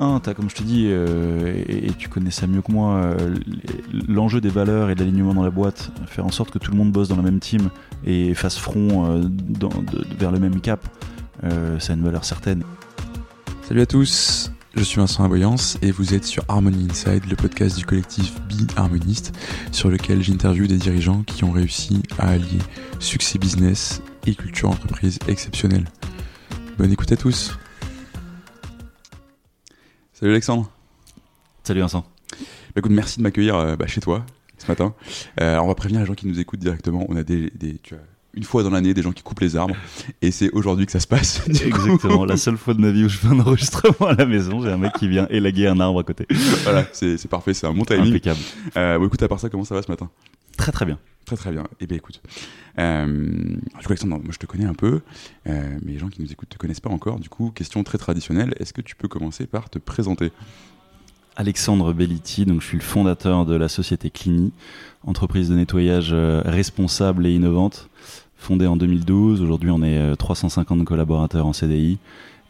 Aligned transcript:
un, 0.00 0.20
as, 0.24 0.34
comme 0.34 0.48
je 0.48 0.54
te 0.54 0.62
dis, 0.62 0.86
euh, 0.88 1.62
et, 1.68 1.92
tu 1.92 2.08
connais 2.08 2.30
ça 2.30 2.46
mieux 2.46 2.62
que 2.62 2.72
moi, 2.72 2.94
euh, 2.94 3.36
l'enjeu 4.08 4.40
des 4.40 4.48
valeurs 4.48 4.90
et 4.90 4.94
de 4.94 5.00
l'alignement 5.00 5.34
dans 5.34 5.42
la 5.42 5.50
boîte, 5.50 5.92
faire 6.06 6.24
en 6.24 6.30
sorte 6.30 6.50
que 6.50 6.58
tout 6.58 6.70
le 6.70 6.78
monde 6.78 6.90
bosse 6.90 7.08
dans 7.08 7.16
la 7.16 7.22
même 7.22 7.38
team 7.38 7.68
et 8.04 8.34
fasse 8.34 8.56
front 8.56 9.06
euh, 9.06 9.22
vers 10.18 10.32
le 10.32 10.38
même 10.40 10.60
cap, 10.60 10.80
ça 11.42 11.92
a 11.92 11.96
une 11.96 12.02
valeur 12.02 12.24
certaine. 12.24 12.64
Salut 13.62 13.82
à 13.82 13.86
tous, 13.86 14.50
je 14.74 14.82
suis 14.82 14.98
Vincent 14.98 15.22
Aboyance 15.22 15.78
et 15.82 15.90
vous 15.90 16.14
êtes 16.14 16.24
sur 16.24 16.44
Harmony 16.48 16.88
Inside, 16.90 17.24
le 17.28 17.36
podcast 17.36 17.78
du 17.78 17.84
collectif 17.84 18.34
Be 18.48 18.66
Harmoniste, 18.76 19.32
sur 19.70 19.90
lequel 19.90 20.22
j'interviewe 20.22 20.66
des 20.66 20.78
dirigeants 20.78 21.22
qui 21.22 21.44
ont 21.44 21.52
réussi 21.52 22.02
à 22.18 22.30
allier 22.30 22.58
succès 22.98 23.38
business 23.38 24.02
et 24.26 24.34
culture 24.34 24.70
entreprise 24.70 25.18
exceptionnelle. 25.28 25.84
Bonne 26.78 26.92
écoute 26.92 27.12
à 27.12 27.16
tous. 27.16 27.58
Salut 30.20 30.32
Alexandre. 30.32 30.70
Salut 31.64 31.80
Vincent. 31.80 32.04
Bah, 32.30 32.36
écoute, 32.76 32.92
merci 32.92 33.16
de 33.16 33.22
m'accueillir 33.22 33.56
euh, 33.56 33.76
bah, 33.76 33.86
chez 33.86 34.02
toi 34.02 34.26
ce 34.58 34.66
matin. 34.66 34.94
Euh, 35.40 35.56
on 35.56 35.66
va 35.66 35.74
prévenir 35.74 36.00
les 36.00 36.06
gens 36.06 36.12
qui 36.12 36.26
nous 36.26 36.38
écoutent 36.38 36.60
directement. 36.60 37.06
On 37.08 37.16
a 37.16 37.22
des, 37.22 37.50
tu 37.82 37.94
une 38.34 38.44
fois 38.44 38.62
dans 38.62 38.70
l'année 38.70 38.94
des 38.94 39.02
gens 39.02 39.12
qui 39.12 39.22
coupent 39.22 39.40
les 39.40 39.56
arbres 39.56 39.74
et 40.22 40.30
c'est 40.30 40.50
aujourd'hui 40.50 40.86
que 40.86 40.92
ça 40.92 41.00
se 41.00 41.06
passe. 41.06 41.42
Exactement, 41.48 42.24
la 42.24 42.36
seule 42.36 42.56
fois 42.56 42.74
de 42.74 42.80
ma 42.80 42.90
vie 42.90 43.04
où 43.04 43.08
je 43.08 43.18
fais 43.18 43.28
un 43.28 43.40
enregistrement 43.40 44.08
à 44.08 44.14
la 44.14 44.26
maison, 44.26 44.62
j'ai 44.62 44.70
un 44.70 44.76
mec 44.76 44.92
qui 44.94 45.08
vient 45.08 45.26
élaguer 45.30 45.66
un 45.66 45.80
arbre 45.80 46.00
à 46.00 46.04
côté. 46.04 46.26
Voilà, 46.62 46.86
c'est 46.92 47.28
parfait, 47.28 47.54
c'est 47.54 47.66
un 47.66 47.74
bon 47.74 47.84
timing. 47.84 48.10
Impeccable. 48.10 48.40
Euh, 48.76 48.98
bon, 48.98 49.06
écoute, 49.06 49.22
à 49.22 49.28
part 49.28 49.40
ça, 49.40 49.48
comment 49.48 49.64
ça 49.64 49.74
va 49.74 49.82
ce 49.82 49.90
matin? 49.90 50.10
Très 50.56 50.72
très 50.72 50.84
bien. 50.84 50.98
Très 51.24 51.36
très 51.36 51.52
bien. 51.52 51.64
Eh 51.80 51.86
bien 51.86 51.96
écoute, 51.96 52.20
euh, 52.78 53.06
du 53.06 53.60
coup 53.60 53.86
Alexandre, 53.86 54.16
moi 54.16 54.32
je 54.32 54.38
te 54.38 54.46
connais 54.46 54.64
un 54.64 54.74
peu, 54.74 55.00
euh, 55.46 55.78
mais 55.84 55.92
les 55.92 55.98
gens 55.98 56.08
qui 56.08 56.20
nous 56.22 56.32
écoutent 56.32 56.48
te 56.48 56.58
connaissent 56.58 56.80
pas 56.80 56.90
encore. 56.90 57.20
Du 57.20 57.28
coup, 57.28 57.50
question 57.50 57.84
très 57.84 57.98
traditionnelle, 57.98 58.54
est-ce 58.58 58.72
que 58.72 58.80
tu 58.80 58.96
peux 58.96 59.06
commencer 59.06 59.46
par 59.46 59.70
te 59.70 59.78
présenter? 59.78 60.32
Alexandre 61.40 61.94
Belliti, 61.94 62.44
donc 62.44 62.60
je 62.60 62.66
suis 62.66 62.76
le 62.76 62.82
fondateur 62.82 63.46
de 63.46 63.54
la 63.54 63.68
société 63.68 64.10
Clini, 64.10 64.52
entreprise 65.06 65.48
de 65.48 65.54
nettoyage 65.54 66.10
euh, 66.12 66.42
responsable 66.44 67.26
et 67.26 67.32
innovante, 67.32 67.88
fondée 68.36 68.66
en 68.66 68.76
2012. 68.76 69.40
Aujourd'hui, 69.40 69.70
on 69.70 69.82
est 69.82 70.16
350 70.16 70.84
collaborateurs 70.84 71.46
en 71.46 71.54
CDI 71.54 71.96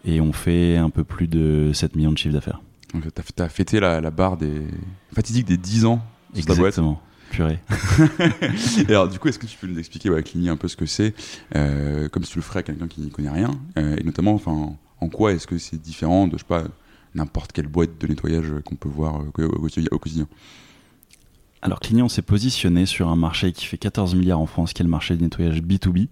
et 0.04 0.20
on 0.20 0.32
fait 0.32 0.76
un 0.76 0.90
peu 0.90 1.04
plus 1.04 1.28
de 1.28 1.70
7 1.72 1.94
millions 1.94 2.10
de 2.10 2.18
chiffres 2.18 2.34
d'affaires. 2.34 2.60
Donc, 2.92 3.04
tu 3.14 3.40
as, 3.40 3.48
fêté 3.48 3.78
la, 3.78 4.10
barre 4.10 4.36
des 4.36 4.62
fatidiques 5.14 5.46
des 5.46 5.56
10 5.56 5.84
ans 5.84 6.02
Exactement. 6.34 7.00
Purée. 7.30 7.60
et 8.88 8.90
alors, 8.90 9.08
du 9.08 9.20
coup, 9.20 9.28
est-ce 9.28 9.38
que 9.38 9.46
tu 9.46 9.56
peux 9.56 9.68
nous 9.68 9.78
expliquer, 9.78 10.10
ouais, 10.10 10.24
Clini, 10.24 10.48
un 10.48 10.56
peu 10.56 10.66
ce 10.66 10.76
que 10.76 10.86
c'est, 10.86 11.14
euh, 11.54 12.08
comme 12.08 12.24
si 12.24 12.32
tu 12.32 12.38
le 12.38 12.42
ferais 12.42 12.58
à 12.58 12.62
quelqu'un 12.64 12.88
qui 12.88 13.02
n'y 13.02 13.10
connaît 13.10 13.30
rien, 13.30 13.52
euh, 13.78 13.94
et 13.96 14.02
notamment, 14.02 14.34
enfin, 14.34 14.74
en 15.00 15.08
quoi 15.08 15.32
est-ce 15.32 15.46
que 15.46 15.58
c'est 15.58 15.80
différent 15.80 16.26
de, 16.26 16.32
je 16.32 16.38
sais 16.38 16.44
pas, 16.44 16.64
n'importe 17.14 17.52
quelle 17.52 17.68
boîte 17.68 18.00
de 18.00 18.06
nettoyage 18.06 18.46
qu'on 18.64 18.76
peut 18.76 18.88
voir 18.88 19.22
euh, 19.38 19.48
au 19.48 19.98
quotidien 19.98 20.26
alors 21.62 21.80
Clini, 21.80 22.00
on 22.00 22.08
s'est 22.08 22.22
positionné 22.22 22.86
sur 22.86 23.08
un 23.08 23.16
marché 23.16 23.52
qui 23.52 23.66
fait 23.66 23.76
14 23.76 24.14
milliards 24.14 24.40
en 24.40 24.46
France, 24.46 24.72
qui 24.72 24.80
est 24.80 24.84
le 24.84 24.90
marché 24.90 25.14
du 25.14 25.24
nettoyage 25.24 25.60
B2B, 25.60 26.08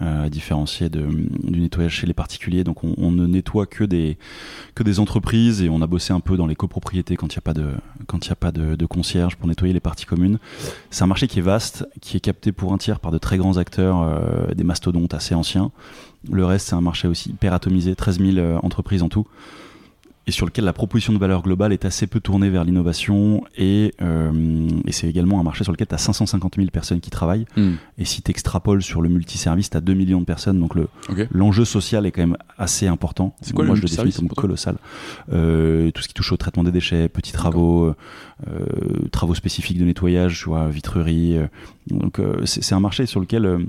euh, 0.00 0.28
différencié 0.28 0.88
de, 0.88 1.04
du 1.42 1.58
nettoyage 1.58 1.92
chez 1.92 2.06
les 2.06 2.14
particuliers. 2.14 2.62
Donc 2.62 2.84
on, 2.84 3.10
ne 3.10 3.26
nettoie 3.26 3.66
que 3.66 3.82
des, 3.82 4.16
que 4.76 4.84
des 4.84 5.00
entreprises 5.00 5.60
et 5.60 5.68
on 5.68 5.82
a 5.82 5.88
bossé 5.88 6.12
un 6.12 6.20
peu 6.20 6.36
dans 6.36 6.46
les 6.46 6.54
copropriétés 6.54 7.16
quand 7.16 7.34
il 7.34 7.36
n'y 7.36 7.40
a 7.40 7.42
pas, 7.42 7.52
de, 7.52 7.72
quand 8.06 8.24
y 8.28 8.30
a 8.30 8.36
pas 8.36 8.52
de, 8.52 8.76
de, 8.76 8.86
concierge 8.86 9.36
pour 9.36 9.48
nettoyer 9.48 9.74
les 9.74 9.80
parties 9.80 10.06
communes. 10.06 10.38
C'est 10.90 11.02
un 11.02 11.08
marché 11.08 11.26
qui 11.26 11.40
est 11.40 11.42
vaste, 11.42 11.84
qui 12.00 12.16
est 12.16 12.20
capté 12.20 12.52
pour 12.52 12.72
un 12.72 12.78
tiers 12.78 13.00
par 13.00 13.10
de 13.10 13.18
très 13.18 13.38
grands 13.38 13.56
acteurs, 13.56 14.02
euh, 14.02 14.54
des 14.54 14.64
mastodontes 14.64 15.14
assez 15.14 15.34
anciens. 15.34 15.72
Le 16.30 16.44
reste, 16.44 16.68
c'est 16.68 16.76
un 16.76 16.80
marché 16.80 17.08
aussi 17.08 17.30
hyper 17.30 17.52
atomisé, 17.52 17.96
13 17.96 18.20
000 18.20 18.36
euh, 18.36 18.58
entreprises 18.62 19.02
en 19.02 19.08
tout 19.08 19.26
et 20.26 20.30
sur 20.30 20.46
lequel 20.46 20.64
la 20.64 20.72
proposition 20.72 21.12
de 21.12 21.18
valeur 21.18 21.42
globale 21.42 21.72
est 21.72 21.84
assez 21.84 22.06
peu 22.06 22.20
tournée 22.20 22.50
vers 22.50 22.64
l'innovation 22.64 23.44
et, 23.56 23.92
euh, 24.02 24.68
et 24.86 24.92
c'est 24.92 25.08
également 25.08 25.40
un 25.40 25.42
marché 25.42 25.64
sur 25.64 25.72
lequel 25.72 25.88
tu 25.88 25.94
as 25.94 25.98
550 25.98 26.56
000 26.56 26.68
personnes 26.70 27.00
qui 27.00 27.10
travaillent. 27.10 27.46
Hmm. 27.56 27.72
et 27.98 28.04
si 28.04 28.22
tu 28.22 28.30
extrapoles 28.30 28.82
sur 28.82 29.02
le 29.02 29.08
multiservice 29.08 29.70
tu 29.70 29.76
as 29.76 29.80
2 29.80 29.94
millions 29.94 30.20
de 30.20 30.24
personnes 30.24 30.60
donc 30.60 30.74
le 30.74 30.88
l'enjeu 31.30 31.64
social 31.64 32.06
est 32.06 32.12
quand 32.12 32.22
même 32.22 32.36
assez 32.58 32.86
important. 32.86 33.34
C'est 33.40 33.52
quoi 33.52 33.64
moi 33.64 33.74
je 33.74 33.82
le 33.82 33.88
définis 33.88 34.12
comme 34.12 34.28
colossal. 34.28 34.76
Euh, 35.32 35.90
tout 35.90 36.02
ce 36.02 36.08
qui 36.08 36.14
touche 36.14 36.32
au 36.32 36.36
traitement 36.36 36.64
des 36.64 36.72
déchets 36.72 37.08
petits 37.08 37.32
travaux 37.32 37.94
euh, 38.48 39.08
travaux 39.12 39.36
spécifiques 39.36 39.78
de 39.78 39.84
nettoyage 39.84 40.40
tu 40.40 40.48
vois 40.48 40.66
vitrerie 40.68 41.38
euh, 41.38 41.46
donc 41.86 42.18
euh, 42.18 42.44
c'est 42.44 42.74
un 42.74 42.80
marché 42.80 43.06
sur 43.06 43.20
lequel 43.20 43.66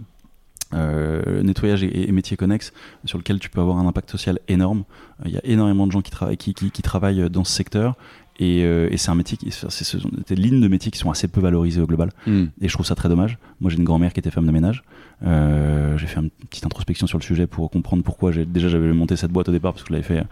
euh, 0.74 1.44
nettoyage 1.44 1.84
et, 1.84 2.12
métiers 2.12 2.38
connexes 2.38 2.74
sur 3.06 3.18
lequel 3.18 3.40
tu 3.40 3.50
peux 3.50 3.62
avoir 3.62 3.78
un 3.78 3.88
impact 3.88 4.10
social 4.12 4.40
énorme. 4.48 4.84
Il 5.26 5.32
y 5.32 5.38
a 5.38 5.46
énormément 5.46 5.88
de 5.88 5.92
gens 5.92 6.02
qui, 6.02 6.12
travaillent 6.12 6.38
qui, 6.38 6.54
qui, 6.54 6.82
travaillent 6.82 7.30
dans 7.30 7.44
ce 7.44 7.54
secteur. 7.54 7.96
Et, 8.40 8.64
euh, 8.64 8.90
et 8.90 8.98
c'est 8.98 9.12
un 9.12 9.16
métier 9.16 9.38
qui, 9.38 9.52
c'est 9.52 9.98
des 10.28 10.36
lignes 10.36 10.60
de 10.60 10.68
métiers 10.68 10.92
qui 10.92 10.98
sont 10.98 11.12
assez 11.12 11.28
peu 11.28 11.40
valorisées 11.40 11.82
au 11.82 11.86
global. 11.86 12.10
Hmm. 12.26 12.46
Et 12.62 12.68
je 12.68 12.74
trouve 12.74 12.86
ça 12.86 12.96
très 12.96 13.10
dommage. 13.10 13.38
Moi, 13.62 13.70
j'ai 13.70 13.78
une 13.78 13.84
grand-mère 13.84 14.12
qui 14.12 14.20
était 14.20 14.32
femme 14.32 14.48
de 14.48 14.52
ménage. 14.52 14.84
Euh, 15.24 15.98
j'ai 15.98 16.08
fait 16.08 16.20
une 16.20 16.32
petite 16.50 16.66
introspection 16.66 17.06
sur 17.06 17.20
le 17.20 17.24
sujet 17.24 17.46
pour 17.46 17.70
comprendre 17.70 18.04
pourquoi 18.04 18.32
déjà 18.32 18.70
j'avais 18.70 18.92
monté 18.92 19.16
cette 19.16 19.32
boîte 19.32 19.50
au 19.50 19.52
départ 19.52 19.74
parce 19.74 19.84
que 19.84 19.90
je 19.90 19.94
l'avais 19.94 20.04
fait 20.04 20.26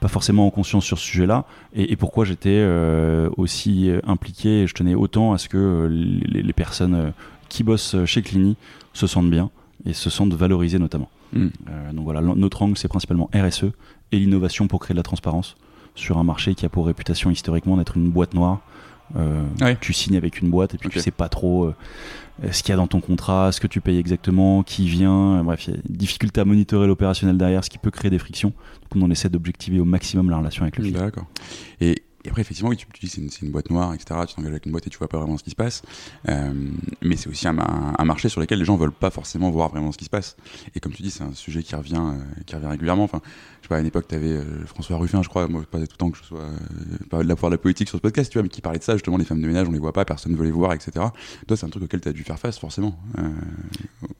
pas 0.00 0.08
forcément 0.08 0.46
en 0.46 0.50
conscience 0.50 0.84
sur 0.84 0.98
ce 0.98 1.04
sujet-là 1.06 1.46
et, 1.72 1.92
et 1.92 1.96
pourquoi 1.96 2.26
j'étais 2.26 2.66
aussi 3.38 3.90
impliqué 4.04 4.62
et 4.62 4.66
je 4.66 4.74
tenais 4.74 4.94
autant 4.94 5.32
à 5.32 5.38
ce 5.38 5.48
que 5.48 5.88
les, 5.90 6.42
les 6.42 6.52
personnes 6.52 7.12
qui 7.48 7.62
bossent 7.62 7.96
chez 8.04 8.20
Clini 8.20 8.56
se 8.92 9.06
sentent 9.06 9.30
bien 9.30 9.50
et 9.86 9.92
se 9.92 10.10
sentent 10.10 10.34
valorisés 10.34 10.78
notamment. 10.78 11.08
Hmm. 11.32 11.48
Euh, 11.68 11.92
donc 11.92 12.04
voilà, 12.04 12.20
notre 12.20 12.62
angle 12.62 12.76
c'est 12.76 12.88
principalement 12.88 13.30
RSE 13.34 13.66
et 14.12 14.18
l'innovation 14.18 14.68
pour 14.68 14.80
créer 14.80 14.94
de 14.94 14.98
la 14.98 15.04
transparence 15.04 15.56
sur 15.94 16.18
un 16.18 16.24
marché 16.24 16.54
qui 16.54 16.66
a 16.66 16.68
pour 16.68 16.86
réputation 16.86 17.30
historiquement 17.30 17.76
d'être 17.76 17.96
une 17.96 18.10
boîte 18.10 18.34
noire. 18.34 18.60
Euh, 19.14 19.44
tu 19.80 19.92
signes 19.92 20.16
avec 20.16 20.40
une 20.40 20.50
boîte 20.50 20.74
et 20.74 20.78
puis 20.78 20.88
tu 20.88 20.98
sais 20.98 21.12
pas 21.12 21.28
trop 21.28 21.66
euh, 21.66 21.74
ce 22.50 22.62
qu'il 22.64 22.70
y 22.70 22.72
a 22.72 22.76
dans 22.76 22.88
ton 22.88 23.00
contrat, 23.00 23.52
ce 23.52 23.60
que 23.60 23.68
tu 23.68 23.80
payes 23.80 23.98
exactement, 23.98 24.64
qui 24.64 24.88
vient. 24.88 25.44
bref, 25.44 25.68
il 25.68 25.70
y 25.70 25.74
a 25.74 25.80
une 25.88 25.96
difficulté 25.96 26.40
à 26.40 26.44
monitorer 26.44 26.88
l'opérationnel 26.88 27.38
derrière, 27.38 27.64
ce 27.64 27.70
qui 27.70 27.78
peut 27.78 27.92
créer 27.92 28.10
des 28.10 28.18
frictions. 28.18 28.52
Donc 28.90 29.02
on 29.02 29.10
essaie 29.10 29.28
d'objectiver 29.28 29.78
au 29.78 29.84
maximum 29.84 30.28
la 30.28 30.38
relation 30.38 30.62
avec 30.62 30.76
le 30.76 30.84
client. 30.84 30.98
D'accord. 30.98 31.26
Et 31.80 32.02
et 32.26 32.28
après, 32.28 32.42
effectivement, 32.42 32.70
oui, 32.70 32.76
tu, 32.76 32.86
dis 33.00 33.08
c'est 33.08 33.20
une, 33.20 33.30
une, 33.40 33.52
boîte 33.52 33.70
noire, 33.70 33.94
etc. 33.94 34.20
Tu 34.26 34.34
t'engages 34.34 34.50
avec 34.50 34.66
une 34.66 34.72
boîte 34.72 34.84
et 34.88 34.90
tu 34.90 34.98
vois 34.98 35.06
pas 35.06 35.18
vraiment 35.18 35.38
ce 35.38 35.44
qui 35.44 35.50
se 35.50 35.54
passe. 35.54 35.82
Euh, 36.28 36.52
mais 37.00 37.14
c'est 37.14 37.28
aussi 37.28 37.46
un, 37.46 37.56
un, 37.56 38.04
marché 38.04 38.28
sur 38.28 38.40
lequel 38.40 38.58
les 38.58 38.64
gens 38.64 38.76
veulent 38.76 38.90
pas 38.90 39.10
forcément 39.10 39.48
voir 39.50 39.68
vraiment 39.68 39.92
ce 39.92 39.96
qui 39.96 40.06
se 40.06 40.10
passe. 40.10 40.36
Et 40.74 40.80
comme 40.80 40.92
tu 40.92 41.02
dis, 41.02 41.12
c'est 41.12 41.22
un 41.22 41.34
sujet 41.34 41.62
qui 41.62 41.76
revient, 41.76 42.02
euh, 42.02 42.42
qui 42.44 42.56
revient 42.56 42.66
régulièrement. 42.66 43.04
Enfin, 43.04 43.20
je 43.60 43.66
sais 43.66 43.68
pas, 43.68 43.76
à 43.76 43.80
une 43.80 43.86
époque, 43.86 44.08
tu 44.08 44.16
avais 44.16 44.32
euh, 44.32 44.66
François 44.66 44.96
Ruffin, 44.96 45.22
je 45.22 45.28
crois, 45.28 45.46
moi, 45.46 45.62
pas 45.70 45.78
tout 45.78 45.86
le 45.88 45.96
temps 45.96 46.10
que 46.10 46.18
je 46.18 46.24
sois 46.24 46.40
euh, 46.40 46.56
pas 47.08 47.22
de 47.22 47.28
la 47.28 47.36
de 47.36 47.48
la 47.48 47.58
politique 47.58 47.88
sur 47.88 47.98
ce 47.98 48.02
podcast, 48.02 48.32
tu 48.32 48.38
vois, 48.38 48.42
mais 48.42 48.48
qui 48.48 48.60
parlait 48.60 48.80
de 48.80 48.84
ça, 48.84 48.94
justement, 48.94 49.18
les 49.18 49.24
femmes 49.24 49.40
de 49.40 49.46
ménage, 49.46 49.68
on 49.68 49.72
les 49.72 49.78
voit 49.78 49.92
pas, 49.92 50.04
personne 50.04 50.32
ne 50.32 50.36
veut 50.36 50.46
les 50.46 50.50
voir, 50.50 50.72
etc. 50.72 50.90
Toi, 51.46 51.56
c'est 51.56 51.64
un 51.64 51.68
truc 51.68 51.84
auquel 51.84 52.00
tu 52.00 52.08
as 52.08 52.12
dû 52.12 52.24
faire 52.24 52.40
face, 52.40 52.58
forcément, 52.58 52.98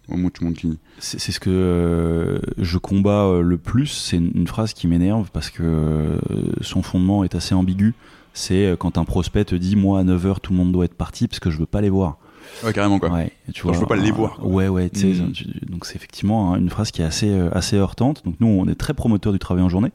au 0.09 0.13
moment 0.13 0.29
où 0.29 0.31
tu 0.31 0.45
montes 0.45 0.59
Clini. 0.59 0.79
C'est 1.01 1.19
ce 1.19 1.41
que 1.41 2.41
je 2.57 2.79
combats 2.79 3.41
le 3.43 3.59
plus. 3.59 3.89
C'est 3.89 4.19
une, 4.19 4.31
une, 4.35 4.47
phrase 4.47 4.75
qui 4.75 4.87
m'énerve 4.87 5.31
parce 5.33 5.51
que 5.51 6.21
son 6.61 6.83
fondement 6.83 7.25
est 7.25 7.35
assez 7.35 7.55
ambigu 7.55 7.96
c'est 8.37 8.67
euh, 8.67 8.77
quand 8.77 8.99
un 8.99 9.05
prospect 9.05 9.47
te 9.47 9.55
dit 9.55 9.77
moi 9.77 10.01
à 10.01 10.05
9h 10.05 10.41
tout 10.41 10.53
le 10.53 10.59
monde 10.59 10.71
doit 10.71 10.85
être 10.85 10.95
parti 10.95 11.27
parce 11.27 11.41
que 11.41 11.51
je 11.51 11.59
veux 11.59 11.67
pas 11.67 11.81
les 11.81 11.89
voir. 11.89 12.19
Ouais, 12.63 12.73
carrément 12.73 12.99
quoi. 12.99 13.11
Ouais, 13.11 13.33
tu 13.53 13.63
vois, 13.63 13.73
je 13.73 13.81
veux 13.81 13.87
pas 13.87 13.97
les 13.97 14.11
voir. 14.11 14.39
Ouais, 14.47 14.69
ouais, 14.69 14.89
tu 14.91 15.01
sais, 15.01 15.23
mm. 15.23 15.71
donc 15.71 15.87
c'est 15.87 15.97
effectivement 15.97 16.53
hein, 16.53 16.59
une 16.59 16.71
phrase 16.71 16.91
qui 16.91 17.03
est 17.03 17.05
assez, 17.05 17.31
euh, 17.31 17.49
assez 17.53 17.77
heurtante. 17.77 18.23
Donc 18.25 18.37
nous, 18.41 18.47
on 18.47 18.69
est 18.69 18.75
très 18.75 18.95
promoteur 18.95 19.33
du 19.33 19.39
travail 19.39 19.65
en 19.65 19.69
journée. 19.69 19.91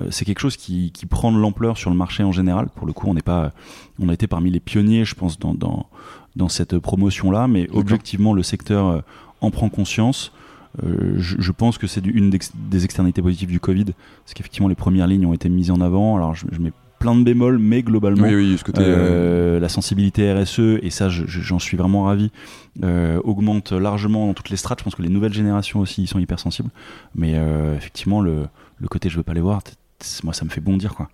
Euh, 0.00 0.08
c'est 0.10 0.24
quelque 0.24 0.40
chose 0.40 0.56
qui, 0.56 0.92
qui 0.92 1.06
prend 1.06 1.30
de 1.30 1.38
l'ampleur 1.38 1.76
sur 1.76 1.90
le 1.90 1.96
marché 1.96 2.24
en 2.24 2.32
général. 2.32 2.68
Pour 2.74 2.86
le 2.86 2.92
coup, 2.92 3.06
on 3.08 3.14
n'est 3.14 3.22
pas, 3.22 3.52
on 4.00 4.08
a 4.08 4.14
été 4.14 4.26
parmi 4.26 4.50
les 4.50 4.60
pionniers, 4.60 5.04
je 5.04 5.14
pense, 5.14 5.38
dans, 5.38 5.54
dans, 5.54 5.86
dans 6.36 6.48
cette 6.48 6.78
promotion-là, 6.78 7.46
mais 7.48 7.68
objectivement, 7.72 8.32
le 8.32 8.42
secteur 8.42 9.02
en 9.40 9.50
prend 9.50 9.68
conscience. 9.68 10.32
je, 10.82 11.36
je, 11.38 11.52
pense 11.52 11.78
que 11.78 11.86
c'est 11.86 12.04
une 12.04 12.30
des, 12.30 12.84
externalités 12.84 13.22
positives 13.22 13.50
du 13.50 13.60
Covid, 13.60 13.84
parce 13.84 14.34
qu'effectivement 14.34 14.68
les 14.68 14.74
premières 14.74 15.06
lignes 15.06 15.26
ont 15.26 15.34
été 15.34 15.48
mises 15.48 15.70
en 15.70 15.80
avant. 15.80 16.16
Alors 16.16 16.34
je, 16.34 16.46
je 16.50 16.58
mets 16.58 16.72
plein 17.04 17.14
de 17.14 17.22
bémols, 17.22 17.58
mais 17.58 17.82
globalement, 17.82 18.26
oui, 18.26 18.56
ce 18.56 18.64
côté, 18.64 18.80
euh, 18.80 19.56
euh, 19.56 19.60
la 19.60 19.68
sensibilité 19.68 20.32
RSE, 20.32 20.78
et 20.80 20.88
ça 20.88 21.10
j'en 21.10 21.58
suis 21.58 21.76
vraiment 21.76 22.04
ravi, 22.04 22.30
euh, 22.82 23.20
augmente 23.24 23.72
largement 23.72 24.26
dans 24.26 24.32
toutes 24.32 24.48
les 24.48 24.56
strates. 24.56 24.78
Je 24.78 24.84
pense 24.84 24.94
que 24.94 25.02
les 25.02 25.10
nouvelles 25.10 25.34
générations 25.34 25.80
aussi 25.80 26.06
sont 26.06 26.18
hyper 26.18 26.38
sensibles. 26.40 26.70
Mais 27.14 27.34
effectivement, 27.76 28.22
le, 28.22 28.46
le, 28.78 28.88
côté 28.88 29.10
je 29.10 29.18
veux 29.18 29.22
pas 29.22 29.34
les 29.34 29.42
voir, 29.42 29.60
moi 30.22 30.32
ça 30.32 30.46
me 30.46 30.50
fait 30.50 30.62
bondir 30.62 30.94
quoi. 30.94 31.10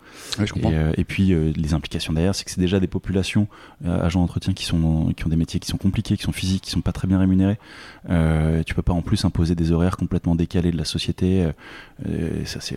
et, 0.96 1.04
puis 1.04 1.34
les 1.56 1.74
implications 1.74 2.12
derrière, 2.12 2.36
c'est 2.36 2.44
que 2.44 2.52
c'est 2.52 2.60
déjà 2.60 2.78
des 2.78 2.86
populations 2.86 3.48
agents 3.84 4.20
d'entretien 4.20 4.52
qui 4.52 4.64
sont 4.64 5.12
qui 5.16 5.26
ont 5.26 5.28
des 5.28 5.36
métiers 5.36 5.58
qui 5.58 5.68
sont 5.68 5.76
compliqués, 5.76 6.16
qui 6.16 6.22
sont 6.22 6.32
physiques, 6.32 6.62
qui 6.62 6.70
sont 6.70 6.82
pas 6.82 6.92
très 6.92 7.08
bien 7.08 7.18
rémunérés. 7.18 7.58
tu 8.64 8.74
peux 8.74 8.82
pas 8.82 8.92
en 8.92 9.02
plus 9.02 9.24
imposer 9.24 9.56
des 9.56 9.72
horaires 9.72 9.96
complètement 9.96 10.36
décalés 10.36 10.70
de 10.70 10.78
la 10.78 10.84
société. 10.84 11.50
ça 12.44 12.60
c'est 12.60 12.76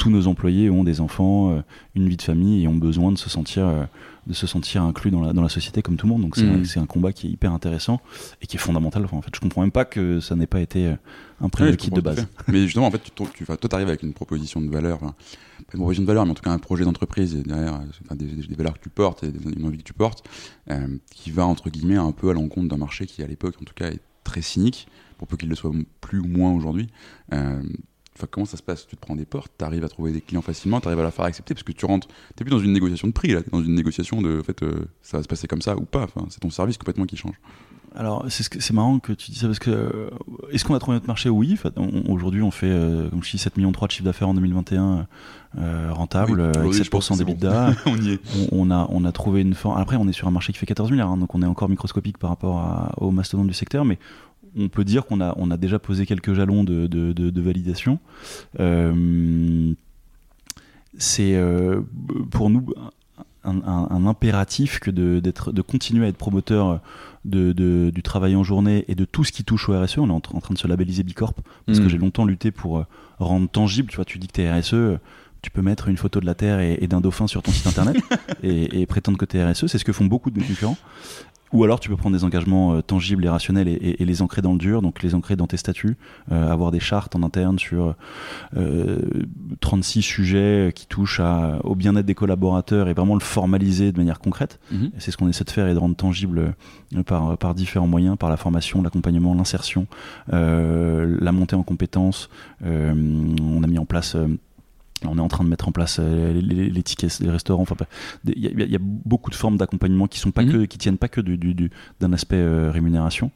tous 0.00 0.08
nos 0.10 0.26
employés 0.28 0.70
ont 0.70 0.82
des 0.82 1.02
enfants, 1.02 1.62
une 1.94 2.08
vie 2.08 2.16
de 2.16 2.22
famille 2.22 2.64
et 2.64 2.68
ont 2.68 2.74
besoin 2.74 3.12
de 3.12 3.18
se 3.18 3.28
sentir 3.28 3.86
de 4.26 4.34
se 4.34 4.46
sentir 4.46 4.82
inclus 4.82 5.10
dans 5.10 5.20
la, 5.20 5.32
dans 5.32 5.42
la 5.42 5.48
société 5.48 5.82
comme 5.82 5.96
tout 5.96 6.06
le 6.06 6.12
monde. 6.12 6.22
Donc 6.22 6.36
c'est 6.36 6.78
un, 6.78 6.86
combat 6.86 7.12
qui 7.12 7.26
est 7.26 7.30
hyper 7.30 7.52
intéressant 7.52 8.00
et 8.40 8.46
qui 8.46 8.56
est 8.56 8.60
fondamental. 8.60 9.04
en 9.10 9.22
fait, 9.22 9.30
je 9.34 9.40
comprends 9.40 9.62
même 9.62 9.70
pas 9.70 9.84
que 9.84 10.20
ça 10.20 10.36
n'ait 10.36 10.46
pas 10.46 10.60
été 10.60 10.86
euh, 10.86 10.94
un 11.40 11.48
prérequis 11.48 11.90
de 11.90 12.00
base. 12.00 12.26
mais 12.48 12.62
justement, 12.64 12.86
en 12.86 12.90
fait, 12.90 13.02
tu, 13.02 13.10
tu, 13.34 13.44
toi, 13.44 13.56
t'arrives 13.56 13.88
avec 13.88 14.02
une 14.02 14.12
proposition 14.12 14.60
de 14.60 14.70
valeur, 14.70 15.00
pas 15.00 15.14
une 15.74 15.80
proposition 15.80 16.02
de 16.02 16.06
valeur, 16.06 16.24
mais 16.24 16.32
en 16.32 16.34
tout 16.34 16.42
cas 16.42 16.50
un 16.50 16.58
projet 16.58 16.84
d'entreprise 16.84 17.34
derrière, 17.36 17.80
des, 18.14 18.26
des, 18.26 18.54
valeurs 18.54 18.74
que 18.74 18.82
tu 18.82 18.88
portes 18.88 19.24
et 19.24 19.32
une 19.56 19.66
envie 19.66 19.78
que 19.78 19.82
tu 19.82 19.94
portes, 19.94 20.24
euh, 20.70 20.86
qui 21.10 21.30
va 21.30 21.46
entre 21.46 21.70
guillemets 21.70 21.96
un 21.96 22.12
peu 22.12 22.30
à 22.30 22.32
l'encontre 22.32 22.68
d'un 22.68 22.78
marché 22.78 23.06
qui 23.06 23.22
à 23.22 23.26
l'époque, 23.26 23.56
en 23.60 23.64
tout 23.64 23.74
cas, 23.74 23.88
est 23.88 24.00
très 24.24 24.42
cynique, 24.42 24.86
pour 25.18 25.28
peu 25.28 25.36
qu'il 25.36 25.48
le 25.48 25.54
soit 25.54 25.72
plus 26.00 26.20
ou 26.20 26.26
moins 26.26 26.52
aujourd'hui. 26.52 26.88
Euh, 27.32 27.62
comment 28.26 28.46
ça 28.46 28.56
se 28.56 28.62
passe? 28.62 28.86
Tu 28.86 28.96
te 28.96 29.00
prends 29.00 29.16
des 29.16 29.24
portes, 29.24 29.52
tu 29.58 29.64
arrives 29.64 29.84
à 29.84 29.88
trouver 29.88 30.12
des 30.12 30.20
clients 30.20 30.42
facilement, 30.42 30.80
tu 30.80 30.88
arrives 30.88 31.00
à 31.00 31.04
la 31.04 31.10
faire 31.10 31.24
accepter 31.24 31.54
parce 31.54 31.62
que 31.62 31.72
tu 31.72 31.84
rentres, 31.86 32.08
tu 32.36 32.44
plus 32.44 32.50
dans 32.50 32.58
une 32.58 32.72
négociation 32.72 33.08
de 33.08 33.12
prix 33.12 33.32
là, 33.32 33.42
tu 33.42 33.48
es 33.48 33.50
dans 33.50 33.62
une 33.62 33.74
négociation 33.74 34.22
de 34.22 34.40
en 34.40 34.42
fait 34.42 34.62
euh, 34.62 34.86
ça 35.02 35.16
va 35.16 35.22
se 35.22 35.28
passer 35.28 35.46
comme 35.46 35.62
ça 35.62 35.76
ou 35.76 35.84
pas, 35.84 36.04
enfin, 36.04 36.26
c'est 36.30 36.40
ton 36.40 36.50
service 36.50 36.78
complètement 36.78 37.06
qui 37.06 37.16
change. 37.16 37.34
Alors 37.96 38.24
c'est 38.28 38.60
ce 38.60 38.72
marrant 38.72 39.00
que 39.00 39.12
tu 39.12 39.32
dis 39.32 39.38
ça 39.38 39.48
parce 39.48 39.58
que 39.58 39.70
euh, 39.70 40.10
est-ce 40.52 40.64
qu'on 40.64 40.74
a 40.74 40.78
trouvé 40.78 40.94
notre 40.94 41.08
marché? 41.08 41.28
Oui, 41.28 41.58
aujourd'hui 42.08 42.40
on 42.40 42.52
fait 42.52 42.70
euh, 42.70 43.10
comme 43.10 43.24
je 43.24 43.32
dis 43.32 43.38
7 43.38 43.56
millions 43.56 43.72
3 43.72 43.88
de 43.88 43.92
chiffre 43.92 44.04
d'affaires 44.04 44.28
en 44.28 44.34
2021 44.34 45.08
rentable 45.90 46.40
avec 46.40 46.72
7% 46.72 47.18
d'EBITDA. 47.18 47.74
on 47.86 47.96
y 47.96 48.10
est. 48.12 48.20
On, 48.52 48.70
a 48.70 48.86
on 48.90 49.04
a 49.04 49.10
trouvé 49.10 49.40
une 49.40 49.54
forme. 49.54 49.76
Après 49.76 49.96
on 49.96 50.06
est 50.06 50.12
sur 50.12 50.28
un 50.28 50.30
marché 50.30 50.52
qui 50.52 50.60
fait 50.60 50.66
14 50.66 50.92
milliards, 50.92 51.10
hein, 51.10 51.16
donc 51.16 51.34
on 51.34 51.42
est 51.42 51.46
encore 51.46 51.68
microscopique 51.68 52.18
par 52.18 52.30
rapport 52.30 52.92
au 52.98 53.10
mastodonte 53.10 53.48
du 53.48 53.54
secteur, 53.54 53.84
mais 53.84 53.98
on 54.56 54.68
peut 54.68 54.84
dire 54.84 55.06
qu'on 55.06 55.20
a, 55.20 55.34
on 55.36 55.50
a 55.50 55.56
déjà 55.56 55.78
posé 55.78 56.06
quelques 56.06 56.34
jalons 56.34 56.64
de, 56.64 57.40
validation. 57.40 57.98
Euh, 58.58 59.72
c'est 60.98 61.34
euh, 61.34 61.80
pour 62.30 62.50
nous 62.50 62.66
un, 63.44 64.06
impératif 64.06 64.80
que 64.80 64.90
de, 64.90 65.20
de 65.20 65.62
continuer 65.62 66.06
à 66.06 66.08
être 66.08 66.16
promoteur 66.16 66.80
de, 67.24 67.90
du 67.94 68.02
travail 68.02 68.36
en 68.36 68.42
journée 68.42 68.84
et 68.88 68.94
de 68.94 69.04
tout 69.04 69.24
ce 69.24 69.32
qui 69.32 69.44
touche 69.44 69.68
au 69.68 69.80
RSE. 69.80 69.98
On 69.98 70.08
est 70.08 70.12
en, 70.12 70.20
train 70.20 70.54
de 70.54 70.58
se 70.58 70.66
labelliser 70.66 71.02
Bicorp 71.02 71.34
parce 71.66 71.78
que 71.78 71.84
mm. 71.84 71.88
j'ai 71.88 71.98
longtemps 71.98 72.24
lutté 72.24 72.50
pour 72.50 72.78
euh, 72.78 72.86
rendre 73.18 73.48
tangible. 73.48 73.90
Tu 73.90 73.96
vois, 73.96 74.04
tu 74.04 74.18
dis 74.18 74.26
que 74.26 74.32
tu 74.32 74.42
es 74.42 74.52
RSE, 74.52 74.98
tu 75.42 75.50
peux 75.50 75.62
mettre 75.62 75.88
une 75.88 75.96
photo 75.96 76.20
de 76.20 76.26
la 76.26 76.34
Terre 76.34 76.60
et, 76.60 76.86
d'un 76.86 77.00
dauphin 77.00 77.26
sur 77.26 77.42
ton 77.42 77.50
site 77.50 77.66
internet 77.66 77.96
et, 78.42 78.84
prétendre 78.86 79.18
que 79.18 79.24
tu 79.24 79.36
es 79.36 79.44
RSE. 79.44 79.66
C'est 79.66 79.78
ce 79.78 79.84
que 79.84 79.92
font 79.92 80.06
beaucoup 80.06 80.30
de 80.30 80.40
concurrents. 80.40 80.76
Ou 81.52 81.64
alors 81.64 81.80
tu 81.80 81.88
peux 81.88 81.96
prendre 81.96 82.16
des 82.16 82.24
engagements 82.24 82.74
euh, 82.74 82.80
tangibles 82.80 83.24
et 83.24 83.28
rationnels 83.28 83.68
et, 83.68 84.04
les 84.04 84.22
ancrer 84.22 84.42
dans 84.42 84.52
le 84.52 84.58
dur, 84.58 84.82
donc 84.82 85.02
les 85.02 85.14
ancrer 85.14 85.36
dans 85.36 85.46
tes 85.46 85.56
statuts, 85.56 85.96
euh, 86.30 86.50
avoir 86.50 86.70
des 86.70 86.80
chartes 86.80 87.16
en 87.16 87.22
interne 87.22 87.58
sur 87.58 87.94
36 89.60 89.98
euh, 89.98 90.02
sujets 90.02 90.72
qui 90.74 90.86
touchent 90.86 91.20
au 91.64 91.74
bien-être 91.74 92.06
des 92.06 92.14
collaborateurs 92.14 92.88
et 92.88 92.94
vraiment 92.94 93.14
le 93.14 93.20
formaliser 93.20 93.92
de 93.92 93.98
manière 93.98 94.20
concrète. 94.20 94.58
Mhm. 94.70 94.90
C'est 94.98 95.10
ce 95.10 95.16
qu'on 95.16 95.28
essaie 95.28 95.44
de 95.44 95.50
faire 95.50 95.68
et 95.68 95.74
de 95.74 95.78
rendre 95.78 95.96
tangible 95.96 96.54
par, 97.06 97.36
par 97.36 97.54
différents 97.54 97.86
moyens, 97.86 98.16
par 98.16 98.30
la 98.30 98.36
formation, 98.36 98.82
l'accompagnement, 98.82 99.34
l'insertion, 99.34 99.86
la 100.30 101.32
montée 101.32 101.56
en 101.56 101.62
compétences. 101.62 102.30
on 102.64 103.62
a 103.62 103.66
mis 103.66 103.78
en 103.78 103.86
place 103.86 104.16
on 105.06 105.16
est 105.16 105.20
en 105.20 105.28
train 105.28 105.44
de 105.44 105.48
mettre 105.48 105.68
en 105.68 105.72
place 105.72 105.98
euh, 106.00 106.40
les, 106.40 106.82
tickets 106.82 107.22
des 107.22 107.30
restaurants. 107.30 107.62
Enfin, 107.62 107.76
il 108.24 108.44
y, 108.44 108.76
a 108.76 108.80
beaucoup 108.80 109.30
de 109.30 109.34
formes 109.34 109.56
d'accompagnement 109.56 110.06
qui 110.06 110.18
sont 110.18 110.30
pas 110.30 110.42
mhm. 110.42 110.52
que, 110.52 110.64
qui 110.64 110.78
tiennent 110.78 110.98
pas 110.98 111.08
que 111.08 111.20
d'un 111.20 112.12
aspect 112.12 112.36
euh, 112.36 112.70
rémunération. 112.70 113.30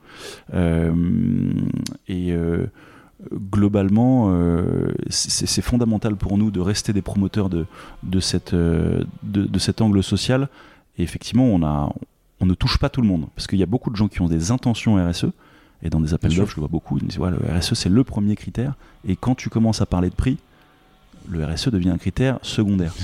Euh, 0.53 0.93
et 2.09 2.35
globalement, 3.33 4.37
c'est 5.09 5.63
fondamental 5.63 6.17
pour 6.17 6.37
nous 6.37 6.51
de 6.51 6.61
rester 6.61 6.93
des 6.93 7.03
promoteurs 7.03 7.49
de, 7.49 7.67
de, 8.03 8.21
cette, 8.21 8.55
de, 8.55 9.59
cet 9.59 9.81
angle 9.81 10.03
social. 10.03 10.49
Et 10.99 11.03
effectivement, 11.03 11.45
on, 11.45 11.65
a, 11.65 11.93
on 12.41 12.47
ne 12.47 12.55
touche 12.55 12.79
pas 12.79 12.89
tout 12.89 13.01
le 13.01 13.09
monde. 13.09 13.27
Parce 13.35 13.47
qu'il 13.47 13.59
y 13.59 13.63
a 13.63 13.67
beaucoup 13.67 13.91
de 13.91 13.97
gens 13.97 14.09
qui 14.09 14.21
ont 14.21 14.29
des 14.29 14.51
intentions 14.51 14.97
RSE. 14.97 15.27
Et 15.83 15.91
dans 15.91 16.01
des 16.01 16.15
appels 16.15 16.35
d'offres, 16.35 16.53
je 16.53 16.57
le 16.57 16.61
vois 16.61 16.69
beaucoup. 16.69 16.99
Ils 16.99 17.07
disent 17.07 17.19
le 17.19 17.59
RSE, 17.59 17.75
c'est 17.75 17.91
le 17.91 18.05
premier 18.05 18.37
critère. 18.37 18.75
Et 19.07 19.17
quand 19.17 19.35
tu 19.35 19.51
commences 19.51 19.83
à 19.83 19.87
parler 19.87 20.09
de 20.09 20.15
prix, 20.15 20.39
le 21.29 21.45
RSE 21.45 21.69
devient 21.69 21.91
un 21.91 21.99
critère 21.99 22.39
secondaire. 22.43 22.95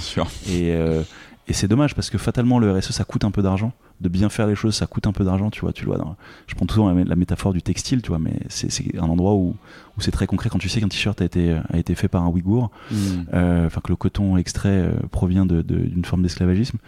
Et, 0.49 0.72
euh, 0.72 1.02
et 1.50 1.52
c'est 1.52 1.67
dommage 1.67 1.96
parce 1.96 2.11
que 2.11 2.17
fatalement, 2.17 2.61
le 2.61 2.70
RSE, 2.72 2.93
ça 2.93 3.02
coûte 3.02 3.25
un 3.25 3.32
peu 3.32 3.43
d'argent. 3.43 3.72
De 4.00 4.08
bien 4.08 4.28
faire 4.28 4.46
les 4.46 4.55
choses, 4.55 4.76
ça 4.76 4.87
coûte 4.87 5.08
un 5.08 5.12
peu 5.12 5.25
d'argent, 5.25 5.50
tu 5.50 5.62
vois. 5.62 5.72
Tu 5.72 5.84
vois 5.84 6.17
je 6.46 6.55
prends 6.55 6.64
toujours 6.64 6.88
la, 6.88 7.17
métaphore 7.17 7.52
du 7.52 7.61
textile, 7.61 8.02
tu 8.02 8.08
vois, 8.08 8.20
mais 8.20 8.34
c'est 8.49 8.96
un 8.96 9.08
endroit 9.08 9.34
où, 9.34 9.56
où 9.99 10.00
c'est 10.00 10.12
très 10.12 10.28
concret 10.28 10.49
quand 10.49 10.58
tu 10.58 10.69
sais 10.69 10.81
qu'un 10.81 10.88
t-shirt 10.88 11.20
a 11.20 11.25
été, 11.25 11.58
a 11.69 11.76
été 11.76 11.96
fait 11.96 12.06
par 12.06 12.22
un 12.22 12.28
Ouïghour, 12.28 12.70
hmm. 12.93 12.94
euh, 13.34 13.67
enfin 13.67 13.81
que 13.82 13.90
le 13.90 13.96
coton 13.96 14.37
extrait 14.37 14.69
euh, 14.69 14.93
provient 15.11 15.44
d'une 15.44 15.62
de, 15.62 16.06
forme 16.06 16.22
d'esclavagisme 16.22 16.78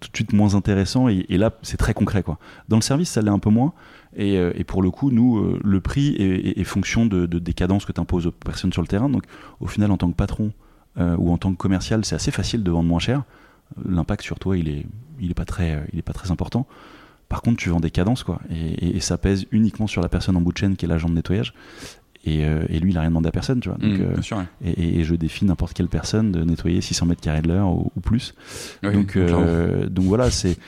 tout 0.00 0.08
de 0.10 0.16
suite 0.16 0.32
moins 0.32 0.54
intéressant 0.54 1.08
et, 1.08 1.26
là 1.30 1.50
c'est 1.62 1.76
très 1.76 1.94
concret 1.94 2.22
quoi. 2.22 2.38
Dans 2.68 2.76
le 2.76 2.82
service 2.82 3.10
ça 3.10 3.22
l'est 3.22 3.30
un 3.30 3.40
peu 3.40 3.50
moins 3.50 3.74
et, 4.16 4.36
et 4.54 4.64
pour 4.64 4.82
le 4.82 4.90
coup 4.90 5.10
nous 5.10 5.58
le 5.62 5.80
prix 5.80 6.14
est, 6.16 6.58
est, 6.58 6.64
fonction 6.64 7.06
de, 7.06 7.26
de, 7.26 7.38
des 7.38 7.52
cadences 7.52 7.84
que 7.84 7.92
tu 7.92 8.00
imposes 8.00 8.26
aux 8.28 8.30
personnes 8.30 8.72
sur 8.72 8.82
le 8.82 8.88
terrain 8.88 9.10
donc 9.10 9.24
au 9.58 9.66
final 9.66 9.90
en 9.90 9.98
tant 9.98 10.08
que 10.08 10.16
patron 10.16 10.52
euh, 10.98 11.16
ou 11.16 11.32
en 11.32 11.38
tant 11.38 11.52
que 11.52 11.56
commercial, 11.56 12.04
c'est 12.04 12.14
assez 12.14 12.30
facile 12.30 12.62
de 12.62 12.70
vendre 12.70 12.88
moins 12.88 12.98
cher. 12.98 13.22
L'impact 13.84 14.22
sur 14.22 14.38
toi, 14.38 14.56
il 14.56 14.68
est, 14.68 14.86
il 15.20 15.30
est 15.30 15.34
pas 15.34 15.44
très, 15.44 15.84
il 15.92 15.98
est 15.98 16.02
pas 16.02 16.12
très 16.12 16.30
important. 16.30 16.66
Par 17.28 17.42
contre, 17.42 17.58
tu 17.58 17.68
vends 17.68 17.78
des 17.78 17.92
cadences, 17.92 18.24
quoi, 18.24 18.40
et, 18.50 18.98
ça 18.98 19.16
pèse 19.16 19.46
uniquement 19.52 19.86
sur 19.86 20.02
la 20.02 20.08
personne 20.08 20.36
en 20.36 20.40
bout 20.40 20.52
de 20.52 20.58
chaîne 20.58 20.74
qui 20.74 20.84
est 20.84 20.88
l'agent 20.88 21.08
de 21.08 21.14
nettoyage. 21.14 21.54
Et, 22.24 22.44
euh, 22.44 22.64
lui, 22.66 22.90
il 22.90 22.98
a 22.98 23.02
rien 23.02 23.10
demandé 23.10 23.28
à 23.28 23.32
personne, 23.32 23.60
tu 23.60 23.68
vois. 23.68 23.78
Donc, 23.78 23.98
mmh, 23.98 24.02
euh, 24.02 24.72
et, 24.76 25.04
je 25.04 25.14
défie 25.14 25.44
n'importe 25.44 25.72
quelle 25.72 25.88
personne 25.88 26.32
de 26.32 26.42
nettoyer 26.42 26.80
600 26.80 27.06
mètres 27.06 27.20
carrés 27.20 27.42
de 27.42 27.48
l'heure 27.48 27.70
ou, 27.70 27.92
plus. 28.02 28.34
donc, 28.82 29.16
donc 29.16 30.04
voilà, 30.06 30.30
c'est. 30.32 30.58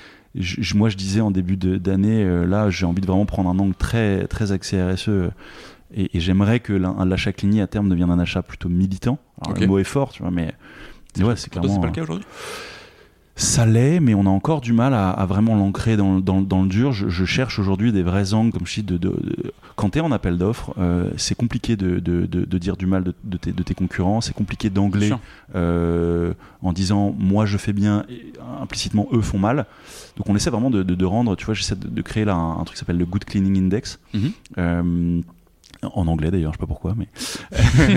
moi, 0.74 0.88
je 0.88 0.96
disais 0.96 1.20
en 1.20 1.32
début 1.32 1.56
d'année, 1.56 2.24
là, 2.46 2.70
j'ai 2.70 2.86
envie 2.86 3.00
de 3.00 3.06
vraiment 3.06 3.26
prendre 3.26 3.50
un 3.50 3.58
angle 3.58 3.74
très, 3.74 4.28
très 4.28 4.52
axé 4.52 4.80
RSE 4.80 5.10
et, 5.94 6.20
j'aimerais 6.20 6.60
que 6.60 6.72
l'achat 6.72 7.32
Cligny 7.32 7.60
à 7.60 7.66
terme 7.66 7.88
devienne 7.88 8.10
un 8.10 8.18
achat 8.18 8.42
plutôt 8.42 8.68
militant. 8.68 9.18
Alors, 9.40 9.58
Le 9.58 9.66
mot 9.66 9.78
est 9.78 9.84
fort, 9.84 10.12
tu 10.12 10.22
vois, 10.22 10.30
mais, 10.30 10.54
ouais, 11.20 11.36
c'est 11.36 11.50
clairement. 11.50 11.72
C'est 11.72 11.80
pas 11.80 11.86
le 11.86 11.92
cas 11.92 12.02
aujourd'hui 12.02 12.26
ça 13.34 13.64
l'est, 13.64 13.98
mais 13.98 14.14
on 14.14 14.26
a 14.26 14.28
encore 14.28 14.60
du 14.60 14.72
mal 14.72 14.92
à, 14.94 15.24
vraiment 15.26 15.56
l'ancrer 15.56 15.96
dans, 15.96 16.20
dans, 16.20 16.62
le 16.62 16.68
dur. 16.68 16.92
Je, 16.92 17.24
cherche 17.24 17.58
aujourd'hui 17.58 17.90
des 17.90 18.02
vrais 18.02 18.34
angles, 18.34 18.52
comme 18.52 18.66
je 18.66 18.74
dis, 18.74 18.82
de, 18.82 18.98
de, 18.98 19.14
quand 19.74 19.90
tu 19.90 19.98
es 19.98 20.00
en 20.02 20.12
appel 20.12 20.36
d'offres, 20.36 20.74
euh, 20.78 21.10
c'est 21.16 21.34
compliqué 21.34 21.76
de, 21.76 21.98
de, 21.98 22.58
dire 22.58 22.76
du 22.76 22.86
mal 22.86 23.04
de, 23.04 23.36
tes, 23.38 23.52
tes, 23.52 23.74
concurrents, 23.74 24.20
c'est 24.20 24.34
compliqué 24.34 24.68
d'angler 24.68 25.12
euh, 25.54 26.34
en 26.62 26.72
disant 26.72 27.14
moi 27.18 27.46
je 27.46 27.56
fais 27.56 27.72
bien, 27.72 28.04
et 28.08 28.32
implicitement 28.60 29.08
eux 29.12 29.22
font 29.22 29.38
mal. 29.38 29.66
Donc 30.16 30.28
on 30.28 30.36
essaie 30.36 30.50
vraiment 30.50 30.70
de, 30.70 31.04
rendre, 31.04 31.34
tu 31.34 31.46
vois, 31.46 31.54
j'essaie 31.54 31.76
de, 31.76 32.02
créer 32.02 32.24
là 32.24 32.34
un, 32.34 32.62
truc 32.64 32.74
qui 32.74 32.80
s'appelle 32.80 32.98
le 32.98 33.06
Good 33.06 33.24
Cleaning 33.24 33.58
Index. 33.58 33.98
Euh, 34.58 35.20
en 35.82 36.06
anglais 36.06 36.30
d'ailleurs, 36.30 36.52
je 36.52 36.58
sais 36.58 36.60
pas 36.60 36.66
pourquoi, 36.66 36.94
mais 36.96 37.08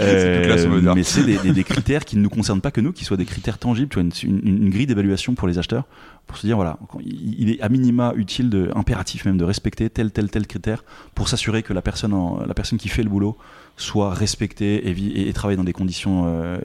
euh, 0.00 0.94
mais 0.94 1.02
c'est 1.02 1.22
des, 1.24 1.64
critères 1.64 2.04
qui 2.04 2.16
ne 2.16 2.22
nous 2.22 2.28
concernent 2.28 2.60
pas 2.60 2.70
que 2.70 2.80
nous, 2.80 2.92
qui 2.92 3.04
soient 3.04 3.16
des 3.16 3.24
critères 3.24 3.58
tangibles, 3.58 3.88
tu 3.88 4.00
vois, 4.00 4.08
une, 4.24 4.70
grille 4.70 4.86
d'évaluation 4.86 5.34
pour 5.34 5.46
les 5.46 5.58
acheteurs, 5.58 5.84
pour 6.26 6.36
se 6.36 6.46
dire 6.46 6.56
voilà, 6.56 6.78
il 7.04 7.50
est 7.50 7.60
à 7.60 7.68
minima 7.68 8.12
utile, 8.16 8.50
de, 8.50 8.70
impératif 8.74 9.24
même, 9.24 9.38
de 9.38 9.44
respecter 9.44 9.88
tel 9.88 10.10
tel 10.10 10.30
tel 10.30 10.46
critère 10.46 10.84
pour 11.14 11.28
s'assurer 11.28 11.62
que 11.62 11.72
la 11.72 11.82
personne, 11.82 12.14
la 12.46 12.54
personne 12.54 12.78
qui 12.78 12.88
fait 12.88 13.02
le 13.02 13.10
boulot 13.10 13.36
soit 13.76 14.12
respectée 14.12 14.88
et, 14.88 15.28
et, 15.28 15.32
travaille 15.32 15.56
dans 15.56 15.64
des 15.64 15.72
conditions 15.72 16.24
euh, 16.26 16.58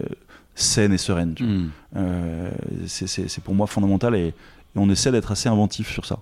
saines 0.56 0.94
et 0.94 0.98
sereines. 0.98 1.36
Hmm. 1.40 1.70
Euh, 1.96 2.52
c'est 2.88 3.44
pour 3.44 3.54
moi 3.54 3.68
fondamental 3.68 4.16
et, 4.16 4.34
on 4.80 4.92
essaie 4.92 5.12
d'être 5.12 5.32
assez 5.32 5.50
inventif 5.50 5.92
sur 5.92 6.06
ça. 6.06 6.20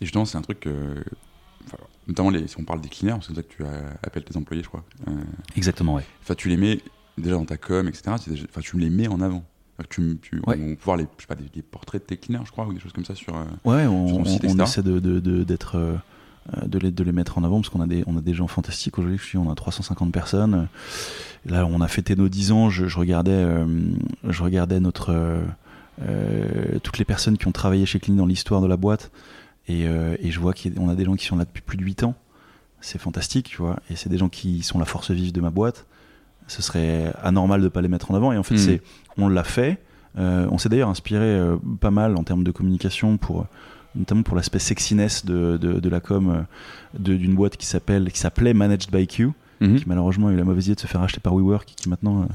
Et 0.00 0.04
justement, 0.04 0.24
c'est 0.24 0.36
un 0.36 0.42
truc 0.42 0.58
que 0.58 1.04
notamment 2.08 2.30
les, 2.30 2.48
si 2.48 2.58
on 2.58 2.64
parle 2.64 2.80
des 2.80 2.88
cleaners, 2.88 3.16
c'est 3.20 3.28
comme 3.28 3.36
ça 3.36 3.42
que 3.42 3.54
tu 3.54 3.62
appelles 4.02 4.24
tes 4.24 4.36
employés, 4.36 4.62
je 4.62 4.68
crois. 4.68 4.84
Euh, 5.06 5.12
Exactement, 5.56 5.94
ouais. 5.94 6.04
Enfin, 6.22 6.34
tu 6.34 6.48
les 6.48 6.56
mets 6.56 6.80
déjà 7.18 7.34
dans 7.36 7.44
ta 7.44 7.58
com, 7.58 7.86
etc. 7.86 8.04
Enfin, 8.08 8.60
tu 8.60 8.78
les 8.78 8.90
mets 8.90 9.08
en 9.08 9.20
avant. 9.20 9.44
Tu, 9.90 10.18
tu 10.20 10.42
On 10.44 10.50
peut 10.50 10.76
voir 10.82 10.96
les, 10.96 11.06
je 11.18 11.22
sais 11.22 11.28
pas, 11.28 11.36
des, 11.36 11.62
portraits 11.62 12.02
de 12.02 12.06
tes 12.06 12.16
cleaners, 12.16 12.44
je 12.44 12.50
crois, 12.50 12.66
ou 12.66 12.72
des 12.72 12.80
choses 12.80 12.92
comme 12.92 13.04
ça 13.04 13.14
sur. 13.14 13.36
Euh, 13.36 13.44
ouais, 13.64 13.86
on, 13.86 14.24
essaie 14.24 14.82
de, 14.82 14.98
d'être. 15.44 15.76
Euh, 15.76 15.96
de 16.64 16.78
les, 16.78 16.90
de 16.90 17.04
les 17.04 17.12
mettre 17.12 17.36
en 17.36 17.44
avant 17.44 17.60
parce 17.60 17.68
qu'on 17.68 17.82
a 17.82 17.86
des, 17.86 18.02
on 18.06 18.16
a 18.16 18.22
des 18.22 18.32
gens 18.32 18.46
fantastiques 18.46 18.98
aujourd'hui. 18.98 19.20
On 19.36 19.50
a 19.50 19.54
350 19.54 20.10
personnes. 20.10 20.66
Là, 21.44 21.66
on 21.66 21.82
a 21.82 21.88
fêté 21.88 22.16
nos 22.16 22.30
10 22.30 22.52
ans. 22.52 22.70
Je, 22.70 22.98
regardais, 22.98 23.46
je 24.24 24.42
regardais 24.42 24.80
notre, 24.80 25.42
toutes 26.82 26.96
les 26.96 27.04
personnes 27.04 27.36
qui 27.36 27.46
ont 27.46 27.52
travaillé 27.52 27.84
chez 27.84 28.00
Clean 28.00 28.14
dans 28.14 28.24
l'histoire 28.24 28.62
de 28.62 28.66
la 28.66 28.78
boîte. 28.78 29.10
Euh, 29.70 30.16
et, 30.20 30.30
je 30.30 30.40
vois 30.40 30.54
qu'on 30.54 30.88
a 30.88 30.94
des 30.94 31.04
gens 31.04 31.14
qui 31.14 31.26
sont 31.26 31.36
là 31.36 31.44
depuis 31.44 31.62
plus 31.62 31.76
de 31.76 31.84
8 31.84 32.04
ans. 32.04 32.14
C'est 32.80 32.98
fantastique, 32.98 33.48
tu 33.48 33.58
vois. 33.58 33.76
Et 33.90 33.96
c'est 33.96 34.08
des 34.08 34.18
gens 34.18 34.28
qui 34.28 34.62
sont 34.62 34.78
la 34.78 34.84
force 34.84 35.10
vive 35.10 35.32
de 35.32 35.40
ma 35.40 35.50
boîte. 35.50 35.86
Ce 36.46 36.62
serait 36.62 37.12
anormal 37.22 37.60
de 37.60 37.64
ne 37.64 37.68
pas 37.68 37.82
les 37.82 37.88
mettre 37.88 38.10
en 38.10 38.14
avant. 38.14 38.32
Et 38.32 38.38
en 38.38 38.42
fait, 38.42 38.54
hmm. 38.54 38.58
c'est, 38.58 38.82
on 39.16 39.28
l'a 39.28 39.44
fait. 39.44 39.78
Euh, 40.18 40.46
on 40.50 40.58
s'est 40.58 40.68
d'ailleurs 40.68 40.88
inspiré 40.88 41.24
euh, 41.24 41.56
pas 41.80 41.90
mal 41.90 42.16
en 42.16 42.24
termes 42.24 42.44
de 42.44 42.50
communication 42.50 43.18
pour 43.18 43.46
notamment 43.94 44.22
pour 44.22 44.36
l'aspect 44.36 44.58
sexiness 44.58 45.24
de, 45.24 45.56
de, 45.56 45.88
la 45.88 46.00
com 46.00 46.44
d'une 46.98 47.34
boîte 47.34 47.56
qui 47.56 47.66
s'appelle 47.66 48.12
qui 48.12 48.18
s'appelait 48.18 48.54
Managed 48.54 48.90
by 48.92 49.06
Q 49.06 49.32
mhm. 49.60 49.76
qui 49.76 49.84
malheureusement 49.86 50.28
a 50.28 50.32
eu 50.32 50.36
la 50.36 50.44
mauvaise 50.44 50.66
idée 50.66 50.74
de 50.74 50.80
se 50.80 50.86
faire 50.86 51.02
acheter 51.02 51.20
par 51.20 51.34
WeWork, 51.34 51.64
qui, 51.66 51.74
qui 51.76 51.88
maintenant 51.88 52.26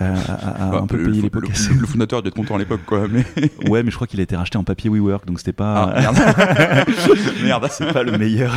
euh, 0.00 0.16
a, 0.26 0.70
bah, 0.70 0.80
un 0.82 0.86
peu 0.86 1.02
payé 1.02 1.22
les 1.22 1.30
pots 1.30 1.40
le, 1.40 1.48
le, 1.48 1.86
fondateur 1.86 2.20
devait 2.20 2.28
être 2.28 2.34
content 2.34 2.56
à 2.56 2.58
l'époque, 2.58 2.82
quoi. 2.86 3.06
Mais... 3.08 3.24
ouais, 3.68 3.82
mais 3.82 3.90
je 3.90 3.96
crois 3.96 4.06
qu'il 4.06 4.20
a 4.20 4.22
été 4.22 4.36
racheté 4.36 4.58
en 4.58 4.64
papier 4.64 4.90
WeWork, 4.90 5.26
donc 5.26 5.38
c'était 5.38 5.52
pas. 5.52 5.92
Ah, 5.94 6.00
merde. 6.00 6.16
merde. 7.42 7.68
C'est 7.70 7.92
pas 7.92 8.02
le 8.02 8.18
meilleur, 8.18 8.54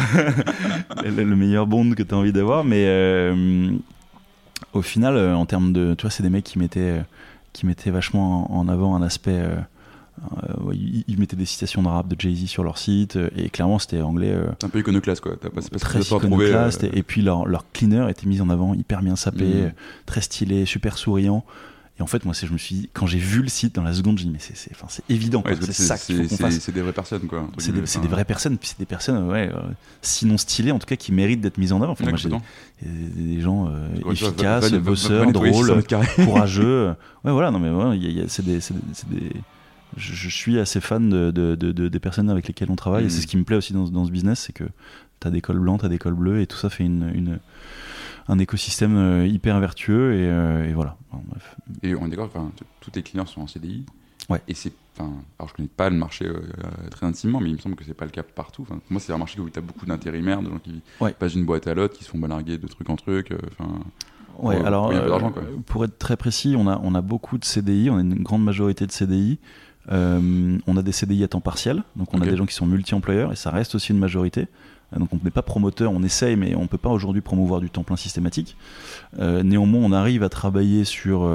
le, 1.04 1.24
le, 1.24 1.36
meilleur 1.36 1.68
bond 1.68 1.92
que 1.92 2.04
tu 2.04 2.14
as 2.14 2.18
envie 2.18 2.34
d'avoir, 2.34 2.64
mais 2.64 2.86
euh, 2.88 3.72
au 4.74 4.82
final, 4.82 5.18
en 5.18 5.46
termes 5.46 5.74
de. 5.74 5.94
Tu 5.96 6.04
vois, 6.04 6.12
c'est 6.12 6.24
des 6.24 6.30
mecs 6.30 6.46
qui 6.46 6.60
mettaient, 6.60 7.02
qui 7.54 7.66
mettaient 7.66 7.92
vachement 7.92 8.56
en 8.56 8.68
avant 8.68 8.96
un 8.96 9.02
aspect 9.02 9.42
euh, 10.18 10.74
ils, 11.08 11.20
mettaient 11.20 11.36
des 11.36 11.46
citations 11.46 11.84
de 11.84 11.88
rap 11.88 12.08
de 12.08 12.16
Jay-Z 12.20 12.48
sur 12.48 12.64
leur 12.64 12.78
site 12.78 13.18
euh, 13.18 13.30
et 13.36 13.50
clairement 13.50 13.78
c'était 13.78 14.02
anglais. 14.02 14.32
Euh, 14.32 14.50
un 14.64 14.70
peu 14.70 14.80
iconoclaste 14.80 15.22
quoi. 15.22 15.36
T'as 15.40 15.50
pas, 15.50 15.62
très 15.62 16.02
iconoclaste 16.02 16.84
et, 16.84 17.04
puis 17.04 17.22
leur, 17.22 17.46
leur, 17.46 17.66
cleaner 17.72 18.10
était 18.10 18.26
mis 18.26 18.42
en 18.42 18.50
avant, 18.50 18.74
hyper 18.74 19.02
bien 19.02 19.16
sapé, 19.16 19.46
mm. 19.46 19.74
très 20.06 20.22
stylé, 20.22 20.66
super 20.66 20.98
souriant. 20.98 21.46
Et 22.00 22.04
en 22.04 22.08
fait, 22.08 22.26
moi, 22.26 22.36
je 22.40 22.54
me 22.54 22.60
suis 22.60 22.76
dit, 22.76 22.90
quand 22.94 23.08
j'ai 23.08 23.18
vu 23.18 23.42
le 23.42 23.48
site 23.48 23.74
dans 23.74 23.82
la 23.82 23.92
seconde, 23.92 24.20
j'ai 24.20 24.26
dit, 24.26 24.30
mais 24.30 24.38
c'est, 24.40 24.70
enfin, 24.72 24.86
c'est 24.88 25.04
évident, 25.10 25.44
c'est 25.62 25.74
ça 25.74 25.98
qu'il 25.98 26.16
faut 26.16 26.30
qu'on 26.30 26.38
fasse. 26.38 26.60
C'est 26.60 26.72
des 26.72 26.82
vraies 26.82 26.94
personnes, 26.94 27.26
quoi. 27.26 27.50
C'est 27.58 27.72
des, 27.72 27.82
des, 27.82 28.08
vraies 28.08 28.24
personnes, 28.24 28.60
puis 28.60 28.70
c'est 28.70 28.78
des 28.78 28.86
personnes, 28.86 29.28
ouais, 29.28 29.50
sinon 30.04 30.38
stylées, 30.38 30.72
en 30.72 30.78
tout 30.78 30.86
cas, 30.86 30.96
qui 30.96 31.12
méritent 31.12 31.42
d'être 31.42 31.58
mises 31.58 31.74
en 31.74 31.82
avant. 31.82 31.94
Enfin, 31.94 32.06
moi, 32.06 32.18
j'ai 32.18 32.30
des, 32.30 33.36
des 33.36 33.42
gens 33.42 33.68
euh, 33.68 34.12
efficaces, 34.12 34.72
bosseurs, 34.74 35.32
drôles, 35.32 35.84
courageux. 36.24 36.94
Ouais, 37.26 37.32
voilà, 37.32 37.50
non, 37.50 37.58
mais 37.58 37.72
ouais, 37.72 38.26
c'est 38.28 38.46
des, 38.46 38.60
des 39.10 39.32
je, 39.98 40.30
suis 40.30 40.60
assez 40.60 40.80
fan 40.80 41.10
de, 41.10 41.56
des 41.56 42.00
personnes 42.00 42.30
avec 42.30 42.48
lesquelles 42.48 42.72
on 42.72 42.76
travaille. 42.76 43.06
Et 43.06 43.10
c'est 43.10 43.20
mm. 43.20 43.22
ce 43.22 43.28
qui 43.28 43.38
me 43.38 43.44
plaît 43.44 43.58
aussi 43.58 43.74
dans, 43.74 44.06
ce 44.06 44.12
business, 44.12 44.40
c'est 44.40 44.54
que 44.54 44.66
tu 45.20 45.28
as 45.28 45.32
des 45.32 45.42
cols 45.42 45.60
blancs, 45.60 45.80
tu 45.80 45.86
as 45.86 45.90
des 45.90 45.98
cols 45.98 46.14
bleus, 46.14 46.42
et 46.42 46.48
tout 46.48 46.58
ça 46.58 46.70
fait 46.70 46.84
une, 46.86 47.40
un 48.28 48.40
écosystème 48.40 48.98
euh, 48.98 49.28
hyper 49.28 49.60
vertueux. 49.60 50.14
Et, 50.14 50.28
euh, 50.28 50.72
voilà. 50.74 50.98
bref. 51.12 51.56
Et 51.84 51.96
on 51.96 52.08
est 52.08 52.10
d'accord, 52.16 52.32
tous 52.80 52.92
tes 52.92 53.04
clients 53.04 53.26
sont 53.26 53.42
en 53.42 53.48
CDI. 53.48 53.86
Ouais. 54.30 54.42
Et 54.48 54.54
c'est, 54.54 54.74
alors 55.00 55.48
je 55.50 55.54
connais 55.54 55.70
pas 55.70 55.90
le 55.90 55.96
marché 55.96 56.26
euh, 56.26 56.42
très 56.92 57.06
intimement, 57.06 57.40
mais 57.40 57.50
il 57.50 57.56
me 57.56 57.60
semble 57.60 57.76
que 57.76 57.86
c'est 57.86 57.94
pas 57.94 58.06
le 58.06 58.12
cas 58.12 58.24
partout. 58.24 58.64
Enfin, 58.64 58.80
moi, 58.90 59.00
c'est 59.00 59.14
un 59.14 59.18
marché 59.18 59.40
où 59.40 59.50
tu 59.50 59.58
as 59.58 59.62
beaucoup 59.62 59.86
d'intérimaires, 59.86 60.42
de 60.42 60.50
gens 60.50 60.60
qui 60.60 60.82
passent 61.18 61.34
d'une 61.34 61.46
boîte 61.46 61.68
à 61.68 61.74
l'autre, 61.74 61.98
qui 61.98 62.04
se 62.04 62.10
font 62.10 62.20
balarguer 62.20 62.58
de 62.58 62.68
truc 62.68 62.90
en 62.90 62.96
truc. 62.96 63.34
Enfin. 63.52 63.80
Ouais, 64.40 64.58
alors 64.64 64.94
pour 65.66 65.84
être 65.84 65.98
très 65.98 66.16
précis, 66.16 66.56
on 66.56 66.68
a, 66.68 66.80
on 66.84 66.94
a 66.94 67.02
beaucoup 67.02 67.40
de 67.40 67.46
CDI, 67.46 67.90
on 67.90 67.98
a 67.98 68.02
une 68.02 68.22
grande 68.22 68.44
majorité 68.44 68.86
de 68.86 68.92
CDI. 68.92 69.40
Euh, 69.92 70.58
on 70.68 70.78
a 70.78 70.82
des 70.82 70.92
CDI 70.92 71.24
à 71.24 71.28
temps 71.28 71.42
partiel, 71.42 71.84
donc 71.96 72.14
on 72.14 72.22
a 72.22 72.26
des 72.26 72.36
gens 72.36 72.46
qui 72.46 72.54
sont 72.54 72.66
multi-employeurs 72.66 73.32
et 73.32 73.36
ça 73.36 73.52
reste 73.52 73.76
aussi 73.76 73.92
une 73.92 74.00
majorité. 74.00 74.48
Euh, 74.94 75.00
donc 75.00 75.10
on 75.14 75.20
n'est 75.24 75.32
pas 75.32 75.42
promoteur, 75.42 75.92
on 75.92 76.04
essaye, 76.04 76.36
mais 76.36 76.56
on 76.56 76.64
ne 76.64 76.68
peut 76.68 76.78
pas 76.78 76.90
aujourd'hui 76.90 77.22
promouvoir 77.22 77.62
du 77.62 77.70
temps 77.70 77.84
plein 77.84 77.96
systématique. 77.96 78.58
Euh, 79.20 79.44
néanmoins, 79.44 79.82
on 79.84 79.92
arrive 79.92 80.24
à 80.24 80.30
travailler 80.30 80.84
sur 80.84 81.30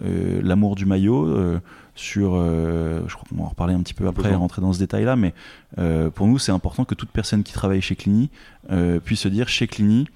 l'amour 0.00 0.76
du 0.76 0.86
maillot, 0.86 1.60
sur, 1.96 2.34
je 2.34 3.14
crois 3.14 3.24
qu'on 3.28 3.36
va 3.36 3.42
en 3.42 3.48
reparler 3.48 3.74
un 3.74 3.80
petit 3.80 3.94
peu 3.94 4.06
après, 4.06 4.34
rentrer 4.34 4.62
dans 4.62 4.72
ce 4.72 4.78
détail-là, 4.78 5.16
mais 5.16 5.34
pour 6.14 6.26
nous, 6.26 6.38
c'est 6.38 6.52
important 6.52 6.84
que 6.84 6.94
toute 6.94 7.10
personne 7.10 7.42
qui 7.42 7.52
travaille 7.52 7.80
chez 7.80 7.96
Clini 7.96 8.30
puisse 9.04 9.20
se 9.20 9.28
dire, 9.28 9.48
chez 9.48 9.66
Clini, 9.66 10.06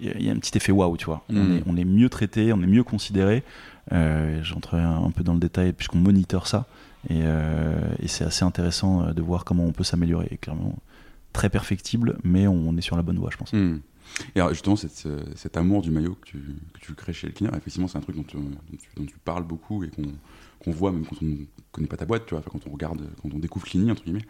il 0.00 0.22
y 0.22 0.30
a 0.30 0.32
un 0.32 0.36
petit 0.36 0.56
effet 0.56 0.70
waouh, 0.70 0.96
tu 0.96 1.06
vois. 1.06 1.24
On, 1.28 1.56
est, 1.56 1.62
on, 1.66 1.76
est, 1.76 1.84
mieux 1.84 2.08
traité, 2.08 2.52
on 2.52 2.62
est 2.62 2.66
mieux 2.66 2.84
considéré. 2.84 3.42
J'entrerai 3.90 4.82
un, 4.82 5.10
peu 5.10 5.22
dans 5.24 5.34
le 5.34 5.40
détail 5.40 5.72
puisqu'on 5.72 5.98
moniteur 5.98 6.46
ça. 6.46 6.66
Euh, 7.10 7.94
et, 8.00 8.08
c'est 8.08 8.24
assez 8.24 8.44
intéressant 8.44 9.02
euh, 9.02 9.12
de 9.12 9.22
voir 9.22 9.44
comment 9.44 9.64
on 9.64 9.72
peut 9.72 9.84
s'améliorer. 9.84 10.38
Clairement, 10.40 10.76
très 11.32 11.50
perfectible, 11.50 12.18
mais 12.24 12.46
on 12.46 12.76
est 12.76 12.82
sur 12.82 12.96
la 12.96 13.02
bonne 13.02 13.18
voie, 13.18 13.30
je 13.30 13.36
pense. 13.36 13.52
Hmm. 13.52 13.78
Et 14.34 14.40
alors 14.40 14.54
justement, 14.54 14.74
euh, 15.06 15.20
cet 15.34 15.58
amour 15.58 15.82
du 15.82 15.90
maillot 15.90 16.14
que 16.14 16.26
tu, 16.26 16.38
que 16.72 16.80
tu 16.80 16.94
crées 16.94 17.12
chez 17.12 17.30
client, 17.30 17.52
effectivement, 17.54 17.88
c'est 17.88 17.98
un 17.98 18.00
truc 18.00 18.16
dont 18.16 18.22
tu, 18.22 19.16
parles 19.22 19.44
beaucoup 19.44 19.84
et 19.84 19.90
qu'on 20.58 20.70
voit 20.70 20.92
même 20.92 21.04
quand 21.04 21.16
on 21.20 21.26
ne 21.26 21.36
connaît 21.72 21.88
pas 21.88 21.98
ta 21.98 22.06
boîte, 22.06 22.24
tu 22.24 22.34
vois, 22.34 22.42
quand 22.42 22.66
on 22.66 22.72
regarde, 22.72 23.02
quand 23.22 23.28
on 23.34 23.38
découvre 23.38 23.66
Clini, 23.66 23.90
entre 23.90 24.04
guillemets. 24.04 24.24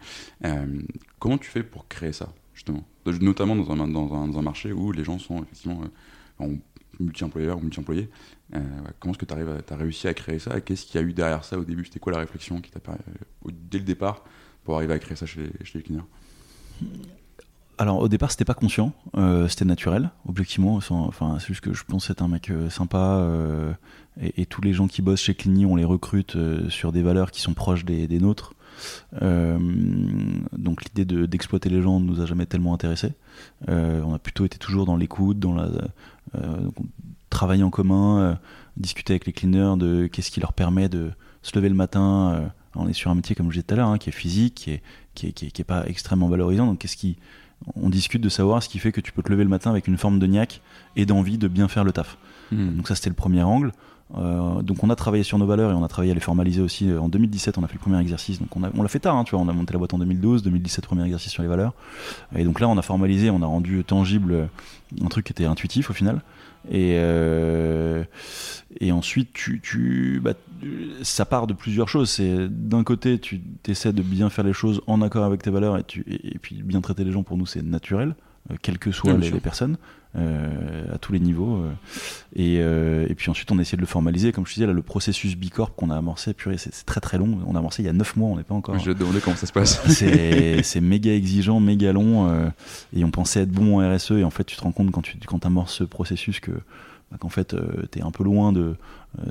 comment 1.17 1.37
tu 1.37 1.49
fais 1.49 1.63
pour 1.63 1.87
créer 1.87 2.11
ça, 2.11 2.33
justement? 2.53 2.83
Notamment 3.05 3.55
dans 3.55 3.71
un, 3.71 4.41
marché 4.41 4.73
où 4.73 4.91
les 4.91 5.05
gens 5.05 5.17
sont 5.17 5.41
effectivement 5.43 5.81
multi-employeurs 6.99 7.57
ou 7.57 7.61
multi-employés. 7.61 8.09
Euh, 8.55 8.59
comment 8.99 9.13
est-ce 9.13 9.19
que 9.19 9.25
tu 9.25 9.73
as 9.73 9.77
réussi 9.77 10.07
à 10.07 10.13
créer 10.13 10.39
ça 10.39 10.59
Qu'est-ce 10.61 10.85
qu'il 10.85 10.99
y 10.99 11.03
a 11.03 11.07
eu 11.07 11.13
derrière 11.13 11.43
ça 11.43 11.57
au 11.57 11.63
début? 11.63 11.85
C'était 11.85 11.99
quoi 11.99 12.11
la 12.11 12.19
réflexion 12.19 12.61
qui 12.61 12.71
t'a 12.71 12.79
euh, 12.91 13.51
dès 13.51 13.79
le 13.79 13.83
départ 13.83 14.23
pour 14.63 14.75
arriver 14.75 14.93
à 14.93 14.99
créer 14.99 15.15
ça 15.15 15.25
chez, 15.25 15.51
les 15.73 15.81
clients? 15.81 16.07
Alors 17.77 17.99
au 17.99 18.09
départ 18.09 18.29
c'était 18.29 18.45
pas 18.45 18.53
conscient, 18.53 18.93
euh, 19.15 19.47
c'était 19.47 19.65
naturel, 19.65 20.11
objectivement. 20.27 20.81
C'est 20.81 21.47
juste 21.47 21.61
que 21.61 21.73
je 21.73 21.83
pense 21.85 22.09
être 22.09 22.21
un 22.21 22.27
mec 22.27 22.51
sympa 22.69 23.25
et, 24.19 24.45
tous 24.45 24.61
les 24.61 24.73
gens 24.73 24.87
qui 24.87 25.01
bossent 25.01 25.21
chez 25.21 25.33
Clini 25.33 25.65
on 25.65 25.77
les 25.77 25.85
recrute 25.85 26.35
sur 26.69 26.91
des 26.91 27.01
valeurs 27.01 27.31
qui 27.31 27.39
sont 27.39 27.53
proches 27.53 27.85
des, 27.85 28.19
nôtres. 28.19 28.53
Donc 29.11 30.83
l'idée 30.83 31.05
d'exploiter 31.27 31.69
les 31.69 31.81
gens 31.81 31.99
ne 31.99 32.05
nous 32.05 32.21
a 32.21 32.25
jamais 32.25 32.45
tellement 32.45 32.73
intéressé. 32.73 33.13
on 33.67 34.13
a 34.13 34.19
plutôt 34.19 34.45
été 34.45 34.57
toujours 34.57 34.85
dans 34.85 34.95
l'écoute, 34.95 35.39
dans 35.39 35.53
la 35.53 35.69
travailler 37.29 37.63
en 37.63 37.69
commun, 37.69 38.19
euh, 38.19 38.35
discuter 38.77 39.13
avec 39.13 39.25
les 39.25 39.33
cleaners 39.33 39.75
de 39.77 40.07
qu'est-ce 40.07 40.31
qui 40.31 40.39
leur 40.39 40.53
permet 40.53 40.89
de 40.89 41.11
se 41.41 41.55
lever 41.55 41.69
le 41.69 41.75
matin. 41.75 42.33
Euh, 42.33 42.47
on 42.75 42.87
est 42.87 42.93
sur 42.93 43.11
un 43.11 43.15
métier, 43.15 43.35
comme 43.35 43.47
je 43.47 43.53
disais 43.53 43.63
tout 43.63 43.73
à 43.73 43.77
l'heure, 43.77 43.87
hein, 43.87 43.97
qui 43.97 44.09
est 44.09 44.13
physique, 44.13 44.55
qui 44.55 44.71
est, 44.71 44.81
qui 45.15 45.27
est, 45.27 45.31
qui 45.31 45.61
est, 45.61 45.65
pas 45.65 45.85
extrêmement 45.87 46.27
valorisant. 46.27 46.65
Donc, 46.65 46.79
qu'est-ce 46.79 46.97
qui. 46.97 47.17
On 47.75 47.89
discute 47.89 48.21
de 48.21 48.29
savoir 48.29 48.63
ce 48.63 48.69
qui 48.69 48.79
fait 48.79 48.93
que 48.93 49.01
tu 49.01 49.11
peux 49.11 49.21
te 49.21 49.29
lever 49.29 49.43
le 49.43 49.49
matin 49.49 49.69
avec 49.69 49.87
une 49.87 49.97
forme 49.97 50.17
de 50.17 50.25
niaque 50.27 50.61
et 50.95 51.05
d'envie 51.05 51.37
de 51.37 51.49
bien 51.49 51.67
faire 51.67 51.83
le 51.83 51.91
taf. 51.91 52.17
Hmm. 52.51 52.77
Donc, 52.77 52.87
ça, 52.87 52.95
c'était 52.95 53.09
le 53.09 53.15
premier 53.15 53.43
angle. 53.43 53.73
Euh, 54.17 54.61
donc 54.63 54.83
on 54.83 54.89
a 54.89 54.95
travaillé 54.95 55.23
sur 55.23 55.37
nos 55.37 55.45
valeurs 55.45 55.71
et 55.71 55.73
on 55.73 55.83
a 55.83 55.87
travaillé 55.87 56.11
à 56.11 56.15
les 56.15 56.19
formaliser 56.19 56.61
aussi. 56.61 56.91
En 56.91 57.09
2017, 57.09 57.57
on 57.57 57.63
a 57.63 57.67
fait 57.67 57.75
le 57.75 57.79
premier 57.79 57.99
exercice. 57.99 58.39
Donc 58.39 58.55
on, 58.55 58.61
on 58.75 58.81
l'a 58.81 58.87
fait 58.87 58.99
tard, 58.99 59.15
hein, 59.15 59.23
tu 59.23 59.35
vois. 59.35 59.43
On 59.43 59.47
a 59.47 59.53
monté 59.53 59.73
la 59.73 59.79
boîte 59.79 59.93
en 59.93 59.99
2012, 59.99 60.43
2017 60.43 60.85
premier 60.85 61.03
exercice 61.03 61.31
sur 61.31 61.43
les 61.43 61.49
valeurs. 61.49 61.73
Et 62.35 62.43
donc 62.43 62.59
là, 62.59 62.67
on 62.67 62.77
a 62.77 62.81
formalisé, 62.81 63.29
on 63.29 63.41
a 63.41 63.45
rendu 63.45 63.83
tangible 63.83 64.49
un 65.01 65.07
truc 65.07 65.25
qui 65.25 65.33
était 65.33 65.45
intuitif 65.45 65.89
au 65.89 65.93
final. 65.93 66.21
Et, 66.67 66.95
euh, 66.97 68.03
et 68.79 68.91
ensuite, 68.91 69.31
tu, 69.33 69.61
tu 69.61 70.19
bah, 70.21 70.33
ça 71.01 71.25
part 71.25 71.47
de 71.47 71.53
plusieurs 71.53 71.87
choses. 71.87 72.09
C'est 72.09 72.49
d'un 72.49 72.83
côté, 72.83 73.19
tu 73.19 73.41
essaies 73.67 73.93
de 73.93 74.01
bien 74.01 74.29
faire 74.29 74.43
les 74.43 74.53
choses 74.53 74.81
en 74.87 75.01
accord 75.01 75.23
avec 75.23 75.41
tes 75.41 75.51
valeurs 75.51 75.77
et, 75.77 75.83
tu, 75.83 76.03
et, 76.07 76.37
puis 76.37 76.61
bien 76.61 76.81
traiter 76.81 77.03
les 77.03 77.11
gens. 77.11 77.23
Pour 77.23 77.37
nous, 77.37 77.45
c'est 77.45 77.63
naturel, 77.63 78.09
euh, 78.09 78.13
quelles 78.61 78.79
que 78.79 78.91
soient 78.91 79.13
les, 79.13 79.31
les, 79.31 79.39
personnes. 79.39 79.77
Euh, 80.17 80.95
à 80.95 80.97
tous 80.97 81.13
les 81.13 81.19
niveaux. 81.19 81.61
Euh, 81.61 81.71
et, 82.35 82.55
et, 83.11 83.13
puis 83.13 83.29
ensuite, 83.29 83.51
on 83.51 83.59
a 83.59 83.61
essayé 83.61 83.75
de 83.75 83.81
le 83.81 83.87
formaliser. 83.87 84.31
Comme 84.31 84.47
je 84.47 84.53
disais, 84.55 84.65
là, 84.65 84.73
le 84.73 84.81
processus 84.81 85.35
Bicorp 85.35 85.75
qu'on 85.75 85.91
a 85.91 85.95
amorcé, 85.95 86.33
purée, 86.33 86.57
c'est 86.57 86.71
très 86.83 86.99
très 86.99 87.19
long. 87.19 87.37
On 87.45 87.55
a 87.55 87.59
amorcé 87.59 87.83
il 87.83 87.85
y 87.85 87.89
a 87.89 87.93
9 87.93 88.15
mois, 88.15 88.29
on 88.29 88.35
n'est 88.35 88.43
pas 88.43 88.55
encore. 88.55 88.77
Je 88.79 88.85
vais 88.85 88.95
te 88.95 88.99
demander 88.99 89.19
comment 89.19 89.35
ça 89.35 89.45
se 89.45 89.53
passe. 89.53 89.81
c'est 89.87 90.81
méga 90.81 91.13
exigeant, 91.13 91.59
méga 91.59 91.93
long. 91.93 92.27
Euh, 92.27 92.49
et 92.95 93.03
on 93.03 93.11
pensait 93.11 93.41
être 93.41 93.51
bon 93.51 93.79
en 93.79 93.95
RSE. 93.95 94.11
Et 94.11 94.23
en 94.23 94.31
fait, 94.31 94.45
tu 94.45 94.55
te 94.55 94.61
rends 94.61 94.71
compte 94.71 94.89
quand 94.89 95.03
tu 95.03 95.15
quand 95.27 95.45
amorces 95.45 95.75
ce 95.75 95.83
processus 95.83 96.39
que 96.39 96.53
bah, 97.11 97.17
qu'en 97.19 97.29
fait, 97.29 97.55
tu 97.91 97.99
es 97.99 98.01
un 98.01 98.11
peu 98.11 98.23
loin 98.23 98.51
de. 98.51 98.75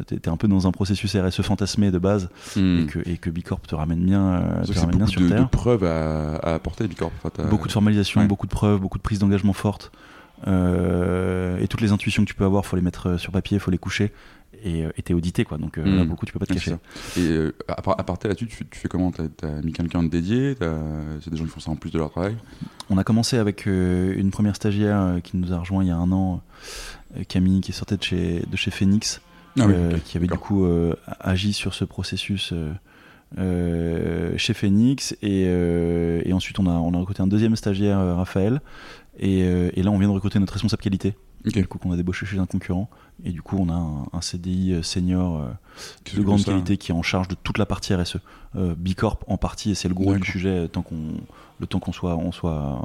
tu 0.07 0.15
es, 0.15 0.29
un 0.29 0.37
peu 0.37 0.49
dans 0.49 0.67
un 0.67 0.73
processus 0.73 1.17
RSE 1.17 1.43
fantasmé 1.43 1.91
de 1.91 1.99
base 1.99 2.29
hmm. 2.57 2.79
et, 2.81 2.87
que, 2.87 3.09
et 3.09 3.17
que 3.17 3.31
Bicorp 3.31 3.67
te 3.67 3.75
ramène 3.75 4.05
bien, 4.05 4.43
te 4.65 4.79
ramène 4.79 4.97
bien 4.97 5.07
sur 5.07 5.21
de, 5.21 5.29
Terre. 5.29 5.43
de 5.43 5.49
preuves 5.49 5.85
à, 5.85 6.37
à 6.37 6.55
apporter, 6.55 6.89
Bicorp. 6.89 7.13
beaucoup 7.51 7.69
de 7.69 7.73
formalisation, 7.73 8.25
beaucoup 8.25 8.47
de 8.47 8.53
preuves, 8.53 8.81
beaucoup 8.81 8.99
de 8.99 9.03
prise 9.03 9.19
d'engagement 9.19 9.53
forte. 9.53 9.93
Euh, 10.47 11.59
et 11.59 11.67
toutes 11.67 11.81
les 11.81 11.93
intuitions 11.93 12.23
que 12.25 12.29
tu 12.29 12.35
peux 12.35 12.45
avoir, 12.45 12.65
faut 12.65 12.77
les 12.77 12.83
mettre 12.83 13.09
euh, 13.09 13.19
sur 13.19 13.33
papier, 13.33 13.57
il 13.57 13.61
faut 13.61 13.71
les 13.71 13.79
coucher 13.79 14.13
et 14.65 14.85
euh, 14.85 14.91
t'es 15.05 15.15
audité 15.15 15.45
quoi. 15.45 15.59
Donc 15.59 15.77
là 15.77 16.05
beaucoup 16.05 16.27
tu 16.27 16.33
peux 16.33 16.39
pas 16.39 16.47
te 16.47 16.55
cacher. 16.55 16.77
Et 17.17 17.49
à, 17.69 17.83
part, 17.83 17.97
à 17.99 18.29
là-dessus 18.29 18.47
tu, 18.47 18.79
fais 18.79 18.89
comment? 18.89 19.11
T'as 19.11 19.25
as 19.43 19.63
mis 19.63 19.73
quelqu'un 19.73 20.03
de 20.03 20.09
dédié? 20.09 20.57
C'est 21.21 21.31
des 21.31 21.37
gens 21.37 21.45
qui 21.45 21.51
font 21.51 21.61
ça 21.61 21.71
en 21.71 21.77
plus 21.77 21.91
de 21.91 21.99
leur 21.99 22.11
travail? 22.11 22.37
On 22.91 22.99
a 22.99 23.05
commencé 23.05 23.37
avec 23.37 23.67
une 23.67 24.31
première 24.31 24.57
stagiaire 24.57 25.21
qui 25.23 25.37
nous 25.37 25.53
a 25.53 25.59
rejoint 25.59 25.85
il 25.85 25.89
y 25.89 25.93
a 25.93 25.97
un 25.97 26.13
an 26.13 26.43
Camille 27.29 27.61
qui 27.61 27.73
sortait 27.73 27.97
de 27.97 28.03
chez, 28.03 28.45
de 28.51 28.57
chez 28.57 28.71
Phoenix 28.71 29.21
ah 29.59 29.67
qui 30.05 30.17
avait 30.17 30.27
du 30.27 30.39
coup 30.39 30.67
agi 31.21 31.53
sur 31.53 31.75
ce 31.75 31.85
processus 31.85 32.53
chez 33.37 34.55
Phoenix. 34.55 35.17
Et, 35.23 35.43
et, 35.43 36.33
ensuite 36.33 36.59
on 36.59 36.67
a, 36.67 36.73
on 36.73 36.95
a 36.95 36.99
recruté 36.99 37.23
un 37.23 37.27
deuxième 37.27 37.57
stagiaire 37.57 37.99
Raphaël. 38.17 38.61
Euh, 39.23 39.71
et, 39.75 39.83
là, 39.83 39.91
on 39.91 39.99
vient 39.99 40.09
de 40.09 40.13
recruter 40.13 40.39
notre 40.39 40.53
responsable 40.53 40.83
qualité. 40.83 41.15
Du 41.45 41.67
coup, 41.67 41.79
qu'on 41.79 41.93
a 41.93 41.97
débauché 41.97 42.27
chez 42.27 42.39
un 42.39 42.47
concurrent. 42.47 42.91
Et 43.25 43.31
du 43.33 43.43
coup, 43.43 43.57
on 43.59 43.69
a 43.69 44.17
un, 44.17 44.21
CDI 44.21 44.75
euh, 44.75 44.83
senior 44.83 45.41
euh, 45.41 45.49
de 46.17 46.23
grande 46.23 46.45
qualité 46.45 46.77
qui 46.77 46.93
est 46.93 46.95
en 46.95 47.03
charge 47.03 47.29
de 47.29 47.35
toute 47.35 47.59
la 47.59 47.67
partie 47.67 47.95
RSE. 47.95 48.19
Bicorp 48.55 49.19
en 49.27 49.37
partie, 49.37 49.73
et 49.73 49.75
c'est 49.75 49.89
le 49.89 49.95
gros 49.95 50.15
du 50.15 50.25
sujet, 50.25 50.69
tant 50.69 50.83
qu'on, 50.83 51.15
le 51.61 51.67
temps 51.67 51.81
qu'on 51.81 51.93
soit, 51.93 52.17
on 52.17 52.33
soit, 52.33 52.83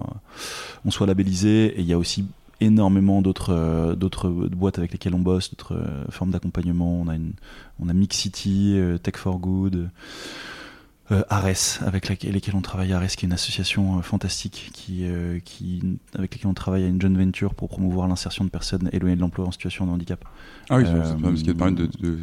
on 0.85 0.91
soit 0.91 1.07
labellisé. 1.07 1.67
Et 1.67 1.79
il 1.79 1.85
y 1.85 1.93
a 1.93 1.97
aussi 1.97 2.25
énormément 2.59 3.21
d'autres 3.21 3.95
d'autres 3.97 4.29
boîtes 4.29 4.77
avec 4.77 4.91
lesquelles 4.91 5.15
on 5.15 5.19
bosse, 5.19 5.49
d'autres 5.51 5.81
formes 6.09 6.31
d'accompagnement. 6.31 6.99
On 6.99 7.07
a 7.07 7.15
une, 7.15 7.33
on 7.79 7.87
a 7.87 7.93
Mix 7.93 8.17
City, 8.17 8.77
Tech 9.01 9.15
for 9.15 9.39
Good. 9.39 9.89
Euh, 11.11 11.23
Ares, 11.29 11.81
avec 11.85 12.07
laquelle, 12.09 12.31
lesquels 12.33 12.55
on 12.55 12.61
travaille. 12.61 12.93
Ares, 12.93 13.07
qui 13.07 13.25
est 13.25 13.27
une 13.27 13.33
association 13.33 13.99
euh, 13.99 14.01
fantastique, 14.01 14.69
qui, 14.73 14.99
euh, 15.03 15.39
qui, 15.43 15.81
avec 16.15 16.33
laquelle 16.35 16.47
on 16.49 16.53
travaille 16.53 16.83
à 16.83 16.87
une 16.87 17.01
jeune 17.01 17.17
venture 17.17 17.53
pour 17.55 17.67
promouvoir 17.69 18.07
l'insertion 18.07 18.45
de 18.45 18.49
personnes 18.49 18.89
éloignées 18.93 19.15
de 19.17 19.21
l'emploi 19.21 19.45
en 19.47 19.51
situation 19.51 19.85
de 19.85 19.91
handicap. 19.91 20.23
Ah 20.69 20.77
oui, 20.77 20.85
c'est 20.85 21.05
ce 21.27 21.33
qui 21.35 21.43
te 21.43 21.51
permet 21.51 21.73
de, 21.75 21.87
de 21.99 22.19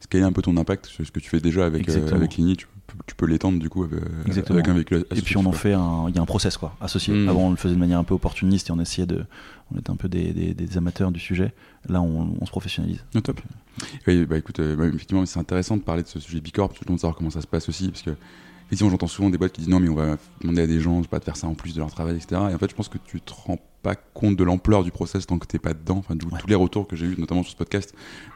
scaler 0.00 0.24
un 0.24 0.32
peu 0.32 0.42
ton 0.42 0.56
impact 0.56 0.86
ce 0.86 1.10
que 1.10 1.20
tu 1.20 1.28
fais 1.28 1.40
déjà 1.40 1.66
avec, 1.66 1.88
avec 1.88 2.36
Ligny. 2.36 2.56
Tu, 2.56 2.66
peux- 3.16 3.26
l'étendre 3.26 3.58
du 3.58 3.70
coup 3.70 3.84
avec, 3.84 4.50
avec 4.50 4.68
un 4.68 4.74
véhicule 4.74 5.06
Et 5.16 5.22
puis 5.22 5.38
on 5.38 5.46
en 5.46 5.52
fait 5.52 5.72
un, 5.72 6.04
il 6.10 6.14
y 6.14 6.18
a 6.18 6.22
un 6.22 6.26
process 6.26 6.58
quoi, 6.58 6.76
associé. 6.82 7.14
Mm. 7.14 7.28
Avant 7.30 7.46
on 7.46 7.50
le 7.50 7.56
faisait 7.56 7.74
de 7.74 7.80
manière 7.80 7.98
un 7.98 8.04
peu 8.04 8.12
opportuniste 8.14 8.68
et 8.68 8.72
on 8.72 8.78
essayait 8.78 9.06
de, 9.06 9.24
on 9.74 9.78
était 9.78 9.90
un 9.90 9.96
peu 9.96 10.08
des, 10.08 10.32
des- 10.34 10.52
des 10.52 10.76
amateurs 10.76 11.10
du 11.10 11.18
sujet. 11.18 11.54
Là 11.88 12.00
on, 12.00 12.34
on 12.40 12.46
se 12.46 12.50
professionnalise. 12.50 13.04
Ah, 13.14 13.20
top. 13.20 13.40
Oui, 14.06 14.24
bah 14.24 14.36
écoute, 14.38 14.60
euh, 14.60 14.76
bah, 14.76 14.86
effectivement, 14.86 15.24
c'est 15.26 15.38
intéressant 15.40 15.76
de 15.76 15.82
parler 15.82 16.02
de 16.02 16.08
ce 16.08 16.20
sujet 16.20 16.40
Bicorp, 16.40 16.72
tout 16.72 16.84
le 16.86 16.90
monde 16.92 17.00
savoir 17.00 17.16
comment 17.16 17.30
ça 17.30 17.40
se 17.40 17.46
passe 17.46 17.68
aussi, 17.68 17.88
parce 17.88 18.02
que 18.02 18.10
effectivement, 18.66 18.90
j'entends 18.90 19.06
souvent 19.08 19.30
des 19.30 19.36
boîtes 19.38 19.52
qui 19.52 19.60
disent 19.62 19.70
non, 19.70 19.80
mais 19.80 19.88
on 19.88 19.94
va 19.94 20.16
demander 20.40 20.62
à 20.62 20.66
des 20.66 20.80
gens 20.80 21.00
de 21.00 21.06
pas 21.06 21.18
de 21.18 21.24
faire 21.24 21.36
ça 21.36 21.46
en 21.46 21.54
plus 21.54 21.74
de 21.74 21.80
leur 21.80 21.90
travail, 21.90 22.16
etc. 22.16 22.40
Et 22.50 22.54
en 22.54 22.58
fait, 22.58 22.70
je 22.70 22.74
pense 22.74 22.88
que 22.88 22.98
tu 23.04 23.20
te 23.20 23.32
rends 23.32 23.58
pas 23.82 23.96
compte 23.96 24.36
de 24.36 24.44
l'ampleur 24.44 24.82
du 24.84 24.90
process 24.90 25.26
tant 25.26 25.38
que 25.38 25.46
t'es 25.46 25.58
pas 25.58 25.74
dedans. 25.74 25.98
Enfin, 25.98 26.14
Ouais. 26.14 26.38
tous 26.40 26.46
les 26.46 26.54
retours 26.54 26.86
que 26.88 26.96
j'ai 26.96 27.04
eu, 27.06 27.16
notamment 27.18 27.42
sur 27.42 27.52
ce 27.52 27.56
podcast, 27.56 27.94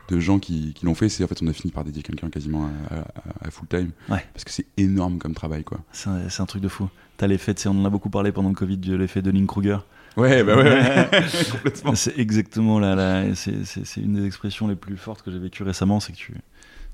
de 0.09 0.19
gens 0.21 0.39
qui, 0.39 0.75
qui 0.75 0.85
l'ont 0.85 0.95
fait, 0.95 1.09
c'est 1.09 1.25
en 1.25 1.27
fait, 1.29 1.43
on 1.43 1.47
a 1.47 1.53
fini 1.55 1.73
par 1.73 1.85
dédier 1.85 2.03
quelqu'un 2.03 2.29
quasiment 2.29 2.67
à, 2.91 2.97
à- 2.97 3.47
à 3.49 3.51
full 3.51 3.69
time, 3.69 3.91
Ouais. 4.11 4.23
parce 4.35 4.45
que 4.45 4.51
c'est 4.51 4.67
énorme 4.77 5.19
comme 5.19 5.35
travail, 5.35 5.65
quoi. 5.65 5.79
C'est 5.93 6.11
un, 6.41 6.47
truc 6.47 6.61
de 6.63 6.69
fou. 6.69 6.89
T'as 7.17 7.27
l'effet, 7.27 7.55
on 7.67 7.71
en 7.81 7.85
a 7.87 7.91
beaucoup 7.91 8.11
parlé 8.11 8.31
pendant 8.33 8.51
le 8.51 8.55
Covid, 8.55 8.77
de 8.77 8.95
l'effet 8.97 9.23
de 9.23 9.31
Lynn 9.31 9.47
Kruger. 9.47 9.79
Ouais, 10.17 10.43
bah 10.43 10.57
ouais, 10.57 10.63
ouais. 10.65 11.09
complètement. 11.53 11.95
C'est 11.95 12.19
exactement 12.19 12.79
là, 12.79 12.95
là 12.95 13.35
c'est, 13.35 13.53
une 13.97 14.15
des 14.15 14.27
expressions 14.27 14.67
les 14.67 14.75
plus 14.75 14.97
fortes 14.97 15.23
que 15.23 15.31
j'ai 15.31 15.39
vécues 15.39 15.63
récemment, 15.63 16.01
c'est 16.01 16.13
que 16.13 16.17
tu, 16.19 16.35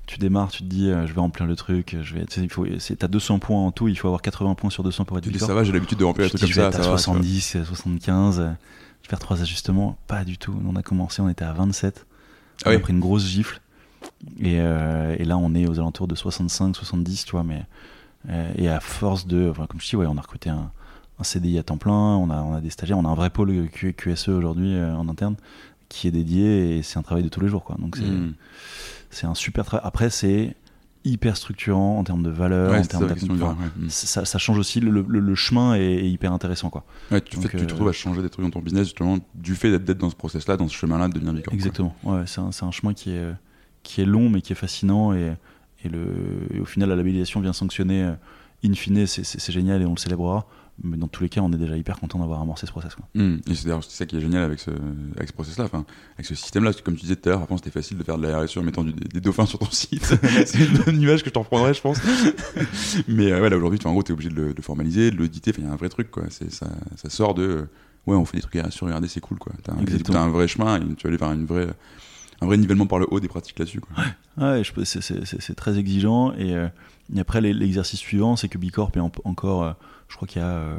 tu 0.05 0.17
démarres, 0.19 0.49
tu 0.49 0.59
te 0.59 0.67
dis, 0.67 0.89
euh, 0.91 1.07
je 1.07 1.13
vais 1.13 1.19
remplir 1.19 1.47
le 1.47 1.55
truc, 1.55 1.95
je 2.01 2.13
vais, 2.13 2.25
il 2.37 2.49
faut, 2.49 2.65
t'as 2.99 3.07
200 3.07 3.39
points 3.39 3.59
en 3.59 3.71
tout, 3.71 3.87
il 3.87 3.97
faut 3.97 4.07
avoir 4.07 4.21
80 4.21 4.55
points 4.55 4.69
sur 4.69 4.83
200 4.83 5.05
pour 5.05 5.17
être 5.17 5.23
Tu 5.23 5.29
dis, 5.29 5.33
Bicorp. 5.35 5.47
ça 5.47 5.55
va, 5.55 5.63
j'ai 5.63 5.71
l'habitude 5.71 5.97
de 5.97 6.03
remplir 6.03 6.27
trucs 6.27 6.41
te 6.41 6.45
comme 6.45 6.49
dis, 6.49 6.53
ça, 6.53 6.71
ça 6.71 6.77
à 6.77 6.81
va. 6.81 6.83
tu 6.83 6.89
vois. 6.89 6.97
70, 6.97 7.57
75, 7.65 8.39
euh, 8.39 8.43
je 8.43 9.07
vais 9.07 9.09
faire 9.09 9.19
trois 9.19 9.41
ajustements. 9.41 9.97
Pas 10.07 10.23
du 10.23 10.37
tout. 10.37 10.55
On 10.67 10.75
a 10.75 10.81
commencé, 10.83 11.21
on 11.21 11.29
était 11.29 11.45
à 11.45 11.53
27. 11.53 12.05
Ah 12.63 12.69
on 12.69 12.71
a 12.71 12.75
oui. 12.75 12.81
pris 12.81 12.93
une 12.93 12.99
grosse 12.99 13.25
gifle. 13.25 13.61
Et, 14.39 14.59
euh, 14.59 15.15
et 15.17 15.25
là, 15.25 15.37
on 15.37 15.53
est 15.55 15.67
aux 15.67 15.79
alentours 15.79 16.07
de 16.07 16.15
65, 16.15 16.75
70, 16.75 17.25
tu 17.25 17.31
vois. 17.31 17.43
Mais, 17.43 17.63
euh, 18.29 18.51
et 18.55 18.69
à 18.69 18.79
force 18.79 19.27
de. 19.27 19.49
enfin, 19.49 19.67
comme 19.67 19.79
je 19.79 19.87
dis, 19.87 19.95
ouais, 19.95 20.05
on 20.07 20.17
a 20.17 20.21
recruté 20.21 20.49
un, 20.49 20.71
un 21.19 21.23
CDI 21.23 21.57
à 21.59 21.63
temps 21.63 21.77
plein, 21.77 21.93
on 22.17 22.29
a, 22.29 22.41
on 22.41 22.53
a 22.53 22.61
des 22.61 22.69
stagiaires, 22.69 22.97
on 22.97 23.05
a 23.05 23.09
un 23.09 23.15
vrai 23.15 23.29
pôle 23.29 23.69
Q- 23.71 23.93
QSE 23.93 24.29
aujourd'hui 24.29 24.73
euh, 24.75 24.95
en 24.95 25.07
interne 25.09 25.35
qui 25.89 26.07
est 26.07 26.11
dédié 26.11 26.77
et 26.77 26.83
c'est 26.83 26.97
un 26.99 27.03
travail 27.03 27.23
de 27.23 27.29
tous 27.29 27.39
les 27.41 27.47
jours, 27.47 27.63
quoi. 27.63 27.75
Donc 27.79 27.95
c'est 27.95 28.03
Mm. 28.03 28.33
c'est 29.11 29.27
un 29.27 29.35
super 29.35 29.65
travail. 29.65 29.85
Après, 29.87 30.09
c'est 30.09 30.55
hyper 31.05 31.37
structurant 31.37 31.99
en 31.99 32.03
termes 32.03 32.23
de 32.23 32.31
valeur, 32.31 32.71
Ouais, 32.71 32.79
en 32.79 32.83
ça 32.83 32.89
termes 32.89 33.07
la 33.07 33.13
question 33.13 33.33
d'acc- 33.35 33.37
du 33.37 33.43
enfin, 33.43 33.57
ouais. 33.61 33.85
Mm. 33.85 33.89
ça, 33.89 34.25
ça 34.25 34.37
change 34.39 34.57
aussi, 34.57 34.79
le, 34.79 34.89
le- 35.07 35.19
le 35.19 35.35
chemin 35.35 35.75
est, 35.75 35.83
est 35.83 36.09
hyper 36.09 36.33
intéressant, 36.33 36.69
quoi. 36.71 36.83
Ouais, 37.11 37.21
tu, 37.21 37.35
Donc, 37.37 37.49
tu 37.55 37.65
te 37.67 37.83
euh, 37.83 37.89
à 37.89 37.91
changer 37.93 38.21
des 38.23 38.29
trucs 38.29 38.43
dans 38.43 38.49
ton 38.51 38.59
business 38.61 38.85
justement 38.85 39.19
du 39.35 39.55
fait 39.55 39.77
d'être 39.77 39.99
dans 39.99 40.09
ce 40.09 40.15
process-là, 40.15 40.57
dans 40.57 40.67
ce 40.67 40.75
chemin-là, 40.75 41.07
de 41.07 41.13
devenir 41.13 41.33
bicorp. 41.33 41.53
Exactement. 41.53 41.95
C'est 42.25 42.41
un, 42.41 42.49
un 42.67 42.71
chemin 42.71 42.93
qui 42.95 43.11
est, 43.11 43.31
qui 43.83 44.01
est 44.01 44.05
long 44.05 44.29
mais 44.29 44.41
qui 44.41 44.51
est 44.53 44.55
fascinant 44.55 45.13
et, 45.13 45.33
et, 45.85 45.89
le, 45.89 46.07
et 46.51 46.59
au 46.59 46.65
final 46.65 46.89
la 46.89 46.95
labellisation 46.95 47.39
vient 47.39 47.53
sanctionner 47.53 48.03
euh, 48.03 48.13
in 48.65 48.73
fine, 48.73 49.05
c'est 49.05 49.51
génial 49.51 49.83
et 49.83 49.85
on 49.85 49.91
le 49.93 49.97
célébrera. 49.99 50.47
Mais 50.83 50.97
dans 50.97 51.07
tous 51.07 51.23
les 51.23 51.29
cas, 51.29 51.39
on 51.41 51.51
est 51.53 51.57
déjà 51.57 51.77
hyper 51.77 51.99
content 51.99 52.19
d'avoir 52.19 52.41
amorcé 52.41 52.65
ce 52.67 52.71
process. 52.71 52.95
Quoi. 52.95 53.07
Mm. 53.15 53.37
Et 53.49 53.55
c'est 53.55 53.69
ça 53.81 54.05
qui 54.05 54.17
est 54.17 54.19
génial 54.21 54.43
avec 54.43 54.59
ce, 54.59 54.71
avec 55.15 55.29
ce 55.29 55.33
process-là, 55.33 55.69
avec 56.15 56.25
ce 56.25 56.35
système-là, 56.35 56.71
comme 56.83 56.95
tu 56.95 57.01
disais 57.03 57.15
tout 57.15 57.29
à 57.29 57.31
l'heure, 57.31 57.41
avant 57.43 57.55
c'était 57.57 57.71
facile 57.71 57.97
de 57.97 58.03
faire 58.03 58.17
de 58.17 58.27
la 58.27 58.41
RSE 58.41 58.57
en 58.57 58.63
mettant 58.63 58.83
du- 58.83 58.91
des, 58.91 59.07
des 59.07 59.21
dauphins 59.21 59.45
sur 59.45 59.57
ton 59.59 59.69
site. 59.71 60.03
c'est 60.45 60.59
une 60.67 60.77
bonne 60.79 61.01
image 61.01 61.23
que 61.23 61.29
je 61.29 61.33
t'en 61.33 61.41
reprendrai, 61.43 61.73
je 61.73 61.81
pense. 61.81 61.99
Mais 63.07 63.31
euh, 63.31 63.41
ouais, 63.41 63.49
là 63.49 63.57
aujourd'hui, 63.57 63.79
tu 63.79 63.87
en 63.87 63.91
gros, 63.93 64.03
t'es 64.03 64.13
obligé 64.13 64.29
de 64.29 64.35
le 64.35 64.53
de 64.53 64.61
formaliser, 64.61 65.11
de 65.11 65.15
l'auditer, 65.15 65.51
il 65.57 65.63
y 65.63 65.67
a 65.67 65.71
un 65.71 65.75
vrai 65.75 65.89
truc, 65.89 66.11
quoi. 66.11 66.23
C'est, 66.29 66.51
ça, 66.51 66.67
ça 66.95 67.09
sort 67.09 67.33
de, 67.33 67.43
euh, 67.43 67.69
ouais, 68.07 68.15
on 68.15 68.25
fait 68.25 68.37
des 68.37 68.41
trucs 68.43 68.61
RSE, 68.61 68.81
regardez, 68.81 69.07
c'est 69.07 69.21
cool, 69.21 69.37
quoi. 69.37 69.53
T'as 69.63 69.73
un, 69.73 69.77
Exactement. 69.81 70.17
t'as 70.19 70.23
un 70.25 70.29
vrai 70.29 70.47
chemin, 70.47 70.77
et 70.77 70.95
tu 70.95 71.03
vas 71.03 71.07
aller 71.09 71.17
vers 71.17 71.31
une 71.31 71.45
vraie, 71.45 71.67
un 72.41 72.45
vrai 72.45 72.57
nivellement 72.57 72.85
par 72.87 72.99
le 72.99 73.07
haut 73.09 73.19
des 73.21 73.27
pratiques 73.29 73.59
là-dessus. 73.59 73.81
Ouais, 74.37 74.63
je 74.63 74.73
peux- 74.73 74.83
c'est- 74.85 75.55
très 75.55 75.77
exigeant. 75.77 76.33
Et, 76.33 76.53
euh, 76.53 76.67
et 77.15 77.19
après, 77.19 77.39
l'exercice 77.39 77.99
suivant, 77.99 78.35
c'est 78.35 78.49
que 78.49 78.57
Bicorp 78.57 78.91
est 78.95 78.99
en- 78.99 79.11
encore, 79.23 79.63
euh, 79.63 79.71
je 80.07 80.15
crois 80.15 80.27
qu'il 80.27 80.41
y 80.41 80.45
a, 80.45 80.47
euh, 80.49 80.75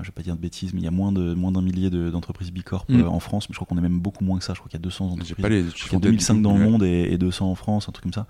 je 0.00 0.04
vais 0.06 0.10
pas 0.12 0.22
dire 0.22 0.34
de 0.36 0.40
bêtises, 0.40 0.72
mais 0.74 0.80
il 0.80 0.84
y 0.84 0.88
a 0.88 0.90
moins 0.92 1.12
de 1.12 1.32
moins 1.34 1.52
d'un 1.52 1.62
millier 1.62 1.88
de- 1.90 2.10
d'entreprises 2.10 2.52
Bicorp 2.52 2.84
Mm. 2.88 3.00
euh, 3.02 3.08
en 3.08 3.20
France. 3.20 3.48
Mais 3.48 3.52
je 3.54 3.56
crois 3.58 3.66
qu'on 3.66 3.78
est 3.78 3.82
même 3.88 4.00
beaucoup 4.00 4.24
moins 4.24 4.38
que 4.38 4.44
ça. 4.44 4.52
Je 4.54 4.58
crois 4.58 4.68
qu'il 4.70 4.78
y 4.78 4.82
a 4.82 4.84
200 4.84 5.06
J'ai 5.08 5.12
entreprises. 5.14 5.42
pas 5.42 5.48
les 5.48 5.62
Je 5.64 5.70
chiffres 5.70 5.86
crois 5.88 5.96
en 5.98 6.00
qu'il 6.00 6.06
y 6.10 6.14
a 6.14 6.18
tête 6.18 6.18
du 6.18 6.26
2005 6.26 6.34
tout, 6.34 6.40
dans 6.42 6.56
le 6.58 6.64
monde 6.70 6.82
et, 6.82 7.12
et 7.12 7.18
200 7.18 7.50
en 7.50 7.54
France, 7.54 7.88
un 7.88 7.92
truc 7.92 8.02
comme 8.04 8.12
ça. 8.12 8.26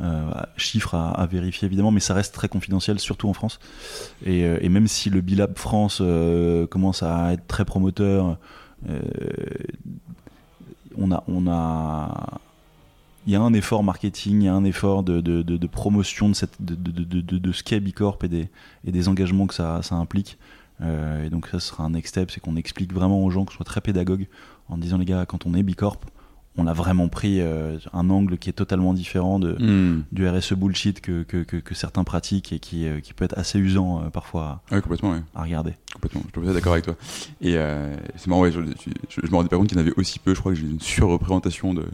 Euh, 0.00 0.30
chiffre 0.56 0.94
à, 0.94 1.10
à 1.10 1.26
vérifier 1.26 1.66
évidemment, 1.66 1.90
mais 1.92 2.00
ça 2.00 2.14
reste 2.14 2.34
très 2.34 2.48
confidentiel, 2.48 2.98
surtout 2.98 3.28
en 3.28 3.34
France. 3.34 3.60
Et, 4.24 4.40
et 4.40 4.68
même 4.68 4.86
si 4.88 5.10
le 5.10 5.20
Bilab 5.20 5.56
France 5.58 5.98
euh, 6.00 6.66
commence 6.66 7.02
à 7.02 7.32
être 7.34 7.46
très 7.46 7.64
promoteur, 7.64 8.38
on 10.96 11.10
a, 11.12 11.22
on 11.28 11.46
a, 11.46 12.40
il 13.26 13.32
y 13.32 13.36
a 13.36 13.40
un 13.40 13.52
effort 13.54 13.84
marketing, 13.84 14.42
il 14.42 14.44
y 14.44 14.48
a 14.48 14.54
un 14.54 14.64
effort 14.64 15.02
de, 15.02 15.66
promotion 15.66 16.28
de, 16.28 16.34
cette, 16.34 16.60
de, 16.60 17.52
ce 17.52 17.62
qu'est 17.62 17.80
Bicorp 17.80 18.18
et 18.24 18.28
des, 18.90 19.08
engagements 19.08 19.46
que 19.46 19.54
ça, 19.54 19.80
implique. 19.92 20.38
Euh, 20.80 21.24
et 21.24 21.30
donc 21.30 21.48
ça 21.48 21.60
sera 21.60 21.84
un 21.84 21.90
next 21.90 22.10
step, 22.10 22.30
c'est 22.30 22.40
qu'on 22.40 22.56
explique 22.56 22.92
vraiment 22.92 23.22
aux 23.22 23.30
gens, 23.30 23.44
ce 23.50 23.56
soit 23.56 23.64
très 23.64 23.80
pédagogue, 23.80 24.26
en 24.68 24.78
disant 24.78 24.98
les 24.98 25.04
gars, 25.04 25.26
quand 25.26 25.46
on 25.46 25.54
est 25.54 25.62
Bicorp, 25.62 25.98
on 26.58 26.66
a 26.66 26.72
vraiment 26.74 27.08
pris 27.08 27.40
euh, 27.40 27.78
un 27.94 28.10
angle 28.10 28.36
qui 28.36 28.50
est 28.50 28.52
totalement 28.52 28.92
différent 28.92 29.38
de, 29.38 29.52
Mm. 29.58 30.04
du 30.12 30.28
RSE 30.28 30.52
bullshit 30.52 31.00
que, 31.00 31.22
que, 31.22 31.42
que, 31.44 31.56
que 31.56 31.74
certains 31.74 32.04
pratiquent 32.04 32.52
et 32.52 32.58
qui, 32.58 32.86
euh, 32.86 33.00
qui 33.00 33.14
peut 33.14 33.24
être 33.24 33.38
assez 33.38 33.58
usant 33.58 34.02
euh, 34.02 34.10
parfois 34.10 34.60
Ouais, 34.70 34.82
complètement, 34.82 35.12
ouais. 35.12 35.22
à, 35.34 35.40
à 35.40 35.44
regarder. 35.44 35.72
Complètement, 35.94 36.22
je 36.34 36.40
suis 36.42 36.52
d'accord 36.54 36.72
avec 36.72 36.84
toi. 36.84 36.96
Et 37.40 37.56
c'est 38.16 38.26
marrant, 38.26 38.42
ouais, 38.42 38.52
je, 38.52 38.58
me 38.60 39.34
rendais 39.34 39.48
pas 39.48 39.56
compte 39.56 39.68
qu'il 39.68 39.78
y 39.78 39.80
en 39.80 39.84
avait 39.84 39.94
aussi 39.96 40.18
peu. 40.18 40.34
Je 40.34 40.40
crois 40.40 40.52
que 40.52 40.58
j'ai 40.58 40.66
une 40.66 40.80
surreprésentation 40.80 41.72
de 41.74 41.86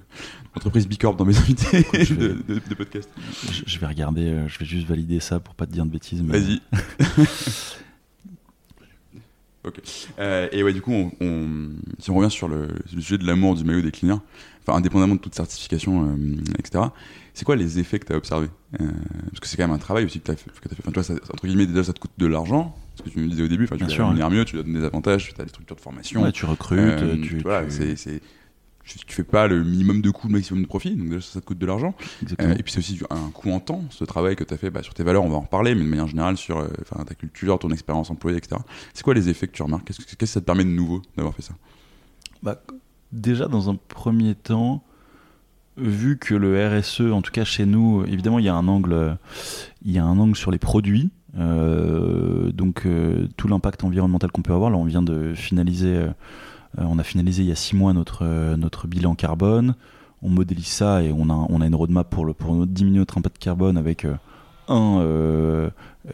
d'entreprises 0.54 0.88
Bicorp 0.88 1.16
dans 1.16 1.24
mes 1.24 1.36
invités 1.38 1.82
vais- 1.92 2.04
de, 2.16 2.42
de, 2.48 2.54
de 2.68 2.74
podcast. 2.74 3.08
Je, 3.52 3.62
je 3.66 3.78
vais 3.78 3.86
regarder, 3.86 4.44
je 4.48 4.58
vais 4.58 4.64
juste 4.64 4.88
valider 4.88 5.20
ça 5.20 5.38
pour 5.40 5.54
pas 5.54 5.66
te 5.66 5.72
dire 5.72 5.84
de 5.86 5.90
bêtises. 5.90 6.22
mais- 6.22 6.38
Vas-y. 6.38 6.60
ok. 9.68 9.80
Euh, 10.18 10.48
et 10.52 10.62
ouais, 10.62 10.72
du 10.72 10.80
coup, 10.82 10.92
on, 10.92 11.10
on- 11.20 11.70
si 11.98 12.10
on 12.10 12.14
revient 12.16 12.30
sur 12.30 12.48
le, 12.48 12.68
le 12.94 13.00
sujet 13.00 13.18
de 13.18 13.26
l'amour 13.26 13.54
du 13.54 13.64
maillot 13.64 13.82
des 13.82 13.90
cleaners, 13.90 14.18
enfin, 14.66 14.76
indépendamment 14.78 15.14
de 15.14 15.20
toute 15.20 15.34
certification, 15.34 16.08
euh, 16.10 16.16
etc., 16.58 16.84
c'est 17.34 17.44
quoi 17.44 17.54
les 17.56 17.78
effets 17.78 17.98
que 18.00 18.06
tu 18.06 18.12
as 18.12 18.16
observés 18.16 18.48
Euh, 18.80 18.86
Parce 19.28 19.40
que 19.40 19.46
c'est 19.46 19.56
quand 19.56 19.64
même 19.68 19.76
un 19.76 19.78
travail 19.78 20.04
aussi 20.04 20.18
que 20.20 20.24
tu 20.24 20.30
as 20.32 20.36
fait. 20.36 20.50
Enfin, 20.50 20.90
tu 20.90 20.94
vois, 20.94 21.02
ça- 21.04 21.14
entre 21.32 21.46
guillemets, 21.46 21.66
déjà, 21.66 21.84
ça 21.84 21.92
te 21.92 22.00
coûte 22.00 22.10
de 22.18 22.26
l'argent, 22.26 22.74
ce 22.96 23.02
que 23.02 23.10
tu 23.10 23.20
me 23.20 23.28
disais 23.28 23.42
au 23.42 23.48
début. 23.48 23.64
Enfin, 23.64 23.76
tu 23.76 23.80
Bien 23.80 23.86
les 23.88 23.94
sûr, 23.94 24.06
rémunères 24.06 24.30
mieux, 24.30 24.44
tu 24.44 24.56
donnes 24.56 24.72
des 24.72 24.82
avantages, 24.84 25.32
tu 25.34 25.40
as 25.40 25.44
des 25.44 25.50
structures 25.50 25.76
de 25.76 25.80
formation. 25.80 26.22
Ouais, 26.22 26.32
tu 26.32 26.44
recrutes, 26.46 27.20
tu, 27.22 27.38
voilà, 27.38 27.64
tu- 27.66 27.96
c'est- 27.96 28.20
tu, 28.88 29.14
fais 29.14 29.24
pas 29.24 29.46
le 29.48 29.62
minimum 29.62 30.00
de 30.00 30.10
coûts, 30.10 30.28
le 30.28 30.34
maximum 30.34 30.62
de 30.62 30.66
profit, 30.68 30.94
donc 30.96 31.08
déjà 31.08 31.20
ça, 31.20 31.34
ça 31.34 31.40
te 31.40 31.44
coûte 31.46 31.58
de 31.58 31.66
l'argent. 31.66 31.94
Euh, 32.40 32.54
et 32.58 32.62
puis 32.62 32.72
c'est 32.72 32.78
aussi 32.78 32.98
un 33.10 33.30
coût 33.30 33.50
en 33.50 33.60
temps, 33.60 33.82
ce 33.90 34.04
travail 34.04 34.34
que 34.36 34.44
tu 34.44 34.54
as 34.54 34.56
fait 34.56 34.70
bah, 34.70 34.82
sur 34.82 34.94
tes 34.94 35.02
valeurs, 35.02 35.24
on 35.24 35.28
va 35.28 35.36
en 35.36 35.40
reparler, 35.40 35.74
mais 35.74 35.82
de 35.84 35.88
manière 35.88 36.06
générale 36.06 36.36
sur 36.36 36.58
euh, 36.58 36.68
ta 37.06 37.14
culture, 37.14 37.58
ton 37.58 37.70
expérience 37.70 38.10
employée, 38.10 38.38
etc. 38.38 38.60
C'est 38.94 39.02
quoi 39.02 39.14
les 39.14 39.28
effets 39.28 39.46
que 39.46 39.52
tu 39.52 39.62
remarques? 39.62 39.84
Qu'est-ce, 39.86 40.16
que- 40.16 40.26
ça 40.26 40.40
te 40.40 40.44
permet 40.46 40.64
de 40.64 40.70
nouveau 40.70 41.02
d'avoir 41.16 41.34
fait 41.34 41.42
ça? 41.42 41.54
Bah, 42.42 42.62
déjà, 43.12 43.46
dans 43.48 43.68
un 43.70 43.76
premier 43.88 44.34
temps, 44.34 44.82
vu 45.76 46.18
que 46.18 46.34
le 46.34 46.66
RSE, 46.80 47.00
en 47.12 47.22
tout 47.22 47.30
cas 47.30 47.44
chez 47.44 47.66
nous, 47.66 48.04
évidemment, 48.06 48.38
il 48.38 48.44
y 48.44 48.48
a 48.48 48.54
un 48.54 48.66
angle, 48.68 49.16
il 49.84 49.92
y 49.92 49.98
a 49.98 50.04
un 50.04 50.18
angle 50.18 50.36
sur 50.36 50.50
les 50.50 50.58
produits. 50.58 51.10
euh, 51.38 52.50
donc 52.52 52.86
euh, 52.86 53.28
tout 53.36 53.46
l'impact 53.48 53.84
environnemental 53.84 54.32
qu'on 54.32 54.42
peut 54.42 54.52
avoir. 54.54 54.70
Là, 54.70 54.76
on 54.78 54.84
vient 54.84 55.02
de 55.02 55.34
finaliser, 55.34 56.06
on 56.76 56.98
a 56.98 57.02
finalisé 57.02 57.42
il 57.42 57.48
y 57.48 57.52
a 57.52 57.56
six 57.56 57.74
mois 57.76 57.92
notre 57.92 58.20
euh, 58.24 58.56
notre 58.56 58.86
bilan 58.86 59.14
carbone. 59.14 59.74
On 60.22 60.28
modélise 60.28 60.66
ça 60.66 61.02
et 61.02 61.12
on 61.12 61.30
a 61.30 61.46
on 61.48 61.60
a 61.60 61.66
une 61.66 61.74
roadmap 61.74 62.08
pour 62.10 62.24
le 62.24 62.34
pour 62.34 62.66
diminuer 62.66 62.98
notre 62.98 63.16
impact 63.18 63.38
carbone 63.38 63.76
avec 63.78 64.04
euh, 64.04 64.14
un 64.68 64.98
euh, 65.00 65.70
euh, 66.06 66.10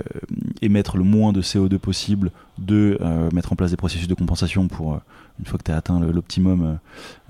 émettre 0.62 0.97
le 0.97 1.03
moins 1.05 1.33
de 1.33 1.43
CO2 1.43 1.79
possible, 1.79 2.31
deux 2.59 2.99
euh, 3.01 3.29
mettre 3.33 3.53
en 3.53 3.57
place 3.57 3.71
des 3.71 3.77
processus 3.77 4.07
de 4.07 4.14
compensation 4.14 4.69
pour 4.69 4.95
euh, 4.95 4.99
une 5.40 5.47
fois 5.47 5.59
que 5.59 5.64
tu 5.64 5.73
as 5.73 5.77
atteint 5.77 5.99
l'optimum, 6.01 6.79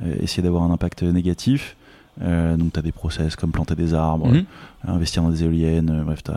euh, 0.03 0.15
essayer 0.21 0.43
d'avoir 0.43 0.65
un 0.65 0.71
impact 0.71 1.03
négatif. 1.03 1.77
Euh, 2.23 2.57
donc 2.57 2.73
tu 2.73 2.79
as 2.79 2.83
des 2.83 2.93
process 2.93 3.35
comme 3.37 3.51
planter 3.53 3.75
des 3.75 3.95
arbres, 3.95 4.29
Mhm. 4.29 4.37
euh, 4.37 4.93
investir 4.93 5.23
dans 5.23 5.31
des 5.31 5.43
éoliennes, 5.45 5.91
euh, 5.91 6.05
bref, 6.05 6.23
euh, 6.29 6.35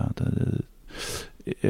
et- 1.26 1.26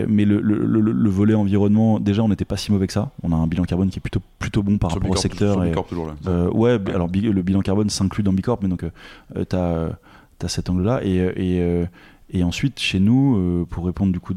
mais 0.07 0.25
le, 0.25 0.39
le- 0.41 0.65
le- 0.65 0.81
le 0.91 1.09
volet 1.09 1.33
environnement, 1.33 1.99
déjà 1.99 2.23
on 2.23 2.29
n'était 2.29 2.45
pas 2.45 2.57
si 2.57 2.71
mauvais 2.71 2.87
que 2.87 2.93
ça. 2.93 3.11
On 3.23 3.31
a 3.31 3.35
un 3.35 3.47
bilan 3.47 3.63
carbone 3.63 3.89
qui 3.89 3.99
est 3.99 4.01
plutôt, 4.01 4.21
plutôt 4.39 4.63
bon 4.63 4.77
par 4.77 4.91
Sur 4.91 4.99
rapport 5.01 5.15
au 5.15 5.19
secteur. 5.19 5.63
et- 5.63 5.69
Bicorp, 5.69 5.87
toujours 5.87 6.07
là. 6.07 6.15
euh, 6.27 6.49
ouais, 6.51 6.79
alors 6.93 7.07
le 7.07 7.41
bilan 7.41 7.61
carbone 7.61 7.89
s'inclut 7.89 8.23
dans 8.23 8.33
Bicorp, 8.33 8.59
mais 8.63 8.69
donc 8.69 8.83
euh, 8.83 9.43
tu 9.49 9.55
as, 9.55 10.47
cet 10.47 10.69
angle-là. 10.69 11.01
Et, 11.03 11.19
euh, 11.19 11.31
et, 11.35 11.61
euh, 11.61 11.85
et 12.31 12.43
ensuite, 12.43 12.79
chez 12.79 12.99
nous, 12.99 13.37
euh, 13.37 13.65
pour 13.69 13.85
répondre 13.85 14.11
du 14.11 14.19
coup 14.19 14.33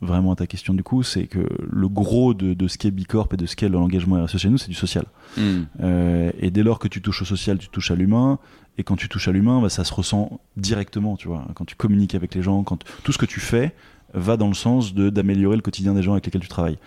vraiment 0.00 0.32
à 0.32 0.36
ta 0.36 0.46
question 0.46 0.74
du 0.74 0.82
coup, 0.82 1.02
c'est 1.02 1.26
que 1.26 1.46
le 1.70 1.88
gros 1.88 2.34
de, 2.34 2.52
de 2.52 2.68
ce 2.68 2.76
qu'est 2.76 2.90
Bicorp 2.90 3.28
et 3.32 3.36
de 3.38 3.46
ce 3.46 3.56
qu'est 3.56 3.68
l'engagement 3.70 4.22
RSE 4.22 4.36
chez 4.36 4.50
nous, 4.50 4.58
c'est 4.58 4.68
du 4.68 4.74
social. 4.74 5.06
Hmm. 5.38 5.62
Euh, 5.80 6.30
et 6.40 6.50
dès 6.50 6.62
lors 6.62 6.78
que 6.78 6.88
tu 6.88 7.00
touches 7.00 7.22
au 7.22 7.24
social, 7.24 7.56
tu 7.58 7.68
touches 7.68 7.90
à 7.90 7.94
l'humain. 7.94 8.38
Et 8.76 8.82
quand 8.82 8.96
tu 8.96 9.08
touches 9.08 9.28
à 9.28 9.32
l'humain, 9.32 9.62
bah, 9.62 9.68
ça 9.68 9.84
se 9.84 9.94
ressent 9.94 10.40
directement, 10.56 11.16
tu 11.16 11.28
vois. 11.28 11.44
Quand 11.54 11.64
tu 11.64 11.76
communiques 11.76 12.14
avec 12.16 12.34
les 12.34 12.42
gens, 12.42 12.64
quand 12.64 12.84
tout 13.04 13.12
ce 13.12 13.18
que 13.18 13.24
tu 13.26 13.38
fais 13.40 13.72
va 14.14 14.36
dans 14.36 14.48
le 14.48 14.54
sens 14.54 14.94
d'améliorer 14.94 15.56
le 15.56 15.62
quotidien 15.62 15.94
des 15.94 16.02
gens 16.02 16.12
avec 16.12 16.24
lesquels 16.24 16.40
tu 16.42 16.48
travailles. 16.48 16.78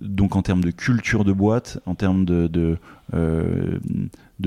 Donc 0.00 0.36
en 0.36 0.42
termes 0.42 0.62
de 0.62 0.70
culture 0.70 1.24
de 1.24 1.32
boîte, 1.32 1.78
en 1.86 1.94
termes 1.94 2.24
de, 2.24 2.48
de, 2.48 2.76
euh, 3.14 3.78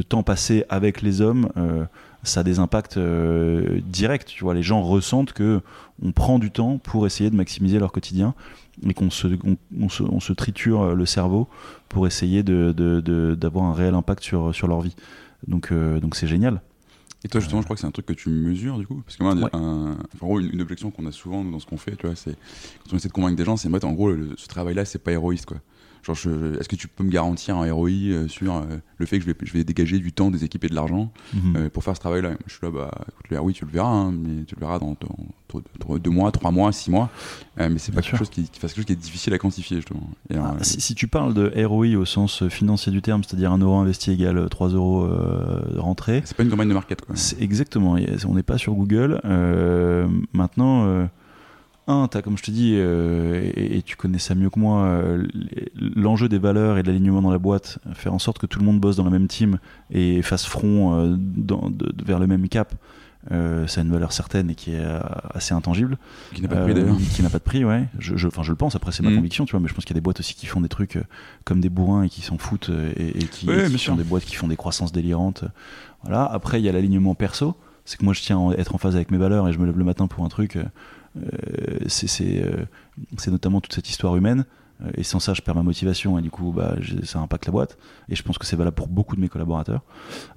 temps 0.08 0.22
passé 0.24 0.64
avec 0.70 1.02
les 1.02 1.22
hommes, 1.22 1.50
euh, 1.58 1.86
ça 2.24 2.42
a 2.42 2.44
des 2.44 2.60
impacts 2.60 2.98
euh, 2.98 3.80
directs. 3.86 4.26
Tu 4.26 4.44
vois, 4.44 4.54
les 4.54 4.62
gens 4.64 4.82
ressentent 4.82 5.34
que 5.34 5.62
on 6.04 6.12
prend 6.12 6.38
du 6.38 6.52
temps 6.52 6.78
pour 6.78 7.08
essayer 7.08 7.30
de 7.30 7.36
maximiser 7.36 7.80
leur 7.80 7.92
quotidien 7.92 8.36
et 8.88 8.94
qu'on 8.94 9.10
se, 9.10 9.28
on, 9.80 9.90
se, 9.90 10.04
on 10.04 10.20
se 10.20 10.34
triture 10.34 10.94
le 10.96 11.06
cerveau 11.06 11.48
pour 11.90 12.06
essayer 12.06 12.44
de, 12.44 12.72
de- 12.72 13.36
d'avoir 13.36 13.66
un 13.66 13.74
réel 13.74 13.96
impact 13.96 14.24
sur, 14.24 14.54
sur 14.54 14.68
leur 14.68 14.82
vie. 14.82 14.96
Donc 15.48 15.74
donc 15.74 16.16
c'est 16.16 16.28
génial. 16.28 16.62
Et 17.24 17.28
toi, 17.28 17.42
justement, 17.42 17.62
je 17.62 17.66
crois 17.66 17.76
que 17.76 17.82
c'est 17.82 17.88
un 17.88 17.92
truc 17.92 18.06
que 18.06 18.14
tu 18.14 18.30
mesures, 18.30 18.78
du 18.78 18.88
coup 18.88 19.02
Parce 19.06 19.18
que 19.18 19.24
moi, 19.24 19.34
Ouais. 19.36 19.50
un- 19.54 19.98
en 19.98 20.18
gros, 20.20 20.40
une, 20.40 20.52
une 20.54 20.62
objection 20.62 20.90
qu'on 20.90 21.06
a 21.06 21.12
souvent 21.12 21.44
nous, 21.44 21.52
dans 21.52 21.60
ce 21.60 21.66
qu'on 21.66 21.78
fait, 21.78 21.96
tu 21.98 22.06
vois, 22.08 22.16
c'est 22.16 22.32
quand 22.32 22.94
on 22.94 22.96
essaie 22.96 23.10
de 23.10 23.14
convaincre 23.14 23.36
des 23.36 23.44
gens, 23.46 23.58
c'est 23.58 23.68
en 23.68 23.72
fait, 23.72 23.84
en 23.84 23.92
gros, 23.94 24.12
le- 24.12 24.36
ce 24.38 24.48
travail-là, 24.48 24.86
c'est 24.86 25.00
pas 25.00 25.12
héroïste, 25.12 25.46
quoi. 25.46 25.58
Genre, 26.04 26.16
je- 26.16 26.58
est-ce 26.60 26.70
que 26.70 26.76
tu 26.76 26.88
peux 26.88 27.04
me 27.04 27.10
garantir 27.10 27.58
un 27.58 27.72
ROI 27.72 27.90
euh, 27.90 28.28
sur 28.28 28.56
euh, 28.56 28.62
le 28.98 29.06
fait 29.06 29.18
que 29.20 29.26
je 29.26 29.30
vais, 29.32 29.36
je 29.42 29.54
vais 29.54 29.64
dégager 29.64 30.00
du 30.00 30.12
temps 30.14 30.32
des 30.32 30.44
équipes 30.46 30.64
et 30.66 30.70
de 30.70 30.76
l'argent 30.76 31.12
Mhm. 31.34 31.56
euh, 31.58 31.70
pour 31.70 31.84
faire 31.84 31.96
ce 31.96 32.00
travail-là? 32.00 32.32
Je 32.48 32.54
suis 32.54 32.66
là, 32.66 32.72
bah, 32.72 32.92
écoute, 33.10 33.26
le 33.30 33.40
ROI, 33.40 33.52
tu 33.52 33.66
le 33.66 33.72
verras, 33.72 33.90
hein, 33.90 34.12
mais 34.12 34.44
tu 34.46 34.56
le 34.56 34.60
verras 34.62 34.80
dans, 34.80 34.96
dans- 35.00 35.18
dans- 35.54 35.62
dans 35.88 35.98
deux 35.98 36.10
mois, 36.10 36.32
trois 36.32 36.52
mois, 36.52 36.72
six 36.72 36.90
mois. 36.92 37.10
Mais 37.58 37.78
c'est 37.78 37.92
pas 37.92 38.02
sûr. 38.02 38.12
quelque 38.12 38.20
chose 38.20 38.30
qui, 38.30 38.44
qui- 38.44 38.50
enfin, 38.58 38.68
c'est 38.68 38.76
quelque 38.76 38.76
chose 38.78 38.86
qui 38.86 38.94
est 38.94 38.96
difficile 38.96 39.34
à 39.34 39.38
quantifier, 39.38 39.76
justement. 39.78 40.10
Et, 40.30 40.36
Ah, 40.38 40.56
si, 40.62 40.80
si 40.80 40.96
tu 40.96 41.08
parles 41.08 41.34
de 41.34 41.52
ROI 41.66 41.96
au 41.98 42.06
sens 42.06 42.48
financier 42.48 42.92
du 42.92 43.02
terme, 43.02 43.24
c'est-à-dire 43.24 43.52
1 43.52 43.58
euro 43.60 43.76
investi 43.76 44.12
égale 44.12 44.48
3 44.50 44.70
euros 44.70 45.04
euh, 45.04 45.62
rentrés, 45.78 46.22
c'est 46.24 46.36
pas 46.38 46.44
une 46.44 46.50
campagne 46.50 46.70
de 46.70 46.74
market, 46.74 47.02
quoi. 47.02 47.16
Exactement. 47.40 47.98
On 48.28 48.34
n'est 48.36 48.44
pas 48.44 48.58
sur 48.58 48.74
Google. 48.74 49.20
Euh, 49.26 50.08
maintenant, 50.34 50.86
euh, 50.86 51.06
un, 51.90 52.08
t'as 52.08 52.22
comme 52.22 52.38
je 52.38 52.44
te 52.44 52.52
dis, 52.52 52.74
euh, 52.78 53.42
et, 53.56 53.78
et 53.78 53.82
tu 53.82 53.96
connais 53.96 54.20
ça 54.20 54.36
mieux 54.36 54.50
que 54.50 54.60
moi, 54.60 54.84
euh, 54.84 55.26
l'enjeu 55.96 56.30
des 56.30 56.38
valeurs 56.40 56.78
et 56.78 56.84
de 56.84 56.88
l'alignement 56.88 57.22
dans 57.22 57.32
la 57.32 57.38
boîte, 57.40 57.80
faire 57.94 58.14
en 58.14 58.20
sorte 58.20 58.38
que 58.40 58.46
tout 58.46 58.60
le 58.60 58.66
monde 58.66 58.80
bosse 58.80 58.96
dans 58.96 59.04
la 59.04 59.10
même 59.10 59.28
team 59.28 59.60
et 59.92 60.22
fasse 60.22 60.46
front 60.46 60.94
euh, 60.96 61.16
dans- 61.18 61.70
de- 61.70 61.92
de- 61.92 62.04
vers 62.06 62.20
le 62.20 62.28
même 62.28 62.48
cap. 62.50 62.74
Ça 63.30 63.82
a 63.82 63.84
une 63.84 63.92
valeur 63.92 64.12
certaine 64.14 64.50
et 64.50 64.56
qui 64.56 64.72
est 64.72 64.84
assez 65.36 65.54
intangible. 65.54 65.98
Qui 66.34 66.42
n'a 66.42 66.48
pas 66.48 66.56
de 66.56 66.64
prix, 66.64 66.74
d'ailleurs. 66.74 66.96
Qui 67.14 67.22
n'a 67.22 67.30
pas 67.30 67.38
de 67.38 67.44
prix, 67.44 67.64
ouais. 67.66 67.84
Je, 68.00 68.16
je, 68.16 68.28
enfin, 68.28 68.42
je 68.44 68.50
le 68.50 68.56
pense, 68.56 68.76
après 68.76 68.92
c'est 68.92 69.04
ma 69.04 69.10
Mhm. 69.10 69.18
conviction, 69.18 69.46
tu 69.46 69.52
vois, 69.52 69.60
mais 69.60 69.68
je 69.68 69.74
pense 69.74 69.84
qu'il 69.86 69.94
y 69.94 69.98
a 69.98 70.00
des 70.00 70.04
boîtes 70.04 70.22
aussi 70.22 70.34
qui 70.36 70.46
font 70.48 70.62
des 70.62 70.70
trucs 70.70 70.98
comme 71.44 71.60
des 71.60 71.70
bourrins 71.70 72.04
et 72.04 72.10
qui 72.10 72.22
s'en 72.22 72.38
foutent 72.38 72.72
et, 72.96 73.10
et 73.20 73.26
qui, 73.26 73.48
et 73.52 73.70
qui 73.70 73.78
sont 73.78 73.96
des 73.96 74.04
boîtes 74.06 74.24
qui 74.24 74.36
font 74.36 74.48
des 74.48 74.56
croissances 74.56 74.94
délirantes. 74.94 75.44
Voilà. 76.04 76.24
Après, 76.26 76.60
il 76.62 76.66
y 76.66 76.70
a 76.70 76.72
l'alignement 76.72 77.14
perso. 77.14 77.56
C'est 77.86 77.98
que 78.00 78.06
moi, 78.06 78.14
je 78.14 78.22
tiens 78.22 78.40
à 78.50 78.54
être 78.54 78.74
en 78.74 78.78
phase 78.78 78.96
avec 78.96 79.12
mes 79.12 79.18
valeurs 79.18 79.48
et 79.48 79.54
je 79.54 79.60
me 79.60 79.66
lève 79.66 79.78
le 79.78 79.84
matin 79.84 80.08
pour 80.08 80.24
un 80.24 80.30
truc. 80.30 80.58
Euh, 81.20 81.88
euh, 82.22 82.66
c'est 83.18 83.32
notamment 83.32 83.62
toute 83.62 83.74
cette 83.74 83.90
histoire 83.90 84.16
humaine. 84.16 84.46
Euh, 84.84 84.90
Et 84.96 85.04
sans 85.04 85.20
ça, 85.20 85.34
je 85.34 85.42
perds 85.42 85.56
ma 85.56 85.64
motivation 85.64 86.18
et 86.18 86.22
du 86.22 86.30
coup, 86.32 86.52
bah, 86.56 86.76
ça 87.04 87.20
impacte 87.20 87.46
la 87.48 87.52
boîte. 87.52 87.78
Et 88.08 88.16
je 88.16 88.24
pense 88.24 88.38
que 88.38 88.46
c'est 88.46 88.56
valable 88.56 88.76
pour 88.76 88.88
beaucoup 88.88 89.16
de 89.16 89.22
mes 89.22 89.28
collaborateurs. 89.30 89.82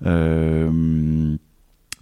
Euh, 0.07 1.37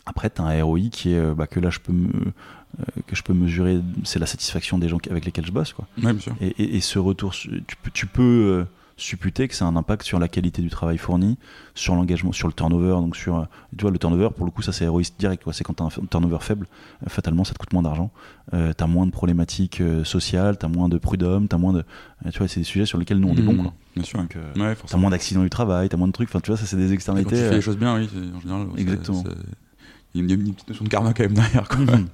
après, 0.07 0.31
tu 0.31 0.41
as 0.41 0.45
un 0.45 0.63
ROI 0.65 0.89
qui 0.91 1.13
est 1.13 1.35
bah, 1.35 1.47
que 1.47 1.61
là, 1.61 1.71
je 1.71 1.79
peux, 1.79 1.93
me, 1.93 2.09
euh, 2.09 2.85
que 3.07 3.15
je 3.15 3.23
peux 3.23 3.35
mesurer. 3.35 3.81
C'est 4.05 4.19
la 4.19 4.27
satisfaction 4.27 4.79
des 4.79 4.89
gens 4.89 4.99
avec 5.11 5.25
lesquels 5.25 5.47
je 5.47 5.53
bosse. 5.53 5.73
Quoi. 5.73 5.87
Ouais, 6.03 6.13
bien 6.13 6.21
sûr. 6.21 6.35
Et, 6.41 6.49
et- 6.63 6.77
et 6.77 6.81
ce 6.81 6.99
retour, 6.99 7.33
tu 7.33 7.49
peux, 7.83 7.91
tu 7.93 8.07
peux 8.07 8.23
euh, 8.23 8.65
supputer 9.01 9.49
que 9.49 9.55
ça 9.55 9.65
a 9.65 9.69
un 9.69 9.77
impact 9.77 10.03
sur 10.05 10.19
la 10.19 10.29
qualité 10.29 10.63
du 10.63 10.71
travail 10.71 10.99
fourni, 10.99 11.39
sur 11.75 11.95
l'engagement, 11.95 12.33
sur 12.33 12.47
le 12.49 12.53
turnover. 12.55 12.93
Donc 13.01 13.17
sur, 13.17 13.37
euh, 13.39 13.45
tu 13.77 13.83
vois, 13.83 13.91
le 13.91 13.99
turnover, 13.99 14.29
pour 14.37 14.45
le 14.45 14.51
coup, 14.53 14.63
ça 14.63 14.73
c'est 14.73 14.85
héroïste 14.85 15.15
direct. 15.19 15.43
C'est 15.53 15.65
quand 15.65 15.75
tu 15.75 15.83
as 15.83 15.87
un 15.87 16.07
turnover 16.07 16.39
faible, 16.41 16.67
euh, 17.05 17.09
fatalement, 17.09 17.45
ça 17.45 17.53
te 17.55 17.59
coûte 17.59 17.73
moins 17.73 17.83
d'argent. 17.83 18.11
Euh, 18.53 18.73
tu 18.77 18.85
as 18.85 18.87
moins 18.87 19.07
de 19.07 19.11
problématiques 19.11 19.81
euh, 19.81 20.05
sociales, 20.05 20.59
tu 20.59 20.67
as 20.67 20.69
moins 20.69 20.89
de 20.89 20.99
prud'hommes, 20.99 21.49
tu 21.49 21.55
as 21.55 21.59
moins 21.59 21.73
de. 21.73 21.85
tu 22.31 22.39
vois, 22.39 22.49
c'est 22.49 22.61
des 22.61 22.65
sujets 22.65 22.87
sur 22.87 22.99
lesquels 22.99 23.19
nous 23.19 23.29
on 23.29 23.35
est 23.37 23.41
Mhm. 23.41 23.57
bon. 23.57 23.63
Quoi. 23.63 23.73
Bien 23.97 24.05
sûr. 24.05 24.19
Donc, 24.21 24.37
euh, 24.37 24.53
Ouais, 24.55 24.75
forcément. 24.75 25.01
moins 25.03 25.11
d'accidents 25.11 25.43
du 25.43 25.51
travail, 25.51 25.89
t'as 25.89 25.97
moins 25.97 26.09
de 26.09 26.13
trucs. 26.13 26.29
Enfin, 26.29 26.41
tu 26.41 26.51
vois, 26.51 26.57
ça 26.59 26.67
c'est 26.67 26.77
des 26.77 26.87
Quand 26.89 26.93
externalités. 26.93 27.37
tu 27.37 27.43
fais 27.43 27.51
les 27.55 27.61
choses 27.61 27.79
bien, 27.79 27.97
oui, 27.97 28.09
en 28.37 28.41
général. 28.41 28.67
Exactement. 28.77 29.25
Il 30.15 30.27
y 30.29 30.33
a 30.33 30.35
une, 30.35 30.53
petite 30.55 30.69
notion 30.69 30.85
de 30.85 30.89
karma 30.91 31.13
quand 31.15 31.23
même 31.23 31.35
derrière. 31.35 31.69
Quoi. 31.69 31.79
Mhm. 31.79 32.07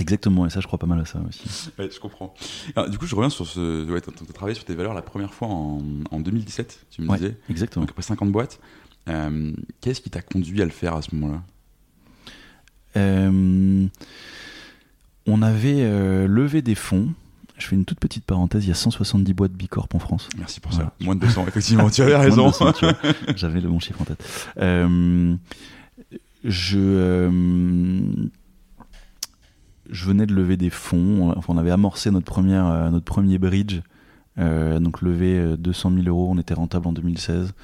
Exactement, 0.00 0.44
et 0.46 0.50
ça 0.50 0.60
je 0.60 0.66
crois 0.66 0.78
pas 0.78 0.86
mal 0.86 1.00
à 1.00 1.04
ça 1.04 1.20
aussi. 1.28 1.70
Ouais, 1.78 1.88
je 1.90 2.00
comprends. 2.00 2.34
Alors, 2.74 2.90
du 2.90 2.98
coup, 2.98 3.06
je 3.06 3.14
reviens 3.14 3.30
sur 3.30 3.46
ce. 3.46 3.88
Ouais, 3.90 4.00
t'as 4.00 4.10
t'as 4.12 4.32
travaillé 4.32 4.54
sur 4.54 4.64
tes 4.64 4.74
valeurs 4.74 4.94
la 4.94 5.02
première 5.02 5.32
fois 5.32 5.48
en, 5.48 5.80
en 6.10 6.20
2017, 6.20 6.86
tu 6.90 7.02
me 7.02 7.08
Ouais. 7.08 7.18
disais. 7.18 7.36
Exactement. 7.48 7.82
Donc 7.84 7.90
après 7.90 8.02
50 8.02 8.30
boîtes. 8.32 8.58
Euh, 9.08 9.52
Qu'est-ce 9.80 10.00
qui 10.00 10.10
t'a 10.10 10.22
conduit 10.22 10.62
à 10.62 10.64
le 10.64 10.70
faire 10.70 10.94
à 10.96 11.02
ce 11.02 11.14
moment-là? 11.14 11.42
Euh, 12.96 13.86
on 15.26 15.42
avait 15.42 15.82
euh, 15.82 16.26
levé 16.26 16.62
des 16.62 16.74
fonds. 16.74 17.08
Je 17.56 17.66
fais 17.68 17.76
une 17.76 17.84
toute 17.84 18.00
petite 18.00 18.24
parenthèse, 18.24 18.64
il 18.64 18.68
y 18.68 18.72
a 18.72 18.74
170 18.74 19.32
boîtes 19.32 19.52
Bicorp 19.52 19.88
en 19.94 19.98
France. 20.00 20.28
Merci 20.38 20.58
pour 20.60 20.72
Voilà. 20.72 20.92
ça. 20.98 21.04
Moins 21.04 21.14
de 21.14 21.20
200, 21.20 21.44
effectivement, 21.48 21.88
tu 21.88 22.02
avais 22.02 22.16
raison. 22.16 22.46
200, 22.46 22.72
tu 22.72 22.84
vois. 22.84 22.94
J'avais 23.36 23.60
le 23.60 23.68
bon 23.68 23.78
chiffre 23.78 24.00
en 24.00 24.04
tête. 24.04 24.24
Je, 26.44 27.28
je 29.90 30.04
venais 30.06 30.26
de 30.26 30.34
lever 30.34 30.56
des 30.56 30.70
fonds. 30.70 31.32
Enfin, 31.36 31.52
on 31.54 31.58
avait 31.58 31.70
amorcé 31.70 32.10
notre, 32.10 32.26
première, 32.26 32.66
euh, 32.66 32.90
notre 32.90 33.04
premier 33.04 33.38
bridge. 33.38 33.80
Euh, 34.38 34.80
donc 34.80 35.00
levé 35.02 35.38
euh, 35.38 35.56
200 35.56 35.92
000 35.94 36.08
euros, 36.08 36.28
on 36.30 36.38
était 36.38 36.54
rentable 36.54 36.88
en 36.88 36.92
2016. 36.92 37.54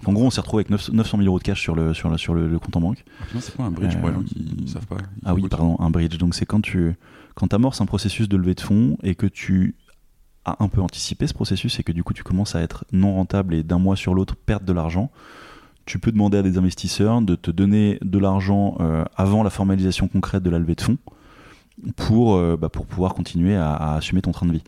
Donc, 0.00 0.08
en 0.08 0.12
gros, 0.12 0.24
on 0.26 0.30
s'est 0.30 0.40
retrouvé 0.40 0.60
avec 0.62 0.70
900 0.70 0.92
900 0.92 1.18
000 1.18 1.26
euros 1.28 1.38
de 1.38 1.44
cash 1.44 1.60
sur 1.60 1.74
le, 1.74 1.92
sur 1.92 2.08
le, 2.08 2.16
sur 2.18 2.32
le, 2.34 2.48
le 2.48 2.58
compte 2.58 2.76
en 2.76 2.80
banque. 2.80 3.04
Sinon, 3.28 3.40
c'est 3.40 3.56
quoi 3.56 3.64
un 3.66 3.70
bridge 3.70 3.96
pour 3.96 4.08
les 4.08 4.14
Euh, 4.14 4.18
gens 4.18 4.24
qui 4.24 4.56
ne 4.62 4.66
savent 4.66 4.86
pas 4.86 4.96
Ah 5.24 5.34
oui, 5.34 5.42
pardon, 5.48 5.76
un 5.80 5.90
bridge. 5.90 6.16
Donc 6.18 6.34
c'est 6.34 6.46
quand 6.46 6.60
tu 6.60 6.94
quand 7.34 7.52
amorces 7.54 7.80
un 7.80 7.86
processus 7.86 8.28
de 8.28 8.36
levée 8.36 8.54
de 8.54 8.60
fonds 8.60 8.96
et 9.02 9.14
que 9.14 9.26
tu 9.26 9.76
as 10.44 10.56
un 10.60 10.68
peu 10.68 10.80
anticipé 10.80 11.26
ce 11.26 11.34
processus 11.34 11.78
et 11.78 11.82
que 11.84 11.92
du 11.92 12.02
coup 12.02 12.12
tu 12.14 12.24
commences 12.24 12.54
à 12.56 12.60
être 12.62 12.84
non 12.92 13.14
rentable 13.14 13.54
et 13.54 13.62
d'un 13.62 13.78
mois 13.78 13.96
sur 13.96 14.14
l'autre 14.14 14.34
perdre 14.34 14.66
de 14.66 14.72
l'argent, 14.72 15.10
tu 15.84 15.98
peux 15.98 16.10
demander 16.10 16.38
à 16.38 16.42
des 16.42 16.58
investisseurs 16.58 17.20
de 17.22 17.34
te 17.34 17.50
donner 17.50 17.98
de 18.02 18.18
l'argent 18.18 18.76
euh, 18.80 19.04
avant 19.16 19.42
la 19.42 19.50
formalisation 19.50 20.08
concrète 20.08 20.42
de 20.42 20.50
la 20.50 20.58
levée 20.58 20.74
de 20.74 20.80
fonds 20.80 20.98
pour, 21.96 22.36
euh, 22.36 22.56
bah, 22.56 22.68
pour 22.68 22.86
pouvoir 22.86 23.14
continuer 23.14 23.56
à, 23.56 23.74
à 23.74 23.96
assumer 23.96 24.22
ton 24.22 24.32
train 24.32 24.46
de 24.46 24.52
vie. 24.52 24.64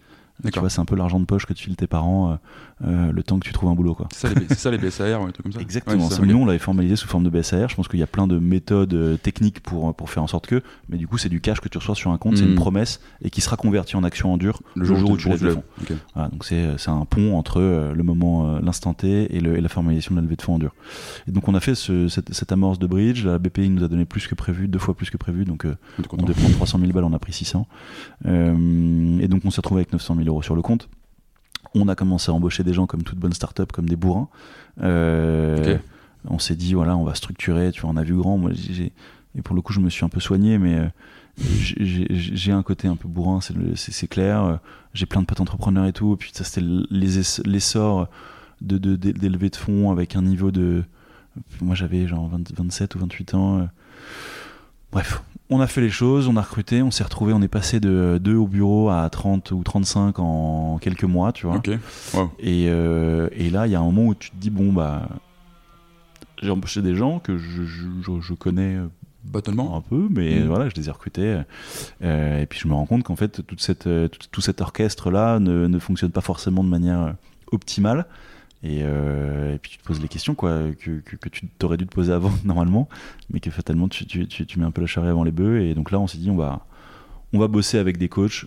Tu 0.52 0.58
vois, 0.58 0.70
c'est 0.70 0.80
un 0.80 0.86
peu 0.86 0.96
l'argent 0.96 1.20
de 1.20 1.26
poche 1.26 1.44
que 1.44 1.52
te 1.52 1.58
filent 1.60 1.76
tes 1.76 1.86
parents 1.86 2.38
euh, 2.84 3.08
euh, 3.08 3.12
le 3.12 3.22
temps 3.22 3.38
que 3.38 3.46
tu 3.46 3.52
trouves 3.52 3.68
un 3.70 3.74
boulot. 3.74 3.94
Quoi. 3.94 4.08
C'est 4.12 4.28
ça, 4.28 4.34
les- 4.34 4.46
c'est 4.48 4.58
ça 4.58 4.70
les 4.70 4.78
BSAR 4.78 5.22
ou 5.22 5.26
des 5.26 5.32
trucs 5.32 5.44
comme 5.44 5.52
ça 5.52 5.60
Exactement. 5.60 6.04
Ouais, 6.04 6.10
ça. 6.10 6.22
Nous, 6.22 6.36
on 6.36 6.46
l'avait 6.46 6.58
formalisé 6.58 6.96
sous 6.96 7.08
forme 7.08 7.24
de 7.24 7.30
BSAR. 7.30 7.68
Je 7.68 7.74
pense 7.76 7.88
qu'il 7.88 8.00
y 8.00 8.02
a 8.02 8.06
plein 8.06 8.26
de 8.26 8.38
méthodes 8.38 8.94
euh, 8.94 9.16
techniques 9.16 9.60
pour, 9.60 9.94
pour 9.94 10.10
faire 10.10 10.22
en 10.22 10.26
sorte 10.26 10.46
que, 10.46 10.62
mais 10.88 10.96
du 10.96 11.06
coup, 11.06 11.18
c'est 11.18 11.28
du 11.28 11.40
cash 11.40 11.60
que 11.60 11.68
tu 11.68 11.78
reçois 11.78 11.94
sur 11.94 12.10
un 12.10 12.18
compte, 12.18 12.36
c'est 12.36 12.44
une 12.44 12.54
promesse 12.56 13.00
et 13.22 13.30
qui 13.30 13.40
sera 13.40 13.56
converti 13.56 13.96
en 13.96 14.04
action 14.04 14.32
en 14.32 14.36
dur 14.36 14.60
le 14.74 14.84
jour, 14.84 15.10
où 15.10 15.16
tu 15.16 15.28
lèves 15.28 15.44
le 15.44 15.50
fonds. 15.54 15.62
Voilà, 16.14 16.28
donc 16.30 16.44
c'est 16.44 16.78
c'est 16.78 16.90
un 16.90 17.04
pont 17.04 17.36
entre 17.36 17.60
euh, 17.60 17.94
le 17.94 18.02
moment, 18.02 18.54
euh, 18.56 18.60
l'instant 18.62 18.94
T 18.94 19.34
et, 19.34 19.40
le- 19.40 19.56
et 19.56 19.60
la 19.60 19.68
formalisation 19.68 20.14
de 20.14 20.20
la 20.20 20.24
levée 20.24 20.36
de 20.36 20.42
fonds 20.42 20.54
en 20.54 20.58
dur. 20.58 20.74
Et 21.28 21.32
donc 21.32 21.48
on 21.48 21.54
a 21.54 21.60
fait 21.60 21.74
ce- 21.74 22.08
cette, 22.08 22.32
cette 22.34 22.52
amorce 22.52 22.78
de 22.78 22.86
bridge. 22.86 23.24
La 23.24 23.38
BPI 23.38 23.68
nous 23.70 23.84
a 23.84 23.88
donné 23.88 24.04
plus 24.04 24.26
que 24.26 24.34
prévu, 24.34 24.68
deux 24.68 24.78
fois 24.78 24.94
plus 24.94 25.10
que 25.10 25.16
prévu. 25.16 25.44
Donc 25.44 25.64
euh, 25.64 25.76
On 26.12 26.22
devait 26.22 26.34
prendre 26.34 26.54
300 26.54 26.78
000 26.78 26.92
balles, 26.92 27.04
on 27.04 27.12
a 27.12 27.18
pris 27.18 27.32
600. 27.32 27.66
Euh, 28.26 29.18
et 29.20 29.28
donc 29.28 29.42
on 29.44 29.50
s'est 29.50 29.58
retrouvé 29.58 29.80
avec 29.80 29.92
900 29.92 30.14
000 30.16 30.26
euros 30.28 30.42
sur 30.42 30.54
le 30.54 30.62
compte. 30.62 30.88
On 31.74 31.86
a 31.88 31.94
commencé 31.94 32.30
à 32.30 32.34
embaucher 32.34 32.64
des 32.64 32.72
gens 32.72 32.86
comme 32.86 33.02
toute 33.02 33.18
bonne 33.18 33.32
start-up, 33.32 33.70
comme 33.72 33.88
des 33.88 33.96
bourrins. 33.96 34.28
Euh. 34.82 35.56
On 36.28 36.38
s'est 36.38 36.56
dit, 36.56 36.74
voilà, 36.74 36.96
on 36.96 37.04
va 37.04 37.14
structurer. 37.14 37.70
Tu 37.72 37.80
vois, 37.82 37.90
on 37.90 37.96
a 37.96 38.02
vu 38.02 38.14
grand. 38.14 38.36
Moi, 38.38 38.50
j'ai- 38.52 38.92
et 39.36 39.42
pour 39.42 39.54
le 39.54 39.62
coup, 39.62 39.72
je 39.72 39.80
me 39.80 39.88
suis 39.88 40.04
un 40.04 40.08
peu 40.08 40.20
soigné, 40.20 40.58
mais 40.58 40.74
euh, 40.76 40.86
j'ai- 41.38 42.52
un 42.52 42.62
côté 42.62 42.88
un 42.88 42.96
peu 42.96 43.08
bourrin, 43.08 43.40
c'est 43.40 43.56
le- 43.56 43.76
c'est 43.76 43.92
c'est 43.92 44.08
clair. 44.08 44.42
Euh, 44.44 44.56
J'ai 44.92 45.06
plein 45.06 45.20
de 45.20 45.26
potes 45.26 45.40
entrepreneurs 45.40 45.86
et 45.86 45.92
tout. 45.92 46.14
Et 46.14 46.16
puis 46.16 46.32
ça, 46.34 46.42
c'était 46.42 46.66
les 46.90 47.18
ess- 47.20 47.40
l'essor 47.46 48.08
de, 48.60 48.76
de, 48.76 48.96
de- 48.96 49.12
de 49.12 49.56
fonds 49.56 49.92
avec 49.92 50.16
un 50.16 50.22
niveau 50.22 50.50
de. 50.50 50.82
Moi, 51.62 51.76
j'avais 51.76 52.08
genre 52.08 52.28
20 52.28 52.52
27 52.52 52.96
ou 52.96 52.98
28 52.98 53.34
ans. 53.34 53.68
Euh. 54.90 54.92
Bref, 54.92 55.22
on 55.50 55.60
a 55.60 55.66
fait 55.66 55.80
les 55.80 55.90
choses, 55.90 56.28
on 56.28 56.36
a 56.36 56.42
recruté, 56.42 56.82
on 56.82 56.90
s'est 56.90 57.04
retrouvé, 57.04 57.32
on 57.32 57.42
est 57.42 57.48
passé 57.48 57.80
de 57.80 58.18
2 58.22 58.34
au 58.36 58.46
bureau 58.46 58.88
à 58.90 59.08
30 59.10 59.50
ou 59.52 59.62
35 59.62 60.18
en 60.18 60.78
quelques 60.80 61.04
mois, 61.04 61.32
tu 61.32 61.46
vois. 61.46 61.56
Ok. 61.56 61.70
Wow. 62.14 62.30
Et, 62.38 62.66
euh, 62.68 63.28
et 63.32 63.50
là, 63.50 63.66
il 63.66 63.72
y 63.72 63.74
a 63.74 63.80
un 63.80 63.84
moment 63.84 64.06
où 64.06 64.14
tu 64.14 64.30
te 64.30 64.36
dis, 64.36 64.50
bon, 64.50 64.72
bah, 64.72 65.08
j'ai 66.42 66.50
embauché 66.50 66.82
des 66.82 66.94
gens 66.94 67.18
que 67.18 67.36
je, 67.36 67.64
je, 67.64 67.82
je- 68.02 68.20
je 68.20 68.34
connais 68.34 68.76
Bâtonnement 69.24 69.76
un 69.76 69.82
peu, 69.82 70.08
mais 70.10 70.40
Mm. 70.40 70.46
voilà, 70.46 70.68
je 70.70 70.74
les 70.76 70.88
ai 70.88 70.90
recrutés. 70.90 71.40
Euh, 72.02 72.40
et 72.40 72.46
puis 72.46 72.58
je 72.58 72.66
me 72.68 72.72
rends 72.72 72.86
compte 72.86 73.02
qu'en 73.02 73.16
fait, 73.16 73.44
toute 73.46 73.60
cette, 73.60 73.86
euh, 73.86 74.08
tout, 74.08 74.20
tout 74.30 74.40
cet 74.40 74.62
orchestre-là 74.62 75.38
ne, 75.40 75.66
ne 75.66 75.78
fonctionne 75.78 76.10
pas 76.10 76.22
forcément 76.22 76.64
de 76.64 76.68
manière 76.70 77.00
euh, 77.00 77.12
optimale. 77.52 78.06
Et, 78.62 78.80
euh, 78.82 79.54
et 79.54 79.58
puis 79.58 79.70
tu 79.72 79.78
te 79.78 79.84
poses 79.84 80.00
les 80.02 80.08
questions 80.08 80.34
quoi, 80.34 80.58
que, 80.78 81.00
que, 81.00 81.16
que 81.16 81.28
tu 81.30 81.48
t'aurais 81.58 81.78
dû 81.78 81.86
te 81.86 81.94
poser 81.94 82.12
avant 82.12 82.30
normalement, 82.44 82.88
mais 83.30 83.40
que 83.40 83.50
fatalement 83.50 83.88
tu, 83.88 84.04
tu, 84.06 84.26
tu, 84.28 84.44
tu 84.46 84.58
mets 84.58 84.66
un 84.66 84.70
peu 84.70 84.82
la 84.82 84.86
charrue 84.86 85.08
avant 85.08 85.24
les 85.24 85.30
bœufs. 85.30 85.62
Et 85.62 85.74
donc 85.74 85.90
là, 85.90 85.98
on 85.98 86.06
s'est 86.06 86.18
dit, 86.18 86.30
on 86.30 86.36
va, 86.36 86.66
on 87.32 87.38
va 87.38 87.48
bosser 87.48 87.78
avec 87.78 87.96
des 87.96 88.08
coachs 88.08 88.44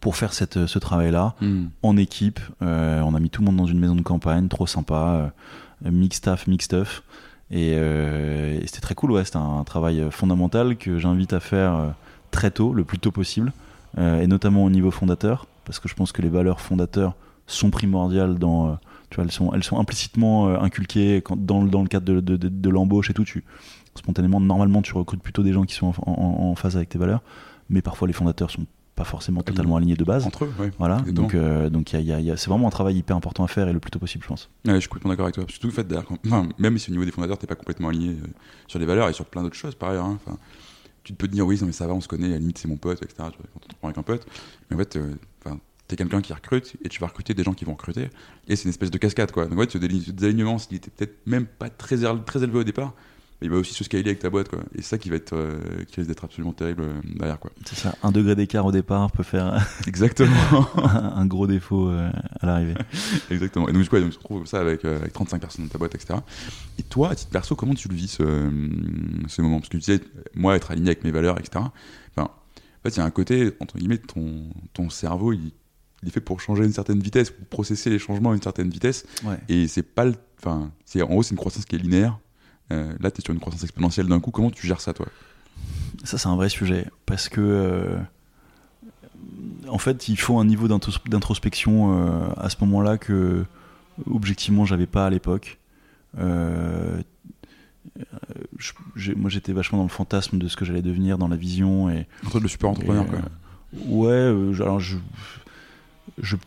pour 0.00 0.16
faire 0.16 0.34
cette, 0.34 0.66
ce 0.66 0.78
travail-là 0.78 1.34
Hmm. 1.40 1.66
en 1.82 1.96
équipe. 1.96 2.40
Euh, 2.60 3.00
on 3.00 3.14
a 3.14 3.20
mis 3.20 3.30
tout 3.30 3.40
le 3.40 3.46
monde 3.46 3.56
dans 3.56 3.64
une 3.66 3.78
maison 3.78 3.94
de 3.94 4.02
campagne, 4.02 4.48
trop 4.48 4.66
sympa, 4.66 5.32
euh, 5.86 5.90
mix 5.90 6.18
staff, 6.18 6.46
mix 6.46 6.66
stuff. 6.66 7.02
Et, 7.50 7.72
euh, 7.76 8.60
et 8.60 8.66
c'était 8.66 8.80
très 8.80 8.94
cool, 8.94 9.12
ouais, 9.12 9.24
c'était 9.24 9.38
un 9.38 9.64
travail 9.64 10.04
fondamental 10.10 10.76
que 10.76 10.98
j'invite 10.98 11.32
à 11.32 11.40
faire 11.40 11.94
très 12.32 12.50
tôt, 12.50 12.74
le 12.74 12.84
plus 12.84 12.98
tôt 12.98 13.12
possible, 13.12 13.52
et 13.96 14.26
notamment 14.26 14.64
au 14.64 14.68
niveau 14.70 14.90
fondateur, 14.90 15.46
parce 15.64 15.78
que 15.78 15.88
je 15.88 15.94
pense 15.94 16.10
que 16.12 16.20
les 16.22 16.28
valeurs 16.28 16.60
fondateurs 16.60 17.14
sont 17.46 17.70
primordiales 17.70 18.38
dans... 18.38 18.68
euh, 18.70 18.74
tu 19.10 19.16
vois, 19.16 19.24
elles 19.24 19.32
sont, 19.32 19.52
elles 19.52 19.62
sont 19.64 19.78
implicitement 19.78 20.48
euh, 20.48 20.58
inculquées 20.60 21.22
quand, 21.24 21.36
dans, 21.36 21.62
le- 21.62 21.70
dans 21.70 21.82
le 21.82 21.88
cadre 21.88 22.06
de, 22.06 22.20
de- 22.20 22.36
de- 22.36 22.48
de 22.48 22.70
l'embauche 22.70 23.10
et 23.10 23.14
tout. 23.14 23.24
Tu, 23.24 23.44
spontanément, 23.94 24.40
normalement, 24.40 24.82
tu 24.82 24.92
recrutes 24.94 25.22
plutôt 25.22 25.42
des 25.42 25.52
gens 25.52 25.62
qui 25.64 25.74
sont 25.74 25.92
en, 26.06 26.12
en- 26.12 26.50
en 26.50 26.54
phase 26.54 26.76
avec 26.76 26.88
tes 26.88 26.98
valeurs, 26.98 27.22
mais 27.70 27.82
parfois 27.82 28.08
les 28.08 28.12
fondateurs 28.14 28.50
sont 28.50 28.66
pas 28.94 29.04
forcément 29.04 29.42
totalement 29.42 29.76
alignés 29.76 29.94
de 29.94 30.04
base. 30.04 30.24
Entre 30.26 30.44
eux, 30.44 30.52
ouais. 30.58 30.70
Voilà, 30.78 30.96
donc 31.12 31.34
euh, 31.34 31.68
donc 31.68 31.92
il 31.92 31.96
y 31.96 31.98
a- 31.98 32.00
il 32.00 32.06
y 32.06 32.12
a- 32.14 32.20
il 32.20 32.26
y 32.26 32.30
a- 32.30 32.36
c'est 32.38 32.48
vraiment 32.48 32.66
un 32.66 32.70
travail 32.70 32.96
hyper 32.96 33.14
important 33.14 33.44
à 33.44 33.46
faire 33.48 33.68
et 33.68 33.72
le 33.74 33.78
plus 33.78 33.90
tôt 33.90 33.98
possible, 33.98 34.24
je 34.24 34.28
pense. 34.28 34.48
Ouais, 34.66 34.74
je 34.74 34.80
suis 34.80 34.88
complètement 34.88 35.10
d'accord 35.10 35.26
avec 35.26 35.34
toi. 35.34 35.44
Surtout 35.48 35.66
le 35.66 35.72
fait 35.74 35.86
d'ailleurs, 35.86 36.06
enfin, 36.26 36.48
même 36.58 36.78
si 36.78 36.90
au 36.90 36.92
niveau 36.92 37.04
des 37.04 37.10
fondateurs, 37.10 37.36
t'es 37.38 37.46
pas 37.46 37.54
complètement 37.56 37.88
aligné 37.90 38.10
euh, 38.12 38.26
sur 38.66 38.78
les 38.78 38.86
valeurs 38.86 39.08
et 39.08 39.12
sur 39.12 39.26
plein 39.26 39.42
d'autres 39.42 39.54
choses, 39.56 39.74
par 39.74 39.90
ailleurs. 39.90 40.06
hein. 40.06 40.18
Enfin, 40.26 40.38
tu 41.04 41.12
peux 41.12 41.28
te 41.28 41.32
dire, 41.32 41.46
oui, 41.46 41.58
non, 41.60 41.66
mais 41.66 41.72
ça 41.72 41.86
va, 41.86 41.92
on 41.92 42.00
se 42.00 42.08
connaît, 42.08 42.26
à 42.26 42.30
la 42.30 42.38
limite, 42.38 42.56
c'est 42.58 42.68
mon 42.68 42.76
pote, 42.78 43.00
etc. 43.02 43.14
Tu 43.30 43.36
vois, 43.38 43.46
quand 43.52 43.60
tu 43.60 43.68
te 43.68 43.74
prends 43.76 43.88
avec 43.88 43.98
un 43.98 44.02
pote. 44.02 44.26
Mais 44.70 44.76
en 44.76 44.78
fait, 44.78 44.96
euh, 44.96 45.14
enfin, 45.86 45.88
t'es 45.88 45.96
quelqu'un 45.96 46.20
qui 46.20 46.32
recrute 46.32 46.76
et 46.84 46.88
tu 46.88 47.00
vas 47.00 47.06
recruter 47.06 47.34
des 47.34 47.42
gens 47.44 47.54
qui 47.54 47.64
vont 47.64 47.72
recruter. 47.72 48.10
Et 48.48 48.56
c'est 48.56 48.64
une 48.64 48.70
espèce 48.70 48.90
de 48.90 48.98
cascade, 48.98 49.32
quoi. 49.32 49.46
Donc, 49.46 49.58
ouais, 49.58 49.66
ce 49.68 49.78
déli- 49.78 50.04
ce 50.04 50.10
désalignement, 50.12 50.58
s'il 50.58 50.76
était 50.76 50.90
peut-être 50.90 51.18
même 51.26 51.46
pas 51.46 51.70
très, 51.70 51.96
très 52.24 52.42
élevé 52.42 52.58
au 52.58 52.64
départ, 52.64 52.94
mais 53.40 53.48
il 53.48 53.50
va 53.50 53.58
aussi 53.58 53.74
se 53.74 53.84
scaler 53.84 54.02
avec 54.04 54.18
ta 54.18 54.30
boîte, 54.30 54.48
quoi. 54.48 54.60
Et 54.74 54.78
c'est 54.80 54.88
ça 54.88 54.98
qui 54.98 55.10
va 55.10 55.16
être, 55.16 55.34
euh, 55.34 55.58
qui 55.86 55.96
risque 55.96 56.08
d'être 56.08 56.24
absolument 56.24 56.52
terrible 56.54 56.82
euh, 56.82 57.00
derrière, 57.16 57.38
quoi. 57.38 57.50
C'est 57.66 57.76
ça, 57.76 57.94
un 58.02 58.10
degré 58.10 58.34
d'écart 58.34 58.64
au 58.64 58.72
départ 58.72 59.10
peut 59.12 59.22
faire 59.22 59.62
Exactement. 59.86 60.32
un 60.78 61.12
un 61.16 61.26
gros 61.26 61.46
défaut 61.46 61.88
euh, 61.90 62.10
à 62.40 62.46
l'arrivée. 62.46 62.74
Exactement. 63.30 63.68
Et 63.68 63.72
donc, 63.72 63.82
du 63.82 63.88
coup, 63.88 63.96
ouais, 63.96 64.00
donc, 64.02 64.12
tu 64.12 64.18
retrouves 64.18 64.46
ça 64.46 64.60
avec, 64.60 64.84
euh, 64.86 64.98
avec 65.00 65.12
35 65.12 65.38
personnes 65.40 65.66
dans 65.66 65.70
ta 65.70 65.78
boîte, 65.78 65.94
etc. 65.94 66.18
Et 66.78 66.82
toi, 66.82 67.10
à 67.10 67.14
titre 67.14 67.30
perso, 67.30 67.54
comment 67.56 67.74
tu 67.74 67.88
le 67.88 67.94
vis 67.94 68.08
ce, 68.08 68.22
ce 69.28 69.42
moment? 69.42 69.58
Parce 69.58 69.68
que 69.68 69.76
tu 69.76 69.80
disais, 69.80 70.00
moi, 70.34 70.56
être 70.56 70.70
aligné 70.70 70.88
avec 70.88 71.04
mes 71.04 71.10
valeurs, 71.10 71.38
etc. 71.38 71.62
Enfin, 72.16 72.30
en 72.30 72.82
fait, 72.88 72.96
il 72.96 72.98
y 72.98 73.00
a 73.00 73.04
un 73.04 73.10
côté, 73.10 73.52
entre 73.60 73.76
guillemets, 73.78 73.98
ton, 73.98 74.48
ton 74.72 74.88
cerveau, 74.88 75.32
il, 75.34 75.52
il 76.02 76.08
est 76.08 76.12
fait 76.12 76.20
pour 76.20 76.40
changer 76.40 76.62
à 76.62 76.66
une 76.66 76.72
certaine 76.72 77.00
vitesse, 77.00 77.30
pour 77.30 77.46
processer 77.46 77.90
les 77.90 77.98
changements 77.98 78.32
à 78.32 78.34
une 78.34 78.42
certaine 78.42 78.68
vitesse. 78.68 79.04
Ouais. 79.24 79.38
Et 79.48 79.66
c'est 79.68 79.82
pas 79.82 80.04
le. 80.04 80.14
Enfin, 80.38 80.70
c'est, 80.84 81.00
en 81.02 81.06
gros, 81.06 81.22
c'est 81.22 81.30
une 81.30 81.36
croissance 81.38 81.64
qui 81.64 81.76
est 81.76 81.78
linéaire. 81.78 82.18
Euh, 82.72 82.92
là, 83.00 83.10
tu 83.10 83.20
es 83.20 83.24
sur 83.24 83.32
une 83.32 83.40
croissance 83.40 83.62
exponentielle 83.62 84.06
d'un 84.06 84.20
coup. 84.20 84.30
Comment 84.30 84.50
tu 84.50 84.66
gères 84.66 84.80
ça, 84.80 84.92
toi? 84.92 85.06
Ça, 86.04 86.18
c'est 86.18 86.28
un 86.28 86.36
vrai 86.36 86.48
sujet 86.50 86.86
parce 87.06 87.28
que 87.28 87.40
euh, 87.40 87.98
en 89.68 89.78
fait, 89.78 90.08
il 90.08 90.18
faut 90.18 90.38
un 90.38 90.44
niveau 90.44 90.68
d'intros- 90.68 91.00
d'introspection 91.08 91.96
euh, 91.98 92.28
à 92.36 92.50
ce 92.50 92.56
moment-là 92.60 92.98
que 92.98 93.44
objectivement 94.10 94.64
j'avais 94.66 94.86
pas 94.86 95.06
à 95.06 95.10
l'époque. 95.10 95.58
Je- 98.96 99.12
moi, 99.14 99.30
j'étais 99.30 99.52
vachement 99.52 99.78
dans 99.78 99.84
le 99.84 99.90
fantasme 99.90 100.38
de 100.38 100.48
ce 100.48 100.56
que 100.56 100.64
j'allais 100.64 100.82
devenir, 100.82 101.18
dans 101.18 101.28
la 101.28 101.36
vision 101.36 101.88
et 101.90 102.06
Entre 102.26 102.40
le 102.40 102.48
super 102.48 102.70
entrepreneur, 102.70 103.04
Et, 103.04 103.08
quoi. 103.08 103.18
Ouais, 103.86 104.34
alors 104.60 104.80
je- 104.80 104.96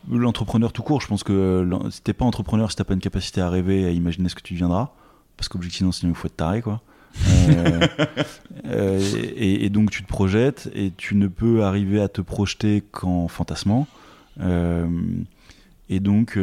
l'entrepreneur 0.09 0.71
tout 0.71 0.83
court, 0.83 1.01
je 1.01 1.07
pense 1.07 1.23
que 1.23 1.67
si 1.91 2.01
t'es 2.01 2.13
pas 2.13 2.25
entrepreneur, 2.25 2.69
si 2.71 2.77
t'as 2.77 2.83
pas 2.83 2.93
une 2.93 2.99
capacité 2.99 3.41
à 3.41 3.49
rêver, 3.49 3.85
à 3.85 3.91
imaginer 3.91 4.29
ce 4.29 4.35
que 4.35 4.41
tu 4.41 4.53
deviendras, 4.53 4.89
parce 5.37 5.49
qu'objectivement, 5.49 5.91
sinon 5.91 6.11
il 6.11 6.15
faut 6.15 6.27
être 6.27 6.37
taré, 6.37 6.61
quoi. 6.61 6.81
Euh, 7.49 7.87
euh, 8.65 8.99
et, 9.35 9.65
et 9.65 9.69
donc 9.69 9.91
tu 9.91 10.03
te 10.03 10.07
projettes 10.07 10.69
et 10.73 10.91
tu 10.95 11.15
ne 11.15 11.27
peux 11.27 11.63
arriver 11.63 12.01
à 12.01 12.07
te 12.07 12.21
projeter 12.21 12.83
qu'en 12.91 13.27
fantasmant. 13.27 13.87
Euh, 14.39 14.87
et 15.89 15.99
donc 15.99 16.37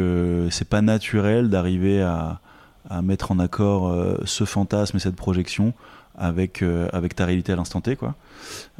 c'est 0.49 0.67
pas 0.67 0.81
naturel 0.81 1.49
d'arriver 1.49 2.01
à, 2.01 2.41
à 2.89 3.01
mettre 3.01 3.31
en 3.31 3.39
accord 3.39 3.95
ce 4.25 4.43
fantasme 4.43 4.97
et 4.97 4.99
cette 4.99 5.15
projection 5.15 5.73
avec, 6.17 6.61
euh, 6.61 6.87
avec 6.93 7.15
ta 7.15 7.25
réalité 7.25 7.51
à 7.53 7.55
l'instant 7.55 7.79
T, 7.81 7.95
quoi. 7.95 8.15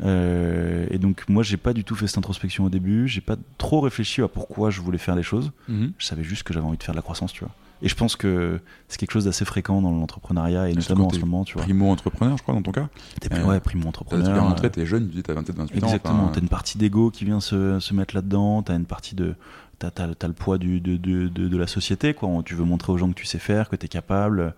Euh, 0.04 0.86
et 0.89 0.97
donc 0.97 1.23
moi 1.30 1.43
j'ai 1.43 1.58
pas 1.58 1.73
du 1.73 1.84
tout 1.84 1.95
fait 1.95 2.08
cette 2.08 2.17
introspection 2.17 2.65
au 2.65 2.69
début, 2.69 3.08
j'ai 3.08 3.21
pas 3.21 3.36
trop 3.58 3.82
réfléchi 3.82 4.21
à 4.21 4.28
pourquoi 4.28 4.69
je 4.69 4.82
voulais 4.82 4.97
faire 4.97 5.15
les 5.15 5.23
choses. 5.23 5.52
Mhm. 5.67 5.91
Je 5.97 6.06
savais 6.06 6.23
juste 6.23 6.43
que 6.43 6.54
j'avais 6.54 6.65
envie 6.65 6.78
de 6.78 6.84
faire 6.84 6.93
de 6.93 6.97
la 6.97 7.02
croissance, 7.04 7.32
tu 7.34 7.43
vois. 7.43 7.54
Et 7.84 7.89
je 7.89 7.93
pense 7.95 8.15
que 8.15 8.60
c'est 8.88 8.97
quelque 8.97 9.12
chose 9.12 9.26
d'assez 9.26 9.45
fréquent 9.45 9.84
dans 9.84 9.91
l'entrepreneuriat 9.91 10.67
et 10.69 10.73
notamment 10.73 11.06
en 11.08 11.10
ce 11.12 11.19
moment, 11.19 11.43
tu 11.45 11.54
vois. 11.54 11.62
Primo-entrepreneur, 11.62 12.36
je 12.36 12.41
crois, 12.41 12.56
dans 12.56 12.63
ton 12.63 12.71
cas. 12.71 12.89
T'es 13.21 13.32
Euh, 13.32 13.45
ouais, 13.45 13.60
primo 13.60 13.88
entrepreneur. 13.88 14.34
bien 14.34 14.41
rentré, 14.41 14.71
t'es 14.71 14.88
jeune, 14.88 15.08
tu 15.08 15.15
dis, 15.17 15.21
t'as 15.21 15.34
27, 15.36 15.56
28 15.58 15.84
ans. 15.84 15.86
Exactement, 15.86 16.23
enfin, 16.23 16.32
t'as 16.34 16.41
une 16.41 16.50
partie 16.50 16.80
d'ego 16.80 17.12
qui 17.12 17.23
vient 17.26 17.39
se, 17.39 17.80
se 17.80 17.93
mettre 17.93 18.15
là-dedans, 18.15 18.63
t'as 18.63 18.76
une 18.76 18.86
partie 18.86 19.13
de. 19.13 19.36
T'as, 19.78 19.91
t'as- 19.91 20.15
t'as 20.15 20.28
le 20.28 20.34
poids 20.34 20.58
du, 20.58 20.80
de, 20.82 20.97
de, 20.97 21.28
de, 21.28 21.47
de 21.47 21.58
la 21.58 21.67
société, 21.67 22.15
quoi. 22.15 22.32
Tu 22.43 22.56
veux 22.56 22.63
montrer 22.63 22.91
aux 22.93 22.97
gens 22.97 23.10
que 23.10 23.13
tu 23.13 23.28
sais 23.28 23.38
faire, 23.38 23.69
que 23.69 23.76
t'es 23.76 23.88
capable. 23.88 24.56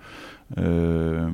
Euh, 0.57 1.29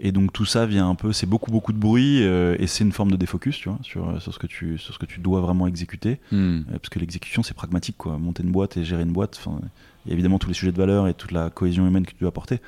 et 0.00 0.12
donc 0.12 0.32
tout 0.32 0.44
ça 0.44 0.66
vient 0.66 0.88
un 0.88 0.94
peu, 0.94 1.12
c'est 1.12 1.26
beaucoup 1.26 1.50
beaucoup 1.50 1.72
de 1.72 1.78
bruit 1.78 2.22
euh, 2.22 2.56
et 2.58 2.66
c'est 2.66 2.84
une 2.84 2.92
forme 2.92 3.10
de 3.10 3.16
défocus, 3.16 3.58
tu 3.58 3.68
vois, 3.68 3.78
sur, 3.82 4.20
sur, 4.22 4.32
ce 4.32 4.38
que 4.38 4.46
tu, 4.46 4.78
sur 4.78 4.94
ce 4.94 4.98
que 4.98 5.06
tu 5.06 5.20
dois 5.20 5.40
vraiment 5.40 5.66
exécuter. 5.66 6.20
hmm. 6.32 6.36
Euh, 6.58 6.62
parce 6.72 6.88
que 6.88 6.98
l'exécution 6.98 7.42
c'est 7.42 7.54
pragmatique, 7.54 7.96
quoi. 7.98 8.18
Monter 8.18 8.42
une 8.42 8.52
boîte 8.52 8.76
et 8.76 8.84
gérer 8.84 9.02
une 9.02 9.12
boîte, 9.12 9.40
enfin, 9.44 9.60
il 10.06 10.10
y 10.10 10.12
a 10.12 10.14
évidemment 10.14 10.38
tous 10.38 10.48
les 10.48 10.54
sujets 10.54 10.72
de 10.72 10.76
valeur 10.78 11.08
et 11.08 11.14
toute 11.14 11.32
la 11.32 11.50
cohésion 11.50 11.86
humaine 11.86 12.06
que 12.06 12.12
tu 12.12 12.18
dois 12.20 12.28
apporter. 12.28 12.60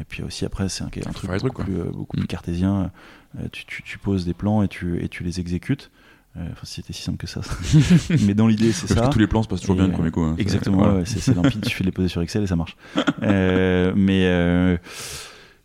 Et 0.00 0.04
puis 0.04 0.22
aussi 0.22 0.44
après, 0.44 0.68
c'est 0.68 0.84
un, 0.84 0.86
un 0.86 1.12
truc 1.12 1.30
beaucoup, 1.30 1.48
trucs, 1.50 1.66
plus, 1.66 1.80
euh, 1.80 1.84
beaucoup 1.92 2.16
Mm. 2.16 2.20
plus 2.20 2.26
cartésien. 2.28 2.90
Euh, 3.38 3.48
tu, 3.52 3.64
tu, 3.66 3.82
tu 3.82 3.98
poses 3.98 4.24
des 4.24 4.34
plans 4.34 4.62
et 4.62 4.68
tu, 4.68 5.02
et 5.02 5.08
tu 5.08 5.24
les 5.24 5.40
exécutes. 5.40 5.90
Euh, 6.36 6.46
Enfin, 6.52 6.60
si 6.64 6.74
c'était 6.74 6.92
si 6.92 7.02
simple 7.02 7.16
que 7.18 7.26
ça. 7.26 7.40
Mais 8.26 8.34
dans 8.34 8.46
l'idée, 8.46 8.70
c'est 8.72 8.86
ça. 8.86 9.06
que 9.08 9.12
tous 9.12 9.18
les 9.18 9.26
plans 9.26 9.42
se 9.42 9.48
passent 9.48 9.60
toujours 9.62 9.76
bien 9.76 9.86
le 9.86 9.92
premier 9.92 10.10
coup. 10.10 10.22
hein. 10.22 10.36
Exactement, 10.38 10.76
voilà. 10.78 10.94
ouais, 10.96 11.02
c'est 11.04 11.34
limpide, 11.34 11.64
suffit 11.64 11.82
de 11.82 11.88
les 11.88 11.92
poser 11.92 12.08
sur 12.08 12.20
Excel 12.22 12.42
et 12.44 12.46
ça 12.46 12.54
marche. 12.54 12.76
Euh, 13.22 13.92
mais 13.96 14.24
euh, 14.26 14.76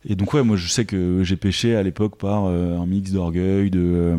et 0.06 0.16
donc 0.16 0.34
ouais, 0.34 0.44
moi 0.44 0.58
je 0.58 0.68
sais 0.68 0.86
que 0.86 1.24
j'ai 1.24 1.38
pêché 1.38 1.76
à 1.76 1.84
l'époque 1.84 2.18
par 2.18 2.46
euh, 2.46 2.78
un 2.78 2.86
mix 2.86 3.12
d'orgueil, 3.12 3.70
de 3.70 3.80
euh, 3.80 4.18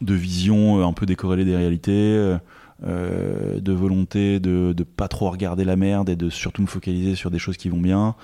de 0.00 0.14
vision 0.14 0.80
euh, 0.80 0.84
un 0.84 0.92
peu 0.92 1.06
décorrélée 1.06 1.44
des 1.44 1.56
réalités, 1.56 2.36
euh, 2.84 3.60
de 3.60 3.72
volonté 3.72 4.40
de 4.40 4.74
de 4.76 4.84
pas 4.84 5.08
trop 5.08 5.30
regarder 5.30 5.64
la 5.64 5.76
merde 5.76 6.10
et 6.10 6.16
de 6.16 6.28
surtout 6.28 6.62
me 6.62 6.66
focaliser 6.66 7.14
sur 7.14 7.30
des 7.30 7.38
choses 7.38 7.56
qui 7.56 7.68
vont 7.68 7.80
bien. 7.80 8.14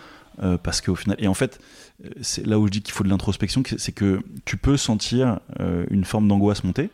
parce 0.63 0.81
qu'au 0.81 0.95
final, 0.95 1.17
et 1.21 1.29
en 1.29 1.35
fait, 1.35 1.61
c'est 2.23 2.47
là 2.47 2.59
où 2.59 2.67
je 2.67 2.73
dis 2.73 2.81
qu'il 2.83 2.95
faut 2.95 3.05
de 3.05 3.11
l'introspection, 3.11 3.63
c'est 3.77 3.93
que 3.93 4.21
tu 4.45 4.57
peux 4.57 4.77
sentir 4.77 5.41
une 5.91 6.05
forme 6.05 6.29
d'angoisse 6.29 6.65
monter, 6.65 6.89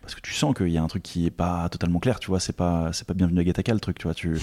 parce 0.00 0.14
que 0.14 0.20
tu 0.22 0.32
sens 0.32 0.54
qu'il 0.54 0.68
y 0.68 0.78
a 0.78 0.82
un 0.82 0.86
truc 0.86 1.02
qui 1.02 1.26
est 1.26 1.30
pas 1.30 1.68
totalement 1.68 2.00
clair, 2.00 2.20
tu 2.20 2.28
vois, 2.28 2.40
c'est 2.40 2.56
pas 2.56 2.90
c'est 2.92 3.06
pas 3.06 3.12
bienvenu 3.12 3.40
à 3.40 3.44
Gataka 3.44 3.74
le 3.74 3.80
truc, 3.80 3.98
tu 3.98 4.04
vois, 4.04 4.14
tu 4.14 4.38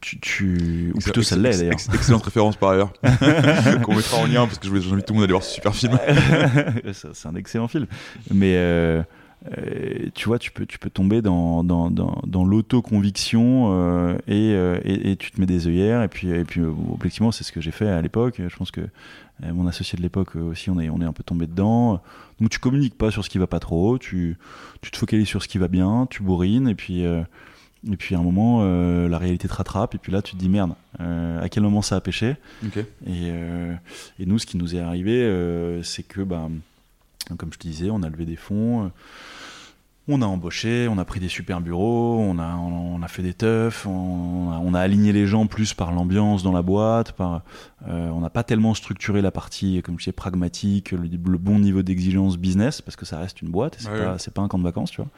tu, 0.00 0.18
tu 0.20 0.92
ou 0.94 0.98
plutôt 0.98 1.22
ça 1.22 1.36
l'est 1.36 1.58
d'ailleurs. 1.58 1.72
ex- 1.74 1.88
Excellente 1.94 2.24
référence 2.24 2.56
par 2.56 2.70
ailleurs. 2.70 2.92
Qu'on 3.82 3.94
mettra 3.94 4.18
en 4.18 4.26
lien 4.26 4.46
parce 4.46 4.58
que 4.58 4.64
je 4.66 4.70
voulais- 4.70 4.82
j'invite 4.82 5.06
tout 5.06 5.12
le 5.14 5.20
monde 5.20 5.22
à 5.22 5.24
aller 5.26 5.32
voir 5.32 5.44
ce 5.44 5.54
super 5.54 5.74
film. 5.74 5.98
C'est 6.92 7.28
un 7.28 7.34
excellent 7.36 7.68
film, 7.68 7.86
mais 8.32 8.54
euh, 8.56 9.02
euh, 9.56 10.08
tu 10.14 10.26
vois, 10.28 10.38
tu 10.40 10.50
peux 10.50 10.66
tu 10.66 10.78
peux 10.80 10.90
tomber 10.90 11.22
dans 11.22 11.62
dans 11.62 11.90
dans, 11.90 12.20
dans 12.26 12.44
l'auto-conviction 12.44 13.68
euh, 13.72 14.18
et, 14.26 14.50
et, 14.84 15.10
et 15.12 15.16
tu 15.16 15.30
te 15.30 15.40
mets 15.40 15.46
des 15.46 15.68
œillères 15.68 16.02
et 16.02 16.08
puis 16.08 16.28
et 16.30 16.44
puis 16.44 16.60
objectivement 16.62 17.30
c'est 17.30 17.44
ce 17.44 17.52
que 17.52 17.60
j'ai 17.60 17.70
fait 17.70 17.88
à 17.88 18.02
l'époque. 18.02 18.40
Je 18.46 18.56
pense 18.56 18.70
que 18.72 18.80
mon 19.52 19.68
associé 19.68 19.96
de 19.96 20.02
l'époque 20.02 20.34
aussi 20.34 20.70
on 20.70 20.80
est 20.80 20.90
on 20.90 21.00
est 21.00 21.04
un 21.04 21.12
peu 21.12 21.22
tombé 21.22 21.46
dedans. 21.46 22.00
Donc 22.40 22.50
tu 22.50 22.58
communiques 22.58 22.98
pas 22.98 23.10
sur 23.12 23.24
ce 23.24 23.30
qui 23.30 23.38
va 23.38 23.46
pas 23.46 23.60
trop, 23.60 23.96
tu 23.98 24.36
tu 24.80 24.90
te 24.90 24.96
focalises 24.96 25.28
sur 25.28 25.42
ce 25.42 25.48
qui 25.48 25.58
va 25.58 25.68
bien, 25.68 26.06
tu 26.10 26.22
bourrines 26.24 26.68
et 26.68 26.74
puis 26.74 27.04
et 27.90 27.96
puis 27.96 28.14
à 28.14 28.18
un 28.18 28.22
moment 28.22 28.60
euh, 28.62 29.08
la 29.08 29.18
réalité 29.18 29.46
te 29.48 29.54
rattrape 29.54 29.94
et 29.94 29.98
puis 29.98 30.10
là 30.10 30.22
tu 30.22 30.32
te 30.32 30.36
dis 30.38 30.48
merde 30.48 30.72
euh, 31.00 31.40
à 31.42 31.48
quel 31.48 31.62
moment 31.62 31.82
ça 31.82 31.96
a 31.96 32.00
pêché? 32.00 32.36
Et, 33.06 33.30
euh, 33.30 33.74
et 34.18 34.26
nous, 34.26 34.38
ce 34.38 34.46
qui 34.46 34.56
nous 34.56 34.74
est 34.74 34.80
arrivé, 34.80 35.80
c'est 35.84 36.02
que, 36.02 36.22
bah, 36.22 36.48
comme 37.36 37.52
je 37.52 37.58
te 37.58 37.68
disais, 37.68 37.90
on 37.90 38.02
a 38.02 38.08
levé 38.08 38.24
des 38.24 38.34
fonds, 38.36 38.90
on 40.08 40.22
a 40.22 40.26
embauché, 40.26 40.88
on 40.90 40.96
a 40.98 41.04
pris 41.04 41.20
des 41.20 41.28
super 41.28 41.60
bureaux, 41.60 42.18
on 42.18 42.38
a, 42.38 42.56
on, 42.56 43.02
a 43.02 43.08
fait 43.08 43.22
des 43.22 43.34
teufs, 43.34 43.86
on 43.86 44.50
a, 44.50 44.58
on 44.58 44.72
a 44.74 44.80
aligné 44.80 45.12
les 45.12 45.26
gens 45.26 45.46
plus 45.46 45.74
par 45.74 45.92
l'ambiance 45.92 46.42
dans 46.42 46.52
la 46.52 46.62
boîte, 46.62 47.12
par, 47.12 47.42
on 47.86 48.20
n'a 48.20 48.30
pas 48.30 48.42
tellement 48.42 48.74
structuré 48.74 49.20
la 49.22 49.30
partie, 49.30 49.82
comme 49.82 49.96
je 49.98 50.04
disais, 50.04 50.12
pragmatique, 50.12 50.90
le, 50.92 51.02
le 51.02 51.38
bon 51.38 51.58
niveau 51.58 51.82
d'exigence 51.82 52.38
business, 52.38 52.80
parce 52.80 52.96
que 52.96 53.04
ça 53.06 53.18
reste 53.18 53.42
une 53.42 53.50
boîte, 53.50 53.76
et 53.76 53.82
c'est 53.82 53.90
Ouais, 53.90 54.04
pas, 54.04 54.12
ouais. 54.14 54.32
pas 54.34 54.42
un 54.42 54.48
camp 54.48 54.58
de 54.58 54.64
vacances, 54.64 54.90
tu 54.90 55.02
vois. 55.02 55.10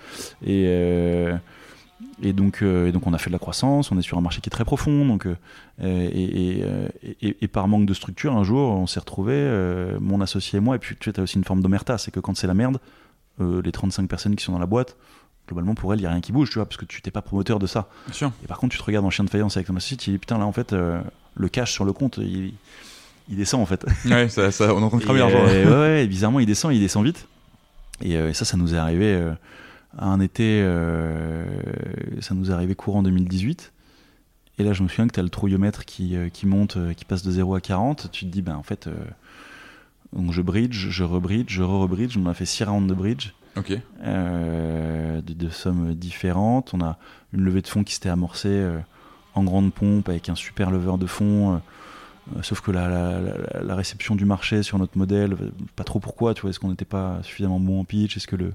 Et, 0.44 1.32
et 2.22 2.32
donc, 2.32 2.62
euh, 2.62 2.88
et 2.88 2.92
donc 2.92 3.06
on 3.06 3.12
a 3.14 3.18
fait 3.18 3.30
de 3.30 3.32
la 3.34 3.38
croissance, 3.38 3.90
on 3.92 3.98
est 3.98 4.02
sur 4.02 4.18
un 4.18 4.20
marché 4.20 4.40
qui 4.40 4.48
est 4.48 4.50
très 4.50 4.64
profond, 4.64 5.04
donc 5.06 5.26
euh, 5.26 5.34
et, 5.80 6.58
et, 6.58 6.62
euh, 6.64 6.88
et- 7.22 7.48
par 7.48 7.66
manque 7.68 7.86
de 7.86 7.94
structure, 7.94 8.36
un 8.36 8.44
jour, 8.44 8.70
on 8.70 8.86
s'est 8.86 9.00
retrouvé, 9.00 9.34
mon 10.00 10.20
associé 10.20 10.58
et 10.58 10.60
moi, 10.60 10.76
et 10.76 10.78
puis 10.78 10.96
tu 10.98 11.10
as 11.16 11.20
aussi 11.22 11.36
une 11.36 11.44
forme 11.44 11.62
d'omerta, 11.62 11.98
c'est 11.98 12.10
que 12.10 12.20
quand 12.20 12.36
c'est 12.36 12.46
la 12.46 12.54
merde, 12.54 12.78
les 13.38 13.72
35 13.72 14.08
personnes 14.08 14.36
qui 14.36 14.44
sont 14.44 14.52
dans 14.52 14.58
la 14.58 14.66
boîte, 14.66 14.96
globalement 15.48 15.74
pour 15.74 15.92
elles, 15.92 15.98
il 15.98 16.02
n'y 16.02 16.06
a 16.06 16.10
rien 16.10 16.20
qui 16.20 16.30
bouge, 16.32 16.50
tu 16.50 16.54
vois, 16.58 16.66
parce 16.66 16.76
que 16.76 16.84
tu 16.84 17.00
t'es 17.02 17.10
pas 17.10 17.22
promoteur 17.22 17.58
de 17.58 17.66
ça. 17.66 17.88
Bien 18.06 18.14
sûr. 18.14 18.32
Et 18.44 18.46
par 18.46 18.58
contre, 18.58 18.72
tu 18.72 18.78
te 18.78 18.84
regardes 18.84 19.06
en 19.06 19.10
chien 19.10 19.24
de 19.24 19.30
faïence 19.30 19.56
avec 19.56 19.66
ton 19.66 19.76
associé, 19.76 19.96
tu 19.96 20.10
dis 20.10 20.18
putain, 20.18 20.38
là 20.38 20.44
en 20.46 20.52
fait, 20.52 20.72
le 20.72 21.48
cash 21.48 21.72
sur 21.72 21.84
le 21.84 21.92
compte, 21.92 22.18
il, 22.18 22.52
il 23.28 23.36
descend 23.36 23.60
en 23.62 23.66
fait. 23.66 23.84
Ouais, 24.04 24.28
ça, 24.28 24.50
ça, 24.52 24.74
on 24.74 24.82
en 24.82 24.90
cramer 24.90 25.20
l'argent. 25.20 25.38
euh, 25.40 25.64
ouais, 25.64 26.00
ouais, 26.02 26.06
bizarrement, 26.06 26.40
il 26.40 26.46
descend, 26.46 26.72
il 26.74 26.80
descend 26.80 27.04
vite. 27.04 27.26
Et 28.02 28.16
ça, 28.34 28.44
ça 28.44 28.56
nous 28.56 28.74
est 28.74 28.78
arrivé. 28.78 29.20
Euh, 29.98 30.02
un 30.02 30.20
été, 30.20 30.62
ça 32.20 32.34
nous 32.34 32.50
est 32.50 32.54
arrivé 32.54 32.74
courant 32.74 33.02
2018. 33.02 33.72
Et 34.58 34.62
là, 34.62 34.72
je 34.72 34.82
me 34.82 34.88
souviens 34.88 35.06
que 35.06 35.14
tu 35.14 35.20
as 35.20 35.22
le 35.22 35.30
trouillomètre 35.30 35.84
qui, 35.84 36.14
qui 36.32 36.46
monte, 36.46 36.76
qui 36.94 37.04
passe 37.04 37.22
de 37.22 37.30
0 37.30 37.54
à 37.54 37.60
40. 37.60 38.10
Tu 38.12 38.26
te 38.26 38.30
dis, 38.30 38.42
ben, 38.42 38.56
en 38.56 38.62
fait, 38.62 38.88
donc 40.12 40.32
je 40.32 40.42
bridge, 40.42 40.88
je 40.90 41.04
rebridge, 41.04 41.50
je 41.50 41.62
re-rebridge. 41.62 42.16
On 42.16 42.26
a 42.26 42.34
fait 42.34 42.46
6 42.46 42.64
rounds 42.64 42.88
de 42.88 42.94
bridge. 42.94 43.32
Ok. 43.56 43.72
Euh, 44.02 45.20
de, 45.20 45.32
de, 45.32 45.48
sommes 45.48 45.94
différentes. 45.94 46.74
On 46.74 46.80
a 46.80 46.98
une 47.32 47.42
levée 47.42 47.62
de 47.62 47.68
fonds 47.68 47.84
qui 47.84 47.94
s'était 47.94 48.08
amorcée 48.08 48.48
euh, 48.48 48.78
en 49.34 49.44
grande 49.44 49.72
pompe 49.72 50.08
avec 50.08 50.28
un 50.28 50.34
super 50.34 50.70
leveur 50.70 50.98
de 50.98 51.06
fonds. 51.06 51.54
Euh, 52.36 52.42
sauf 52.42 52.60
que 52.60 52.70
la, 52.70 52.88
la, 52.88 53.62
la, 53.62 53.74
réception 53.74 54.14
du 54.14 54.24
marché 54.24 54.62
sur 54.62 54.78
notre 54.78 54.96
modèle, 54.96 55.36
pas 55.74 55.84
trop 55.84 55.98
pourquoi, 55.98 56.34
tu 56.34 56.42
vois, 56.42 56.50
est-ce 56.50 56.60
qu'on 56.60 56.68
n'était 56.68 56.84
pas 56.84 57.18
suffisamment 57.22 57.58
bon 57.58 57.80
en 57.80 57.84
pitch? 57.84 58.16
Est-ce 58.16 58.26
que 58.26 58.36
le, 58.36 58.52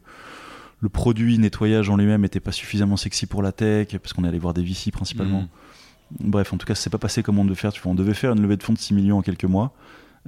le 0.85 0.89
produit 0.89 1.39
nettoyage 1.39 1.89
en 1.89 1.97
lui-même 1.97 2.21
n'était 2.21 2.39
pas 2.39 2.51
suffisamment 2.51 2.95
sexy 2.95 3.25
pour 3.25 3.41
la 3.41 3.51
tech 3.51 3.87
Parce 3.97 4.13
qu'on 4.13 4.23
est 4.23 4.27
allé 4.27 4.37
voir 4.37 4.53
des 4.53 4.61
VC 4.61 4.91
principalement. 4.91 5.41
Mm. 5.41 6.29
Bref, 6.29 6.53
en 6.53 6.57
tout 6.57 6.67
cas, 6.67 6.75
ça 6.75 6.83
s'est 6.83 6.89
pas 6.91 6.99
passé 6.99 7.23
comme 7.23 7.39
on 7.39 7.43
devait 7.43 7.55
faire. 7.55 7.73
Tu 7.73 7.81
vois, 7.81 7.91
on 7.91 7.95
devait 7.95 8.13
faire 8.13 8.33
une 8.33 8.41
levée 8.43 8.55
de 8.55 8.61
fonds 8.61 8.73
de 8.73 8.77
6 8.77 8.93
millions 8.93 9.17
en 9.17 9.23
quelques 9.23 9.45
mois. 9.45 9.73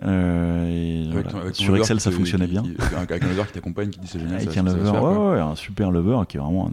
Euh, 0.04 0.68
et 0.68 1.12
voilà. 1.12 1.54
sur 1.54 1.78
Excel, 1.78 2.00
ça 2.00 2.10
fonctionnait 2.10 2.48
bien. 2.48 2.64
avec 2.96 3.24
un 3.24 3.28
lover 3.28 3.44
qui 3.46 3.54
t'accompagne, 3.54 3.90
qui 3.92 4.00
dit 4.00 4.08
c'est 4.08 4.20
génial. 4.20 4.36
Avec 4.42 4.52
ça, 4.52 4.62
un 4.62 4.64
lover, 4.64 4.92
faire, 4.92 5.04
ouais, 5.04 5.30
ouais, 5.30 5.40
un 5.40 5.56
super 5.56 5.92
lover 5.92 6.22
qui 6.28 6.38
est 6.38 6.40
vraiment 6.40 6.72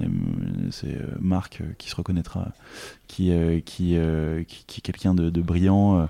c'est 0.70 0.94
euh, 0.94 1.06
Marc 1.20 1.60
euh, 1.60 1.64
qui 1.76 1.90
se 1.90 1.96
reconnaîtra, 1.96 2.52
qui 3.06 3.32
qui, 3.66 3.98
qui, 4.46 4.64
qui, 4.66 4.78
est 4.78 4.82
quelqu'un 4.82 5.14
de, 5.14 5.28
de, 5.28 5.42
brillant. 5.42 6.08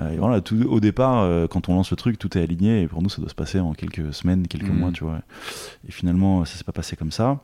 Et 0.00 0.16
voilà, 0.16 0.40
tout, 0.40 0.60
au 0.62 0.80
départ, 0.80 1.48
quand 1.48 1.68
on 1.68 1.74
lance 1.74 1.90
le 1.90 1.96
truc, 1.96 2.18
tout 2.18 2.38
est 2.38 2.42
aligné 2.42 2.82
et 2.82 2.88
pour 2.88 3.02
nous, 3.02 3.10
ça 3.10 3.20
doit 3.20 3.28
se 3.28 3.34
passer 3.34 3.60
en 3.60 3.74
quelques 3.74 4.14
semaines, 4.14 4.48
quelques 4.48 4.70
mmh. 4.70 4.78
mois, 4.78 4.90
tu 4.92 5.04
vois. 5.04 5.20
Et 5.86 5.92
finalement, 5.92 6.44
ça 6.44 6.56
s'est 6.56 6.64
pas 6.64 6.72
passé 6.72 6.96
comme 6.96 7.12
ça. 7.12 7.40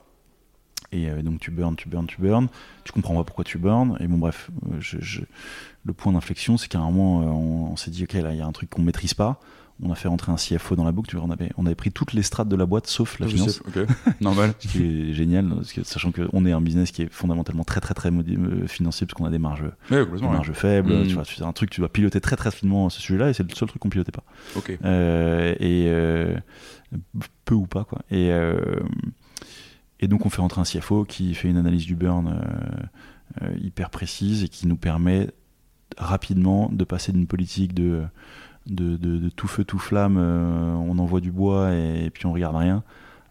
Et 0.91 1.11
donc 1.23 1.41
tu 1.41 1.51
burns, 1.51 1.77
tu 1.77 1.89
burns, 1.89 2.07
tu 2.07 2.21
burns. 2.21 2.49
Tu 2.85 2.93
comprends 2.93 3.15
pas 3.15 3.25
pourquoi 3.25 3.45
tu 3.45 3.59
burns. 3.59 3.99
Et 4.01 4.07
bon, 4.07 4.17
bref, 4.17 4.51
je, 4.79 4.97
je, 5.01 5.21
le 5.85 5.93
point 5.93 6.13
d'inflexion, 6.13 6.57
c'est 6.57 6.69
qu'à 6.69 6.79
un 6.79 6.91
moment, 6.91 7.19
on, 7.19 7.73
on 7.73 7.77
s'est 7.77 7.91
dit, 7.91 8.05
ok, 8.05 8.15
là, 8.15 8.33
il 8.33 8.39
y 8.39 8.41
a 8.41 8.47
un 8.47 8.53
truc 8.53 8.71
qu'on 8.71 8.83
maîtrise 8.83 9.13
pas. 9.13 9.41
On 9.83 9.93
a 9.93 9.95
fait 9.95 10.09
rentrer 10.09 10.33
un 10.33 10.37
CFO 10.37 10.75
dans 10.77 10.85
la 10.85 10.93
boucle. 10.93 11.17
On 11.19 11.31
avait, 11.31 11.51
on 11.57 11.67
avait 11.67 11.75
pris 11.75 11.93
toutes 11.93 12.13
les 12.13 12.23
strates 12.23 12.49
de 12.49 12.57
la 12.57 12.67
boîte 12.67 12.87
sauf 12.87 13.19
la 13.21 13.27
ah, 13.27 13.29
finance. 13.29 13.63
Okay. 13.69 13.87
Normal. 14.21 14.55
Ce 14.59 14.69
qui 14.69 14.83
est 14.83 15.13
génial, 15.13 15.49
parce 15.49 15.73
que, 15.73 15.85
sachant 15.85 16.11
qu'on 16.11 16.47
est 16.47 16.53
un 16.53 16.61
business 16.61 16.91
qui 16.91 17.03
est 17.03 17.13
fondamentalement 17.13 17.65
très 17.65 17.81
très 17.81 17.95
très 17.95 18.11
euh, 18.11 18.67
financier, 18.67 19.07
parce 19.07 19.15
qu'on 19.15 19.25
a 19.25 19.31
des 19.31 19.39
marges, 19.39 19.65
ouais, 19.91 20.05
des 20.05 20.23
marges 20.23 20.53
faibles. 20.53 20.93
Mmh. 20.93 21.07
Tu 21.07 21.15
vois, 21.15 21.25
c'est 21.25 21.43
un 21.43 21.53
truc, 21.53 21.71
tu 21.71 21.81
dois 21.81 21.93
piloter 21.93 22.21
très 22.21 22.37
très 22.37 22.51
finement 22.51 22.91
ce 22.91 23.01
sujet-là, 23.01 23.31
et 23.31 23.33
c'est 23.35 23.49
le 23.49 23.55
seul 23.55 23.69
truc 23.69 23.81
qu'on 23.81 23.91
pilotait 23.91 24.13
pas. 24.13 24.25
Okay. 24.57 24.79
Euh, 24.85 25.55
et 25.61 25.87
euh, 25.89 26.37
peu 27.45 27.55
ou 27.55 27.67
pas 27.67 27.85
quoi. 27.85 28.03
Et 28.11 28.33
euh, 28.33 28.81
et 30.01 30.09
donc 30.09 30.27
on 30.27 30.31
fait 30.31 30.41
rentrer 30.41 30.61
un 30.61 30.65
CFO 30.65 31.05
qui 31.05 31.35
fait 31.35 31.49
une 31.49 31.57
analyse 31.57 31.87
du 31.87 31.97
burn 31.97 32.41
euh, 33.43 33.51
hyper 33.61 33.91
précise 33.91 34.45
et 34.45 34.49
qui 34.49 34.67
nous 34.67 34.77
permet 34.77 35.29
rapidement 35.97 36.69
de 36.73 36.85
passer 36.85 37.13
d'une 37.13 37.27
politique 37.27 37.75
de, 37.75 38.03
de, 38.69 38.97
de, 38.97 39.19
de, 39.19 39.29
tout 39.29 39.49
feu, 39.49 39.65
tout 39.65 39.79
flamme, 39.79 40.17
euh, 40.19 40.75
on 40.75 40.99
envoie 40.99 41.21
du 41.21 41.33
bois 41.33 41.75
et, 41.75 42.05
et, 42.07 42.11
puis 42.11 42.27
on 42.27 42.33
regarde 42.33 42.57
rien, 42.57 42.83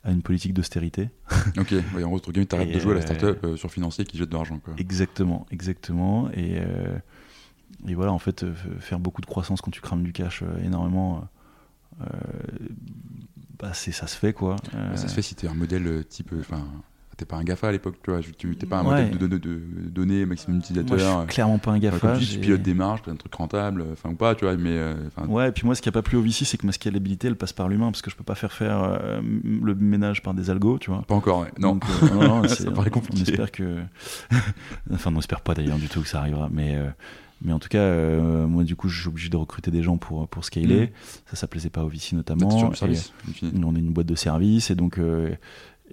à 0.03 0.11
une 0.11 0.21
politique 0.21 0.53
d'austérité. 0.53 1.09
ok, 1.57 1.75
ouais, 1.95 2.03
en 2.03 2.09
gros, 2.09 2.19
tu 2.19 2.47
arrêtes 2.51 2.73
de 2.73 2.79
jouer 2.79 2.93
à 2.93 2.95
la 2.95 3.01
startup 3.01 3.43
euh, 3.43 3.55
sur 3.55 3.71
financier 3.71 4.05
qui 4.05 4.17
jette 4.17 4.29
de 4.29 4.33
l'argent. 4.33 4.59
Exactement, 4.77 5.45
exactement. 5.51 6.29
Et, 6.31 6.57
euh, 6.59 6.97
et 7.87 7.95
voilà, 7.95 8.11
en 8.11 8.19
fait, 8.19 8.45
faire 8.79 8.99
beaucoup 8.99 9.21
de 9.21 9.27
croissance 9.27 9.61
quand 9.61 9.71
tu 9.71 9.81
crames 9.81 10.03
du 10.03 10.13
cash 10.13 10.43
énormément, 10.63 11.27
bah, 13.59 13.73
ça 13.73 14.07
se 14.07 14.15
fait 14.15 14.33
quoi. 14.33 14.55
ça 14.95 15.07
se 15.07 15.13
fait 15.13 15.21
si 15.21 15.35
tu 15.35 15.45
es 15.45 15.49
un 15.49 15.55
modèle 15.55 16.05
type. 16.05 16.31
Enfin, 16.39 16.63
t'es 17.17 17.25
pas 17.25 17.37
un 17.37 17.43
GAFA 17.43 17.69
à 17.69 17.71
l'époque, 17.71 17.95
tu 18.03 18.11
vois, 18.11 18.21
tu 18.21 18.55
t'es 18.55 18.67
pas 18.67 18.79
un 18.79 18.85
ouais. 18.85 19.03
modèle 19.05 19.17
de, 19.17 19.27
de, 19.27 19.37
de, 19.37 19.53
de, 19.55 19.89
données 19.89 20.25
maximum 20.25 20.59
utilisateur. 20.59 20.97
Moi, 20.97 21.05
je 21.05 21.19
suis 21.19 21.27
clairement 21.27 21.57
pas 21.57 21.71
un 21.71 21.79
GAFA. 21.79 21.99
Comme 21.99 22.19
tu, 22.19 22.25
dis, 22.25 22.33
tu 22.33 22.39
pilotes 22.39 22.61
des 22.61 22.75
marges, 22.75 23.01
un 23.07 23.15
truc 23.15 23.33
rentable, 23.33 23.83
enfin 23.91 24.11
ou 24.11 24.15
pas, 24.15 24.35
tu 24.35 24.45
vois, 24.45 24.55
mais. 24.55 24.77
Euh, 24.77 24.93
ouais, 25.27 25.49
et 25.49 25.51
puis 25.51 25.65
moi, 25.65 25.73
ce 25.73 25.81
qui 25.81 25.89
a 25.89 25.91
pas 25.91 26.03
plu 26.03 26.17
au 26.17 26.21
VC, 26.21 26.45
c'est 26.45 26.57
que 26.57 26.65
ma 26.65 26.71
scalabilité, 26.71 27.27
elle 27.27 27.35
passe 27.35 27.53
par 27.53 27.67
l'humain, 27.67 27.87
parce 27.87 28.03
que 28.03 28.11
je 28.11 28.15
peux 28.15 28.23
pas 28.23 28.35
faire 28.35 28.53
faire 28.53 28.83
euh, 28.83 29.19
le 29.43 29.75
ménage 29.75 30.21
par 30.21 30.35
des 30.35 30.49
algos, 30.49 30.77
tu 30.77 30.91
vois. 30.91 31.01
Pas 31.01 31.15
encore, 31.15 31.41
ouais. 31.41 31.51
Non. 31.57 31.73
Donc, 31.73 31.85
euh, 32.03 32.09
non, 32.13 32.41
non 32.41 32.47
ça 32.47 32.71
paraît 32.71 32.91
compliqué. 32.91 33.19
On 33.19 33.23
espère 33.23 33.51
que. 33.51 33.81
enfin, 34.93 35.11
on 35.13 35.19
espère 35.19 35.41
pas 35.41 35.55
d'ailleurs 35.55 35.77
du 35.77 35.89
tout 35.89 36.01
que 36.01 36.07
ça 36.07 36.19
arrivera, 36.19 36.49
mais. 36.51 36.75
Euh, 36.75 36.87
mais 37.41 37.53
en 37.53 37.59
tout 37.59 37.69
cas, 37.69 37.79
euh, 37.79 38.47
moi, 38.47 38.63
du 38.63 38.75
coup, 38.75 38.89
je 38.89 38.99
suis 38.99 39.09
obligé 39.09 39.29
de 39.29 39.37
recruter 39.37 39.69
des 39.69 39.83
gens 39.83 39.97
pour, 39.97 40.27
pour 40.27 40.43
scaler. 40.43 40.87
Mmh. 40.87 40.89
Ça, 41.29 41.35
ça 41.35 41.47
plaisait 41.47 41.69
pas 41.69 41.83
au 41.83 41.87
VC 41.87 42.13
notamment. 42.13 42.49
Donc, 42.49 42.75
service, 42.75 43.13
on 43.43 43.75
est 43.75 43.79
une 43.79 43.93
boîte 43.93 44.07
de 44.07 44.15
service 44.15 44.71
et 44.71 44.75
donc, 44.75 44.97
euh, 44.97 45.35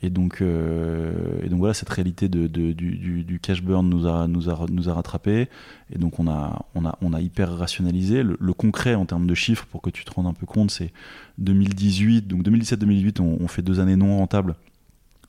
et 0.02 0.11
donc, 0.11 0.40
euh, 0.40 1.40
et 1.42 1.48
donc 1.48 1.61
voilà, 1.61 1.74
cette 1.74 1.88
réalité 1.88 2.28
de, 2.28 2.46
de, 2.46 2.72
du, 2.72 3.24
du, 3.24 3.40
cash 3.40 3.62
burn 3.62 3.88
nous 3.88 4.07
a, 4.07 4.26
nous 4.26 4.50
a, 4.50 4.66
nous 4.70 4.88
a 4.88 4.94
rattrapé. 4.94 5.48
Et 5.90 5.98
donc 5.98 6.18
on 6.18 6.28
a, 6.28 6.66
on 6.74 6.85
a, 6.85 6.98
on 7.00 7.12
a 7.12 7.20
hyper 7.20 7.57
rationalisé. 7.57 8.22
Le, 8.22 8.37
le, 8.40 8.52
concret 8.52 8.94
en 8.94 9.07
termes 9.07 9.26
de 9.26 9.35
chiffres, 9.35 9.66
pour 9.66 9.83
que 9.83 9.90
tu 9.90 10.04
te 10.04 10.11
rendes 10.11 10.26
un 10.26 10.33
peu 10.33 10.46
compte, 10.46 10.70
c'est 10.70 10.92
2018, 11.38 12.26
donc 12.26 12.42
2017-2018, 12.42 13.20
on, 13.20 13.38
on, 13.40 13.48
fait 13.48 13.62
deux 13.62 13.80
années 13.80 13.96
non 13.96 14.18
rentables 14.18 14.57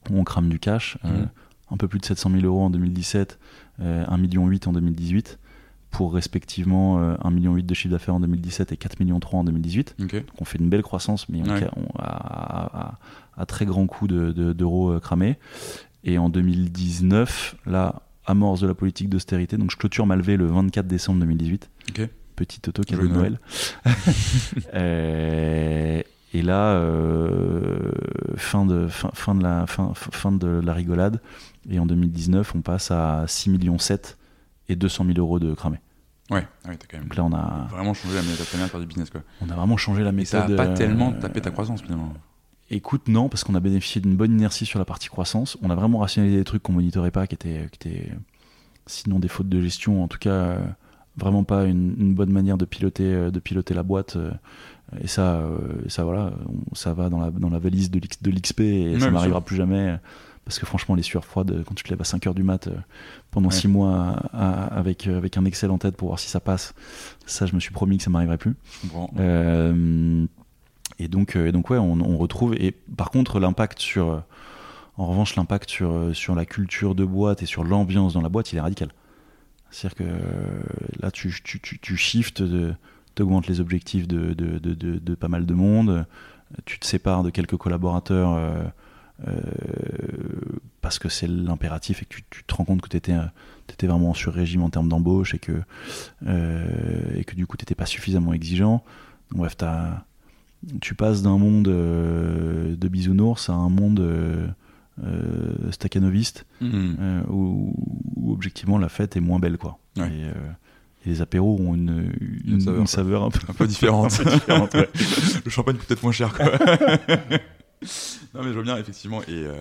où 0.09 0.17
on 0.17 0.23
crame 0.23 0.49
du 0.49 0.59
cash. 0.59 0.97
Mmh. 1.03 1.07
Euh, 1.07 1.25
un 1.71 1.77
peu 1.77 1.87
plus 1.87 1.99
de 1.99 2.05
700 2.05 2.29
000 2.31 2.45
euros 2.45 2.61
en 2.61 2.69
2017, 2.69 3.39
euh, 3.81 4.05
1,8 4.05 4.17
million 4.17 4.43
en 4.45 4.73
2018 4.73 5.39
pour 5.95 6.13
respectivement 6.13 6.99
euh, 6.99 7.15
1,8 7.23 7.31
million 7.31 7.55
de 7.55 7.73
chiffre 7.73 7.93
d'affaires 7.93 8.15
en 8.15 8.19
2017 8.19 8.73
et 8.73 8.75
4,3 8.75 8.99
millions 8.99 9.19
en 9.31 9.43
2018. 9.45 9.95
Okay. 10.03 10.19
Donc 10.19 10.41
on 10.41 10.43
fait 10.43 10.57
une 10.57 10.67
belle 10.67 10.81
croissance, 10.81 11.29
mais 11.29 11.41
ouais. 11.41 11.69
on, 11.77 11.85
a, 11.99 12.97
à 13.37 13.45
très 13.45 13.65
grand 13.65 13.87
coup 13.87 14.09
d'euros 14.09 14.33
de, 14.33 14.51
de, 14.51 14.65
euh, 14.65 14.99
cramés. 14.99 15.37
Et 16.03 16.17
en 16.17 16.27
2019, 16.27 17.55
là, 17.65 18.01
amorce 18.25 18.59
de 18.59 18.67
la 18.67 18.73
politique 18.73 19.07
d'austérité. 19.07 19.55
Donc 19.55 19.71
je 19.71 19.77
clôture 19.77 20.05
ma 20.05 20.17
levée 20.17 20.35
le 20.35 20.47
24 20.47 20.85
décembre 20.85 21.21
2018. 21.21 21.69
Okay. 21.91 22.09
Petit 22.35 22.59
auto 22.67 22.83
cadeau 22.83 23.07
de 23.07 23.13
Noël. 23.13 23.39
euh, 24.73 26.01
et 26.33 26.41
là, 26.41 26.73
euh, 26.73 27.91
fin, 28.35 28.65
de, 28.65 28.89
fin, 28.89 29.11
fin, 29.13 29.33
de 29.33 29.43
la, 29.43 29.65
fin, 29.65 29.93
fin 29.95 30.33
de 30.33 30.59
la 30.61 30.73
rigolade. 30.73 31.21
Et 31.69 31.79
en 31.79 31.85
2019, 31.85 32.53
on 32.53 32.61
passe 32.61 32.91
à 32.91 33.23
6 33.29 33.49
millions 33.49 33.79
7 33.79 34.17
et 34.67 34.75
200 34.75 35.05
000 35.05 35.19
euros 35.19 35.39
de 35.39 35.53
cramé. 35.53 35.77
Ouais, 36.31 36.47
ouais 36.67 36.77
t'as 36.77 36.87
quand 36.89 36.97
même 36.97 37.07
Donc 37.07 37.15
là, 37.15 37.23
on 37.23 37.33
a 37.33 37.67
vraiment 37.69 37.93
changé 37.93 38.15
la 38.15 38.23
méthode 38.23 38.81
du 38.81 38.87
business. 38.87 39.09
Quoi. 39.09 39.21
On 39.41 39.49
a 39.49 39.55
vraiment 39.55 39.77
changé 39.77 40.03
la 40.03 40.11
méthode. 40.11 40.49
Et 40.49 40.55
ça 40.55 40.63
a 40.63 40.67
pas 40.67 40.73
tellement 40.73 41.11
tapé 41.13 41.41
ta 41.41 41.51
croissance 41.51 41.81
finalement. 41.81 42.13
Écoute, 42.71 43.07
non, 43.07 43.29
parce 43.29 43.43
qu'on 43.43 43.53
a 43.53 43.59
bénéficié 43.59 44.01
d'une 44.01 44.15
bonne 44.15 44.31
inertie 44.31 44.65
sur 44.65 44.79
la 44.79 44.85
partie 44.85 45.07
croissance. 45.07 45.55
On 45.61 45.69
a 45.69 45.75
vraiment 45.75 45.99
rationalisé 45.99 46.37
des 46.37 46.43
trucs 46.43 46.63
qu'on 46.63 46.73
monitorait 46.73 47.11
pas, 47.11 47.27
qui 47.27 47.35
étaient, 47.35 47.69
qui 47.71 47.89
étaient 47.89 48.11
sinon 48.87 49.19
des 49.19 49.27
fautes 49.27 49.49
de 49.49 49.61
gestion, 49.61 50.03
en 50.03 50.07
tout 50.07 50.17
cas 50.17 50.31
euh, 50.31 50.59
vraiment 51.17 51.43
pas 51.43 51.65
une, 51.65 51.95
une, 51.99 52.13
bonne 52.13 52.31
manière 52.31 52.57
de 52.57 52.65
piloter, 52.65 53.13
euh, 53.13 53.31
de 53.31 53.39
piloter 53.39 53.73
la 53.73 53.83
boîte. 53.83 54.15
Euh, 54.15 54.31
et 54.99 55.07
ça, 55.07 55.35
euh, 55.35 55.57
ça 55.87 56.03
voilà, 56.03 56.33
ça 56.73 56.93
va 56.93 57.09
dans 57.09 57.19
la, 57.19 57.31
dans 57.31 57.49
la 57.49 57.59
valise 57.59 57.91
de 57.91 57.99
l'XP 58.31 58.61
et 58.61 58.99
ça 58.99 59.19
sûr. 59.19 59.43
plus 59.43 59.55
jamais. 59.55 59.97
Parce 60.45 60.59
que 60.59 60.65
franchement, 60.67 60.93
les 60.93 61.01
sueurs 61.01 61.25
froides, 61.25 61.63
quand 61.67 61.73
tu 61.73 61.83
te 61.83 61.89
lèves 61.89 62.01
à 62.01 62.05
5 62.05 62.27
heures 62.27 62.35
du 62.35 62.43
mat 62.43 62.67
euh, 62.67 62.75
pendant 63.31 63.49
6 63.51 63.67
mois 63.67 64.19
à- 64.31 64.65
à- 64.65 64.77
avec, 64.77 65.07
euh, 65.07 65.17
avec 65.17 65.37
un 65.37 65.45
Excel 65.45 65.71
en 65.71 65.79
tête 65.79 65.97
pour 65.97 66.09
voir 66.09 66.19
si 66.19 66.29
ça 66.29 66.39
passe, 66.39 66.75
ça, 67.25 67.45
je 67.47 67.55
me 67.55 67.59
suis 67.59 67.71
promis 67.71 67.97
que 67.97 68.03
ça 68.03 68.11
m'arriverait 68.11 68.37
plus. 68.37 68.55
Comprends. 68.83 69.09
Euh, 69.19 70.25
et 70.99 71.07
donc, 71.07 71.35
et 71.35 71.51
donc 71.51 71.69
ouais, 71.71 71.77
on, 71.79 71.99
on 71.99 72.17
retrouve. 72.17 72.53
Et 72.55 72.71
par 72.71 73.09
contre, 73.09 73.39
l'impact 73.39 73.79
sur, 73.79 74.23
en 74.97 75.05
revanche, 75.07 75.35
l'impact 75.35 75.69
sur 75.69 76.15
sur 76.15 76.35
la 76.35 76.45
culture 76.45 76.93
de 76.95 77.03
boîte 77.05 77.41
et 77.41 77.45
sur 77.47 77.63
l'ambiance 77.63 78.13
dans 78.13 78.21
la 78.21 78.29
boîte, 78.29 78.53
il 78.53 78.57
est 78.57 78.61
radical. 78.61 78.89
C'est-à-dire 79.71 79.97
que 79.97 81.01
là, 81.01 81.09
tu 81.11 81.33
tu 81.43 81.59
tu, 81.59 81.79
tu 81.79 81.97
shifts, 81.97 82.41
les 83.49 83.59
objectifs 83.59 84.07
de 84.07 84.33
de, 84.33 84.59
de 84.59 84.73
de 84.75 84.99
de 84.99 85.15
pas 85.15 85.27
mal 85.27 85.45
de 85.47 85.53
monde. 85.55 86.05
Tu 86.65 86.77
te 86.79 86.85
sépares 86.85 87.23
de 87.23 87.31
quelques 87.31 87.57
collaborateurs. 87.57 88.37
Euh, 89.27 89.31
euh, 89.31 90.59
parce 90.81 90.99
que 90.99 91.09
c'est 91.09 91.27
l'impératif 91.27 92.01
et 92.01 92.05
que 92.05 92.15
tu, 92.15 92.23
tu 92.29 92.43
te 92.43 92.53
rends 92.53 92.65
compte 92.65 92.81
que 92.81 92.89
tu 92.89 92.97
étais, 92.97 93.15
étais 93.69 93.87
vraiment 93.87 94.13
sur 94.13 94.33
régime 94.33 94.61
en 94.63 94.69
termes 94.69 94.89
d'embauche 94.89 95.33
et 95.33 95.39
que, 95.39 95.61
euh, 96.27 97.15
et 97.15 97.23
que 97.23 97.35
du 97.35 97.47
coup 97.47 97.57
tu 97.57 97.63
n'étais 97.63 97.75
pas 97.75 97.85
suffisamment 97.85 98.33
exigeant. 98.33 98.83
Donc, 99.31 99.39
bref, 99.39 99.57
t'as- 99.57 100.05
tu 100.81 100.95
passes 100.95 101.21
d'un 101.21 101.37
monde 101.37 101.67
euh, 101.67 102.75
de 102.75 102.87
bisounours 102.87 103.49
à 103.49 103.53
un 103.53 103.69
monde 103.69 103.99
euh, 103.99 104.47
euh, 105.03 105.53
euh, 106.61 107.21
où, 107.29 107.73
où, 108.15 108.31
objectivement 108.33 108.77
la 108.77 108.89
fête 108.89 109.15
est 109.15 109.19
moins 109.21 109.39
belle. 109.39 109.57
Quoi. 109.57 109.77
Ouais. 109.97 110.07
Et, 110.07 110.23
euh, 110.25 110.31
et 111.05 111.09
les 111.09 111.21
apéros 111.21 111.57
ont 111.59 111.75
une, 111.75 112.11
une, 112.45 112.53
Une 112.53 112.59
saveur, 112.61 112.81
une 112.81 112.87
saveur 112.87 113.23
un 113.23 113.29
peu, 113.29 113.39
un 113.49 113.53
peu 113.53 113.67
différente. 113.67 114.13
un 114.19 114.23
peu 114.23 114.29
différente, 114.31 114.73
ouais. 114.73 114.89
le 115.45 115.51
champagne 115.51 115.75
peut 115.77 115.93
être 115.93 116.01
moins 116.03 116.11
cher. 116.11 116.33
Quoi. 116.33 116.51
non 118.33 118.41
mais 118.43 118.49
je 118.49 118.53
vois 118.53 118.63
bien 118.63 118.77
effectivement. 118.77 119.21
Et 119.23 119.27
euh, 119.45 119.53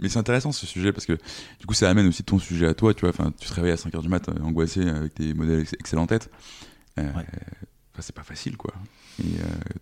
mais 0.00 0.08
c'est 0.08 0.18
intéressant 0.18 0.52
ce 0.52 0.66
sujet 0.66 0.92
parce 0.92 1.06
que 1.06 1.14
du 1.60 1.66
coup 1.66 1.74
ça 1.74 1.88
amène 1.90 2.06
aussi 2.06 2.22
ton 2.22 2.38
sujet 2.38 2.66
à 2.66 2.74
toi. 2.74 2.94
Tu 2.94 3.00
vois, 3.02 3.10
enfin 3.10 3.32
tu 3.38 3.48
te 3.48 3.54
réveilles 3.54 3.72
à 3.72 3.76
5 3.76 3.92
h 3.94 4.00
du 4.02 4.08
mat 4.08 4.28
euh, 4.28 4.32
angoissé 4.42 4.88
avec 4.88 5.14
tes 5.14 5.34
modèles 5.34 5.60
ex- 5.60 5.74
Excel 5.78 5.98
en 5.98 6.06
tête. 6.06 6.30
Euh, 6.98 7.02
Ouais. 7.14 7.24
c'est 8.00 8.14
pas 8.14 8.22
facile, 8.22 8.56
quoi. 8.56 8.72
Et, 9.22 9.24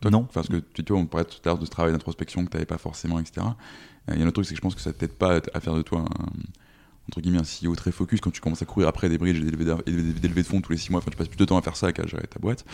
toi, 0.01 0.11
non. 0.11 0.25
Parce 0.25 0.49
que 0.49 0.57
tu 0.75 0.83
vois, 0.89 0.99
on 0.99 1.07
parlait 1.07 1.25
tout 1.27 1.37
à 1.45 1.49
l'heure 1.49 1.59
de 1.59 1.65
ce 1.65 1.71
travail 1.71 1.93
d'introspection 1.93 2.45
que 2.45 2.51
tu 2.51 2.57
n'avais 2.57 2.67
pas 2.67 2.79
forcément, 2.79 3.19
etc. 3.21 3.47
Il 4.09 4.19
y 4.19 4.21
a 4.21 4.25
un 4.25 4.29
autre 4.29 4.35
truc, 4.35 4.47
c'est 4.47 4.51
que 4.55 4.57
je 4.57 4.61
pense 4.63 4.75
que 4.75 4.81
ça 4.81 4.93
t'aide 4.93 5.13
pas 5.13 5.41
à 5.55 5.61
faire 5.61 5.75
de 5.75 5.83
toi 5.83 6.01
un, 6.01 6.27
entre 7.09 7.21
guillemets 7.21 7.39
un 7.39 7.45
CEO 7.69 7.75
très 7.77 7.93
focus 7.93 8.21
quand 8.21 8.31
tu 8.31 8.41
commences 8.41 8.63
à 8.63 8.67
courir 8.67 8.89
après 8.89 9.09
des 9.09 9.19
bridges 9.19 9.39
et 9.39 9.45
des 9.45 9.51
levées 10.29 10.43
de 10.43 10.47
fonds 10.47 10.61
tous 10.61 10.73
les 10.73 10.79
6 10.79 10.91
mois. 10.91 11.01
Enfin, 11.01 11.11
tu 11.11 11.17
passes 11.17 11.29
plus 11.29 11.37
de 11.37 11.45
temps 11.45 11.57
à 11.59 11.63
faire 11.63 11.77
ça 11.77 11.93
qu'à 11.93 12.07
gérer 12.07 12.27
ta 12.27 12.39
boîte. 12.41 12.65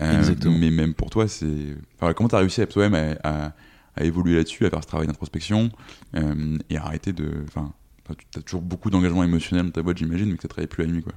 Exactement. 0.00 0.56
Mais 0.58 0.70
même 0.70 0.94
pour 0.94 1.10
toi, 1.10 1.28
c'est. 1.28 1.76
Enfin, 2.00 2.12
comment 2.14 2.28
tu 2.28 2.34
as 2.34 2.38
réussi 2.38 2.60
à 2.62 2.66
toi-même 2.66 3.16
à, 3.22 3.46
à, 3.46 3.52
évoluer 4.04 4.36
là-dessus, 4.36 4.66
à 4.66 4.70
faire 4.70 4.82
ce 4.82 4.88
travail 4.88 5.06
d'introspection 5.06 5.70
et 6.14 6.76
à 6.76 6.84
arrêter 6.84 7.12
de. 7.12 7.30
Enfin, 7.48 7.72
tu 8.30 8.38
as 8.38 8.42
toujours 8.42 8.62
beaucoup 8.62 8.90
d'engagement 8.90 9.24
émotionnel 9.24 9.66
dans 9.66 9.72
ta 9.72 9.82
boîte, 9.82 9.98
j'imagine, 9.98 10.30
mais 10.30 10.36
que 10.36 10.42
ça 10.42 10.48
travaille 10.48 10.68
plus 10.68 10.84
la 10.84 10.92
nuit, 10.92 11.02
quoi. 11.02 11.12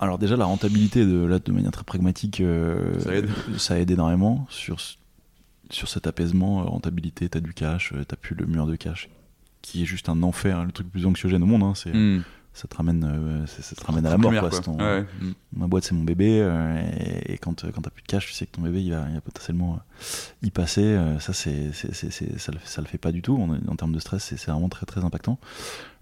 Alors 0.00 0.18
déjà 0.18 0.36
la 0.36 0.44
rentabilité 0.44 1.06
de 1.06 1.24
là 1.24 1.38
de 1.38 1.52
manière 1.52 1.70
très 1.70 1.84
pragmatique 1.84 2.40
euh, 2.40 2.98
ça, 3.00 3.14
aide. 3.14 3.30
ça 3.56 3.78
aide 3.78 3.90
énormément 3.90 4.44
sur 4.50 4.78
sur 5.70 5.88
cet 5.88 6.06
apaisement 6.06 6.60
euh, 6.60 6.64
rentabilité 6.64 7.28
t'as 7.28 7.40
du 7.40 7.54
cash 7.54 7.92
euh, 7.94 8.04
t'as 8.04 8.16
plus 8.16 8.34
le 8.34 8.44
mur 8.44 8.66
de 8.66 8.74
cash 8.76 9.08
qui 9.62 9.82
est 9.82 9.86
juste 9.86 10.08
un 10.08 10.22
enfer 10.24 10.64
le 10.64 10.72
truc 10.72 10.88
le 10.88 10.90
plus 10.90 11.06
anxiogène 11.06 11.42
au 11.42 11.46
monde 11.46 11.62
hein, 11.62 11.74
c'est 11.74 11.92
Hmm. 11.94 12.22
Ça 12.54 12.66
te 12.68 12.76
ramène 12.76 13.44
ça 13.46 13.74
te 13.74 13.84
ramène 13.84 14.06
à 14.06 14.10
la 14.10 14.16
mort 14.18 14.30
quoi, 14.40 14.48
quoi. 14.48 14.58
c'est 14.58 14.64
ton- 14.64 14.78
Ouais, 14.78 15.04
ouais. 15.22 15.28
Ma 15.56 15.66
boîte 15.66 15.84
c'est 15.84 15.94
mon 15.94 16.04
bébé 16.04 16.40
euh, 16.40 16.80
et, 16.98 17.34
et 17.34 17.38
quand 17.38 17.64
quand 17.72 17.82
t'as 17.82 17.90
plus 17.90 18.02
de 18.02 18.06
cash 18.06 18.26
tu 18.26 18.32
sais 18.32 18.46
que 18.46 18.52
ton 18.52 18.62
bébé 18.62 18.80
il 18.82 18.90
va, 18.92 19.04
il 19.08 19.14
va 19.14 19.20
potentiellement 19.20 19.74
euh, 19.74 20.46
y 20.46 20.50
passer 20.50 20.82
euh, 20.84 21.18
ça 21.18 21.32
c'est 21.32 21.72
ça 21.72 22.52
le 22.52 22.58
ça 22.64 22.80
le 22.80 22.86
fait 22.86 22.98
pas 22.98 23.12
du 23.12 23.22
tout 23.22 23.36
en, 23.36 23.50
en 23.70 23.76
termes 23.76 23.92
de 23.92 23.98
stress 23.98 24.22
c'est 24.36 24.50
vraiment 24.50 24.68
très 24.68 24.86
très 24.86 25.04
impactant 25.04 25.38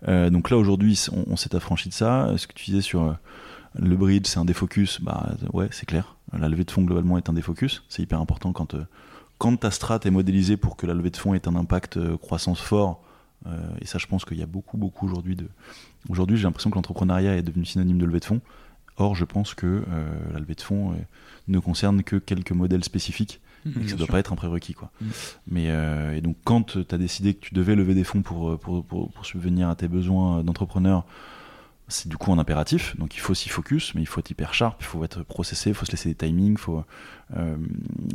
Euh, 0.08 0.30
donc 0.30 0.50
là 0.50 0.56
aujourd'hui 0.58 1.00
on, 1.12 1.24
on 1.32 1.36
s'est 1.36 1.54
affranchi 1.54 1.88
de 1.88 1.94
ça 1.94 2.32
ce 2.36 2.46
que 2.48 2.52
tu 2.54 2.66
disais 2.66 2.80
sur 2.82 3.02
euh, 3.02 3.12
le 3.78 3.96
bridge 3.96 4.26
c'est 4.26 4.38
un 4.40 4.44
défocus 4.44 5.00
bah 5.00 5.34
ouais 5.52 5.68
c'est 5.70 5.86
clair 5.86 6.16
la 6.36 6.48
levée 6.48 6.64
de 6.64 6.70
fonds 6.70 6.82
globalement 6.82 7.18
est 7.18 7.28
un 7.30 7.34
défocus 7.34 7.84
c'est 7.88 8.02
hyper 8.02 8.20
important 8.20 8.52
quand 8.52 8.74
euh, 8.74 8.84
quand 9.38 9.56
ta 9.56 9.70
strat 9.70 10.00
est 10.04 10.10
modélisée 10.10 10.56
pour 10.56 10.76
que 10.76 10.86
la 10.86 10.94
levée 10.94 11.10
de 11.10 11.16
fonds 11.16 11.34
ait 11.34 11.46
un 11.48 11.54
impact 11.56 11.96
euh, 11.98 12.16
croissance 12.18 12.60
fort 12.60 13.02
euh, 13.46 13.58
et 13.80 13.86
ça 13.86 13.98
je 13.98 14.06
pense 14.06 14.24
qu'il 14.24 14.38
y 14.38 14.42
a 14.42 14.46
beaucoup 14.46 14.76
beaucoup 14.76 15.06
aujourd'hui 15.06 15.36
de 15.36 15.48
aujourd'hui 16.08 16.36
j'ai 16.36 16.44
l'impression 16.44 16.70
que 16.70 16.76
l'entrepreneuriat 16.76 17.36
est 17.36 17.42
devenu 17.42 17.64
synonyme 17.64 17.98
de 17.98 18.04
levée 18.04 18.20
de 18.20 18.24
fonds 18.24 18.40
Or, 18.98 19.14
je 19.14 19.24
pense 19.24 19.54
que 19.54 19.66
euh, 19.66 20.14
la 20.32 20.38
levée 20.38 20.54
de 20.54 20.60
fonds 20.60 20.92
euh, 20.92 20.96
ne 21.48 21.58
concerne 21.58 22.02
que 22.02 22.16
quelques 22.16 22.52
modèles 22.52 22.84
spécifiques 22.84 23.40
et 23.64 23.70
que 23.70 23.86
ça 23.86 23.92
ne 23.92 23.98
doit 23.98 24.06
sûr. 24.06 24.12
pas 24.12 24.18
être 24.18 24.32
un 24.32 24.36
prérequis. 24.36 24.74
Quoi. 24.74 24.90
Mm. 25.00 25.06
Mais, 25.46 25.70
euh, 25.70 26.14
et 26.14 26.20
donc, 26.20 26.36
quand 26.44 26.76
tu 26.76 26.94
as 26.94 26.98
décidé 26.98 27.32
que 27.32 27.40
tu 27.46 27.54
devais 27.54 27.74
lever 27.74 27.94
des 27.94 28.04
fonds 28.04 28.20
pour, 28.20 28.58
pour, 28.58 28.84
pour, 28.84 29.10
pour 29.10 29.26
subvenir 29.26 29.70
à 29.70 29.76
tes 29.76 29.88
besoins 29.88 30.44
d'entrepreneur, 30.44 31.06
c'est 31.88 32.08
du 32.08 32.16
coup 32.16 32.32
un 32.32 32.38
impératif. 32.38 32.96
Donc, 32.96 33.14
il 33.14 33.20
faut 33.20 33.34
s'y 33.34 33.48
focus, 33.48 33.94
mais 33.94 34.02
il 34.02 34.06
faut 34.06 34.20
être 34.20 34.30
hyper 34.30 34.54
sharp, 34.54 34.76
il 34.80 34.86
faut 34.86 35.04
être 35.04 35.22
processé, 35.22 35.70
il 35.70 35.74
faut 35.74 35.86
se 35.86 35.92
laisser 35.92 36.08
des 36.08 36.14
timings, 36.14 36.52
il 36.52 36.58
faut, 36.58 36.84
euh, 37.36 37.56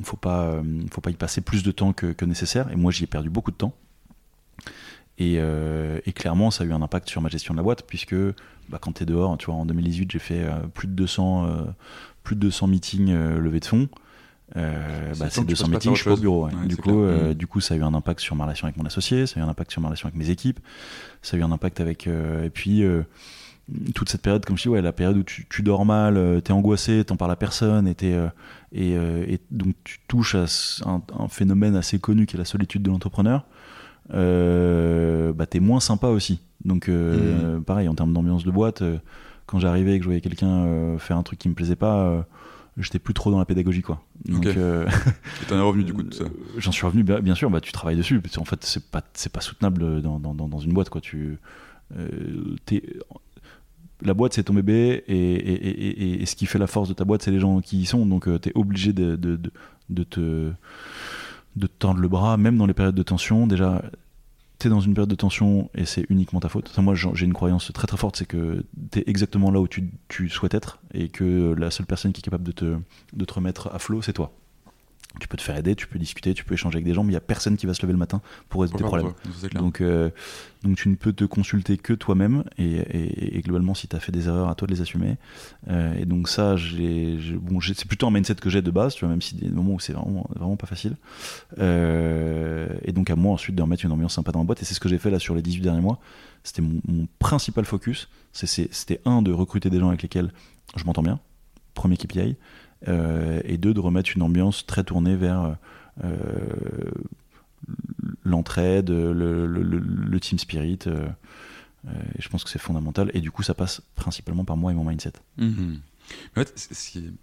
faut, 0.04 0.18
pas, 0.18 0.44
euh, 0.44 0.64
faut 0.92 1.02
pas 1.02 1.12
y 1.12 1.16
passer 1.16 1.42
plus 1.42 1.64
de 1.64 1.72
temps 1.72 1.94
que, 1.94 2.08
que 2.08 2.26
nécessaire. 2.26 2.72
Et 2.72 2.76
moi, 2.76 2.92
j'y 2.92 3.06
ai 3.06 3.08
perdu 3.08 3.30
beaucoup 3.30 3.52
de 3.52 3.58
temps. 3.58 3.74
Et, 5.20 5.38
euh, 5.40 6.00
et 6.06 6.14
clairement, 6.14 6.52
ça 6.52 6.64
a 6.64 6.68
eu 6.68 6.74
un 6.74 6.82
impact 6.82 7.10
sur 7.10 7.22
ma 7.22 7.30
gestion 7.30 7.54
de 7.54 7.58
la 7.58 7.64
boîte, 7.64 7.84
puisque 7.88 8.16
bah, 8.70 8.78
quand 8.80 8.94
tu 8.94 9.04
es 9.04 9.06
dehors, 9.06 9.36
tu 9.38 9.48
vois, 9.48 9.56
en 9.56 9.66
2018, 9.66 10.12
j'ai 10.12 10.20
fait 10.20 10.44
euh, 10.44 10.60
plus, 10.74 10.88
de 10.88 10.94
200, 10.94 11.46
euh, 11.46 11.64
plus 12.24 12.36
de 12.36 12.42
200 12.42 12.68
meetings 12.68 13.14
levés 13.14 13.60
de 13.60 13.66
fonds. 13.66 13.90
C'est 14.54 14.62
bah, 14.62 14.70
le 14.72 15.18
temps 15.18 15.30
ces 15.30 15.42
que 15.42 15.48
tu 15.48 15.48
200 15.48 15.48
passes 15.48 15.60
pas 15.60 15.78
meetings, 15.78 15.96
je 15.96 16.02
suis 16.02 16.10
pas 16.10 16.14
au 16.14 16.18
bureau. 16.18 16.46
ouais. 16.46 16.54
Ouais, 16.54 16.68
du, 16.68 16.76
c'est 16.76 16.82
coup, 16.82 17.34
du 17.34 17.48
coup, 17.48 17.60
ça 17.62 17.74
a 17.74 17.78
eu 17.78 17.84
un 17.84 17.94
impact 17.94 18.20
sur 18.20 18.36
ma 18.36 18.44
relation 18.44 18.66
avec 18.66 18.78
mon 18.78 18.86
associé, 18.86 19.26
ça 19.26 19.40
a 19.40 19.44
eu 19.44 19.46
un 19.46 19.50
impact 19.50 19.72
sur 19.72 19.82
ma 19.82 19.88
relation 19.88 20.08
avec 20.08 20.18
mes 20.18 20.30
équipes, 20.30 20.60
ça 21.22 21.36
a 21.36 21.40
eu 21.40 21.44
un 21.44 21.52
impact 21.52 21.82
avec. 21.82 22.08
et 22.08 22.50
puis, 22.54 22.84
toute 23.96 24.10
cette 24.10 24.22
période, 24.22 24.46
comme 24.46 24.56
je 24.56 24.64
dis, 24.64 24.70
ouais, 24.70 24.82
la 24.82 24.94
période 24.94 25.18
où 25.18 25.24
tu, 25.24 25.48
tu 25.50 25.64
dors 25.64 25.84
mal, 25.84 26.42
t'es 26.44 26.54
angoissé, 26.54 27.04
t'en 27.04 27.18
parles 27.18 27.32
à 27.32 27.36
personne, 27.36 27.88
et, 27.88 27.96
et, 28.72 28.94
et 28.94 29.40
donc 29.50 29.74
tu 29.84 29.98
touches 30.08 30.36
à 30.36 30.46
un, 30.86 31.02
un 31.20 31.28
phénomène 31.28 31.76
assez 31.76 31.98
connu 31.98 32.28
qui 32.28 32.36
est 32.36 32.40
la 32.40 32.46
solitude 32.46 32.84
de 32.84 32.92
l'entrepreneur, 32.92 33.46
bah, 34.10 35.46
t'es 35.46 35.60
moins 35.60 35.80
sympa 35.80 36.08
aussi. 36.08 36.40
Donc, 36.66 36.90
euh, 36.90 37.60
pareil, 37.62 37.88
en 37.88 37.96
termes 37.96 38.14
d'ambiance 38.14 38.44
de 38.44 38.52
boîte, 38.52 38.82
euh, 38.82 38.98
quand 39.46 39.60
j'arrivais 39.60 39.94
et 39.96 39.98
que 40.00 40.04
je 40.04 40.08
voyais 40.10 40.22
quelqu'un 40.22 40.66
euh, 40.66 40.98
faire 40.98 41.18
un 41.18 41.24
truc 41.24 41.40
qui 41.40 41.48
me 41.50 41.54
plaisait 41.54 41.76
pas, 41.76 42.02
euh, 42.08 42.22
j'étais 42.78 43.00
plus 43.00 43.14
trop 43.14 43.32
dans 43.32 43.40
la 43.40 43.46
pédagogie, 43.46 43.82
quoi. 43.82 44.02
Donc, 44.26 44.46
euh, 44.58 44.86
Et 45.42 45.46
t'en 45.48 45.56
es 45.58 45.62
revenu 45.62 45.84
du 45.84 45.94
coup 45.94 46.04
de 46.04 46.10
tout 46.10 46.18
ça. 46.18 46.24
euh, 46.26 46.30
J'en 46.58 46.72
suis 46.72 46.86
revenu, 46.86 47.04
bien 47.04 47.20
bien 47.20 47.36
sûr, 47.36 47.50
bah, 47.50 47.62
tu 47.62 47.72
travailles 47.72 47.96
dessus. 47.98 48.20
Parce 48.20 48.36
qu'en 48.36 48.46
fait, 48.46 48.64
c'est 48.66 48.90
pas, 48.90 49.02
c'est 49.14 49.32
pas 49.32 49.42
soutenable 49.42 50.02
dans, 50.02 50.20
dans, 50.20 50.34
dans- 50.34 50.50
dans 50.50 50.60
une 50.60 50.74
boîte. 50.74 50.90
Quoi. 50.90 51.00
Tu, 51.02 51.38
euh, 51.98 52.56
t'es- 52.66 52.84
la 54.04 54.14
boîte, 54.14 54.34
c'est 54.34 54.44
ton 54.44 54.54
bébé, 54.54 55.04
et, 55.08 55.16
et, 55.16 55.54
et- 55.70 56.04
et- 56.04 56.22
et 56.22 56.26
ce 56.26 56.36
qui 56.36 56.46
fait 56.46 56.60
la 56.60 56.68
force 56.68 56.90
de 56.90 56.94
ta 56.94 57.04
boîte, 57.06 57.22
c'est 57.24 57.32
les 57.32 57.40
gens 57.40 57.62
qui 57.62 57.80
y 57.82 57.86
sont. 57.86 58.06
Donc, 58.06 58.26
tu 58.42 58.50
es 58.50 58.52
obligé 58.56 58.94
de, 58.94 59.16
de, 59.16 59.38
de, 59.38 59.52
de 59.90 60.04
te, 60.04 60.52
de 61.58 61.68
te 61.68 61.74
tendre 61.78 62.00
le 62.00 62.08
bras, 62.08 62.38
même 62.38 62.58
dans 62.58 62.66
les 62.66 62.74
périodes 62.74 62.96
de 62.96 63.04
tension. 63.04 63.48
Déjà, 63.48 63.82
tu 64.60 64.68
es 64.68 64.70
dans 64.70 64.80
une 64.80 64.94
période 64.94 65.10
de 65.10 65.16
tension 65.16 65.70
et 65.76 65.86
c'est 65.86 66.06
uniquement 66.10 66.40
ta 66.40 66.50
faute. 66.50 66.70
Ça, 66.70 66.82
moi, 66.82 66.96
j'ai 66.96 67.26
une 67.26 67.34
croyance 67.34 67.72
très 67.74 67.88
très 67.88 67.98
forte 67.98 68.18
c'est 68.18 68.26
que 68.26 68.66
tu 68.92 69.00
es 69.00 69.04
exactement 69.08 69.52
là 69.52 69.60
où 69.60 69.68
tu, 69.68 69.92
tu 70.08 70.30
souhaites 70.30 70.54
être 70.54 70.80
et 70.94 71.10
que 71.10 71.54
la 71.58 71.72
seule 71.72 71.86
personne 71.86 72.12
qui 72.12 72.20
est 72.20 72.24
capable 72.24 72.44
de 72.44 72.52
te, 72.52 72.78
de 73.14 73.26
te 73.26 73.34
remettre 73.34 73.70
à 73.74 73.80
flot, 73.80 74.02
c'est 74.02 74.14
toi. 74.14 74.32
Tu 75.20 75.28
peux 75.28 75.38
te 75.38 75.42
faire 75.42 75.58
aider, 75.58 75.76
tu 75.76 75.88
peux 75.88 75.98
discuter, 75.98 76.36
tu 76.36 76.46
peux 76.46 76.54
échanger 76.54 76.76
avec 76.76 76.86
des 76.86 76.94
gens, 76.94 77.04
mais 77.04 77.08
il 77.10 77.14
n'y 77.14 77.18
a 77.18 77.22
personne 77.22 77.58
qui 77.58 77.66
va 77.66 77.74
se 77.74 77.82
lever 77.82 77.94
le 77.94 77.98
matin 77.98 78.22
pour 78.50 78.62
résoudre 78.62 78.78
tes 78.78 78.84
problèmes. 78.90 79.14
toi. 79.14 79.32
Donc, 79.62 79.82
euh, 79.82 80.12
donc 80.64 80.78
tu 80.78 80.90
ne 80.90 80.96
peux 80.96 81.12
te 81.12 81.24
consulter 81.24 81.78
que 81.78 81.94
toi-même 81.94 82.44
et, 82.60 82.66
et- 82.76 83.38
et 83.38 83.42
globalement 83.42 83.74
si 83.74 83.88
tu 83.88 83.96
as 83.96 84.00
fait 84.00 84.12
des 84.12 84.28
erreurs 84.28 84.48
à 84.50 84.54
toi 84.54 84.68
de 84.68 84.74
les 84.74 84.82
assumer. 84.82 85.16
Euh, 85.70 85.96
et 85.98 86.06
donc 86.06 86.30
ça, 86.30 86.56
j'ai, 86.56 87.18
bon, 87.42 87.60
c'est 87.62 87.86
plutôt 87.88 88.06
un 88.06 88.12
mindset 88.12 88.36
que 88.36 88.52
j'ai 88.52 88.62
de 88.62 88.70
base, 88.70 88.94
tu 88.94 89.06
vois, 89.06 89.10
même 89.10 89.22
si 89.24 89.34
des 89.36 89.50
moments 89.50 89.74
où 89.74 89.80
c'est 89.80 89.94
vraiment, 89.94 90.30
vraiment 90.36 90.56
pas 90.56 90.68
facile. 90.68 90.96
Euh, 91.60 92.68
et 92.84 92.92
donc 92.92 93.10
à 93.10 93.16
moi 93.16 93.34
ensuite 93.34 93.56
de 93.56 93.62
remettre 93.62 93.86
une 93.86 93.92
ambiance 93.92 94.14
sympa 94.14 94.32
dans 94.32 94.40
la 94.40 94.46
boîte 94.46 94.62
et 94.62 94.66
c'est 94.66 94.74
ce 94.74 94.80
que 94.80 94.90
j'ai 94.90 94.98
fait 94.98 95.10
là 95.10 95.20
sur 95.20 95.36
les 95.36 95.42
18 95.42 95.62
derniers 95.62 95.82
mois. 95.82 96.00
C'était 96.44 96.62
mon, 96.62 96.80
mon 96.88 97.08
principal 97.20 97.66
focus. 97.66 98.10
C'était 98.34 99.02
un 99.06 99.22
de 99.22 99.32
recruter 99.32 99.70
des 99.70 99.80
gens 99.80 99.88
avec 99.90 100.04
lesquels 100.04 100.32
je 100.76 100.84
m'entends 100.86 101.02
bien, 101.02 101.20
premier 101.74 101.98
KPI, 101.98 102.36
et 102.86 103.58
deux 103.58 103.74
de 103.74 103.80
remettre 103.80 104.12
une 104.16 104.22
ambiance 104.22 104.66
très 104.66 104.84
tournée 104.84 105.16
vers 105.16 105.58
euh, 106.04 106.92
l'entraide, 108.24 108.90
le, 108.90 110.20
team 110.20 110.38
spirit. 110.38 110.80
euh, 110.88 111.08
euh, 111.88 111.92
je 112.20 112.30
pense 112.30 112.44
que 112.44 112.50
c'est 112.50 112.60
fondamental. 112.60 113.12
Et 113.14 113.22
du 113.22 113.32
coup, 113.32 113.44
ça 113.44 113.54
passe 113.54 113.82
principalement 113.96 114.46
par 114.46 114.58
moi 114.58 114.72
et 114.72 114.76
mon 114.76 114.84
mindset. 114.84 115.14
Mhm. 115.38 115.80
En 116.32 116.36
fait, 116.36 116.58
ce 116.58 116.92
qui 116.92 117.14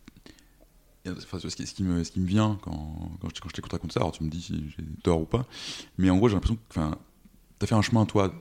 me, 1.82 2.04
ce 2.04 2.10
qui 2.10 2.20
me 2.20 2.26
vient 2.26 2.58
quand, 2.62 3.10
quand 3.20 3.28
je, 3.34 3.40
quand 3.40 3.48
je 3.48 3.54
t'écoute 3.54 3.72
raconter 3.72 3.94
ça, 3.94 4.00
alors 4.00 4.12
tu 4.12 4.24
me 4.24 4.30
dis 4.30 4.40
si 4.40 4.72
j'ai 4.76 4.84
tort 5.02 5.20
ou 5.20 5.26
pas, 5.26 5.46
mais 5.98 6.08
en 6.10 6.16
gros 6.16 6.28
j'ai 6.28 6.34
l'impression 6.34 6.56
que 6.56 6.74
tu 6.74 6.80
as 6.80 7.66
fait 7.66 7.74
un 7.74 7.82
chemin 7.82 8.06
toi, 8.06 8.32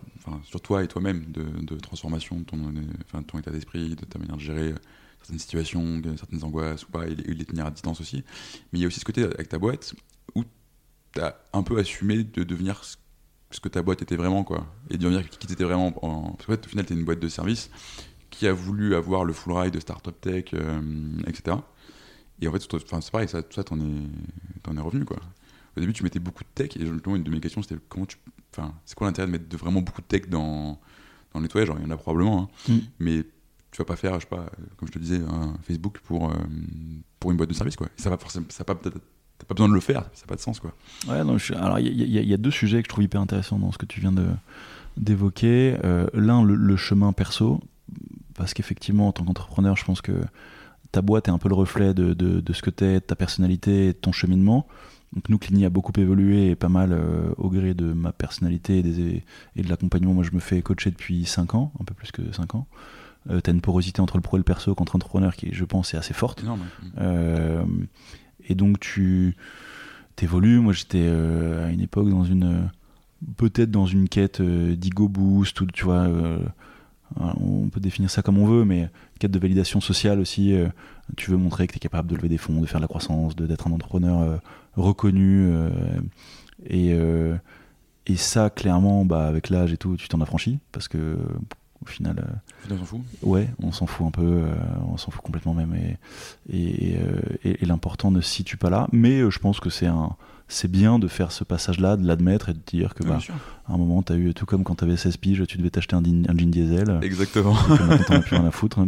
sur 0.43 0.61
toi 0.61 0.84
et 0.84 0.88
toi-même 0.88 1.26
de, 1.32 1.76
transformation 1.78 2.39
de 2.39 2.43
ton, 2.43 2.57
euh, 2.57 3.39
état 3.39 3.51
d'esprit, 3.51 3.95
de 3.95 4.05
ta 4.05 4.20
manière 4.20 4.38
de 4.38 4.41
gérer 4.41 4.72
euh, 4.72 4.76
certaines 5.24 5.39
situations, 5.39 6.01
certaines 6.17 6.43
angoisses 6.43 6.84
ou 6.86 6.91
pas, 6.91 7.07
et, 7.07 7.15
les- 7.15 7.45
tenir 7.45 7.65
à 7.65 7.71
distance 7.71 8.01
aussi. 8.01 8.24
Mais 8.71 8.80
il 8.80 8.82
y 8.82 8.86
a 8.86 8.88
aussi 8.88 8.99
ce 8.99 9.05
côté 9.05 9.24
avec 9.24 9.49
ta 9.49 9.57
boîte 9.57 9.95
où 10.36 10.43
tu 11.13 11.21
as 11.21 11.36
un 11.53 11.63
peu 11.63 11.78
assumé 11.80 12.24
de 12.24 12.43
devenir 12.43 12.84
ce, 12.84 12.97
ce 13.51 13.59
que 13.59 13.69
ta 13.69 13.82
boîte 13.82 14.01
était 14.01 14.15
vraiment, 14.15 14.43
quoi, 14.43 14.65
et 14.89 14.97
de 14.97 15.03
devenir 15.03 15.28
qui 15.30 15.47
t'étais 15.47 15.63
vraiment. 15.63 15.88
En, 16.05 16.32
parce 16.34 16.45
qu'en 16.45 16.53
fait, 16.53 16.65
au 16.65 16.69
final, 16.69 16.86
tu 16.86 16.93
es 16.93 16.95
une 16.95 17.05
boîte 17.05 17.19
de 17.19 17.30
service 17.30 17.69
qui 18.30 18.47
a 18.47 18.53
voulu 18.53 18.95
avoir 18.95 19.24
le 19.26 19.32
full 19.34 19.53
ride 19.53 19.74
de 19.74 19.80
startup 19.80 20.19
tech, 20.19 20.45
euh, 20.53 20.82
etc. 21.28 21.57
Et 22.41 22.47
en 22.47 22.51
fait, 22.51 22.59
c'est 22.61 23.11
pareil, 23.11 23.30
ça, 23.30 23.43
tout 23.43 23.53
ça, 23.53 23.63
t'en 23.63 23.80
es, 23.80 23.84
es 24.76 24.80
revenu, 24.80 25.05
quoi. 25.05 25.17
Au 25.78 25.80
début, 25.80 25.93
tu 25.93 26.03
mettais 26.03 26.19
beaucoup 26.19 26.43
de 26.43 26.49
tech, 26.53 26.76
et 26.78 26.86
justement, 26.86 27.15
une 27.15 27.24
de 27.24 27.30
mes 27.32 27.39
questions, 27.39 27.61
c'était 27.61 27.78
comment 27.89 28.05
tu. 28.05 28.17
Enfin, 28.51 28.74
c'est 28.86 28.95
quoi 28.95 29.07
l'intérêt 29.07 29.28
de 29.28 29.32
mettre 29.32 29.47
de 29.47 29.57
vraiment 29.57 29.82
beaucoup 29.82 30.01
de 30.01 30.07
tech 30.07 30.28
dans, 30.30 30.80
dans 31.34 31.39
le 31.39 31.41
nettoyage? 31.43 31.69
Alors, 31.69 31.80
il 31.82 31.86
y 31.86 31.88
en 31.88 31.91
a 31.91 31.97
probablement, 31.97 32.43
hein, 32.67 32.71
Mm. 32.74 32.78
mais 32.99 33.24
tu 33.74 33.82
vas 33.82 33.86
pas 33.86 33.95
faire, 33.95 34.13
je 34.15 34.21
sais 34.21 34.26
pas, 34.28 34.45
comme 34.78 34.88
je 34.88 34.93
te 34.93 34.99
disais, 34.99 35.17
un 35.28 35.55
Facebook 35.63 35.99
pour, 36.03 36.30
euh, 36.30 36.34
pour 37.19 37.32
une 37.32 37.38
boîte 37.38 37.49
de 37.49 37.53
service, 37.55 37.76
quoi. 37.76 37.88
Et 37.97 38.01
ça 38.01 38.09
va 38.09 38.17
forcément. 38.17 38.45
Ça 38.49 38.63
pas, 38.63 38.76
t'as 38.76 38.89
pas 39.47 39.53
besoin 39.53 39.69
de 39.69 39.74
le 39.74 39.80
faire, 39.80 40.03
ça 40.13 40.21
n'a 40.24 40.28
pas 40.28 40.36
de 40.36 40.41
sens, 40.41 40.59
quoi. 40.59 40.74
Ouais, 41.07 41.24
non, 41.24 41.38
alors 41.55 41.80
il 41.80 41.88
y, 42.01 42.34
a- 42.34 42.38
deux 42.38 42.51
sujets 42.51 42.82
que 42.82 42.86
je 42.88 42.89
trouve 42.89 43.03
hyper 43.03 43.21
intéressants 43.21 43.59
dans 43.59 43.71
ce 43.71 43.78
que 43.78 43.86
tu 43.86 43.99
viens 43.99 44.11
de 44.11 44.26
d'évoquer. 44.97 45.78
Euh, 45.84 46.07
L'un, 46.13 46.43
le, 46.43 46.76
chemin 46.78 47.13
perso, 47.13 47.59
parce 48.36 48.53
qu'effectivement, 48.53 49.07
en 49.07 49.11
tant 49.11 49.24
qu'entrepreneur, 49.26 49.76
je 49.76 49.86
pense 49.86 50.01
que 50.01 50.11
ta 50.91 51.01
boîte 51.01 51.28
est 51.28 51.32
un 51.32 51.39
peu 51.39 51.49
le 51.49 51.55
reflet 51.55 51.93
de, 51.95 52.13
de- 52.13 52.39
de 52.39 52.53
ce 52.53 52.61
que 52.61 52.69
tu 52.69 52.84
es, 52.86 52.93
de 52.95 52.99
ta 52.99 53.15
personnalité, 53.15 53.89
et 53.89 53.93
ton 53.93 54.11
cheminement. 54.11 54.67
Donc 55.13 55.30
nous, 55.30 55.38
Clini 55.38 55.65
a 55.65 55.69
beaucoup 55.69 55.91
évolué 55.99 56.49
et 56.51 56.55
pas 56.55 56.69
mal 56.69 56.91
euh, 56.91 57.34
au 57.38 57.49
gré 57.49 57.74
de 57.74 57.93
ma 57.93 58.11
personnalité 58.11 58.80
et, 58.80 58.84
des, 58.84 59.24
et 59.55 59.61
de 59.63 59.69
l'accompagnement. 59.69 60.13
Moi, 60.13 60.24
je 60.24 60.32
me 60.32 60.39
fais 60.39 60.61
coacher 60.61 60.89
depuis 60.91 61.26
5 61.26 61.53
ans, 61.55 61.71
un 61.80 61.84
peu 61.84 61.93
plus 61.93 62.11
que 62.11 62.32
5 62.32 62.55
ans. 62.55 62.67
Euh, 63.30 63.39
tu 63.41 63.49
as 63.49 63.53
une 63.53 63.61
porosité 63.61 64.01
entre 64.01 64.17
le 64.17 64.21
pro 64.21 64.38
et 64.38 64.39
le 64.39 64.43
perso 64.43 64.76
qu'entre 64.76 64.95
entrepreneurs 64.95 65.36
qui, 65.36 65.49
je 65.53 65.65
pense, 65.65 65.93
est 65.93 65.97
assez 65.97 66.13
forte. 66.13 66.43
Euh, 66.99 67.63
et 68.47 68.55
donc 68.55 68.80
tu 68.80 69.36
t'évolues. 70.15 70.59
Moi 70.59 70.74
j'étais 70.74 71.05
euh, 71.05 71.67
à 71.67 71.71
une 71.71 71.82
époque 71.82 72.09
dans 72.09 72.24
une 72.24 72.69
peut-être 73.38 73.71
dans 73.71 73.86
une 73.86 74.09
quête 74.09 74.41
euh, 74.41 74.76
d'ego 74.76 75.07
boost 75.07 75.59
ou 75.61 75.65
tu 75.65 75.86
vois 75.86 76.03
euh, 76.07 76.39
on 77.15 77.69
peut 77.69 77.80
définir 77.80 78.09
ça 78.09 78.24
comme 78.24 78.39
on 78.39 78.47
veut, 78.47 78.65
mais 78.65 78.89
quête 79.19 79.30
de 79.30 79.38
validation 79.38 79.80
sociale 79.80 80.19
aussi. 80.19 80.55
tu 81.15 81.30
veux 81.30 81.38
montrer 81.38 81.67
que 81.67 81.74
tu 81.74 81.78
es 81.78 81.80
capable 81.80 82.09
de 82.09 82.15
lever 82.15 82.28
des 82.28 82.39
fonds, 82.39 82.59
de 82.59 82.65
faire 82.65 82.80
de 82.80 82.84
la 82.84 82.88
croissance, 82.88 83.36
d'être 83.36 83.67
un 83.67 83.71
entrepreneur 83.71 84.41
reconnu. 84.76 85.47
et, 86.67 86.97
et 88.07 88.15
ça, 88.15 88.49
clairement, 88.49 89.05
bah, 89.05 89.28
avec 89.28 89.51
l'âge 89.51 89.71
et 89.71 89.78
tout, 89.78 89.95
tu 89.95 90.07
t'en 90.07 90.21
affranchis 90.21 90.57
parce 90.71 90.88
que 90.88 91.19
au 91.84 91.89
final. 91.89 92.41
on 92.69 92.77
s'en 92.77 92.86
fout 92.86 93.01
Ouais, 93.21 93.49
on 93.61 93.71
s'en 93.71 93.86
fout 93.86 94.07
un 94.07 94.11
peu, 94.11 94.43
on 94.91 94.97
s'en 94.97 95.11
fout 95.11 95.21
complètement 95.21 95.53
même. 95.53 95.75
Et, 96.51 96.97
et, 97.43 97.65
l'important 97.65 98.11
ne 98.11 98.21
se 98.21 98.29
situe 98.29 98.57
pas 98.57 98.69
là. 98.69 98.88
Mais 98.91 99.29
je 99.29 99.39
pense 99.39 99.59
que 99.59 99.69
c'est 99.69 99.88
un, 99.88 100.15
c'est 100.47 100.69
bien 100.69 100.99
de 100.99 101.07
faire 101.07 101.31
ce 101.31 101.43
passage-là, 101.43 101.97
de 101.97 102.05
l'admettre 102.05 102.49
et 102.49 102.53
de 102.53 102.59
dire 102.65 102.93
que, 102.93 103.03
bah, 103.03 103.19
à 103.67 103.73
un 103.73 103.77
moment, 103.77 104.03
tu 104.03 104.13
as 104.13 104.15
eu 104.15 104.33
tout 104.33 104.45
comme 104.45 104.63
quand 104.63 104.75
tu 104.75 104.83
avais 104.83 104.97
16 104.97 105.17
piges, 105.17 105.43
tu 105.47 105.57
devais 105.57 105.69
t'acheter 105.69 105.95
un, 105.95 106.03
un, 106.03 106.37
jean 106.37 106.49
diesel. 106.49 106.99
Exactement. 107.01 107.55
T'en 108.07 108.15
as 108.15 108.19
plus 108.19 108.35
rien 108.35 108.45
à 108.45 108.51
foutre. 108.51 108.79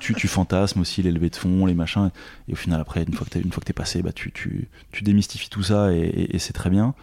Tu, 0.00 0.14
tu, 0.14 0.28
fantasmes 0.28 0.80
aussi 0.80 1.02
les 1.02 1.10
levées 1.10 1.30
de 1.30 1.36
fonds, 1.36 1.66
les 1.66 1.74
machins. 1.74 2.10
Et 2.48 2.52
au 2.52 2.56
final, 2.56 2.80
après, 2.80 3.02
une 3.02 3.12
fois 3.12 3.26
que 3.26 3.38
tu 3.38 3.70
es 3.70 3.72
passé, 3.72 4.02
bah, 4.02 4.12
tu, 4.12 4.30
tu, 4.30 4.68
tu, 4.92 5.02
démystifies 5.02 5.50
tout 5.50 5.62
ça 5.62 5.92
et, 5.92 6.38
c'est 6.38 6.52
très 6.52 6.70
bien. 6.70 6.94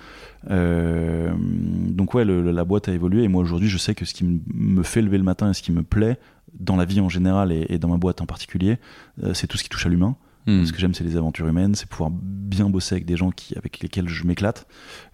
Euh, 0.50 1.32
donc, 1.38 2.14
ouais, 2.14 2.26
la 2.26 2.64
boîte 2.64 2.88
a 2.88 2.94
évolué. 2.94 3.24
Et 3.24 3.28
moi, 3.28 3.42
aujourd'hui, 3.42 3.70
je 3.70 3.78
sais 3.78 3.94
que 3.94 4.06
ce 4.06 4.14
qui 4.14 4.24
me 4.24 4.84
fait 4.84 5.02
lever 5.02 5.18
le 5.18 5.24
matin 5.24 5.50
et 5.50 5.54
ce 5.54 5.62
qui 5.62 5.72
me 5.72 5.84
plaît 5.84 6.18
dans 6.60 6.76
la 6.76 6.86
vie 6.86 7.00
en 7.00 7.10
général 7.10 7.52
et, 7.52 7.78
dans 7.78 7.90
ma 7.90 7.98
boîte 7.98 8.22
en 8.22 8.26
particulier, 8.26 8.78
euh, 9.24 9.34
c'est 9.34 9.48
tout 9.48 9.58
ce 9.58 9.64
qui 9.64 9.70
touche 9.70 9.86
à 9.86 9.90
l'humain. 9.90 10.16
Hmm. 10.48 10.64
Ce 10.64 10.72
que 10.72 10.80
j'aime, 10.80 10.94
c'est 10.94 11.04
les 11.04 11.18
aventures 11.18 11.46
humaines, 11.46 11.76
c'est 11.76 11.90
pouvoir 11.90 12.10
bien 12.10 12.70
bosser 12.70 12.96
avec 12.96 13.06
des 13.06 13.18
gens 13.18 13.32
qui, 13.32 13.58
avec 13.58 13.82
lesquels 13.82 14.08
je 14.08 14.24
m'éclate 14.24 14.66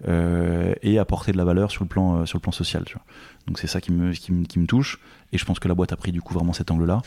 euh, 0.07 0.75
et 0.83 0.99
apporter 0.99 1.31
de 1.31 1.37
la 1.37 1.43
valeur 1.43 1.71
sur 1.71 1.83
le 1.83 1.89
plan, 1.89 2.19
euh, 2.19 2.25
sur 2.27 2.37
le 2.37 2.41
plan 2.41 2.51
social. 2.51 2.83
Tu 2.85 2.93
vois. 2.93 3.03
Donc 3.47 3.57
c'est 3.57 3.65
ça 3.65 3.81
qui 3.81 3.91
me, 3.91 4.13
qui, 4.13 4.31
me, 4.31 4.45
qui, 4.45 4.59
me, 4.59 4.67
touche 4.67 4.99
et 5.31 5.39
je 5.39 5.45
pense 5.45 5.59
que 5.59 5.67
la 5.67 5.73
boîte 5.73 5.91
a 5.91 5.97
pris 5.97 6.11
du 6.11 6.21
coup 6.21 6.35
vraiment 6.35 6.53
cet 6.53 6.69
angle-là. 6.69 7.01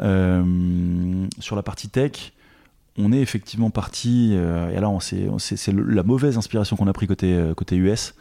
Euh, 0.00 1.26
sur 1.38 1.56
la 1.56 1.62
partie 1.62 1.88
tech, 1.88 2.34
on 2.98 3.12
est 3.12 3.20
effectivement 3.20 3.70
parti, 3.70 4.34
et 4.34 4.76
alors 4.76 5.02
c'est 5.02 5.72
la 5.72 6.02
mauvaise 6.04 6.36
inspiration 6.36 6.76
qu'on 6.76 6.86
a 6.86 6.92
pris 6.92 7.08
côté, 7.08 7.52
côté 7.56 7.74
US. 7.74 8.14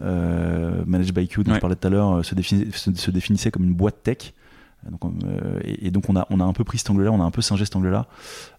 Managed 0.00 1.14
by 1.14 1.28
Q, 1.28 1.44
dont 1.44 1.52
je 1.52 1.60
parlais 1.60 1.76
tout 1.76 1.86
à 1.86 1.90
l'heure, 1.90 2.24
se, 2.24 2.34
se, 2.34 3.10
définissait 3.10 3.50
comme 3.50 3.64
une 3.64 3.74
boîte 3.74 4.02
tech. 4.02 4.32
Donc, 4.90 5.00
euh, 5.24 5.60
et, 5.64 5.90
donc 5.90 6.08
on 6.08 6.16
a, 6.16 6.26
on 6.30 6.40
a 6.40 6.44
un 6.44 6.52
peu 6.52 6.64
pris 6.64 6.78
cet 6.78 6.90
angle-là, 6.90 7.10
on 7.10 7.20
a 7.20 7.24
un 7.24 7.30
peu 7.30 7.42
singé 7.42 7.64
cet 7.64 7.76
angle-là. 7.76 8.06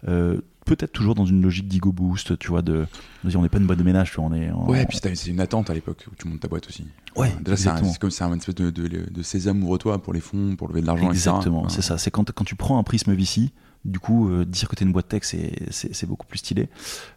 Euh, 0.07 0.41
peut-être 0.65 0.91
toujours 0.91 1.13
dans 1.13 1.25
une 1.25 1.41
logique 1.41 1.67
d'ego 1.67 1.91
boost, 1.91 2.37
tu 2.39 2.47
vois, 2.49 2.61
de, 2.61 2.87
dire 3.23 3.39
on 3.39 3.43
n'est 3.43 3.49
pas 3.49 3.59
une 3.59 3.67
boîte 3.67 3.77
de 3.77 3.83
ménage, 3.83 4.11
tu 4.11 4.15
vois, 4.17 4.25
on 4.25 4.33
est. 4.33 4.51
ouais, 4.51 4.83
et 4.83 4.85
puis 4.85 4.99
c'est 5.01 5.27
une 5.27 5.39
attente 5.39 5.69
à 5.69 5.73
l'époque 5.73 6.05
où 6.11 6.15
tu 6.15 6.27
montes 6.27 6.39
ta 6.39 6.47
boîte 6.47 6.67
aussi. 6.67 6.85
Ouais, 7.15 7.31
déjà 7.41 7.55
c'est 7.55 7.99
comme 7.99 8.11
c'est 8.11 8.23
un 8.23 8.33
espèce 8.35 8.55
de, 8.55 8.69
de, 8.69 8.87
de 8.87 9.21
sésame 9.21 9.63
ouvre-toi 9.63 10.01
pour 10.01 10.13
les 10.13 10.19
fonds, 10.19 10.55
pour 10.55 10.67
lever 10.67 10.81
de 10.81 10.87
l'argent, 10.87 11.11
Exactement, 11.11 11.69
c'est 11.69 11.81
ça. 11.83 11.97
C'est 11.97 12.11
quand, 12.11 12.31
quand 12.31 12.45
tu 12.45 12.55
prends 12.55 12.79
un 12.79 12.83
prisme 12.83 13.13
VC, 13.13 13.51
du 13.83 13.99
coup, 13.99 14.29
euh, 14.29 14.45
dire 14.45 14.67
que 14.67 14.75
tu 14.75 14.83
es 14.83 14.87
une 14.87 14.93
boîte 14.93 15.07
tech, 15.07 15.21
c'est 15.23 16.05
beaucoup 16.07 16.25
plus 16.25 16.39
stylé. 16.39 16.69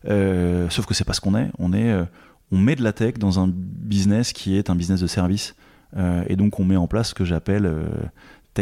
sauf 0.04 0.86
que 0.86 0.94
c'est 0.94 1.04
pas 1.04 1.14
ce 1.14 1.20
qu'on 1.20 1.34
est. 1.34 1.50
On 1.58 1.72
est, 1.72 1.96
on 2.52 2.58
met 2.58 2.76
de 2.76 2.82
la 2.82 2.92
tech 2.92 3.14
dans 3.14 3.40
un 3.40 3.48
business 3.48 4.32
qui 4.32 4.56
est 4.56 4.68
un 4.68 4.74
business 4.74 5.00
de 5.00 5.06
service. 5.06 5.54
et 5.96 6.36
donc 6.36 6.60
on 6.60 6.64
met 6.64 6.76
en 6.76 6.86
place 6.86 7.08
ce 7.08 7.14
que 7.14 7.24
j'appelle 7.24 7.72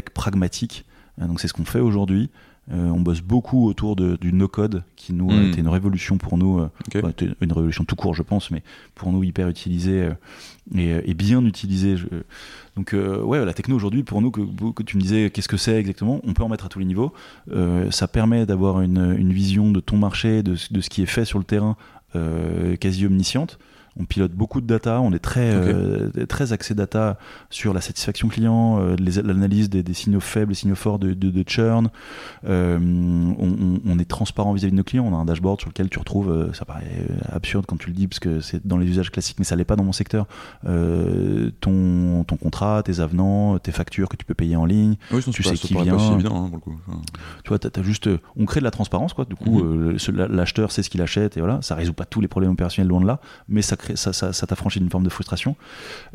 pragmatique. 0.03 0.85
Euh, 1.21 1.27
donc 1.27 1.41
c'est 1.41 1.49
ce 1.49 1.53
qu'on 1.53 1.65
fait 1.65 1.81
aujourd'hui. 1.81 2.31
Euh, 2.73 2.89
on 2.89 2.99
bosse 2.99 3.21
beaucoup 3.21 3.69
autour 3.69 3.95
de, 3.95 4.17
du 4.17 4.33
no-code, 4.33 4.83
qui 4.97 5.13
nous 5.13 5.31
a 5.31 5.35
hmm. 5.35 5.51
été 5.51 5.61
une 5.61 5.69
révolution 5.69 6.19
pour 6.19 6.37
nous, 6.37 6.59
euh, 6.59 7.13
une 7.41 7.53
révolution 7.53 7.85
tout 7.85 7.95
court, 7.95 8.13
je 8.13 8.25
pense, 8.25 8.51
mais 8.51 8.65
pour 8.97 9.13
nous 9.13 9.23
hyper 9.23 9.49
utilisée 9.49 10.11
et, 10.75 11.15
bien 11.15 11.45
utilisée. 11.45 11.95
Donc, 12.75 12.93
ouais, 12.93 13.45
la 13.45 13.55
techno 13.55 13.77
aujourd'hui, 13.77 14.03
pour 14.03 14.21
nous, 14.21 14.33
que, 14.33 14.41
que 14.73 14.83
tu 14.83 14.97
me 14.97 15.03
disais 15.03 15.31
qu'est-ce 15.31 15.47
que 15.47 15.57
c'est 15.57 15.77
exactement, 15.77 16.21
on 16.25 16.35
peut 16.35 16.43
en 16.43 16.49
mettre 16.49 16.67
à 16.67 16.69
tous 16.69 16.81
les 16.81 16.87
niveaux. 16.87 17.13
ça 17.91 18.09
permet 18.09 18.47
d'avoir 18.47 18.81
une, 18.81 19.15
une, 19.17 19.33
vision 19.33 19.71
de 19.71 19.79
ton 19.79 19.97
marché, 19.97 20.43
de, 20.43 20.57
de, 20.73 20.81
ce 20.81 20.91
qui 20.91 21.03
est 21.03 21.07
fait 21.07 21.25
sur 21.25 21.39
le 21.39 21.45
terrain, 21.45 21.77
quasi 22.81 23.07
omnisciente 23.07 23.61
on 23.99 24.05
pilote 24.05 24.33
beaucoup 24.33 24.61
de 24.61 24.67
data, 24.67 25.01
on 25.01 25.13
est 25.13 25.19
très, 25.19 25.51
euh, 25.55 26.11
très 26.29 26.53
axé 26.53 26.75
data 26.75 27.19
sur 27.51 27.73
la 27.73 27.81
satisfaction 27.81 28.29
client, 28.29 28.79
euh, 28.81 28.97
l'analyse 29.25 29.71
des, 29.71 29.95
signaux 29.95 30.21
faibles, 30.21 30.53
des 30.53 30.55
signaux 30.55 30.75
forts 30.75 30.99
de, 30.99 31.15
de, 31.15 31.45
churn. 31.47 31.89
Euh, 32.47 32.79
on, 32.79 33.99
est 33.99 34.05
transparent 34.05 34.53
vis-à-vis 34.53 34.73
de 34.73 34.77
nos 34.77 34.85
clients, 34.85 35.07
on 35.07 35.15
a 35.15 35.19
un 35.19 35.25
dashboard 35.25 35.61
sur 35.61 35.71
lequel 35.71 35.89
tu 35.89 35.99
retrouves, 35.99 36.53
ça 36.53 36.67
paraît 36.67 37.07
absurde 37.33 37.65
quand 37.67 37.79
tu 37.79 37.89
le 37.89 37.95
dis, 37.95 38.07
parce 38.07 38.21
que 38.21 38.41
c'est 38.41 38.67
dans 38.67 38.77
les 38.77 38.87
usages 38.87 39.11
classiques, 39.11 39.39
mais 39.39 39.45
ça 39.45 39.57
l'est 39.57 39.65
pas 39.65 39.77
dans 39.77 39.85
mon 39.85 39.93
secteur, 39.93 40.27
ton, 40.65 42.25
ton 42.25 42.37
contrat, 42.37 42.83
tes 42.83 43.01
avenants, 43.01 43.59
tes 43.59 43.73
factures 43.73 44.09
que 44.09 44.17
tu 44.17 44.27
peux 44.27 44.35
payer 44.35 44.57
en 44.57 44.67
ligne, 44.67 44.97
tu 45.33 45.43
sais 45.43 45.55
qui 45.55 45.75
vient. 45.75 45.97
Pas 45.97 46.13
évident, 46.13 46.45
hein, 46.45 46.49
pour 46.49 46.57
le 46.57 46.61
coup. 46.61 46.77
Tu 47.45 47.49
vois, 47.49 47.59
as, 47.65 47.83
juste, 47.83 48.11
on 48.37 48.45
crée 48.45 48.61
de 48.61 48.65
la 48.65 48.71
transparence, 48.71 49.15
quoi. 49.15 49.25
Du 49.25 49.37
coup, 49.37 49.63
mhm. 49.63 49.97
l'acheteur 50.29 50.71
sait 50.71 50.83
ce 50.83 50.91
qu'il 50.91 51.01
achète, 51.01 51.37
et 51.39 51.41
voilà, 51.41 51.63
ça 51.63 51.75
résout 51.75 51.95
pas 51.95 52.05
tous 52.05 52.21
les 52.21 52.29
problèmes 52.29 52.53
opérationnels 52.53 52.89
loin 52.89 53.01
de 53.01 53.07
là, 53.07 53.21
mais 53.49 53.63
ça 53.63 53.77
crée 53.77 53.86
ça, 53.95 54.13
ça, 54.13 54.33
ça 54.33 54.47
t'affranchit 54.47 54.81
d'une 54.81 54.91
forme 54.91 55.05
de 55.05 55.11
frustration. 55.11 55.57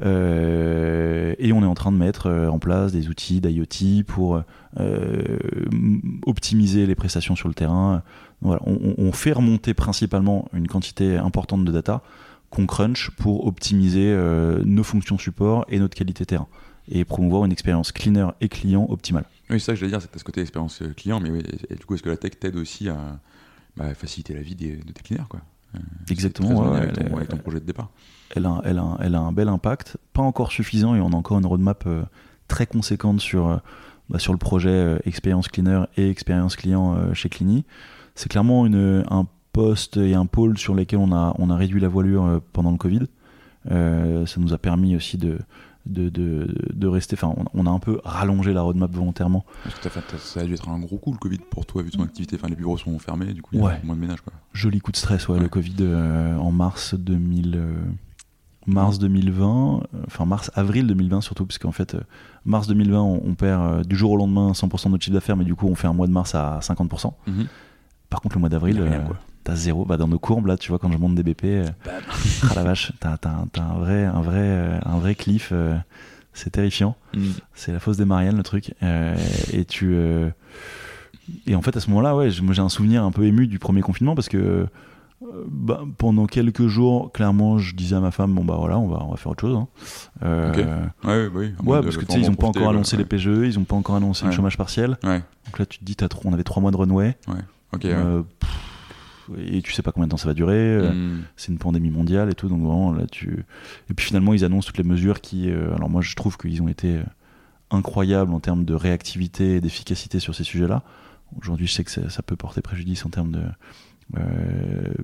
Euh, 0.02 1.36
et 1.40 1.54
on 1.54 1.62
est 1.64 1.68
en 1.68 1.76
train 1.76 1.92
de 1.92 1.98
mettre 1.98 2.28
euh, 2.28 2.48
en 2.48 2.60
place 2.60 2.92
des 2.92 3.08
outils 3.10 3.42
d'IoT 3.42 4.04
pour 4.06 4.42
euh, 4.80 5.38
optimiser 6.26 6.86
les 6.86 6.96
prestations 6.96 7.36
sur 7.36 7.48
le 7.48 7.54
terrain. 7.54 8.04
On, 8.44 9.12
fait 9.12 9.34
remonter 9.34 9.76
principalement 9.76 10.50
une 10.54 10.68
quantité 10.68 11.16
importante 11.16 11.64
de 11.64 11.72
data 11.72 12.02
qu'on 12.50 12.66
crunch 12.66 13.12
pour 13.12 13.46
optimiser 13.46 14.18
nos 14.66 14.84
fonctions 14.84 15.20
support 15.20 15.64
et 15.70 15.78
notre 15.78 15.96
qualité 15.96 16.26
terrain 16.26 16.48
et 16.90 17.06
promouvoir 17.06 17.46
une 17.46 17.52
expérience 17.52 17.92
cleaner 17.92 18.30
et 18.42 18.50
client 18.50 18.88
optimale. 18.90 19.26
Oui, 19.52 19.60
ça 19.60 19.76
je 19.76 19.82
voulais 19.82 19.92
dire, 19.92 20.02
c'est 20.02 20.18
ce 20.18 20.24
côté 20.24 20.42
expérience 20.42 20.82
client, 20.98 21.20
mais 21.20 21.30
du 21.30 21.86
coup, 21.86 21.94
est-ce 21.94 22.02
que 22.02 22.10
la 22.10 22.18
tech 22.18 22.32
t'aide 22.40 22.56
aussi 22.56 22.90
à 22.90 23.20
bah, 23.78 23.94
faciliter 23.94 24.34
la 24.34 24.42
vie 24.42 24.56
des, 24.56 24.78
de 24.78 24.92
tes 24.92 25.04
cleaners 25.04 25.28
quoi? 25.30 25.42
Euh, 25.76 25.80
Exactement. 26.10 26.74
avec, 26.74 26.94
ton, 27.30 27.38
projet 27.38 27.60
de 27.60 27.66
départ. 27.66 27.90
Elle 28.36 28.46
a, 28.46 28.62
elle, 28.66 28.78
a, 28.78 28.98
elle 29.02 29.16
a, 29.16 29.20
un 29.20 29.32
bel 29.32 29.48
impact, 29.48 29.98
pas 30.14 30.22
encore 30.22 30.52
suffisant, 30.52 30.96
et 30.96 31.02
on 31.02 31.10
a 31.10 31.16
encore 31.16 31.38
une 31.38 31.46
roadmap 31.46 31.84
euh, 31.88 32.04
très 32.48 32.66
conséquente 32.66 33.20
sur, 33.20 33.48
euh, 33.48 33.58
bah, 34.10 34.20
sur 34.20 34.34
le 34.34 34.40
projet 34.40 35.00
expérience 35.06 35.48
cleaner 35.48 35.84
et 35.98 36.10
expérience 36.10 36.56
client 36.56 37.14
chez 37.14 37.30
Clini. 37.30 37.66
C'est 38.16 38.30
clairement 38.30 38.66
une, 38.66 39.04
un 39.10 39.26
poste 39.54 39.98
et 39.98 40.16
un 40.16 40.26
pôle 40.26 40.58
sur 40.58 40.76
lesquels 40.76 41.00
on 41.00 41.14
a, 41.14 41.34
on 41.40 41.50
a 41.50 41.56
réduit 41.56 41.82
la 41.82 41.88
voilure 41.88 42.42
pendant 42.54 42.72
le 42.72 42.78
Covid. 42.78 43.08
ça 43.66 44.40
nous 44.40 44.54
a 44.54 44.58
permis 44.58 44.96
aussi 44.96 45.18
de, 45.18 45.40
de, 45.86 46.10
de, 46.10 46.54
de 46.74 46.88
rester. 46.88 47.16
Enfin, 47.16 47.34
on, 47.54 47.66
a 47.66 47.70
un 47.70 47.80
peu 47.80 48.00
rallongé 48.04 48.54
la 48.54 48.62
roadmap 48.62 48.92
volontairement. 48.92 49.46
Parce 49.64 49.76
que 49.76 49.90
fait, 49.90 50.18
ça 50.18 50.42
a 50.42 50.44
dû 50.44 50.54
être 50.54 50.70
un 50.70 50.80
gros 50.80 50.98
coup 50.98 51.12
le 51.12 51.18
Covid 51.18 51.40
pour 51.50 51.66
toi, 51.66 51.82
vu 51.82 51.92
ton 51.92 52.04
activité. 52.04 52.36
Enfin, 52.36 52.48
les 52.48 52.56
bureaux 52.56 52.78
sont 52.78 52.98
fermés, 53.00 53.34
du 53.34 53.42
coup, 53.42 53.52
il 53.54 53.62
y 53.62 53.66
a 53.66 53.80
moins 53.84 53.96
de 53.96 54.02
ménage. 54.02 54.22
Quoi. 54.22 54.34
Joli 54.54 54.80
coup 54.80 54.92
de 54.92 54.98
stress, 54.98 55.28
ouais, 55.28 55.40
le 55.40 55.50
Covid 55.50 55.76
euh, 55.82 56.38
en 56.38 56.52
mars 56.52 56.96
2000. 56.96 57.56
Euh, 57.56 57.74
mars 58.68 59.00
2020, 59.00 59.82
euh, 59.96 60.04
enfin 60.06 60.26
mars, 60.26 60.52
avril 60.54 60.86
2020 60.86 61.22
surtout, 61.22 61.48
parce 61.48 61.58
qu'en 61.58 61.72
fait, 61.72 61.98
mars 62.46 62.68
2020, 62.68 63.02
on, 63.02 63.34
perd 63.34 63.88
du 63.88 63.96
jour 63.96 64.12
au 64.12 64.18
lendemain 64.18 64.52
100% 64.52 64.86
de 64.86 64.90
notre 64.90 65.04
chiffre 65.04 65.16
d'affaires, 65.16 65.36
mais 65.36 65.46
du 65.46 65.56
coup, 65.56 65.66
on 65.66 65.74
fait 65.74 65.88
un 65.88 65.94
mois 65.94 66.06
de 66.06 66.12
mars 66.12 66.36
à 66.36 66.60
50%. 66.62 67.14
Mhm. 67.26 67.48
Par 68.10 68.22
contre, 68.22 68.36
le 68.36 68.40
mois 68.42 68.50
d'avril, 68.50 68.80
t'as 69.44 69.56
zéro. 69.56 69.86
Bah, 69.86 69.98
dans 69.98 70.08
nos 70.08 70.20
courbes, 70.20 70.48
là, 70.48 70.58
tu 70.58 70.70
vois, 70.70 70.80
quand 70.80 70.92
je 70.92 70.98
monte 70.98 71.16
des 71.16 71.24
BP, 71.24 71.46
euh, 71.46 71.66
ah 71.88 72.54
la 72.56 72.64
vache, 72.64 72.92
t'as, 73.00 73.18
un 73.26 73.80
vrai, 73.80 74.06
un 74.06 74.22
vrai, 74.22 74.40
euh, 74.40 74.80
un 74.86 75.00
vrai 75.00 75.16
cliff. 75.16 75.50
Euh, 75.52 75.76
c'est 76.34 76.52
terrifiant. 76.52 76.96
Mm. 77.14 77.30
C'est 77.54 77.74
la 77.74 77.80
fosse 77.80 77.98
des 77.98 78.06
Mariannes, 78.06 78.38
le 78.38 78.44
truc. 78.44 78.74
et 79.52 79.66
tu. 79.66 79.96
et 81.46 81.56
en 81.56 81.62
fait, 81.62 81.76
à 81.76 81.80
ce 81.80 81.90
moment-là, 81.90 82.16
ouais, 82.16 82.30
moi 82.42 82.54
j'ai 82.54 82.62
un 82.62 82.70
souvenir 82.70 83.04
un 83.04 83.12
peu 83.12 83.26
ému 83.26 83.48
du 83.48 83.60
premier 83.60 83.82
confinement 83.82 84.16
parce 84.16 84.30
que 84.30 84.66
bah, 85.50 85.82
pendant 85.98 86.26
quelques 86.28 86.68
jours, 86.68 87.12
clairement, 87.12 87.58
je 87.58 87.76
disais 87.76 87.98
à 87.98 88.00
ma 88.00 88.12
femme, 88.12 88.34
bon 88.34 88.46
bah 88.46 88.56
voilà, 88.58 88.80
on 88.80 88.88
va, 88.88 89.04
on 89.04 89.12
va 89.12 89.18
faire 89.18 89.34
autre 89.34 89.42
chose. 89.42 89.58
Hein. 89.58 89.68
Ouais, 91.04 91.30
oui. 91.34 91.54
Ouais, 91.66 91.82
parce 91.82 91.98
que 91.98 92.06
tu 92.06 92.14
sais, 92.14 92.22
ils 92.22 92.30
n'ont 92.30 92.36
pas 92.36 92.48
encore 92.48 92.70
annoncé 92.70 92.96
les 92.96 93.06
PGE, 93.06 93.28
ils 93.28 93.60
n'ont 93.60 93.66
pas 93.66 93.76
encore 93.76 93.98
annoncé 93.98 94.26
le 94.26 94.32
chômage 94.32 94.58
partiel. 94.58 94.98
Donc 95.04 95.60
là, 95.60 95.66
tu 95.66 95.80
te 95.80 95.84
dis, 95.84 95.98
as 96.00 96.08
trop, 96.08 96.22
on 96.30 96.34
avait 96.34 96.44
trois 96.44 96.62
mois 96.62 96.72
de 96.72 96.78
runway. 96.78 97.18
Ouais. 97.28 97.36
Ok 97.74 97.88
et 99.38 99.62
tu 99.62 99.74
sais 99.74 99.82
pas 99.82 99.92
combien 99.92 100.08
de 100.08 100.12
temps 100.12 100.18
ça 100.18 100.28
va 100.28 100.34
durer. 100.34 100.56
Euh, 100.56 100.92
hmm. 100.92 101.24
C'est 101.36 101.52
une 101.52 101.58
pandémie 101.58 101.92
mondiale 101.92 102.30
et 102.30 102.34
tout, 102.34 102.48
donc 102.48 102.62
vraiment 102.62 102.92
là 102.92 103.06
tu. 103.08 103.46
Et 103.90 103.94
puis 103.94 104.06
finalement 104.06 104.34
ils 104.34 104.44
annoncent 104.44 104.68
toutes 104.68 104.78
les 104.78 104.84
mesures 104.84 105.22
qui. 105.22 105.50
Euh, 105.50 105.76
alors 105.76 105.90
moi 105.90 106.02
je 106.02 106.16
trouve 106.16 106.38
qu'ils 106.38 106.62
ont 106.62 106.68
été 106.68 106.98
euh, 106.98 107.04
incroyables 107.70 108.34
en 108.34 108.40
termes 108.40 108.66
de 108.66 108.74
réactivité 108.74 109.56
et 109.56 109.62
d'efficacité 109.62 110.20
sur 110.20 110.36
ces 110.36 110.44
sujets-là. 110.44 110.84
Aujourd'hui 111.40 111.68
je 111.68 111.74
sais 111.74 111.84
que 111.84 111.92
ça, 111.92 112.22
peut 112.22 112.36
porter 112.36 112.62
préjudice 112.62 113.06
en 113.06 113.10
termes 113.10 113.32
de. 113.32 113.44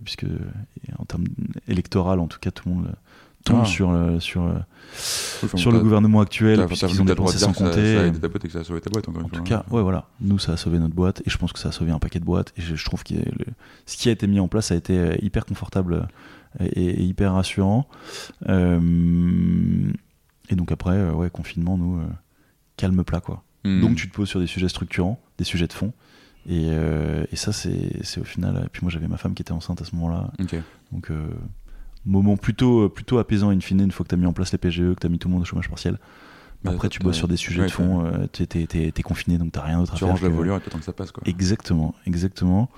puisque 0.04 0.26
en 0.98 1.06
termes 1.06 1.26
électoral 1.68 2.20
en 2.20 2.28
tout 2.28 2.40
cas 2.40 2.52
tout 2.52 2.68
le 2.68 2.76
monde 2.76 2.96
ah. 3.50 3.66
sur, 3.66 3.92
le, 3.92 4.20
sur, 4.20 4.52
sur 5.56 5.72
le 5.72 5.80
gouvernement 5.80 6.22
actuel, 6.22 6.66
puisqu'ils 6.66 7.02
ont 7.02 7.06
dépensé 7.06 7.38
sans 7.38 7.54
compter. 7.54 7.96
Ça, 7.96 8.02
a 8.02 8.06
aidé 8.06 8.20
ta 8.20 8.28
boîte 8.28 8.46
et 8.46 8.48
que 8.48 8.54
ça 8.54 8.60
a 8.60 8.64
sauvé 8.64 8.82
ta 8.82 8.90
boîte. 8.90 9.08
Encore 9.08 9.26
en 9.26 9.30
tout 9.30 9.44
cas, 9.44 9.64
ouais, 9.72 9.82
voilà. 9.82 10.08
Nous, 10.22 10.40
ça 10.40 10.54
a 10.54 10.58
sauvé 10.58 10.80
notre 10.80 10.96
boîte 10.96 11.22
et 11.26 11.30
je 11.30 11.38
pense 11.38 11.54
que 11.54 11.60
ça 11.60 11.70
a 11.70 11.72
sauvé 11.72 11.92
un 11.92 12.00
paquet 12.00 12.20
de 12.20 12.26
boîtes. 12.26 12.54
Et 12.58 12.62
je, 12.62 12.84
trouve 12.84 13.04
que 13.04 13.14
ce 13.86 13.98
qui 13.98 14.10
a 14.10 14.12
été 14.12 14.28
mis 14.28 14.40
en 14.40 14.48
place 14.48 14.72
a 14.72 14.76
été 14.76 14.98
euh, 14.98 15.16
hyper 15.22 15.46
confortable 15.46 16.08
et, 16.60 17.04
hyper 17.04 17.34
rassurant. 17.34 17.88
Euh, 18.50 19.92
et 20.50 20.56
donc 20.56 20.72
après, 20.72 20.96
euh, 20.96 21.12
ouais, 21.14 21.30
confinement, 21.30 21.78
nous, 21.78 22.02
calme 22.76 23.04
plat, 23.04 23.22
quoi. 23.22 23.44
Hmm. 23.64 23.82
Donc 23.82 23.96
tu 23.96 24.10
te 24.10 24.14
poses 24.14 24.30
sur 24.30 24.40
des 24.40 24.48
sujets 24.48 24.70
structurants, 24.70 25.20
des 25.38 25.44
sujets 25.44 25.68
de 25.68 25.74
fond. 25.74 25.94
Et, 26.48 26.68
euh, 26.70 27.26
et 27.32 27.36
ça, 27.36 27.52
c'est 27.52 28.20
au 28.20 28.24
final. 28.24 28.64
Et 28.66 28.70
puis 28.70 28.82
moi, 28.82 28.90
j'avais 28.90 29.08
ma 29.08 29.18
femme 29.18 29.34
qui 29.34 29.42
était 29.42 29.52
enceinte 29.52 29.82
à 29.82 29.86
ce 29.86 29.96
moment-là. 29.96 30.32
Donc, 30.92 31.12
euh, 31.12 31.28
moment 32.08 32.38
plutôt, 32.38 32.90
plutôt 32.90 33.18
apaisant 33.20 33.50
in 33.50 33.60
fine, 33.60 33.82
une 33.82 33.92
fois 33.92 34.04
que 34.04 34.10
tu 34.10 34.16
as 34.16 34.18
mis 34.18 34.26
en 34.26 34.34
place 34.34 34.52
les 34.52 34.58
PGE, 34.58 34.94
que 34.96 35.00
tu 35.02 35.08
as 35.08 35.10
mis 35.10 35.20
tout 35.20 35.28
le 35.28 35.34
monde 35.34 35.44
au 35.44 35.46
chômage 35.46 35.70
partiel. 35.70 36.00
Bah, 36.64 36.72
Après, 36.74 36.90
tu 36.90 37.00
bosses 37.00 37.18
sur 37.18 37.28
des 37.28 37.38
sujets 37.38 37.62
ouais, 37.62 37.68
de 37.68 37.72
fond, 37.72 38.04
euh, 38.06 38.26
t'es- 38.28 38.66
t'es 38.92 39.04
confiné, 39.04 39.38
donc 39.38 39.52
t'as 39.52 39.62
rien 39.62 39.78
d'autre 39.80 39.94
à 39.94 39.96
Tu 39.96 40.00
faire. 40.00 40.10
ranges 40.10 40.22
la 40.24 40.30
voilure 40.30 40.56
et 40.58 40.60
t'attends 40.62 40.80
que 40.80 40.86
ça 40.86 40.94
passe, 40.94 41.12
quoi. 41.12 41.22
Exactement, 41.28 41.94
exactement. 42.08 42.70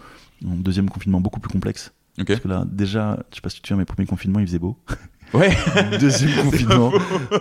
Donc, 0.41 0.61
deuxième 0.61 0.89
confinement 0.89 1.21
beaucoup 1.21 1.39
plus 1.39 1.51
complexe. 1.51 1.93
Parce 2.27 2.39
que 2.41 2.47
là, 2.49 2.65
déjà, 2.69 3.17
je 3.32 3.36
sais 3.36 3.41
pas 3.41 3.49
si 3.49 3.55
tu 3.57 3.61
te 3.61 3.67
souviens, 3.69 3.77
mes 3.80 3.86
premiers 3.86 4.05
confinements, 4.07 4.39
il 4.39 4.47
faisait 4.47 4.59
beau. 4.59 4.77
Ouais. 5.32 5.55
Deuxième 5.99 6.36
confinement, 6.43 6.91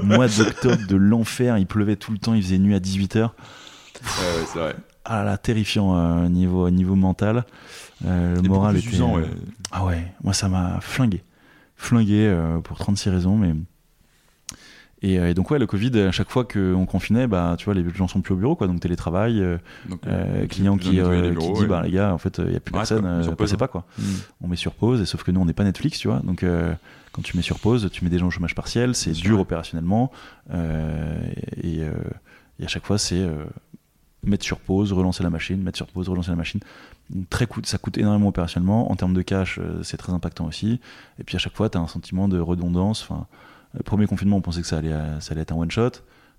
mois 0.03 0.29
d'octobre 0.29 0.87
de 0.87 0.95
l'enfer, 0.97 1.57
il 1.57 1.67
pleuvait 1.67 1.97
tout 1.97 2.13
le 2.13 2.19
temps, 2.19 2.35
il 2.35 2.43
faisait 2.43 2.59
nuit 2.59 2.75
à 2.75 2.81
18h. 2.81 3.17
Ouais, 3.17 3.25
ouais, 3.25 4.45
c'est 4.53 4.59
vrai. 4.59 4.77
Ah 5.07 5.21
là 5.21 5.25
là, 5.25 5.39
terrifiant 5.39 5.97
euh, 5.97 6.29
niveau, 6.29 6.69
niveau 6.69 6.97
mental. 6.97 7.47
Euh, 8.05 8.37
le 8.37 8.43
moral 8.43 8.77
était. 8.77 8.89
usant, 8.89 9.17
euh, 9.17 9.23
ouais. 9.23 9.29
Ah 9.73 9.87
ouais, 9.87 10.13
moi 10.23 10.35
ça 10.35 10.51
m'a 10.51 10.81
flingué. 10.83 11.23
Flingué 11.79 12.27
euh, 12.27 12.59
pour 12.59 12.77
36 12.77 13.09
raisons, 13.09 13.37
mais. 13.37 13.55
Et, 15.01 15.19
euh, 15.21 15.31
et 15.31 15.35
donc, 15.35 15.51
ouais, 15.53 15.61
le 15.61 15.67
Covid, 15.69 15.97
à 16.01 16.11
chaque 16.11 16.29
fois 16.29 16.45
qu'on 16.45 16.85
confinait, 16.85 17.29
bah, 17.29 17.55
tu 17.57 17.67
vois, 17.67 17.75
les 17.75 17.89
gens 17.95 18.09
sont 18.09 18.21
plus 18.21 18.35
au 18.35 18.37
bureau, 18.37 18.57
quoi. 18.57 18.67
Donc, 18.67 18.81
télétravail, 18.81 19.41
euh, 19.41 19.59
Donc, 19.89 20.01
client 20.49 20.77
qui, 20.77 21.01
euh, 21.01 21.33
qui 21.37 21.53
dit, 21.53 21.61
ouais. 21.61 21.67
bah, 21.67 21.83
les 21.85 21.93
gars, 21.93 22.13
en 22.13 22.19
fait, 22.19 22.39
il 22.39 22.51
n'y 22.51 22.57
a 22.57 22.61
plus 22.61 22.73
Ouais, 22.73 22.81
personne, 22.81 23.07
euh, 23.07 23.31
passez 23.37 23.57
pas, 23.57 23.69
quoi. 23.69 23.85
Hmm. 23.97 24.03
On 24.43 24.49
met 24.49 24.57
sur 24.57 24.73
pause, 24.73 25.01
et 25.01 25.07
sauf 25.07 25.23
que 25.23 25.31
nous, 25.31 25.41
on 25.41 25.45
n'est 25.45 25.53
pas 25.53 25.63
Netflix, 25.63 26.01
tu 26.01 26.09
vois. 26.09 26.19
Donc, 26.19 26.45
quand 27.13 27.23
tu 27.23 27.37
mets 27.37 27.45
sur 27.45 27.61
pause, 27.61 27.89
tu 27.93 28.03
mets 28.03 28.11
des 28.11 28.19
gens 28.19 28.27
au 28.27 28.31
chômage 28.31 28.57
partiel, 28.57 28.97
c'est 28.97 29.13
dur 29.13 29.39
opérationnellement. 29.39 30.11
et, 30.53 31.79
et 32.59 32.65
à 32.65 32.69
chaque 32.69 32.85
fois, 32.85 32.99
c'est 32.99 33.25
mettre 34.25 34.45
sur 34.45 34.59
pause, 34.59 34.93
relancer 34.93 35.23
la 35.23 35.31
machine, 35.31 35.63
mettre 35.63 35.77
sur 35.77 35.87
pause, 35.87 36.09
relancer 36.09 36.31
la 36.31 36.37
machine. 36.37 36.61
Très 37.31 37.47
coûte, 37.47 37.67
ça 37.67 37.79
coûte 37.79 37.97
énormément 37.99 38.29
opérationnellement. 38.29 38.91
En 38.91 38.97
termes 38.97 39.15
de 39.15 39.23
cash, 39.23 39.59
euh, 39.59 39.83
c'est 39.83 39.97
très 39.97 40.13
impactant 40.13 40.47
aussi. 40.47 40.81
Et 41.19 41.25
puis 41.25 41.37
à 41.37 41.39
chaque 41.39 41.55
fois, 41.57 41.71
tu 41.71 41.79
as 41.79 41.81
un 41.81 41.87
sentiment 41.87 42.29
de 42.29 42.39
redondance. 42.39 43.03
Enfin, 43.03 43.27
le 43.75 43.83
premier 43.83 44.07
confinement, 44.07 44.37
on 44.37 44.41
pensait 44.41 44.61
que 44.61 44.67
ça 44.67 44.79
allait, 44.79 44.93
euh, 44.93 45.21
ça 45.21 45.33
allait 45.33 45.43
être 45.43 45.53
un 45.53 45.57
one-shot. 45.57 45.91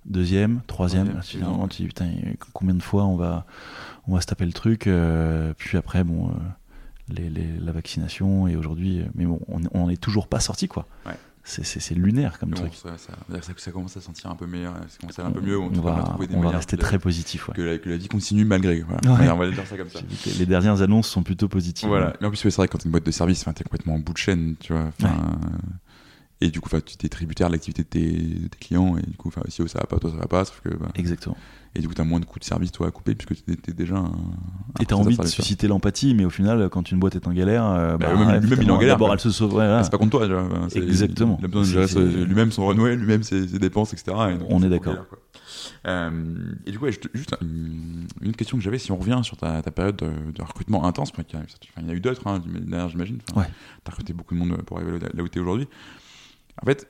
Deuxième, 0.05 0.61
troisième, 0.67 1.07
là, 1.15 1.21
tu, 1.67 1.81
dis, 1.83 1.87
putain, 1.87 2.09
combien 2.53 2.73
de 2.75 2.81
fois 2.81 3.05
on 3.05 3.15
va, 3.17 3.45
on 4.07 4.13
va 4.13 4.21
se 4.21 4.27
taper 4.27 4.45
le 4.45 4.53
truc 4.53 4.87
euh, 4.87 5.53
Puis 5.57 5.77
après, 5.77 6.03
bon, 6.03 6.29
euh, 6.29 6.31
les, 7.09 7.29
les- 7.29 7.57
la 7.59 7.71
vaccination 7.71 8.47
et 8.47 8.55
aujourd'hui, 8.55 9.01
euh, 9.01 9.05
mais 9.15 9.25
bon, 9.25 9.39
on 9.49 9.59
on 9.73 9.79
n'en 9.79 9.89
est 9.89 9.99
toujours 10.01 10.27
pas 10.27 10.39
sorti, 10.39 10.67
quoi. 10.67 10.85
Ouais. 11.05 11.13
C'est- 11.49 11.95
lunaire 11.95 12.37
comme 12.39 12.51
bon, 12.51 12.57
truc. 12.57 12.73
ça, 12.75 12.97
ça, 12.97 13.13
ça, 13.57 13.71
commence 13.71 13.97
à 13.97 14.01
sentir 14.01 14.29
un 14.29 14.35
peu 14.35 14.45
meilleur, 14.45 14.75
ça 14.87 14.97
commence 14.99 15.17
à 15.19 15.23
aller 15.23 15.31
un 15.31 15.33
peu 15.33 15.41
mieux. 15.41 15.57
on, 15.57 15.67
on, 15.67 15.81
va, 15.81 16.03
trouver 16.03 16.27
des 16.27 16.35
on 16.35 16.37
va 16.37 16.43
manières 16.43 16.59
rester 16.59 16.77
que 16.77 16.81
très 16.81 16.99
positif. 16.99 17.47
Ouais. 17.47 17.55
que, 17.55 17.61
la, 17.61 17.77
que 17.77 17.89
la 17.89 17.97
vie 17.97 18.07
continue 18.07 18.45
malgré. 18.45 18.81
Voilà. 18.81 19.01
Ouais. 19.09 19.17
Voilà, 19.17 19.35
on 19.35 19.37
va 19.37 19.45
le 19.45 19.53
dire 19.53 19.65
ça 19.65 19.77
comme 19.77 19.89
ça. 19.89 19.99
J'ai 19.99 20.05
vu 20.05 20.31
que 20.35 20.39
Les 20.39 20.45
dernières 20.45 20.81
annonces 20.81 21.07
sont 21.07 21.23
plutôt 21.23 21.47
positives. 21.47 21.89
Voilà. 21.89 22.13
Mais 22.21 22.27
en 22.27 22.29
plus, 22.29 22.37
c'est 22.37 22.53
vrai 22.55 22.67
que 22.67 22.73
quand 22.73 22.77
t'es 22.77 22.85
une 22.85 22.91
boîte 22.91 23.05
de 23.05 23.11
service, 23.11 23.43
t'es 23.43 23.63
complètement 23.63 23.95
en 23.95 23.99
bout 23.99 24.13
de 24.13 24.17
chaîne, 24.17 24.55
tu 24.59 24.73
vois. 24.73 24.91
Et 26.41 26.51
du 26.51 26.61
coup, 26.61 26.69
tu 26.79 26.95
t'es 26.95 27.09
tributaire 27.09 27.47
de 27.47 27.53
l'activité 27.53 27.83
de 27.83 27.87
tes, 27.87 28.11
de 28.11 28.47
tes 28.47 28.57
clients, 28.57 28.97
et 28.97 29.01
du 29.01 29.17
coup, 29.17 29.29
si 29.49 29.67
ça 29.67 29.79
va 29.79 29.85
pas, 29.85 29.99
toi, 29.99 30.09
ça 30.11 30.17
va 30.17 30.27
pas, 30.27 30.45
sauf 30.45 30.61
que, 30.61 30.69
bah, 30.69 30.87
Exactement. 30.95 31.35
Et 31.75 31.81
du 31.81 31.87
coup, 31.87 31.93
t'as 31.93 32.03
moins 32.03 32.19
de 32.19 32.25
coûts 32.25 32.39
de 32.39 32.43
service, 32.43 32.71
toi, 32.71 32.87
à 32.87 32.91
couper, 32.91 33.15
puisque 33.15 33.45
t'es, 33.45 33.55
t'es 33.55 33.73
déjà 33.73 33.95
un. 33.97 34.05
Et 34.79 34.85
t'as 34.85 34.95
prestataire 34.95 34.99
envie 34.99 35.17
de 35.17 35.25
susciter 35.25 35.67
l'empathie, 35.67 36.13
mais 36.15 36.25
au 36.25 36.29
final, 36.29 36.67
quand 36.69 36.91
une 36.91 36.99
boîte 36.99 37.15
est 37.15 37.27
en 37.27 37.31
galère, 37.33 37.63
euh, 37.65 37.97
Bah, 37.97 38.07
bah, 38.07 38.13
lui-même- 38.15 38.41
lui-même, 38.41 38.61
il 38.63 38.67
est 38.67 38.71
en 38.71 38.77
galère, 38.77 38.95
D'abord, 38.95 39.13
elle 39.13 39.19
se 39.19 39.29
sauve. 39.31 39.53
ouais, 39.55 39.65
Ah, 39.65 39.83
c'est 39.83 39.91
pas 39.91 39.97
contre 39.97 40.17
toi, 40.25 40.67
tu 40.71 40.79
Exactement. 40.79 41.37
Il 41.39 41.45
a 41.45 41.47
besoin 41.47 41.81
de 41.81 41.87
gérer 41.87 42.25
lui-même 42.25 42.51
son 42.51 42.65
renouvel, 42.65 42.99
lui-même 42.99 43.23
ses, 43.23 43.47
ses 43.47 43.59
dépenses, 43.59 43.93
etc. 43.93 44.17
et 44.31 44.37
donc, 44.37 44.47
On 44.49 44.61
est 44.63 44.69
d'accord. 44.69 44.95
Euh, 45.87 46.11
et 46.65 46.71
du 46.71 46.79
coup, 46.79 46.85
ouais, 46.85 46.91
juste 47.13 47.35
une, 47.41 48.07
question 48.35 48.57
que 48.57 48.63
j'avais, 48.63 48.79
si 48.79 48.91
on 48.91 48.97
revient 48.97 49.19
sur 49.23 49.37
ta, 49.37 49.61
ta 49.61 49.71
période 49.71 49.95
de, 49.95 50.31
de 50.33 50.41
recrutement 50.41 50.85
intense, 50.85 51.11
parce 51.11 51.25
qu'il 51.27 51.39
y, 51.39 51.41
a- 51.41 51.45
enfin, 51.45 51.81
il 51.81 51.83
y 51.83 51.87
en 51.87 51.89
a 51.89 51.95
eu 51.95 51.99
d'autres, 52.01 52.25
hein, 52.27 52.41
j'imagine. 52.89 53.19
Ouais. 53.35 53.45
T'as 53.83 53.91
recruté 53.91 54.13
beaucoup 54.13 54.33
de 54.33 54.39
monde 54.39 54.57
pour 54.63 54.77
arriver 54.77 54.99
là 54.99 55.23
où 55.23 55.27
t'es 55.27 55.39
aujourd'hui. 55.39 55.67
En 56.61 56.65
fait, 56.65 56.87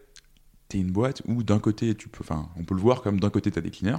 t'es 0.70 0.78
une 0.78 0.92
boîte 0.92 1.22
où 1.28 1.44
d'un 1.44 1.60
côté, 1.60 1.96
tu 1.96 2.08
peux, 2.08 2.24
on 2.56 2.64
peut 2.64 2.76
le 2.76 2.82
voir 2.82 3.02
comme 3.02 3.20
d'un 3.20 3.32
côté, 3.32 3.52
t'as 3.52 3.62
des 3.62 3.72
cleaners, 3.72 3.98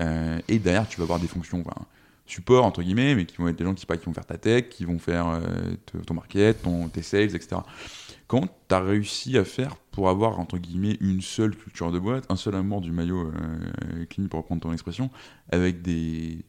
euh, 0.00 0.40
et 0.48 0.58
derrière, 0.58 0.88
tu 0.88 0.98
vas 0.98 1.02
avoir 1.02 1.18
des 1.18 1.26
fonctions, 1.26 1.62
enfin, 1.66 1.86
support 2.24 2.64
entre 2.64 2.82
guillemets, 2.82 3.14
mais 3.14 3.26
qui 3.26 3.36
vont 3.36 3.48
être 3.48 3.56
des 3.56 3.64
gens 3.64 3.74
qui, 3.74 3.84
qui 3.84 4.06
vont 4.06 4.14
faire 4.14 4.24
ta 4.24 4.38
tech, 4.38 4.68
qui 4.70 4.84
vont 4.84 4.98
faire 4.98 5.28
euh, 5.28 5.74
ton 6.06 6.14
market, 6.14 6.62
ton, 6.62 6.88
tes 6.88 7.02
sales, 7.02 7.34
etc. 7.34 7.56
Comment 8.26 8.48
t'as 8.68 8.80
réussi 8.80 9.36
à 9.36 9.44
faire 9.44 9.76
pour 9.90 10.08
avoir 10.08 10.40
entre 10.40 10.56
guillemets 10.56 10.96
une 11.00 11.20
seule 11.20 11.54
culture 11.54 11.92
de 11.92 11.98
boîte, 11.98 12.24
un 12.30 12.36
seul 12.36 12.54
amour 12.54 12.80
du 12.80 12.92
maillot 12.92 13.26
euh, 13.26 14.06
clean 14.06 14.28
pour 14.28 14.40
reprendre 14.40 14.62
ton 14.62 14.72
expression, 14.72 15.10
avec 15.50 15.82
des 15.82 16.44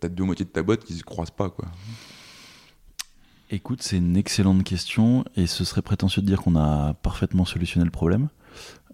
t'as 0.00 0.08
deux 0.08 0.24
moitiés 0.24 0.44
de 0.44 0.50
ta 0.50 0.62
boîte 0.62 0.84
qui 0.84 0.94
se 0.94 1.02
croisent 1.02 1.30
pas 1.30 1.50
quoi? 1.50 1.66
Écoute, 3.50 3.82
c'est 3.82 3.96
une 3.96 4.16
excellente 4.16 4.62
question 4.62 5.24
et 5.34 5.46
ce 5.46 5.64
serait 5.64 5.82
prétentieux 5.82 6.20
de 6.20 6.26
dire 6.26 6.42
qu'on 6.42 6.56
a 6.56 6.94
parfaitement 6.94 7.46
solutionné 7.46 7.84
le 7.84 7.90
problème. 7.90 8.28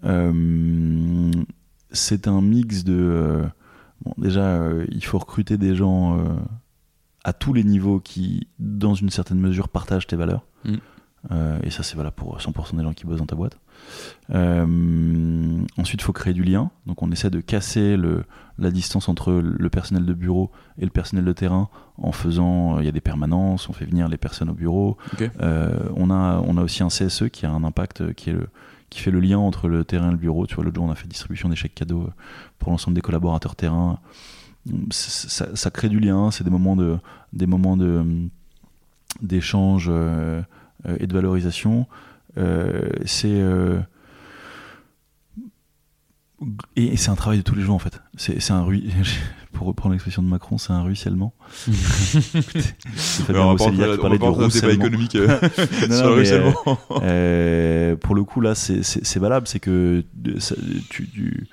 Euh, 0.05 1.31
c'est 1.91 2.27
un 2.27 2.41
mix 2.41 2.83
de. 2.83 2.93
euh, 2.93 3.45
bon, 4.03 4.13
déjà, 4.17 4.41
euh, 4.41 4.85
il 4.91 5.03
faut 5.03 5.17
recruter 5.17 5.57
des 5.57 5.75
gens 5.75 6.19
à 7.23 7.33
tous 7.33 7.53
les 7.53 7.63
niveaux 7.63 7.99
qui, 7.99 8.47
dans 8.59 8.93
une 8.93 9.09
certaine 9.09 9.39
mesure, 9.39 9.69
partagent 9.69 10.07
tes 10.07 10.15
valeurs. 10.15 10.45
Mm. 10.63 10.75
Euh, 11.31 11.57
et 11.63 11.71
ça, 11.71 11.81
c'est 11.81 11.95
valable 11.97 12.15
pour 12.15 12.37
100% 12.37 12.75
des 12.77 12.83
gens 12.83 12.93
qui 12.93 13.05
bossent 13.05 13.17
dans 13.17 13.25
ta 13.25 13.35
boîte. 13.35 13.57
Euh, 14.29 15.57
ensuite, 15.77 16.01
il 16.01 16.03
faut 16.03 16.13
créer 16.13 16.33
du 16.35 16.43
lien. 16.43 16.69
Donc, 16.85 17.01
on 17.01 17.11
essaie 17.11 17.31
de 17.31 17.41
casser 17.41 17.97
le, 17.97 18.25
la 18.59 18.69
distance 18.69 19.09
entre 19.09 19.31
le 19.33 19.69
personnel 19.71 20.05
de 20.05 20.13
bureau 20.13 20.51
et 20.77 20.83
le 20.83 20.91
personnel 20.91 21.25
de 21.25 21.33
terrain 21.33 21.69
en 21.97 22.11
faisant. 22.11 22.79
Il 22.79 22.85
y 22.85 22.89
a 22.89 22.91
des 22.91 23.01
permanences, 23.01 23.69
on 23.69 23.73
fait 23.73 23.85
venir 23.85 24.07
les 24.07 24.17
personnes 24.17 24.49
au 24.49 24.53
bureau. 24.53 24.97
On, 25.19 26.11
a, 26.11 26.41
on 26.45 26.57
a 26.57 26.61
aussi 26.61 26.83
un 26.83 26.89
CSE 26.89 27.29
qui 27.31 27.47
a 27.47 27.51
un 27.51 27.63
impact 27.63 28.13
qui 28.13 28.29
est 28.29 28.33
le 28.33 28.47
qui 28.95 29.01
fait 29.01 29.11
le 29.11 29.19
lien 29.19 29.37
entre 29.37 29.67
le 29.67 29.83
terrain 29.83 30.07
et 30.07 30.11
le 30.11 30.17
bureau. 30.17 30.47
Tu 30.47 30.55
vois, 30.55 30.63
l'autre 30.63 30.77
jour, 30.77 30.85
on 30.85 30.91
a 30.91 30.95
fait 30.95 31.05
distribution 31.05 31.53
chèques 31.53 31.75
cadeaux 31.75 32.03
euh, 32.03 32.13
pour 32.59 32.71
l'ensemble 32.71 32.95
des 32.95 33.01
collaborateurs 33.01 33.57
terrain. 33.57 33.99
Ça, 34.89 35.69
crée 35.69 35.89
du 35.89 35.99
lien, 35.99 36.31
c'est 36.31 36.45
des 36.45 36.49
moments 36.49 36.77
de 36.77 36.97
des 37.33 37.45
moments 37.45 37.75
de 37.75 37.97
hum, 37.97 38.29
d'échange 39.21 39.87
euh, 39.89 40.41
euh, 40.87 40.97
et 40.99 41.07
de 41.07 41.13
valorisation. 41.13 41.87
Euh, 42.37 42.89
c'est 43.05 43.27
euh, 43.27 43.79
et, 46.77 46.95
c'est 46.95 47.09
un 47.09 47.15
travail 47.15 47.39
de 47.39 47.43
tous 47.43 47.55
les 47.55 47.61
jours 47.61 47.75
en 47.75 47.79
fait. 47.79 48.01
C'est 48.15 48.51
un 48.51 48.65
pour 49.55 49.67
reprendre 49.67 49.93
l'expression 49.93 50.21
de 50.21 50.27
Macron, 50.27 50.57
c'est 50.57 50.73
un 50.73 50.81
ruissellement. 50.83 51.33
Fabien 51.65 53.41
on 53.41 53.45
va 53.53 53.57
pas 53.57 53.65
va 54.31 54.47
du 54.47 54.53
ruissellement. 54.53 54.85
économique 54.85 55.15
euh, 55.15 55.39
Non, 55.89 55.95
sur 55.97 56.09
le 56.09 56.21
mais, 56.21 56.31
euh, 56.31 56.43
ruissellement. 56.51 56.79
euh, 57.03 57.95
pour 57.95 58.15
le 58.15 58.23
coup, 58.23 58.41
là, 58.41 58.55
c'est- 58.55 58.83
valable. 59.19 59.47
C'est 59.47 59.59
que 59.59 60.03
ça- 60.39 60.55
tu, 60.89 61.07
tu, 61.09 61.47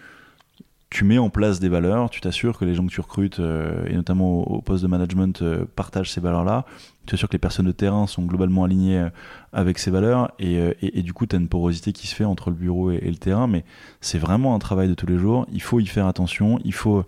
tu 0.91 1.05
mets 1.05 1.19
en 1.19 1.31
place 1.31 1.61
des 1.61 1.69
valeurs, 1.69 2.11
tu 2.11 2.21
t'assures 2.21 2.59
que 2.59 2.65
les 2.65 2.75
gens 2.75 2.87
que 2.87 2.93
tu 2.93 3.01
recrutes, 3.01 3.41
euh, 3.41 3.85
et 3.89 3.95
notamment 3.95 4.31
au, 4.43 4.57
au 4.57 4.61
poste 4.61 4.83
de 4.83 4.89
management, 4.89 5.43
partagent 5.77 6.11
ces 6.11 6.21
valeurs-là. 6.21 6.65
Tu 7.05 7.11
t'assures 7.11 7.29
que 7.29 7.33
les 7.35 7.39
personnes 7.41 7.67
de 7.67 7.73
terrain 7.73 8.07
sont 8.07 8.23
globalement 8.25 8.63
alignées 8.65 8.99
euh, 8.99 9.11
avec 9.53 9.79
ces 9.79 9.91
valeurs. 9.91 10.31
Et, 10.39 10.59
euh, 10.59 10.73
et- 10.83 11.01
et 11.01 11.03
du 11.03 11.13
coup, 11.13 11.27
tu 11.27 11.35
as 11.35 11.39
une 11.39 11.49
porosité 11.49 11.93
qui 11.93 12.07
se 12.07 12.15
fait 12.15 12.25
entre 12.25 12.51
le 12.51 12.57
bureau 12.57 12.91
et, 12.93 12.97
et 13.03 13.11
le 13.11 13.17
terrain. 13.17 13.47
Mais 13.49 13.65
c'est 14.01 14.19
vraiment 14.19 14.55
un 14.55 14.59
travail 14.61 14.89
de 14.89 14.95
tous 14.95 15.07
les 15.07 15.19
jours. 15.19 15.47
Il 15.53 15.61
faut 15.63 15.81
y 15.81 15.87
faire 15.87 16.07
attention. 16.07 16.61
Il 16.65 16.73
faut, 16.75 17.01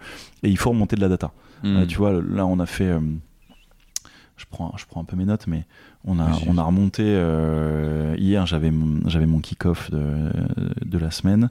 et 0.43 0.49
il 0.51 0.59
faut 0.59 0.71
remonter 0.71 0.97
de 0.97 1.01
la 1.01 1.09
data. 1.09 1.31
Hmm. 1.63 1.77
Euh, 1.77 1.87
tu 1.87 1.97
vois, 1.99 2.13
là, 2.13 2.45
on 2.45 2.59
a 2.59 2.67
fait. 2.67 2.89
euh, 2.89 2.99
je, 4.37 4.45
prends, 4.51 4.75
je 4.77 4.85
prends 4.87 5.01
un 5.01 5.05
peu 5.05 5.15
mes 5.17 5.25
notes, 5.27 5.47
mais 5.47 5.65
on 6.05 6.19
a, 6.19 6.27
Oui, 6.29 6.45
on 6.49 6.59
a 6.59 6.63
remonté. 6.65 7.03
euh, 7.07 8.17
hier, 8.19 8.47
j'avais 8.47 8.71
mon, 8.73 9.09
j'avais 9.09 9.27
mon 9.27 9.39
kick-off 9.39 9.91
de, 9.93 10.31
de 10.85 10.99
la 10.99 11.11
semaine. 11.13 11.51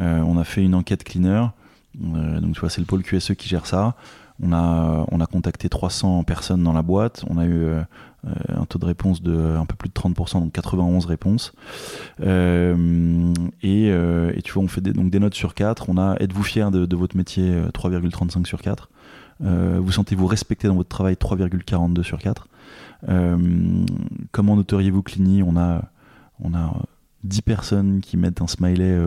On 0.00 0.38
a 0.38 0.44
fait 0.44 0.62
une 0.64 0.74
enquête 0.74 1.04
cleaner. 1.04 1.44
Donc, 1.96 2.54
tu 2.54 2.60
vois, 2.60 2.70
c'est 2.70 2.80
le 2.80 2.86
pôle 2.86 3.02
QSE 3.04 3.34
qui 3.34 3.48
gère 3.48 3.66
ça. 3.66 3.94
On 4.42 4.52
a, 4.52 5.06
on 5.12 5.20
a 5.20 5.26
contacté 5.26 5.68
300 5.68 6.24
personnes 6.24 6.62
dans 6.62 6.72
la 6.72 6.82
boîte. 6.82 7.24
On 7.30 7.38
a 7.38 7.44
eu 7.44 7.52
euh, 7.52 7.82
euh, 8.26 8.32
un 8.56 8.64
taux 8.64 8.78
de 8.78 8.86
réponse 8.86 9.22
de 9.22 9.56
un 9.56 9.66
peu 9.66 9.76
plus 9.76 9.88
de 9.88 9.94
30%, 9.94 10.40
donc 10.40 10.52
91 10.52 11.06
réponses. 11.06 11.52
Euh, 12.20 13.32
et, 13.62 14.42
tu 14.42 14.52
vois, 14.52 14.62
on 14.62 14.68
fait 14.68 14.80
des, 14.80 14.92
donc 14.92 15.10
des 15.10 15.20
notes 15.20 15.34
sur 15.34 15.54
4. 15.54 15.88
On 15.88 15.98
a 15.98 16.16
êtes-vous 16.20 16.42
fier 16.42 16.70
de, 16.70 16.96
votre 16.96 17.16
métier 17.16 17.50
euh, 17.50 17.68
3,35 17.68 18.46
sur 18.46 18.60
4. 18.60 18.88
Euh, 19.42 19.78
vous 19.80 19.92
sentez-vous 19.92 20.26
respecté 20.26 20.68
dans 20.68 20.76
votre 20.76 20.88
travail 20.88 21.14
3,42 21.14 22.02
sur 22.02 22.18
4. 22.18 22.48
Euh, 23.08 23.36
comment 24.32 24.56
noteriez-vous 24.56 25.02
Clini 25.02 25.42
On 25.42 25.56
a, 25.56 25.82
on 26.40 26.54
a 26.54 26.64
euh, 26.64 26.82
10 27.24 27.42
personnes 27.42 28.00
qui 28.00 28.16
mettent 28.16 28.40
un 28.40 28.46
smiley 28.46 28.98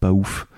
pas 0.00 0.12
ouf, 0.12 0.48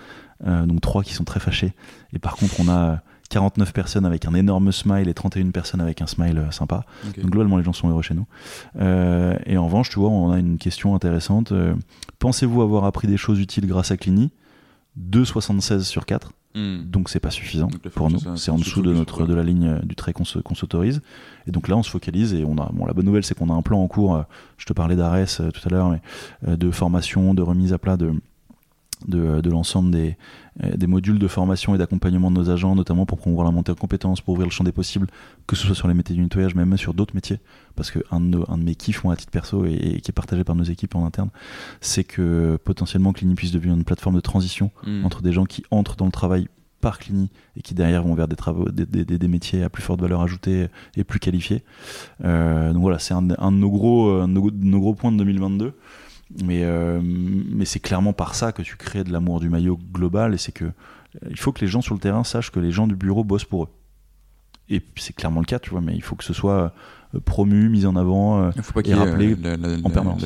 donc 0.45 0.81
3 0.81 1.03
qui 1.03 1.15
sont 1.15 1.25
très 1.25 1.41
fâchés. 1.41 1.73
Et 2.13 2.19
par 2.19 2.37
contre, 2.37 2.55
on 2.61 2.69
a 2.69 3.01
49 3.33 3.73
personnes 3.73 4.05
avec 4.07 4.27
un 4.27 4.35
énorme 4.35 4.71
smile 4.73 5.09
et 5.09 5.15
31 5.15 5.51
personnes 5.51 5.81
avec 5.81 6.03
un 6.03 6.07
smile 6.07 6.39
euh, 6.39 6.51
sympa. 6.51 6.85
Donc 7.23 7.31
globalement, 7.31 7.57
les 7.57 7.65
gens 7.65 7.73
sont 7.73 7.89
heureux 7.89 8.03
chez 8.03 8.15
nous. 8.15 8.27
Euh, 8.81 9.37
et 9.47 9.57
en 9.57 9.65
revanche, 9.67 9.89
tu 9.91 9.99
vois, 9.99 10.11
on 10.11 10.31
a 10.31 10.39
une 10.39 10.59
question 10.59 10.95
intéressante. 10.95 11.53
Euh, 11.53 11.75
Pensez-vous 12.19 12.63
avoir 12.63 12.85
appris 12.85 13.09
des 13.09 13.17
choses 13.17 13.41
utiles 13.41 13.67
grâce 13.67 13.91
à 13.91 13.97
Clini? 13.97 14.31
2,76 15.01 15.81
sur 15.85 16.05
4. 16.07 16.33
Hmm. 16.55 16.83
donc 16.85 17.09
c'est 17.09 17.19
pas 17.19 17.31
suffisant 17.31 17.69
pour 17.95 18.11
nous. 18.11 18.19
C'est 18.37 18.51
en 18.51 18.59
dessous 18.59 18.83
de 18.83 18.93
notre 18.93 19.25
de 19.27 19.33
la 19.33 19.43
ligne 19.43 19.79
du 19.85 19.97
trait 19.97 20.13
qu'on 20.13 20.27
se- 20.27 20.39
qu'on 20.39 20.55
s'autorise. 20.55 21.01
Et 21.47 21.51
donc 21.51 21.67
là, 21.67 21.79
on 21.79 21.83
se 21.83 21.89
focalise 21.89 22.35
et 22.35 22.45
on 22.45 22.59
a. 22.59 22.69
Bon, 22.75 22.85
la 22.85 22.93
bonne 22.93 23.07
nouvelle, 23.07 23.25
c'est 23.25 23.35
qu'on 23.35 23.49
a 23.49 23.55
un 23.55 23.63
plan 23.63 23.81
en 23.83 23.87
cours. 23.89 24.23
Je 24.59 24.67
te 24.67 24.75
parlais 24.75 24.95
d'Ares 24.95 25.27
tout 25.39 25.67
à 25.67 25.69
l'heure, 25.71 25.89
mais 25.89 26.55
de 26.57 26.71
formation, 26.71 27.33
de 27.33 27.41
remise 27.41 27.73
à 27.73 27.79
plat 27.79 27.97
de 27.97 28.13
de, 29.09 29.41
de 29.41 29.51
l'ensemble 29.51 29.91
des, 29.91 30.17
euh, 30.63 30.77
des 30.77 30.87
modules 30.87 31.19
de 31.19 31.29
formation 31.29 31.75
et 31.75 31.79
d'accompagnement 31.79 32.31
de 32.31 32.37
nos 32.37 32.51
agents, 32.51 32.75
notamment 32.75 33.07
pour 33.07 33.19
promouvoir 33.19 33.45
la 33.47 33.51
montée 33.53 33.73
en 33.73 33.75
compétences, 33.75 34.21
pour 34.21 34.35
ouvrir 34.35 34.47
le 34.47 34.53
champ 34.53 34.65
des 34.65 34.73
possibles, 34.73 35.07
que 35.47 35.57
ce 35.57 35.67
soit 35.67 35.75
sur 35.75 35.89
les 35.89 35.95
métiers 35.95 36.15
du 36.17 36.23
nettoyage, 36.23 36.55
mais 36.55 36.65
même 36.65 36.77
sur 36.79 36.95
d'autres 36.95 37.15
métiers. 37.15 37.41
Parce 37.77 37.91
que 37.91 38.01
un 38.11 38.21
de, 38.21 38.27
nos- 38.27 38.51
un 38.51 38.59
de 38.59 38.65
mes 38.65 38.75
kiffs, 38.75 39.05
moi, 39.05 39.13
à 39.15 39.17
titre 39.17 39.31
perso, 39.33 39.65
et, 39.67 39.73
et 39.73 40.01
qui 40.01 40.11
est 40.11 40.15
partagé 40.15 40.45
par 40.45 40.55
nos 40.57 40.65
équipes 40.65 40.95
en 40.95 41.05
interne, 41.07 41.31
c'est 41.81 42.05
que 42.05 42.59
potentiellement 42.65 43.13
Clini 43.13 43.35
puisse 43.35 43.53
devenir 43.53 43.75
une 43.75 43.85
plateforme 43.85 44.15
de 44.17 44.21
transition 44.21 44.71
Hmm. 44.85 45.05
entre 45.05 45.23
des 45.23 45.33
gens 45.33 45.45
qui 45.45 45.63
entrent 45.71 45.97
dans 45.97 46.07
le 46.07 46.13
travail 46.13 46.49
par 46.81 46.99
Clini 46.99 47.31
et 47.57 47.63
qui 47.63 47.75
derrière 47.75 48.03
vont 48.03 48.15
vers 48.15 48.27
des 48.27 48.35
travaux, 48.37 48.69
des, 48.69 48.85
des- 48.87 49.05
des- 49.05 49.17
des 49.19 49.29
métiers 49.29 49.63
à 49.63 49.69
plus 49.71 49.83
forte 49.85 50.01
valeur 50.01 50.21
ajoutée 50.21 50.67
et 50.97 51.05
plus 51.05 51.21
qualifiés. 51.21 51.63
Euh, 52.25 52.73
donc 52.73 52.83
voilà, 52.83 52.99
c'est 52.99 53.15
un, 53.15 53.29
un 53.39 53.53
de 53.53 53.57
nos 53.57 53.71
gros, 53.71 54.11
un 54.21 54.27
de 54.29 54.33
nos, 54.33 54.51
de 54.51 54.65
nos 54.65 54.81
gros 54.81 54.95
points 54.95 55.13
de 55.13 55.17
2022. 55.19 55.75
Mais, 56.43 56.63
euh, 56.65 57.01
mais 57.03 57.65
c'est 57.67 57.81
clairement 57.81 58.13
par 58.15 58.35
ça 58.35 58.53
que 58.53 58.63
tu 58.63 58.77
crées 58.77 59.05
de 59.05 59.13
l'amour 59.13 59.41
du 59.41 59.49
maillot 59.51 59.79
global 59.93 60.33
et 60.35 60.39
c'est 60.39 60.53
que 60.53 60.65
euh, 60.65 60.71
il 61.29 61.39
faut 61.39 61.53
que 61.53 61.61
les 61.61 61.67
gens 61.67 61.83
sur 61.83 61.95
le 61.95 62.01
terrain 62.01 62.25
sachent 62.25 62.51
que 62.51 62.61
les 62.61 62.71
gens 62.71 62.87
du 62.87 62.97
bureau 62.97 63.23
bossent 63.25 63.45
pour 63.45 63.65
eux. 63.65 63.69
Et 64.71 64.81
c'est 64.97 65.15
clairement 65.15 65.41
le 65.41 65.47
cas, 65.47 65.59
tu 65.59 65.69
vois, 65.71 65.81
mais 65.83 65.95
il 65.95 66.03
faut 66.03 66.17
que 66.17 66.25
ce 66.25 66.33
soit 66.33 66.73
euh, 67.15 67.21
promu, 67.21 67.69
mis 67.69 67.85
en 67.85 67.97
avant. 67.97 68.51
Il 68.57 68.63
faut 68.63 68.73
pas 68.73 68.81
et 68.81 68.85
euh, 68.95 69.37
la, 69.43 69.57
la- 69.59 69.75
en 69.79 69.89
la- 69.89 69.91
permanence. 69.91 70.25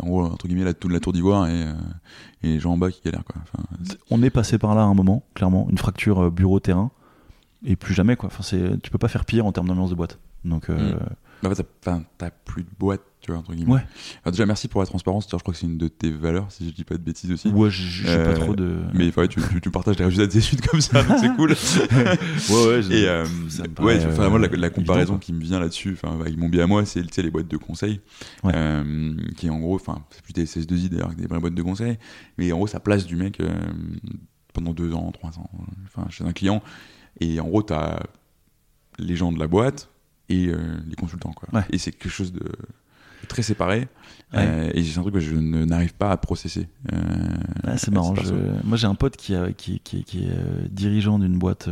en 0.00 0.06
gros, 0.06 0.24
entre 0.24 0.48
guillemets, 0.48 0.64
la, 0.64 0.74
tour- 0.74 0.90
la 0.90 0.98
tour 0.98 1.12
d'ivoire 1.12 1.46
et, 1.48 1.60
et 2.42 2.48
les 2.48 2.58
gens 2.58 2.72
en 2.72 2.76
bas 2.78 2.90
qui 2.90 3.00
galèrent. 3.04 3.22
Quoi. 3.24 3.36
Enfin, 3.42 3.62
on 4.10 4.22
est 4.24 4.30
passé 4.30 4.58
par 4.58 4.74
là 4.74 4.80
à 4.82 4.86
un 4.86 4.94
moment, 4.94 5.22
clairement, 5.34 5.68
une 5.70 5.78
fracture 5.78 6.32
bureau-terrain, 6.32 6.90
et 7.64 7.76
plus 7.76 7.94
jamais, 7.94 8.16
quoi. 8.16 8.26
Enfin, 8.28 8.42
c'est, 8.42 8.80
tu 8.82 8.90
peux 8.90 8.98
pas 8.98 9.08
faire 9.08 9.24
pire 9.24 9.46
en 9.46 9.52
termes 9.52 9.68
d'ambiance 9.68 9.90
de 9.90 9.94
boîte. 9.94 10.18
Donc, 10.44 10.68
euh, 10.68 10.94
Mm. 10.94 10.98
En 11.44 11.48
fait, 11.54 11.62
t'as- 11.80 11.90
enfin, 11.92 12.04
t'as 12.18 12.30
plus 12.30 12.62
de 12.62 12.68
boîte, 12.78 13.02
tu 13.20 13.30
vois, 13.30 13.40
entre 13.40 13.52
guillemets. 13.54 13.72
Ouais. 13.74 14.30
Déjà, 14.30 14.46
merci 14.46 14.68
pour 14.68 14.80
la 14.80 14.86
transparence. 14.86 15.28
Je 15.30 15.36
crois 15.36 15.52
que 15.52 15.58
c'est 15.58 15.66
une 15.66 15.78
de 15.78 15.88
tes 15.88 16.10
valeurs, 16.10 16.50
si 16.50 16.68
je 16.68 16.74
dis 16.74 16.84
pas 16.84 16.96
de 16.96 17.02
bêtises 17.02 17.30
aussi. 17.32 17.48
ouais, 17.48 17.70
j'ai, 17.70 18.08
Euh, 18.08 18.32
pas 18.32 18.38
trop 18.40 18.54
de. 18.54 18.78
Mais 18.94 19.14
ouais, 19.16 19.28
tu, 19.28 19.40
tu, 19.50 19.60
tu 19.60 19.70
partages 19.70 19.98
les 19.98 20.04
résultats 20.04 20.26
de 20.26 20.32
tes 20.32 20.38
études 20.38 20.60
comme 20.66 20.80
ça, 20.80 21.02
donc 21.02 21.18
c'est 21.20 21.34
cool. 21.36 21.50
ouais, 22.50 22.66
ouais, 22.66 22.94
Et 22.96 23.06
euh, 23.08 23.24
ça 23.48 23.64
me 23.64 23.84
ouais, 23.84 24.04
enfin, 24.06 24.28
moi, 24.28 24.38
la, 24.38 24.48
euh, 24.48 24.56
la 24.56 24.70
comparaison 24.70 25.18
qui 25.18 25.32
me 25.32 25.40
vient 25.40 25.60
là-dessus, 25.60 25.92
enfin, 26.02 26.18
avec 26.20 26.36
mon 26.36 26.48
bien 26.48 26.64
à 26.64 26.66
moi, 26.66 26.84
c'est 26.86 27.16
les 27.18 27.30
boîtes 27.30 27.48
de 27.48 27.56
conseil, 27.56 28.00
Ouais. 28.44 28.52
euh, 28.54 29.14
qui 29.36 29.50
en 29.50 29.58
gros, 29.58 29.74
enfin, 29.74 30.04
c'est 30.10 30.22
plus 30.22 30.32
des 30.32 30.46
SS2I 30.46 30.88
d'ailleurs 30.88 31.10
que 31.10 31.20
des 31.20 31.26
vraies 31.26 31.40
boîtes 31.40 31.54
de 31.54 31.62
conseil, 31.62 31.98
mais 32.38 32.50
en 32.52 32.56
gros, 32.56 32.66
ça 32.66 32.80
place 32.80 33.06
du 33.06 33.16
mec 33.16 33.40
euh, 33.40 33.48
pendant 34.54 34.72
deux 34.72 34.92
ans, 34.94 35.10
trois 35.12 35.38
ans, 35.38 35.50
enfin, 35.84 36.08
chez 36.10 36.24
un 36.24 36.32
client, 36.32 36.62
et 37.20 37.40
en 37.40 37.46
gros, 37.48 37.62
t'as 37.62 38.00
les 38.98 39.16
gens 39.16 39.32
de 39.32 39.38
la 39.38 39.46
boîte 39.48 39.90
et 40.28 40.46
euh, 40.48 40.56
les 40.88 40.94
consultants, 40.96 41.32
quoi. 41.32 41.48
Ouais. 41.52 41.64
Et 41.70 41.78
c'est 41.78 41.92
quelque 41.92 42.10
chose 42.10 42.32
de 42.32 42.44
très 43.28 43.42
séparé, 43.42 43.88
Ouais. 44.32 44.38
euh, 44.40 44.70
et 44.74 44.82
c'est 44.84 44.98
un 44.98 45.02
truc 45.02 45.14
que 45.14 45.20
je 45.20 45.34
ne- 45.34 45.64
n'arrive 45.64 45.94
pas 45.94 46.10
à 46.10 46.16
processer. 46.16 46.68
Euh, 46.92 46.96
Ouais, 47.66 47.78
c'est 47.78 47.90
marrant. 47.90 48.14
je-. 48.14 48.32
Moi, 48.64 48.76
j'ai 48.76 48.86
un 48.86 48.94
pote 48.94 49.16
qui, 49.16 49.34
a- 49.34 49.52
qui, 49.52 49.80
qui- 49.80 50.04
qui 50.04 50.24
est 50.26 50.30
euh, 50.30 50.66
dirigeant 50.70 51.18
d'une 51.18 51.38
boîte, 51.38 51.68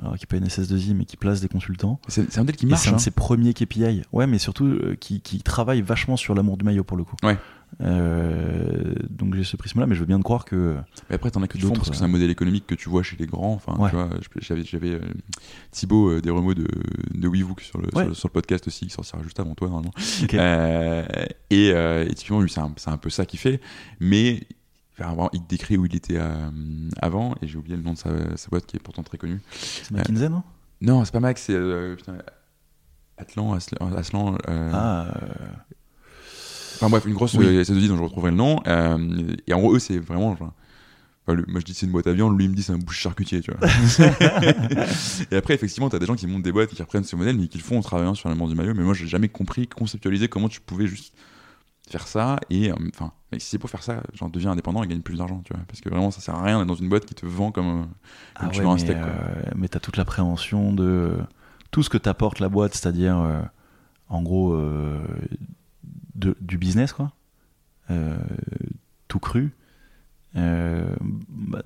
alors 0.00 0.16
qui 0.16 0.22
n'est 0.22 0.26
pas 0.26 0.36
une 0.36 0.46
SS2I, 0.48 0.94
mais 0.94 1.04
qui 1.04 1.16
place 1.16 1.40
des 1.40 1.48
consultants. 1.48 2.00
C'est 2.08 2.36
un 2.38 2.42
modèle 2.42 2.56
qui 2.56 2.66
marche. 2.66 2.82
c'est 2.82 2.88
un 2.90 2.92
hein. 2.92 2.96
de 2.96 3.00
ses 3.02 3.10
premiers 3.10 3.52
KPI. 3.54 4.02
Ouais, 4.12 4.26
mais 4.26 4.38
surtout 4.38 4.78
qui, 5.00 5.20
qui 5.20 5.42
travaille 5.42 5.82
vachement 5.82 6.16
sur 6.16 6.34
l'amour 6.34 6.56
du 6.56 6.64
maillot 6.64 6.84
pour 6.84 6.96
le 6.96 7.04
coup. 7.04 7.16
Ouais. 7.22 7.36
Euh, 7.80 8.94
donc 9.10 9.34
j'ai 9.34 9.44
ce 9.44 9.56
prisme-là, 9.56 9.86
mais 9.86 9.94
je 9.94 10.00
veux 10.00 10.06
bien 10.06 10.18
te 10.18 10.22
croire 10.24 10.44
que. 10.44 10.76
Mais 11.08 11.16
après, 11.16 11.30
t'en 11.30 11.42
as 11.42 11.48
que 11.48 11.56
du 11.56 11.62
D'autres, 11.62 11.74
fond 11.74 11.80
parce 11.80 11.88
que 11.90 11.94
euh, 11.94 11.98
c'est 11.98 12.04
un 12.04 12.08
modèle 12.08 12.30
économique 12.30 12.66
que 12.66 12.74
tu 12.74 12.88
vois 12.88 13.02
chez 13.02 13.16
les 13.16 13.26
grands. 13.26 13.54
Enfin, 13.54 13.74
Ouais. 13.78 13.90
tu 13.90 13.96
vois, 13.96 14.10
je- 14.20 14.40
j'avais, 14.46 14.62
j'avais 14.64 14.90
euh, 14.92 15.00
Thibaut 15.70 16.10
euh, 16.10 16.20
des 16.20 16.30
remous 16.30 16.54
de, 16.54 16.66
de 17.14 17.28
WeVook 17.28 17.60
sur 17.60 17.78
le, 17.80 17.86
Ouais. 17.94 18.02
sur, 18.02 18.08
le, 18.08 18.14
sur 18.14 18.28
le 18.28 18.32
podcast 18.32 18.66
aussi, 18.68 18.86
qui 18.86 18.90
sortira 18.92 19.22
juste 19.22 19.40
avant 19.40 19.54
toi, 19.54 19.68
normalement. 19.68 19.92
Euh, 20.34 21.04
et, 21.50 21.72
euh, 21.72 22.04
et 22.08 22.14
typiquement, 22.14 22.40
lui, 22.40 22.50
c'est 22.50 22.60
un, 22.60 22.72
c'est 22.76 22.90
un 22.90 22.98
peu 22.98 23.10
ça 23.10 23.24
qu'il 23.26 23.38
fait. 23.38 23.60
Mais 24.00 24.40
enfin, 25.00 25.28
il 25.32 25.46
décrit 25.46 25.76
où 25.76 25.86
il 25.86 25.96
était 25.96 26.18
euh, 26.18 26.50
avant, 27.00 27.34
et 27.42 27.48
j'ai 27.48 27.56
oublié 27.58 27.76
le 27.76 27.82
nom 27.82 27.94
de 27.94 27.98
sa, 27.98 28.10
sa 28.36 28.48
boîte 28.48 28.66
qui 28.66 28.76
est 28.76 28.80
pourtant 28.80 29.02
très 29.02 29.18
connue. 29.18 29.40
C'est 29.52 29.90
McKinsey, 29.92 30.28
non? 30.28 30.42
Non, 30.80 31.04
c'est 31.04 31.12
pas 31.12 31.20
Max, 31.20 31.42
c'est. 31.42 31.54
euh, 31.54 31.96
putain, 31.96 32.16
Atlan, 33.18 33.52
Aslan. 33.52 33.92
Aslan, 33.94 34.36
euh, 34.48 34.70
Ah, 34.72 35.06
euh, 35.22 35.28
Enfin 36.82 36.90
bref, 36.90 37.04
une 37.06 37.14
grosse 37.14 37.34
Oui. 37.34 37.44
euh, 37.46 37.62
SS2I 37.64 37.88
dont 37.88 37.96
je 37.96 38.02
retrouverai 38.02 38.30
le 38.32 38.36
nom. 38.36 38.60
euh, 38.66 39.34
et 39.46 39.52
en 39.54 39.60
gros, 39.60 39.74
eux, 39.74 39.78
c'est 39.78 39.98
vraiment. 39.98 40.36
genre, 40.36 40.52
enfin, 41.26 41.34
le- 41.34 41.44
moi, 41.48 41.60
je 41.60 41.64
dis 41.64 41.74
c'est 41.74 41.86
une 41.86 41.92
boîte 41.92 42.06
à 42.08 42.12
viande, 42.12 42.36
lui, 42.36 42.46
il 42.46 42.50
me 42.50 42.54
dit 42.56 42.62
c'est 42.62 42.72
un 42.72 42.78
bouche 42.78 42.98
charcutier, 42.98 43.40
tu 43.40 43.52
vois. 43.52 43.68
et 45.30 45.36
après, 45.36 45.54
effectivement, 45.54 45.88
t'as 45.88 45.98
des 45.98 46.06
gens 46.06 46.16
qui 46.16 46.26
montent 46.26 46.42
des 46.42 46.52
boîtes 46.52 46.70
qui 46.70 46.82
reprennent 46.82 47.04
ce 47.04 47.16
modèle, 47.16 47.36
mais 47.38 47.46
qui 47.48 47.58
le 47.58 47.62
font 47.64 47.78
en 47.78 47.82
travaillant 47.82 48.14
sur 48.14 48.28
l'amour 48.28 48.48
du 48.48 48.54
maillot. 48.54 48.74
Mais 48.74 48.82
moi, 48.82 48.94
j'ai 48.94 49.06
jamais 49.06 49.28
compris, 49.28 49.66
conceptualisé 49.68 50.28
comment 50.28 50.48
tu 50.48 50.60
pouvais 50.60 50.86
juste 50.86 51.14
faire 51.88 52.06
ça. 52.08 52.38
Et 52.50 52.70
euh, 52.70 52.74
enfin, 52.94 53.12
si 53.38 53.40
c'est 53.48 53.58
pour 53.58 53.70
faire 53.70 53.82
ça, 53.82 54.02
genre, 54.14 54.30
deviens 54.30 54.50
indépendant 54.52 54.82
et 54.82 54.88
gagne 54.88 55.00
plus 55.02 55.18
d'argent, 55.18 55.42
tu 55.44 55.52
vois. 55.52 55.62
Parce 55.68 55.80
que 55.80 55.88
vraiment, 55.88 56.10
ça 56.10 56.20
sert 56.20 56.34
à 56.34 56.42
rien 56.42 56.58
d'être 56.58 56.68
dans 56.68 56.74
une 56.74 56.88
boîte 56.88 57.04
qui 57.06 57.14
te 57.14 57.26
vend 57.26 57.52
comme. 57.52 57.82
euh, 57.82 57.84
ah 58.36 58.48
tu 58.48 58.60
ouais, 58.60 58.66
un 58.66 58.74
mais, 58.74 58.80
steak, 58.80 58.96
euh, 58.96 59.42
mais 59.56 59.68
t'as 59.68 59.80
toute 59.80 59.96
l'appréhension 59.96 60.72
de 60.72 60.84
euh, 60.84 61.16
tout 61.70 61.82
ce 61.82 61.90
que 61.90 61.98
t'apporte 61.98 62.40
la 62.40 62.48
boîte, 62.48 62.74
c'est-à-dire 62.74 63.18
euh, 63.18 63.40
en 64.08 64.22
gros 64.22 64.54
euh, 64.54 64.98
de- 66.14 66.36
du 66.40 66.58
business, 66.58 66.92
quoi. 66.92 67.12
Euh, 67.90 68.16
tout 69.08 69.18
cru. 69.18 69.52
Euh, 70.36 70.94
bah, 71.28 71.62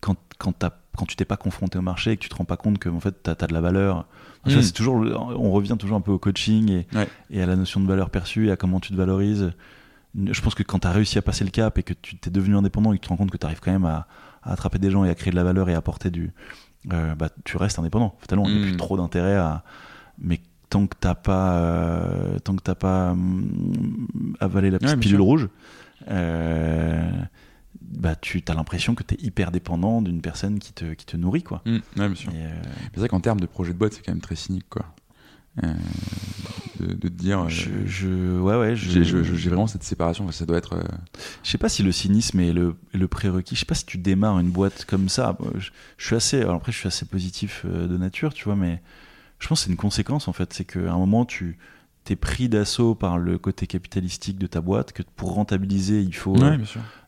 quand, 0.00 0.16
quand, 0.38 0.64
quand 0.96 1.06
tu 1.06 1.16
t'es 1.16 1.24
pas 1.24 1.36
confronté 1.36 1.78
au 1.78 1.82
marché 1.82 2.12
et 2.12 2.16
que 2.16 2.22
tu 2.22 2.28
te 2.28 2.34
rends 2.36 2.44
pas 2.44 2.56
compte 2.56 2.78
que 2.78 2.88
en 2.88 3.00
fait, 3.00 3.22
tu 3.22 3.30
as, 3.30 3.34
de 3.34 3.52
la 3.52 3.60
valeur. 3.60 4.06
Tu 4.44 4.50
vois, 4.52 4.60
Mm. 4.60 4.62
c'est 4.64 4.72
toujours, 4.72 4.94
on 4.96 5.50
revient 5.50 5.76
toujours 5.78 5.96
un 5.96 6.00
peu 6.00 6.12
au 6.12 6.18
coaching 6.18 6.70
et, 6.70 6.86
Ouais. 6.94 7.08
et 7.30 7.42
à 7.42 7.46
la 7.46 7.56
notion 7.56 7.80
de 7.80 7.86
valeur 7.86 8.10
perçue 8.10 8.46
et 8.48 8.50
à 8.52 8.56
comment 8.56 8.78
tu 8.80 8.90
te 8.92 8.96
valorises. 8.96 9.52
Je 10.14 10.40
pense 10.40 10.54
que 10.54 10.62
quand 10.62 10.78
tu 10.78 10.86
as 10.86 10.92
réussi 10.92 11.18
à 11.18 11.22
passer 11.22 11.44
le 11.44 11.50
cap 11.50 11.76
et 11.78 11.82
que 11.82 11.92
tu 11.92 12.16
t'es 12.16 12.30
devenu 12.30 12.56
indépendant 12.56 12.92
et 12.92 12.96
que 12.96 13.02
tu 13.02 13.06
te 13.06 13.10
rends 13.10 13.16
compte 13.16 13.30
que 13.30 13.36
tu 13.36 13.44
arrives 13.46 13.60
quand 13.60 13.72
même 13.72 13.84
à, 13.84 14.06
à 14.42 14.52
attraper 14.52 14.78
des 14.78 14.90
gens 14.90 15.04
et 15.04 15.10
à 15.10 15.14
créer 15.14 15.30
de 15.30 15.36
la 15.36 15.44
valeur 15.44 15.68
et 15.68 15.74
à 15.74 15.78
apporter 15.78 16.10
du. 16.10 16.32
euh, 16.92 17.14
bah, 17.16 17.28
tu 17.44 17.56
restes 17.56 17.78
indépendant. 17.80 18.16
Fatalement, 18.20 18.46
il 18.46 18.54
n'y 18.54 18.58
a 18.62 18.64
Mm. 18.66 18.68
plus 18.68 18.76
trop 18.76 18.96
d'intérêt 18.96 19.34
à. 19.34 19.64
Mais 20.18 20.40
tant 20.70 20.86
que 20.86 20.94
t'as 20.98 21.14
pas, 21.14 21.56
euh, 21.58 22.38
tant 22.40 22.56
que 22.56 22.62
t'as 22.62 22.74
pas 22.74 23.12
hum, 23.12 24.06
avalé 24.40 24.70
la 24.70 24.78
petite 24.78 24.94
Ouais, 24.94 25.00
pilule 25.00 25.16
sûr. 25.18 25.24
rouge, 25.24 25.48
euh, 26.08 27.10
bah 27.80 28.16
tu 28.16 28.42
as 28.48 28.54
l'impression 28.54 28.94
que 28.94 29.02
tu 29.02 29.14
es 29.14 29.18
hyper 29.24 29.50
dépendant 29.52 30.02
d'une 30.02 30.20
personne 30.20 30.58
qui 30.58 30.72
te, 30.72 30.94
qui 30.94 31.06
te 31.06 31.16
nourrit 31.16 31.42
quoi. 31.42 31.62
Mm, 31.66 31.70
ouais, 31.76 32.06
bien 32.08 32.14
sûr. 32.14 32.30
Et, 32.32 32.44
euh, 32.46 32.54
C'est 32.94 33.00
vrai 33.00 33.08
qu'en 33.08 33.20
termes 33.20 33.40
de 33.40 33.46
projet 33.46 33.72
de 33.72 33.78
boîte, 33.78 33.94
c'est 33.94 34.02
quand 34.04 34.12
même 34.12 34.20
très 34.20 34.36
cynique, 34.36 34.66
quoi. 34.68 34.86
Euh, 35.64 35.72
de, 36.80 36.86
de 36.92 37.08
te 37.08 37.14
dire. 37.14 37.48
je, 37.48 37.70
je- 37.86 38.38
ouais 38.38 38.56
ouais, 38.58 38.76
J'ai 38.76 39.02
je- 39.04 39.22
je- 39.22 39.34
j'ai 39.34 39.48
vraiment 39.48 39.66
cette 39.66 39.84
séparation. 39.84 40.30
Ça 40.30 40.44
doit 40.44 40.58
être. 40.58 40.74
euh, 40.74 40.82
Je 41.42 41.50
sais 41.50 41.56
pas 41.58 41.70
si 41.70 41.82
le 41.82 41.92
cynisme 41.92 42.38
est 42.40 42.52
le, 42.52 42.76
le 42.92 43.08
prérequis. 43.08 43.54
Je 43.54 43.60
sais 43.60 43.66
pas 43.66 43.74
si 43.74 43.86
tu 43.86 43.96
démarres 43.96 44.38
une 44.38 44.50
boîte 44.50 44.84
comme 44.84 45.08
ça. 45.08 45.38
Je, 45.56 45.70
suis 46.04 46.14
assez. 46.16 46.42
alors 46.42 46.56
après, 46.56 46.72
je 46.72 46.76
suis 46.78 46.88
assez 46.88 47.06
positif 47.06 47.64
de 47.64 47.96
nature, 47.96 48.34
tu 48.34 48.44
vois, 48.44 48.56
mais 48.56 48.82
je 49.38 49.48
pense 49.48 49.60
que 49.60 49.64
c'est 49.66 49.70
une 49.70 49.76
conséquence 49.76 50.28
en 50.28 50.32
fait. 50.32 50.52
C'est 50.52 50.64
qu'à 50.64 50.92
un 50.92 50.98
moment, 50.98 51.24
tu 51.24 51.58
t'es 52.04 52.16
pris 52.16 52.48
d'assaut 52.48 52.94
par 52.94 53.18
le 53.18 53.36
côté 53.36 53.66
capitalistique 53.66 54.38
de 54.38 54.46
ta 54.46 54.60
boîte, 54.60 54.92
que 54.92 55.02
pour 55.16 55.34
rentabiliser, 55.34 56.00
il 56.00 56.14
faut, 56.14 56.36
euh, 56.36 56.58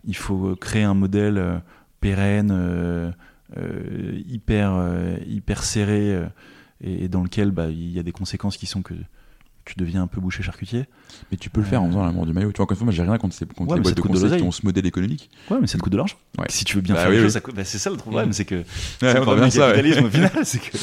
il 0.05 0.17
faut 0.17 0.57
créer 0.57 0.83
un 0.83 0.95
modèle 0.95 1.39
euh, 1.39 1.59
pérenne, 2.01 2.51
euh, 2.53 3.11
euh, 3.57 4.21
hyper, 4.27 4.73
euh, 4.75 5.17
hyper 5.27 5.63
serré, 5.63 6.15
euh, 6.15 6.27
et, 6.81 7.05
et 7.05 7.09
dans 7.09 7.23
lequel 7.23 7.53
bah, 7.53 7.69
il 7.69 7.91
y 7.91 7.99
a 7.99 8.03
des 8.03 8.13
conséquences 8.13 8.57
qui 8.57 8.67
sont 8.67 8.83
que 8.83 8.95
tu 9.69 9.75
deviens 9.79 10.03
un 10.03 10.07
peu 10.07 10.21
boucher 10.21 10.43
charcutier. 10.43 10.87
Mais 11.31 11.37
tu 11.37 11.51
peux 11.51 11.61
le 11.61 11.67
faire 11.67 11.83
en 11.83 11.89
faisant 11.89 12.05
l'amour 12.05 12.27
du 12.27 12.33
maillot. 12.33 12.53
Tu 12.53 12.57
vois, 12.59 12.65
encore 12.65 12.75
une 12.75 12.79
fois, 12.79 12.85
moi, 12.87 12.93
j'ai 12.93 13.03
rien 13.03 13.17
contre, 13.19 13.35
ces, 13.35 13.47
contre 13.47 13.71
Ouais, 13.71 13.77
les 13.77 13.83
boîtes 13.83 13.97
de 13.97 14.03
de 14.03 14.07
conseil 14.09 14.37
qui 14.39 14.43
ont 14.43 14.51
ce 14.53 14.65
modèle 14.65 14.87
économique. 14.87 15.31
Ouais, 15.51 15.59
mais 15.61 15.67
ça 15.67 15.79
te 15.79 15.83
coûte 15.83 15.93
de 15.93 15.97
l'argent. 15.97 16.17
Ouais. 16.39 16.47
Si 16.49 16.65
tu 16.65 16.77
veux 16.77 16.83
bien 16.83 16.95
Bah 16.95 17.03
faire 17.03 17.11
oui, 17.11 17.19
oui. 17.35 17.53
bah, 17.55 17.65
c'est 17.65 17.79
ça 17.79 17.91
le 17.91 17.97
problème, 17.99 18.33
c'est 18.33 18.45
que 18.45 18.65
c'est 19.01 19.15
le 19.15 19.21
problème 19.23 19.49
du 19.49 19.57
capitalisme 19.59 20.05
au 20.05 20.11
final, 20.11 20.31
c'est 20.45 20.59
que 20.59 20.77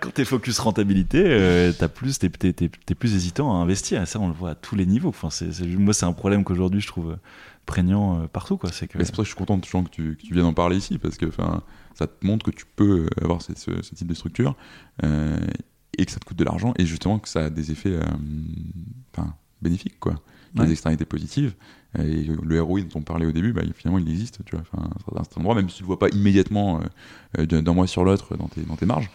quand 0.00 0.10
t'es 0.12 0.24
focus 0.24 0.58
rentabilité, 0.58 1.22
euh, 1.24 1.72
t'as 1.78 1.88
plus, 1.88 2.18
t'es, 2.18 2.28
t'es- 2.30 2.52
t'es- 2.52 2.70
t'es 2.86 2.94
plus 2.94 3.14
hésitant 3.14 3.52
à 3.52 3.62
investir. 3.62 4.02
Et 4.02 4.06
ça, 4.06 4.18
on 4.20 4.28
le 4.28 4.34
voit 4.34 4.50
à 4.50 4.54
tous 4.54 4.76
les 4.76 4.86
niveaux. 4.86 5.08
Enfin, 5.10 5.30
c'est, 5.30 5.52
c'est- 5.52 5.66
moi, 5.66 5.94
c'est 5.94 6.06
un 6.06 6.12
problème 6.12 6.44
qu'aujourd'hui 6.44 6.80
je 6.80 6.86
trouve 6.88 7.16
prégnant 7.66 8.20
euh, 8.20 8.26
partout. 8.26 8.58
Quoi. 8.58 8.70
C'est 8.72 8.86
que, 8.88 8.98
Mais 8.98 9.04
c'est 9.04 9.10
pour 9.12 9.16
ça 9.18 9.22
que 9.22 9.28
je 9.28 9.30
suis 9.30 9.38
content 9.38 9.58
toujours 9.58 9.84
que 9.84 9.88
tu, 9.90 10.16
que 10.16 10.22
tu 10.26 10.34
viennes 10.34 10.44
en 10.46 10.52
parler 10.52 10.76
ici, 10.76 10.98
parce 10.98 11.16
que 11.16 11.26
ça 11.94 12.06
te 12.06 12.26
montre 12.26 12.44
que 12.44 12.50
tu 12.50 12.64
peux 12.76 13.06
euh, 13.06 13.24
avoir 13.24 13.40
ce, 13.40 13.52
ce- 13.56 13.82
ce 13.82 13.94
type 13.94 14.08
de 14.08 14.14
structure 14.14 14.54
euh, 15.04 15.38
et 15.98 16.04
que 16.06 16.12
ça 16.12 16.18
te 16.20 16.24
coûte 16.24 16.38
de 16.38 16.44
l'argent 16.44 16.72
et 16.78 16.86
justement 16.86 17.18
que 17.18 17.28
ça 17.28 17.44
a 17.46 17.50
des 17.50 17.70
effets 17.72 17.96
euh, 17.96 18.02
enfin, 19.16 19.34
bénéfiques, 19.62 19.98
quoi. 20.00 20.14
Ouais. 20.56 20.66
des 20.66 20.72
externalités 20.72 21.04
positives. 21.04 21.54
Et 21.98 22.24
le 22.42 22.62
ROI 22.62 22.82
dont 22.82 23.00
on 23.00 23.02
parlait 23.02 23.26
au 23.26 23.32
début, 23.32 23.52
bah, 23.52 23.62
finalement, 23.74 23.98
il 23.98 24.08
existe, 24.08 24.44
tu 24.44 24.54
vois. 24.56 24.64
Enfin, 24.72 24.88
à 25.16 25.20
un 25.20 25.24
certain 25.24 25.40
endroit, 25.40 25.54
même 25.56 25.68
si 25.68 25.76
tu 25.78 25.82
le 25.82 25.86
vois 25.88 25.98
pas 25.98 26.08
immédiatement 26.10 26.80
euh, 27.38 27.42
euh, 27.52 27.60
d'un 27.62 27.72
mois 27.74 27.86
sur 27.88 28.04
l'autre 28.04 28.36
dans 28.36 28.46
tes, 28.48 28.62
dans 28.62 28.76
tes 28.76 28.86
marges, 28.86 29.10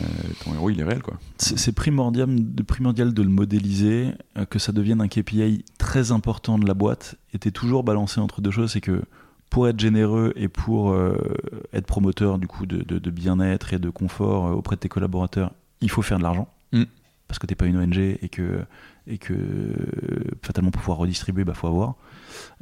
euh, 0.00 0.04
ton 0.44 0.52
ROI, 0.52 0.72
il 0.72 0.80
est 0.80 0.84
réel, 0.84 1.02
quoi. 1.02 1.14
c'est, 1.38 1.72
primordial, 1.72 2.28
de, 2.30 2.62
primordial 2.62 3.12
de 3.14 3.22
le 3.22 3.28
modéliser, 3.28 4.08
euh, 4.36 4.44
que 4.46 4.58
ça 4.60 4.70
devienne 4.72 5.00
un 5.00 5.08
KPI 5.08 5.64
très 5.78 6.12
important 6.12 6.58
de 6.58 6.66
la 6.66 6.74
boîte. 6.74 7.16
Et 7.32 7.38
t'es 7.38 7.50
toujours 7.52 7.82
balancé 7.84 8.20
entre 8.20 8.40
deux 8.40 8.50
choses. 8.52 8.72
C'est 8.72 8.80
que 8.80 9.02
pour 9.50 9.66
être 9.68 9.78
généreux 9.80 10.32
et 10.36 10.48
pour 10.48 10.90
euh, 10.90 11.16
être 11.72 11.86
promoteur 11.86 12.38
du 12.38 12.46
coup 12.48 12.66
de, 12.66 12.82
de- 12.82 12.98
de 12.98 13.10
bien-être 13.10 13.74
et 13.74 13.78
de 13.80 13.90
confort 13.90 14.56
auprès 14.56 14.74
de 14.76 14.80
tes 14.80 14.88
collaborateurs, 14.88 15.52
il 15.84 15.90
faut 15.90 16.02
faire 16.02 16.18
de 16.18 16.22
l'argent. 16.22 16.48
Mm. 16.72 16.84
Parce 17.28 17.38
que 17.38 17.46
t'es 17.46 17.54
pas 17.54 17.66
une 17.66 17.76
ONG 17.78 17.98
et 17.98 18.28
que, 18.28 18.64
et 19.06 19.18
que 19.18 19.32
euh, 19.32 19.74
fatalement 20.42 20.70
pour 20.70 20.82
pouvoir 20.82 20.98
redistribuer, 20.98 21.44
bah 21.44 21.54
faut 21.54 21.68
avoir. 21.68 21.94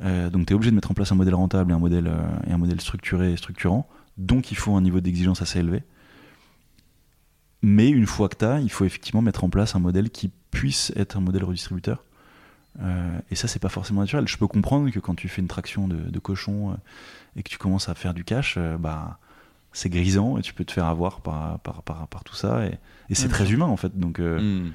Euh, 0.03 0.31
donc 0.31 0.47
tu 0.47 0.53
es 0.53 0.55
obligé 0.55 0.71
de 0.71 0.77
mettre 0.77 0.91
en 0.91 0.95
place 0.95 1.11
un 1.11 1.17
modèle 1.17 1.35
rentable 1.35 1.73
et 1.73 1.75
un 1.75 1.79
modèle, 1.79 2.07
euh, 2.07 2.47
et 2.47 2.53
un 2.53 2.59
modèle 2.59 2.81
structuré 2.81 3.33
et 3.33 3.37
structurant. 3.37 3.89
Donc 4.19 4.53
il 4.53 4.57
faut 4.57 4.75
un 4.77 4.81
niveau 4.81 5.01
d'exigence 5.01 5.43
assez 5.43 5.59
élevé. 5.59 5.83
Mais 7.63 7.89
une 7.89 8.07
fois 8.07 8.29
que 8.29 8.37
tu 8.37 8.45
as, 8.45 8.61
il 8.61 8.71
faut 8.71 8.85
effectivement 8.85 9.23
mettre 9.23 9.45
en 9.45 9.51
place 9.51 9.75
un 9.75 9.79
modèle 9.79 10.11
qui 10.11 10.31
puisse 10.51 10.93
être 10.97 11.17
un 11.17 11.21
modèle 11.21 11.45
redistributeur. 11.45 12.05
Euh, 12.81 13.19
et 13.31 13.35
ça, 13.35 13.49
c'est 13.49 13.59
pas 13.59 13.69
forcément 13.69 14.01
naturel. 14.01 14.27
Je 14.29 14.37
peux 14.37 14.47
comprendre 14.47 14.91
que 14.91 14.99
quand 14.99 15.15
tu 15.15 15.29
fais 15.29 15.43
une 15.43 15.49
traction 15.49 15.89
de, 15.89 15.97
de 15.97 16.19
cochon 16.19 16.71
euh, 16.71 16.75
et 17.37 17.43
que 17.43 17.51
tu 17.51 17.59
commences 17.59 17.89
à 17.89 17.95
faire 17.95 18.15
du 18.15 18.25
cash, 18.25 18.55
euh, 18.57 18.77
bah, 18.79 19.19
c'est 19.73 19.89
grisant 19.91 20.39
et 20.39 20.43
tu 20.43 20.53
peux 20.55 20.65
te 20.65 20.73
faire 20.73 20.87
avoir 20.87 21.21
par, 21.21 21.59
par, 21.61 21.83
par, 21.83 22.09
par 22.09 22.25
tout 22.25 22.35
ça. 22.35 22.67
Et, 22.67 22.79
et 23.09 23.15
c'est 23.15 23.25
Ouais, 23.25 23.29
très 23.31 23.51
humain 23.53 23.67
en 23.67 23.77
fait. 23.77 23.99
Donc 23.99 24.17
il 24.19 24.25
Hmm. 24.25 24.73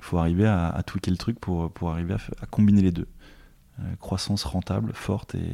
faut 0.00 0.18
arriver 0.18 0.46
à, 0.46 0.68
à 0.68 0.82
tweaker 0.82 1.10
le 1.12 1.16
truc 1.18 1.38
pour, 1.40 1.70
pour 1.72 1.90
arriver 1.90 2.14
à, 2.14 2.46
combiner 2.46 2.82
les 2.82 2.92
deux. 2.92 3.06
Euh, 3.80 3.82
croissance 3.98 4.44
rentable, 4.44 4.92
forte 4.94 5.34
et, 5.34 5.52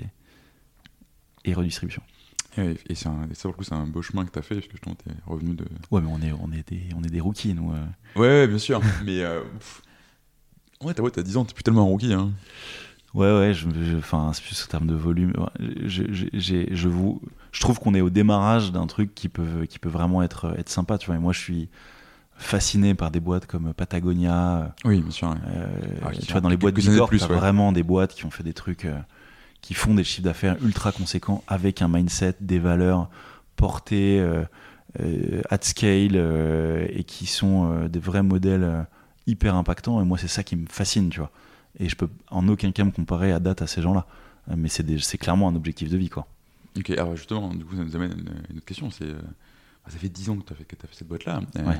et 1.44 1.55
redistribution. 1.55 2.03
Et, 2.59 2.74
et 2.88 2.94
c'est 2.94 3.09
un- 3.09 3.28
et 3.30 3.34
ça, 3.34 3.42
pour 3.42 3.53
le 3.53 3.57
coup, 3.59 3.64
c'est 3.64 3.74
un 3.74 3.86
beau 3.86 4.01
chemin 4.03 4.24
que 4.24 4.30
tu 4.32 4.38
as 4.38 4.42
fait, 4.42 4.55
parce 4.57 4.66
que 4.66 4.76
es 4.76 5.12
revenu 5.26 5.55
de. 5.55 5.64
Ouais, 5.90 6.01
mais 6.01 6.09
on 6.11 6.20
est, 6.22 6.32
on 6.32 6.51
est, 6.53 6.66
des, 6.68 6.88
on 6.97 7.03
est 7.05 7.11
des 7.11 7.20
rookies, 7.20 7.55
nous. 7.55 7.72
euh. 7.72 7.84
Ouais, 8.16 8.26
ouais, 8.28 8.47
bien 8.49 8.59
sûr. 8.59 8.80
mais. 9.05 9.20
euh, 9.22 9.42
ouais, 10.82 10.94
t'as 10.94 11.03
ouais, 11.03 11.11
t'as 11.11 11.22
10 11.22 11.36
ans, 11.36 11.44
t'es 11.44 11.53
plus 11.55 11.62
tellement 11.62 11.82
un 11.82 11.84
rookie. 11.84 12.12
Hein. 12.14 12.32
Ouais, 13.14 13.32
ouais, 13.38 13.54
je, 13.54 13.66
enfin, 13.96 14.30
c'est 14.34 14.42
plus 14.44 14.62
en 14.62 14.66
termes 14.66 14.86
de 14.86 14.94
volume. 14.94 15.32
Je, 15.86 16.02
je- 16.12 16.66
je 16.70 16.88
vous, 16.88 17.22
je 17.52 17.61
trouve 17.61 17.78
qu'on 17.78 17.94
est 17.94 18.02
au 18.02 18.11
démarrage 18.11 18.72
d'un 18.72 18.86
truc 18.86 19.14
qui 19.14 19.28
peut, 19.30 19.64
qui 19.68 19.78
peut 19.78 19.88
vraiment 19.88 20.22
être, 20.22 20.54
être 20.59 20.68
sympa, 20.68 20.98
tu 20.98 21.07
vois. 21.07 21.16
Et 21.16 21.18
moi, 21.18 21.32
je 21.32 21.38
suis 21.40 21.68
fasciné 22.36 22.94
par 22.94 23.11
des 23.11 23.20
boîtes 23.20 23.46
comme 23.46 23.72
Patagonia. 23.72 24.74
Oui, 24.84 25.00
bien 25.00 25.11
sûr. 25.11 25.30
ouais. 25.30 25.36
euh, 25.48 25.66
Ah, 26.04 26.11
tu 26.12 26.30
vois, 26.32 26.40
dans 26.42 26.50
les 26.50 26.59
boîtes 26.59 26.74
de 26.74 26.80
Bicorp, 26.80 27.09
plus, 27.09 27.22
ouais. 27.22 27.34
vraiment 27.34 27.72
des 27.72 27.82
boîtes 27.82 28.12
qui 28.14 28.26
ont 28.26 28.30
fait 28.30 28.42
des 28.42 28.52
trucs, 28.52 28.84
euh, 28.84 28.98
qui 29.62 29.72
font 29.72 29.94
des 29.94 30.04
chiffres 30.04 30.24
d'affaires 30.24 30.57
ultra 30.62 30.92
conséquents 30.92 31.42
avec 31.48 31.80
un 31.80 31.88
mindset, 31.88 32.34
des 32.40 32.59
valeurs 32.59 33.09
portées 33.57 34.20
euh, 34.20 34.44
euh, 35.00 35.40
at 35.48 35.59
scale 35.62 36.11
euh, 36.16 36.86
et 36.90 37.04
qui 37.04 37.24
sont 37.24 37.72
euh, 37.72 37.88
des 37.88 37.98
vrais 37.98 38.22
modèles 38.22 38.64
euh, 38.64 38.82
hyper 39.26 39.54
impactants. 39.54 40.02
Et 40.02 40.04
moi, 40.04 40.18
c'est 40.18 40.28
ça 40.28 40.42
qui 40.42 40.57
me 40.57 40.66
fascine, 40.68 41.09
tu 41.09 41.20
vois. 41.20 41.30
Et 41.78 41.88
je 41.88 41.96
peux 41.96 42.08
en 42.30 42.48
aucun 42.48 42.72
cas 42.72 42.84
me 42.84 42.90
comparer 42.90 43.32
à 43.32 43.40
date 43.40 43.62
à 43.62 43.66
ces 43.66 43.82
gens-là. 43.82 44.06
Mais 44.56 44.68
c'est 44.68 45.18
clairement 45.18 45.48
un 45.48 45.56
objectif 45.56 45.90
de 45.90 45.96
vie, 45.96 46.08
quoi. 46.08 46.26
Ok, 46.78 46.90
alors 46.90 47.16
justement, 47.16 47.52
du 47.52 47.64
coup, 47.64 47.74
ça 47.76 47.84
nous 47.84 47.96
amène 47.96 48.12
à 48.12 48.14
une, 48.50 48.58
autre 48.58 48.66
question. 48.66 48.90
C'est, 48.90 49.04
euh, 49.04 49.14
bah, 49.14 49.88
ça 49.90 49.98
fait 49.98 50.08
10 50.08 50.30
ans 50.30 50.36
que 50.36 50.44
tu 50.44 50.52
as 50.52 50.56
fait, 50.56 50.66
cette 50.92 51.08
boîte-là. 51.08 51.40
Euh, 51.56 51.62
Ouais. 51.66 51.78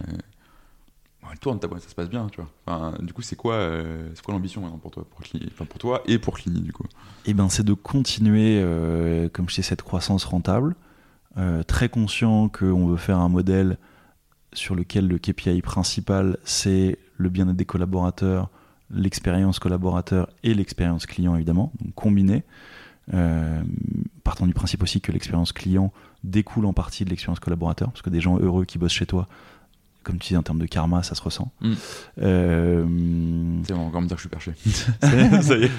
bon, 1.23 1.29
elle 1.31 1.39
tourne 1.39 1.61
ta 1.61 1.69
boîte, 1.69 1.83
ça 1.83 1.89
se 1.89 1.95
passe 1.95 2.09
bien, 2.09 2.27
tu 2.29 2.41
vois. 2.41 2.51
Enfin, 2.67 2.97
du 3.03 3.13
coup, 3.13 3.23
c'est 3.23 3.37
quoi, 3.37 3.55
euh, 3.55 4.11
c'est 4.15 4.25
quoi 4.25 4.35
l'ambition 4.35 4.61
maintenant 4.63 4.79
pour 4.79 4.91
toi, 4.91 5.07
pour, 5.09 5.21
Clini- 5.21 5.49
enfin, 5.53 5.65
pour 5.65 5.79
toi 5.79 6.03
et 6.07 6.19
pour 6.19 6.35
Clini, 6.39 6.61
du 6.61 6.73
coup? 6.73 6.85
Eh 7.25 7.35
ben, 7.35 7.49
c'est 7.49 7.65
de 7.65 7.75
continuer, 7.75 8.61
comme 9.33 9.49
je 9.49 9.55
dis, 9.57 9.63
cette 9.63 9.83
croissance 9.83 10.25
rentable, 10.25 10.75
très 11.67 11.89
conscient 11.89 12.49
qu'on 12.49 12.87
veut 12.87 12.97
faire 12.97 13.19
un 13.19 13.29
modèle 13.29 13.79
sur 14.53 14.75
lequel 14.75 15.07
le 15.07 15.19
KPI 15.19 15.61
principal, 15.63 16.39
c'est 16.45 16.99
le 17.19 17.29
bien-être 17.29 17.57
des 17.57 17.65
collaborateurs, 17.67 18.49
l'expérience 18.91 19.59
collaborateur 19.59 20.29
et 20.43 20.55
l'expérience 20.55 21.07
client, 21.07 21.35
évidemment, 21.35 21.73
donc 21.81 21.95
combiné. 21.95 22.45
Euh, 23.15 23.61
partant 24.25 24.47
du 24.47 24.55
principe 24.55 24.83
aussi 24.83 25.01
que 25.01 25.13
l'expérience 25.13 25.53
client 25.53 25.93
découle 26.25 26.67
en 26.67 26.73
partie 26.73 27.05
de 27.05 27.11
l'expérience 27.11 27.39
collaborateur, 27.41 27.89
parce 27.91 28.03
que 28.03 28.11
des 28.11 28.21
gens 28.21 28.39
heureux 28.39 28.65
qui 28.65 28.79
bossent 28.79 28.93
chez 28.93 29.07
toi, 29.07 29.29
comme 30.03 30.19
tu 30.19 30.29
dis, 30.29 30.37
en 30.37 30.43
termes 30.43 30.59
de 30.61 30.67
karma, 30.67 31.03
ça 31.03 31.15
se 31.17 31.23
ressent. 31.23 31.51
Mm. 31.61 31.73
Euh, 32.23 32.85
va 33.69 33.77
encore 33.77 34.03
me 34.03 34.07
dire 34.07 34.17
que 34.17 34.23
je 34.23 34.29
suis 34.29 34.29
perché. 34.29 34.53
ça 35.43 35.57
y 35.57 35.65
est. 35.65 35.71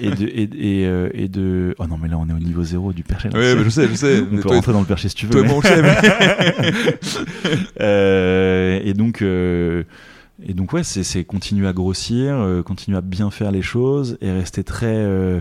et 0.00 0.10
de, 0.10 0.26
et, 0.26 0.42
et, 0.82 0.86
euh, 0.86 1.08
et 1.14 1.28
de. 1.28 1.74
Oh 1.78 1.86
non, 1.86 1.96
mais 1.96 2.08
là, 2.08 2.18
on 2.18 2.28
est 2.28 2.32
au 2.34 2.38
niveau 2.38 2.62
zéro 2.64 2.92
du 2.92 3.02
perché. 3.02 3.30
là. 3.30 3.38
Ouais, 3.38 3.54
mais 3.54 3.64
je 3.64 3.70
sais, 3.70 3.88
je 3.88 3.94
sais. 3.94 4.20
On 4.20 4.34
Mais 4.34 4.40
peut 4.42 4.48
rentrer 4.50 4.72
dans 4.72 4.80
le 4.80 4.86
perché 4.86 5.08
si 5.08 5.14
tu 5.14 5.26
veux. 5.26 5.40
mais- 5.42 5.48
moi, 5.48 5.56
on 5.56 5.60
le 5.60 5.68
sait, 5.68 5.82
mais- 5.82 6.72
Euh, 7.80 8.80
et 8.84 8.94
donc, 8.94 9.22
euh, 9.22 9.84
et 10.44 10.54
donc 10.54 10.72
ouais, 10.72 10.82
c'est 10.82 11.24
continuer 11.24 11.66
à 11.68 11.72
grossir, 11.72 12.34
euh, 12.34 12.62
continuer 12.62 12.98
à 12.98 13.00
bien 13.00 13.30
faire 13.30 13.50
les 13.52 13.62
choses 13.62 14.18
et 14.20 14.30
rester 14.30 14.64
très, 14.64 14.86
euh, 14.94 15.40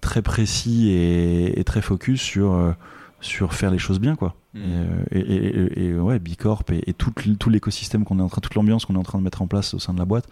très 0.00 0.22
précis 0.22 0.90
et, 0.90 1.58
et 1.58 1.64
très 1.64 1.82
focus 1.82 2.20
sur, 2.20 2.52
euh, 2.52 2.72
sur 3.20 3.54
faire 3.54 3.70
les 3.70 3.78
choses 3.78 4.00
bien, 4.00 4.16
quoi. 4.16 4.34
Mm. 4.54 4.58
Et, 4.60 4.62
euh, 4.68 5.68
et, 5.76 5.84
et- 5.86 5.94
ouais, 5.94 6.18
Bicorp 6.18 6.64
et, 6.72 6.90
et 6.90 6.92
tout, 6.92 7.12
tout 7.38 7.50
l'écosystème 7.50 8.04
qu'on 8.04 8.18
est 8.18 8.22
en 8.22 8.28
train, 8.28 8.40
toute 8.40 8.54
l'ambiance 8.54 8.84
qu'on 8.84 8.94
est 8.94 8.98
en 8.98 9.02
train 9.02 9.18
de 9.18 9.24
mettre 9.24 9.42
en 9.42 9.46
place 9.46 9.74
au 9.74 9.78
sein 9.78 9.94
de 9.94 9.98
la 9.98 10.04
boîte, 10.04 10.28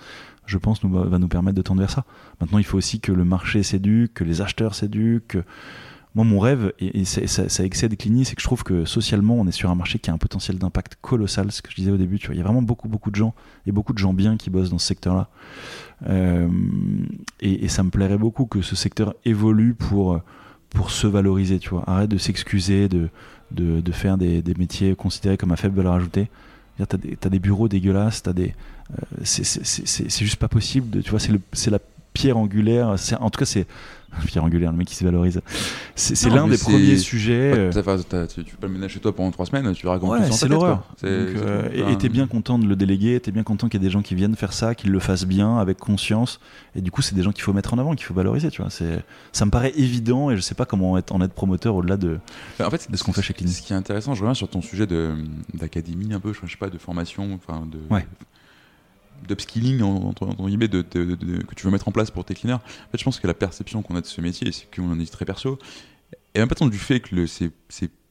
je 0.47 0.59
pense, 0.59 0.83
nous, 0.83 0.91
va, 0.91 1.05
va 1.05 1.18
nous 1.18 1.29
permettre 1.29 1.57
de 1.57 1.62
tendre 1.62 1.81
vers 1.81 1.91
ça. 1.91 2.05
Maintenant, 2.41 2.59
il 2.59 2.64
faut 2.64 2.77
aussi 2.79 3.01
que 3.01 3.12
le 3.12 3.25
marché 3.25 3.62
s'éduque, 3.62 4.14
que 4.14 4.25
les 4.25 4.41
acheteurs 4.43 4.75
s'éduquent. 4.75 5.29
que- 5.29 5.45
Moi, 6.17 6.25
mon 6.25 6.41
rêve, 6.41 6.73
et, 6.81 7.05
ça, 7.05 7.65
excède 7.65 7.97
Clini, 7.97 8.25
c'est 8.25 8.35
que 8.35 8.43
je 8.43 8.47
trouve 8.47 8.65
que 8.65 8.85
socialement, 8.85 9.37
on 9.37 9.47
est 9.47 9.53
sur 9.53 9.71
un 9.71 9.77
marché 9.77 10.01
qui 10.01 10.11
a 10.11 10.13
un 10.13 10.19
potentiel 10.19 10.59
d'impact 10.59 10.97
colossal. 11.01 11.53
Ce 11.53 11.63
que 11.63 11.71
je 11.71 11.77
disais 11.77 11.93
au 11.93 11.97
début, 11.97 12.19
tu 12.19 12.27
vois, 12.27 12.35
il 12.35 12.39
y 12.39 12.41
a 12.41 12.45
vraiment 12.45 12.63
beaucoup, 12.63 12.89
beaucoup 12.89 13.11
de 13.11 13.17
gens 13.17 13.33
et 13.67 13.73
beaucoup 13.73 13.93
de 13.93 13.99
gens 13.99 14.13
bien 14.13 14.37
qui 14.37 14.51
bossent 14.51 14.71
dans 14.71 14.79
ce 14.79 14.87
secteur-là. 14.87 15.29
Euh, 16.09 16.49
et, 17.41 17.69
ça 17.69 17.85
me 17.85 17.91
plairait 17.91 18.19
beaucoup 18.19 18.47
que 18.47 18.61
ce 18.61 18.75
secteur 18.75 19.15
évolue 19.25 19.75
pour, 19.75 20.21
pour 20.71 20.91
se 20.91 21.07
valoriser, 21.07 21.61
tu 21.61 21.71
vois. 21.71 21.85
Arrête 21.89 22.11
de 22.11 22.19
s'excuser, 22.19 22.89
de, 22.89 23.09
de, 23.53 23.93
faire 23.93 24.19
des, 24.19 24.43
métiers 24.59 24.97
considérés 24.97 25.37
comme 25.37 25.53
à 25.53 25.57
faible 25.57 25.77
valeur 25.77 25.93
ajoutée. 25.93 26.29
Tu 26.77 26.83
as 26.83 26.99
des, 26.99 27.17
t'as 27.17 27.29
des 27.29 27.39
bureaux 27.39 27.69
dégueulasses, 27.69 28.25
t'as 28.25 28.33
des, 28.33 28.55
euh, 28.93 29.21
c'est- 29.23 30.25
juste 30.25 30.37
pas 30.37 30.49
possible. 30.49 30.91
De, 30.91 31.03
tu 31.03 31.11
vois, 31.11 31.21
c'est 31.21 31.71
la 31.71 31.79
pierre 32.21 32.37
angulaire. 32.37 32.99
c'est- 32.99 33.16
En 33.16 33.31
tout 33.31 33.39
cas, 33.39 33.45
c'est 33.47 33.66
pierre 34.27 34.43
angulaire, 34.43 34.73
le 34.73 34.77
mec 34.77 34.89
qui 34.89 34.97
se 34.97 35.05
valorise. 35.05 35.41
C'est 35.95 36.29
l'un 36.31 36.49
des 36.49 36.59
premiers 36.59 36.97
sujets. 36.99 37.53
Euh, 37.57 37.71
tu, 37.71 38.45
fais 38.45 38.57
le 38.62 38.68
ménage 38.68 38.93
chez 38.93 39.01
toi 39.01 39.14
pendant 39.14 39.31
3 39.31 39.47
semaines, 39.47 39.73
tu 39.73 39.87
comment 39.87 40.09
Ouais, 40.09 40.31
c'est 40.33 40.49
l'horreur. 40.49 40.83
euh, 41.05 41.68
et- 41.73 41.97
t'es 41.99 42.09
bien 42.09 42.27
content 42.27 42.59
de 42.59 42.66
le 42.66 42.75
déléguer, 42.77 43.21
t'es 43.21 43.31
bien 43.31 43.43
content 43.45 43.68
qu'il 43.68 43.81
y 43.81 43.85
ait 43.85 43.87
des 43.87 43.93
gens 43.93 44.03
qui 44.03 44.14
viennent 44.14 44.35
faire 44.35 44.53
ça, 44.53 44.75
qu'ils 44.75 44.91
le 44.91 44.99
fassent 44.99 45.27
bien, 45.27 45.59
avec 45.59 45.79
conscience. 45.79 46.41
Et 46.75 46.81
du 46.81 46.91
coup, 46.91 47.03
c'est 47.03 47.14
des 47.14 47.23
gens 47.23 47.31
qu'il 47.33 47.43
faut 47.45 47.53
mettre 47.53 47.73
en 47.75 47.79
avant, 47.79 47.95
qu'il 47.95 48.05
faut 48.05 48.14
valoriser. 48.14 48.51
Tu 48.51 48.62
vois, 48.62 48.71
c'est, 48.71 49.05
ça 49.33 49.45
me 49.45 49.51
paraît 49.51 49.73
évident 49.77 50.31
et 50.31 50.37
je 50.37 50.41
sais 50.41 50.55
pas 50.57 50.64
comment 50.64 50.99
être, 50.99 51.12
en 51.14 51.21
être 51.21 51.33
promoteur 51.35 51.77
au-delà 51.77 51.97
de. 51.97 52.18
Enfin, 52.55 52.66
en 52.66 52.71
fait, 52.71 52.91
de 52.91 52.97
ce 52.97 53.05
qu'on 53.05 53.12
fait 53.12 53.23
chez 53.23 53.35
Clinique. 53.35 53.55
Ce 53.57 53.62
qui 53.62 53.73
est 53.73 53.77
intéressant, 53.77 54.14
je 54.14 54.23
reviens 54.23 54.35
sur 54.35 54.49
ton 54.49 54.61
sujet 54.62 54.87
d'académie 55.55 56.12
un 56.14 56.21
peu, 56.21 56.33
je 56.33 56.51
sais 56.51 56.57
pas, 56.57 56.71
de 56.71 56.79
formation, 56.79 57.29
enfin 57.35 57.66
de 57.71 57.79
Ouais. 57.95 58.07
D'upskilling 59.29 59.83
en- 59.83 59.97
entre, 60.09 60.27
entre 60.27 60.47
guillemets 60.47 60.68
de, 60.68 60.83
de- 60.83 61.14
que 61.43 61.55
tu 61.55 61.64
veux 61.66 61.73
mettre 61.73 61.89
en 61.89 61.93
place 61.93 62.11
pour 62.11 62.25
tes 62.25 62.35
cleaners. 62.35 62.55
En 62.55 62.91
fait, 62.91 62.99
je 62.99 63.05
pense 63.05 63.21
que 63.21 63.27
la 63.27 63.35
perception 63.35 63.83
qu'on 63.83 63.97
a 63.97 64.01
de 64.01 64.07
ce 64.07 64.21
métier, 64.21 64.51
c'est 64.53 64.66
qu'on 64.75 64.91
en 64.91 64.99
est 65.01 65.11
très 65.11 65.25
perso, 65.25 65.59
et 66.35 66.39
même 66.39 66.49
pas 66.49 66.55
tant 66.55 66.66
du 66.68 66.79
fait 66.79 67.01
que 67.01 67.27
c'est, 67.27 67.51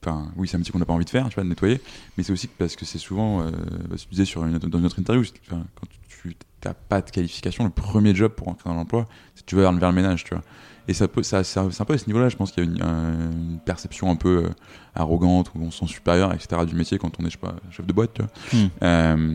enfin, 0.03 0.31
oui, 0.35 0.47
c'est 0.47 0.55
un 0.55 0.59
métier 0.59 0.71
qu'on 0.71 0.79
n'a 0.79 0.85
pas 0.85 0.93
envie 0.93 1.05
de 1.05 1.09
faire, 1.09 1.27
tu 1.29 1.35
vois, 1.35 1.43
de 1.43 1.49
nettoyer, 1.49 1.79
mais 2.17 2.23
c'est 2.23 2.33
aussi 2.33 2.47
parce 2.47 2.75
que 2.75 2.85
c'est 2.85 2.97
souvent, 2.97 3.41
euh, 3.41 3.51
bah, 3.89 3.95
tu 3.97 4.07
disais 4.09 4.25
sur 4.25 4.43
une, 4.45 4.57
dans 4.57 4.79
une 4.79 4.85
autre 4.85 4.99
interview, 4.99 5.23
quand 5.49 5.63
tu 6.07 6.35
n'as 6.65 6.73
pas 6.73 7.01
de 7.01 7.09
qualification, 7.09 7.63
le 7.63 7.69
premier 7.69 8.13
job 8.13 8.33
pour 8.33 8.49
entrer 8.49 8.69
dans 8.69 8.75
l'emploi, 8.75 9.07
c'est 9.35 9.43
que 9.45 9.49
tu 9.49 9.55
vas 9.55 9.61
vers, 9.63 9.71
vers 9.73 9.89
le 9.89 9.95
ménage, 9.95 10.23
tu 10.25 10.33
vois. 10.33 10.43
Et 10.89 10.93
ça 10.93 11.07
peut, 11.07 11.21
ça, 11.21 11.43
ça- 11.43 11.67
c'est 11.69 11.81
un 11.81 11.85
peu 11.85 11.93
à 11.93 11.97
ce 11.99 12.07
niveau-là, 12.07 12.29
je 12.29 12.35
pense 12.35 12.51
qu'il 12.51 12.63
y 12.63 12.67
a 12.67 12.69
une, 12.71 12.81
un- 12.81 13.31
une 13.31 13.59
perception 13.63 14.09
un 14.09 14.15
peu 14.15 14.45
euh, 14.45 14.49
arrogante 14.95 15.51
où 15.53 15.61
on 15.61 15.69
se 15.69 15.79
sent 15.79 15.87
supérieur, 15.87 16.33
etc. 16.33 16.65
du 16.65 16.73
métier 16.73 16.97
quand 16.97 17.11
on 17.19 17.23
est, 17.25 17.29
je 17.29 17.33
sais 17.33 17.37
pas, 17.37 17.53
chef 17.69 17.85
de 17.85 17.93
boîte, 17.93 18.11
tu 18.15 18.23
vois. 18.23 18.31
Hmm. 18.59 18.69
Euh, 18.81 19.33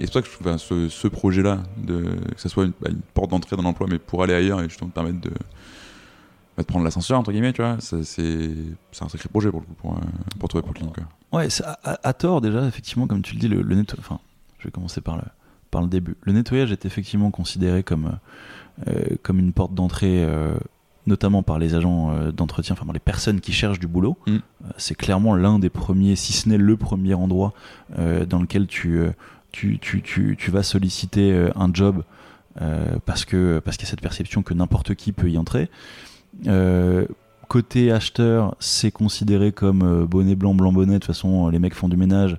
et 0.00 0.06
c'est 0.06 0.06
pour 0.06 0.14
ça 0.14 0.22
que 0.22 0.26
je 0.28 0.32
trouve 0.32 0.56
ce, 0.58 0.88
ce 0.88 1.06
projet-là, 1.06 1.60
que 1.86 2.16
ça 2.36 2.48
soit 2.48 2.64
une, 2.64 2.72
bah, 2.80 2.90
une 2.90 3.00
porte 3.14 3.30
d'entrée 3.30 3.54
dans 3.56 3.62
l'emploi, 3.62 3.86
mais 3.88 3.98
pour 4.00 4.24
aller 4.24 4.34
ailleurs 4.34 4.60
et 4.60 4.68
justement 4.68 4.90
te 4.90 4.94
permettre 4.94 5.20
de, 5.20 5.30
bah, 5.30 5.36
de 6.58 6.62
prendre 6.64 6.84
l'ascenseur, 6.84 7.16
entre 7.20 7.30
guillemets, 7.30 7.52
tu 7.52 7.62
vois, 7.62 7.76
c'est, 7.80 7.98
un 9.00 9.08
sacré 9.08 9.28
projet 9.28 9.50
pour, 9.52 9.60
le 9.60 9.66
coup, 9.66 9.74
pour, 9.74 9.92
euh, 9.92 10.00
pour 10.40 10.48
toi 10.48 10.58
et 10.60 10.62
pour 10.64 10.74
Clinique, 10.74 10.94
quoi. 10.96 11.04
Ouais, 11.40 11.46
à, 11.84 12.12
tort 12.12 12.40
déjà, 12.40 12.66
effectivement, 12.66 13.06
comme 13.06 13.22
tu 13.22 13.34
le 13.34 13.40
dis, 13.40 13.46
le, 13.48 13.62
le 13.62 13.76
netto- 13.76 13.96
Enfin, 14.00 14.18
je 14.58 14.64
vais 14.64 14.70
commencer 14.72 15.00
par 15.00 15.16
le, 15.16 15.22
par 15.70 15.80
le 15.82 15.86
début. 15.88 16.16
Le 16.22 16.32
nettoyage 16.32 16.72
est 16.72 16.86
effectivement 16.86 17.30
considéré 17.30 17.84
comme, 17.84 18.18
euh, 18.88 19.16
comme 19.22 19.38
une 19.38 19.52
porte 19.52 19.74
d'entrée, 19.74 20.24
euh, 20.24 20.54
notamment 21.08 21.42
par 21.42 21.58
les 21.58 21.74
agents 21.74 22.12
euh, 22.12 22.30
d'entretien, 22.30 22.74
enfin 22.74 22.84
par 22.84 22.92
les 22.92 23.00
personnes 23.00 23.40
qui 23.40 23.52
cherchent 23.52 23.80
du 23.80 23.88
boulot. 23.88 24.16
Mm. 24.26 24.34
Euh, 24.34 24.68
c'est 24.76 24.94
clairement 24.94 25.34
l'un 25.34 25.58
des 25.58 25.70
premiers, 25.70 26.14
si 26.14 26.32
ce 26.32 26.48
n'est 26.48 26.58
le 26.58 26.76
premier 26.76 27.14
endroit 27.14 27.52
euh, 27.98 28.24
dans 28.24 28.40
lequel 28.40 28.66
tu, 28.66 29.00
tu, 29.50 29.78
tu, 29.78 30.02
tu, 30.02 30.36
tu 30.38 30.50
vas 30.50 30.62
solliciter 30.62 31.50
un 31.56 31.70
job 31.72 32.04
parce 33.04 33.24
que 33.24 33.60
parce 33.64 33.76
qu'il 33.76 33.86
y 33.86 33.88
a 33.88 33.90
cette 33.90 34.00
perception 34.00 34.42
que 34.42 34.52
n'importe 34.52 34.94
qui 34.96 35.12
peut 35.12 35.30
y 35.30 35.38
entrer. 35.38 35.70
Côté 37.46 37.92
acheteur, 37.92 38.56
c'est 38.58 38.90
considéré 38.90 39.52
comme 39.52 40.04
bonnet 40.06 40.34
blanc, 40.34 40.54
blanc 40.54 40.72
bonnet. 40.72 40.94
De 40.94 40.98
toute 40.98 41.06
façon, 41.06 41.48
les 41.48 41.60
mecs 41.60 41.74
font 41.74 41.88
du 41.88 41.96
ménage. 41.96 42.36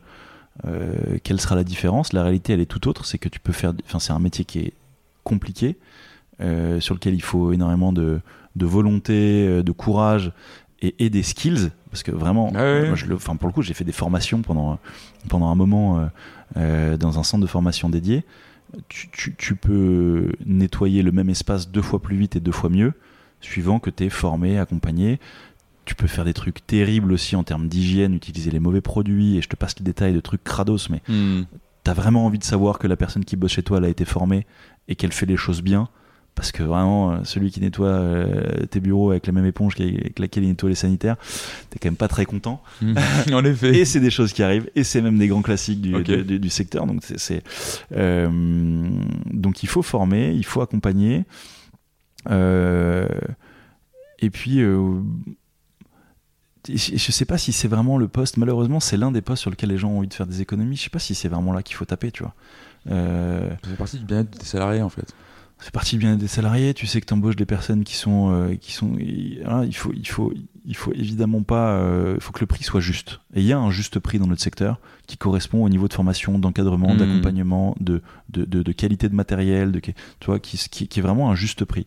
Quelle 1.23 1.39
sera 1.39 1.55
la 1.55 1.63
différence? 1.63 2.11
La 2.11 2.21
réalité, 2.21 2.51
elle 2.51 2.59
est 2.59 2.65
tout 2.65 2.89
autre. 2.89 3.05
C'est 3.05 3.17
que 3.17 3.29
tu 3.29 3.39
peux 3.39 3.53
faire. 3.53 3.73
Enfin, 3.85 3.99
c'est 3.99 4.11
un 4.11 4.19
métier 4.19 4.43
qui 4.43 4.59
est 4.59 4.73
compliqué, 5.23 5.77
euh, 6.41 6.79
sur 6.79 6.95
lequel 6.95 7.13
il 7.13 7.21
faut 7.21 7.51
énormément 7.53 7.93
de, 7.93 8.19
de 8.55 8.65
volonté, 8.65 9.45
euh, 9.47 9.63
de 9.63 9.71
courage 9.71 10.31
et, 10.81 11.09
des 11.09 11.23
skills, 11.23 11.71
parce 11.91 12.03
que 12.03 12.11
vraiment, 12.11 12.51
Ah 12.55 12.85
moi, 12.85 12.95
je 12.95 13.05
le, 13.05 13.17
pour 13.17 13.47
le 13.47 13.51
coup, 13.51 13.61
j'ai 13.61 13.73
fait 13.73 13.83
des 13.83 13.91
formations 13.91 14.41
pendant, 14.41 14.79
pendant 15.27 15.47
un 15.49 15.55
moment 15.55 15.99
euh, 15.99 16.05
euh, 16.57 16.97
dans 16.97 17.19
un 17.19 17.23
centre 17.23 17.41
de 17.41 17.47
formation 17.47 17.89
dédié. 17.89 18.23
Tu, 18.87 19.09
tu- 19.11 19.35
tu 19.35 19.55
peux 19.55 20.31
nettoyer 20.45 21.01
le 21.03 21.11
même 21.11 21.29
espace 21.29 21.69
deux 21.69 21.81
fois 21.81 22.01
plus 22.01 22.15
vite 22.15 22.35
et 22.37 22.39
deux 22.39 22.51
fois 22.53 22.69
mieux, 22.69 22.93
suivant 23.41 23.79
que 23.79 23.89
tu 23.89 24.05
es 24.05 24.09
formé, 24.09 24.57
accompagné. 24.57 25.19
Tu 25.85 25.95
peux 25.95 26.07
faire 26.07 26.23
des 26.23 26.33
trucs 26.33 26.65
terribles 26.65 27.11
aussi 27.11 27.35
en 27.35 27.43
termes 27.43 27.67
d'hygiène, 27.67 28.13
utiliser 28.13 28.51
les 28.51 28.59
mauvais 28.59 28.79
produits, 28.81 29.37
et 29.37 29.41
je 29.41 29.49
te 29.49 29.55
passe 29.57 29.77
les 29.79 29.83
détails 29.83 30.13
de 30.13 30.19
trucs 30.21 30.43
crados, 30.43 30.89
mais 30.89 31.01
Hmm. 31.09 31.41
t'as 31.83 31.93
vraiment 31.93 32.25
envie 32.25 32.39
de 32.39 32.43
savoir 32.45 32.77
que 32.79 32.87
la 32.87 32.95
personne 32.95 33.25
qui 33.25 33.35
bosse 33.35 33.51
chez 33.53 33.63
toi 33.63 33.79
elle 33.79 33.85
a 33.85 33.89
été 33.89 34.05
formée 34.05 34.45
et 34.87 34.95
qu'elle 34.95 35.11
fait 35.13 35.25
les 35.25 35.37
choses 35.37 35.61
bien 35.61 35.89
parce 36.35 36.51
que 36.53 36.63
vraiment 36.63 37.11
euh, 37.11 37.17
celui 37.25 37.51
qui 37.51 37.59
nettoie 37.59 37.87
euh, 37.87 38.65
tes 38.67 38.79
bureaux 38.79 39.11
avec 39.11 39.27
la 39.27 39.33
même 39.33 39.45
éponge 39.45 39.75
qu'avec 39.75 40.17
laquelle 40.19 40.43
il 40.43 40.49
nettoie 40.49 40.69
les 40.69 40.75
sanitaires 40.75 41.17
t'es 41.69 41.79
quand 41.79 41.89
même 41.89 41.97
pas 41.97 42.07
très 42.07 42.25
content 42.25 42.61
Hmm. 42.81 42.95
en 43.33 43.43
effet. 43.43 43.77
et 43.77 43.85
c'est 43.85 43.99
des 43.99 44.09
choses 44.11 44.31
qui 44.31 44.41
arrivent 44.41 44.69
et 44.75 44.83
c'est 44.85 45.01
même 45.01 45.17
des 45.17 45.27
grands 45.27 45.41
classiques 45.41 45.81
du, 45.81 46.49
secteur 46.49 46.85
donc 46.85 47.03
c'est 47.03 47.43
euh, 47.95 48.89
donc 49.25 49.63
il 49.63 49.67
faut 49.67 49.81
former 49.81 50.33
il 50.33 50.45
faut 50.45 50.61
accompagner 50.61 51.25
Euh, 52.29 53.07
et 54.19 54.29
puis 54.29 54.61
je 56.67 57.11
sais 57.11 57.25
pas 57.25 57.37
si 57.37 57.51
c'est 57.51 57.67
vraiment 57.67 57.97
le 57.97 58.07
poste 58.07 58.37
malheureusement 58.37 58.79
c'est 58.79 58.97
l'un 58.97 59.11
des 59.11 59.21
postes 59.21 59.41
sur 59.41 59.49
lequel 59.51 59.69
les 59.69 59.77
gens 59.77 59.89
ont 59.89 59.99
envie 59.99 60.07
de 60.09 60.13
faire 60.13 60.27
des 60.27 60.41
économies 60.41 60.75
je 60.75 60.83
sais 60.83 60.89
pas 60.89 60.99
si 60.99 61.15
c'est 61.15 61.29
vraiment 61.29 61.53
là 61.53 61.63
qu'il 61.63 61.75
faut 61.75 61.85
taper 61.85 62.11
tu 62.11 62.23
vois 62.23 62.35
Ça 63.63 63.69
fait 63.69 63.75
partie 63.77 63.97
du 63.97 64.05
bien-être 64.05 64.37
des 64.37 64.45
salariés 64.45 64.81
en 64.81 64.89
fait. 64.89 65.13
C'est 65.59 65.71
partie 65.71 65.97
bien 65.97 66.15
des 66.15 66.27
salariés. 66.27 66.73
Tu 66.73 66.87
sais 66.87 67.01
que 67.01 67.05
tu 67.05 67.13
embauches 67.13 67.35
des 67.35 67.45
personnes 67.45 67.83
qui 67.83 67.95
sont, 67.95 68.31
euh, 68.31 68.55
qui 68.55 68.71
sont. 68.71 68.95
et, 68.99 69.39
voilà, 69.43 69.65
il 69.65 69.75
faut, 69.75 69.91
il 69.93 70.07
faut, 70.07 70.33
il 70.65 70.75
faut 70.75 70.93
évidemment 70.93 71.43
pas. 71.43 71.71
euh, 71.73 72.13
il 72.15 72.21
faut 72.21 72.31
que 72.31 72.39
le 72.39 72.45
prix 72.47 72.63
soit 72.63 72.79
juste. 72.79 73.19
Et 73.33 73.41
il 73.41 73.45
y 73.45 73.53
a 73.53 73.59
un 73.59 73.69
juste 73.71 73.99
prix 73.99 74.19
dans 74.19 74.27
notre 74.27 74.41
secteur 74.41 74.79
qui 75.07 75.17
correspond 75.17 75.63
au 75.63 75.69
niveau 75.69 75.87
de 75.87 75.93
formation, 75.93 76.39
d'encadrement, 76.39 76.91
Mhm. 76.93 76.97
d'accompagnement, 76.97 77.75
de, 77.79 78.01
de, 78.29 78.45
de, 78.45 78.63
de 78.63 78.71
qualité 78.71 79.09
de 79.09 79.15
matériel, 79.15 79.71
de, 79.71 79.79
tu 79.79 79.93
vois, 80.25 80.39
qui, 80.39 80.57
qui, 80.69 80.87
qui 80.87 80.99
est 80.99 81.03
vraiment 81.03 81.29
un 81.31 81.35
juste 81.35 81.65
prix. 81.65 81.85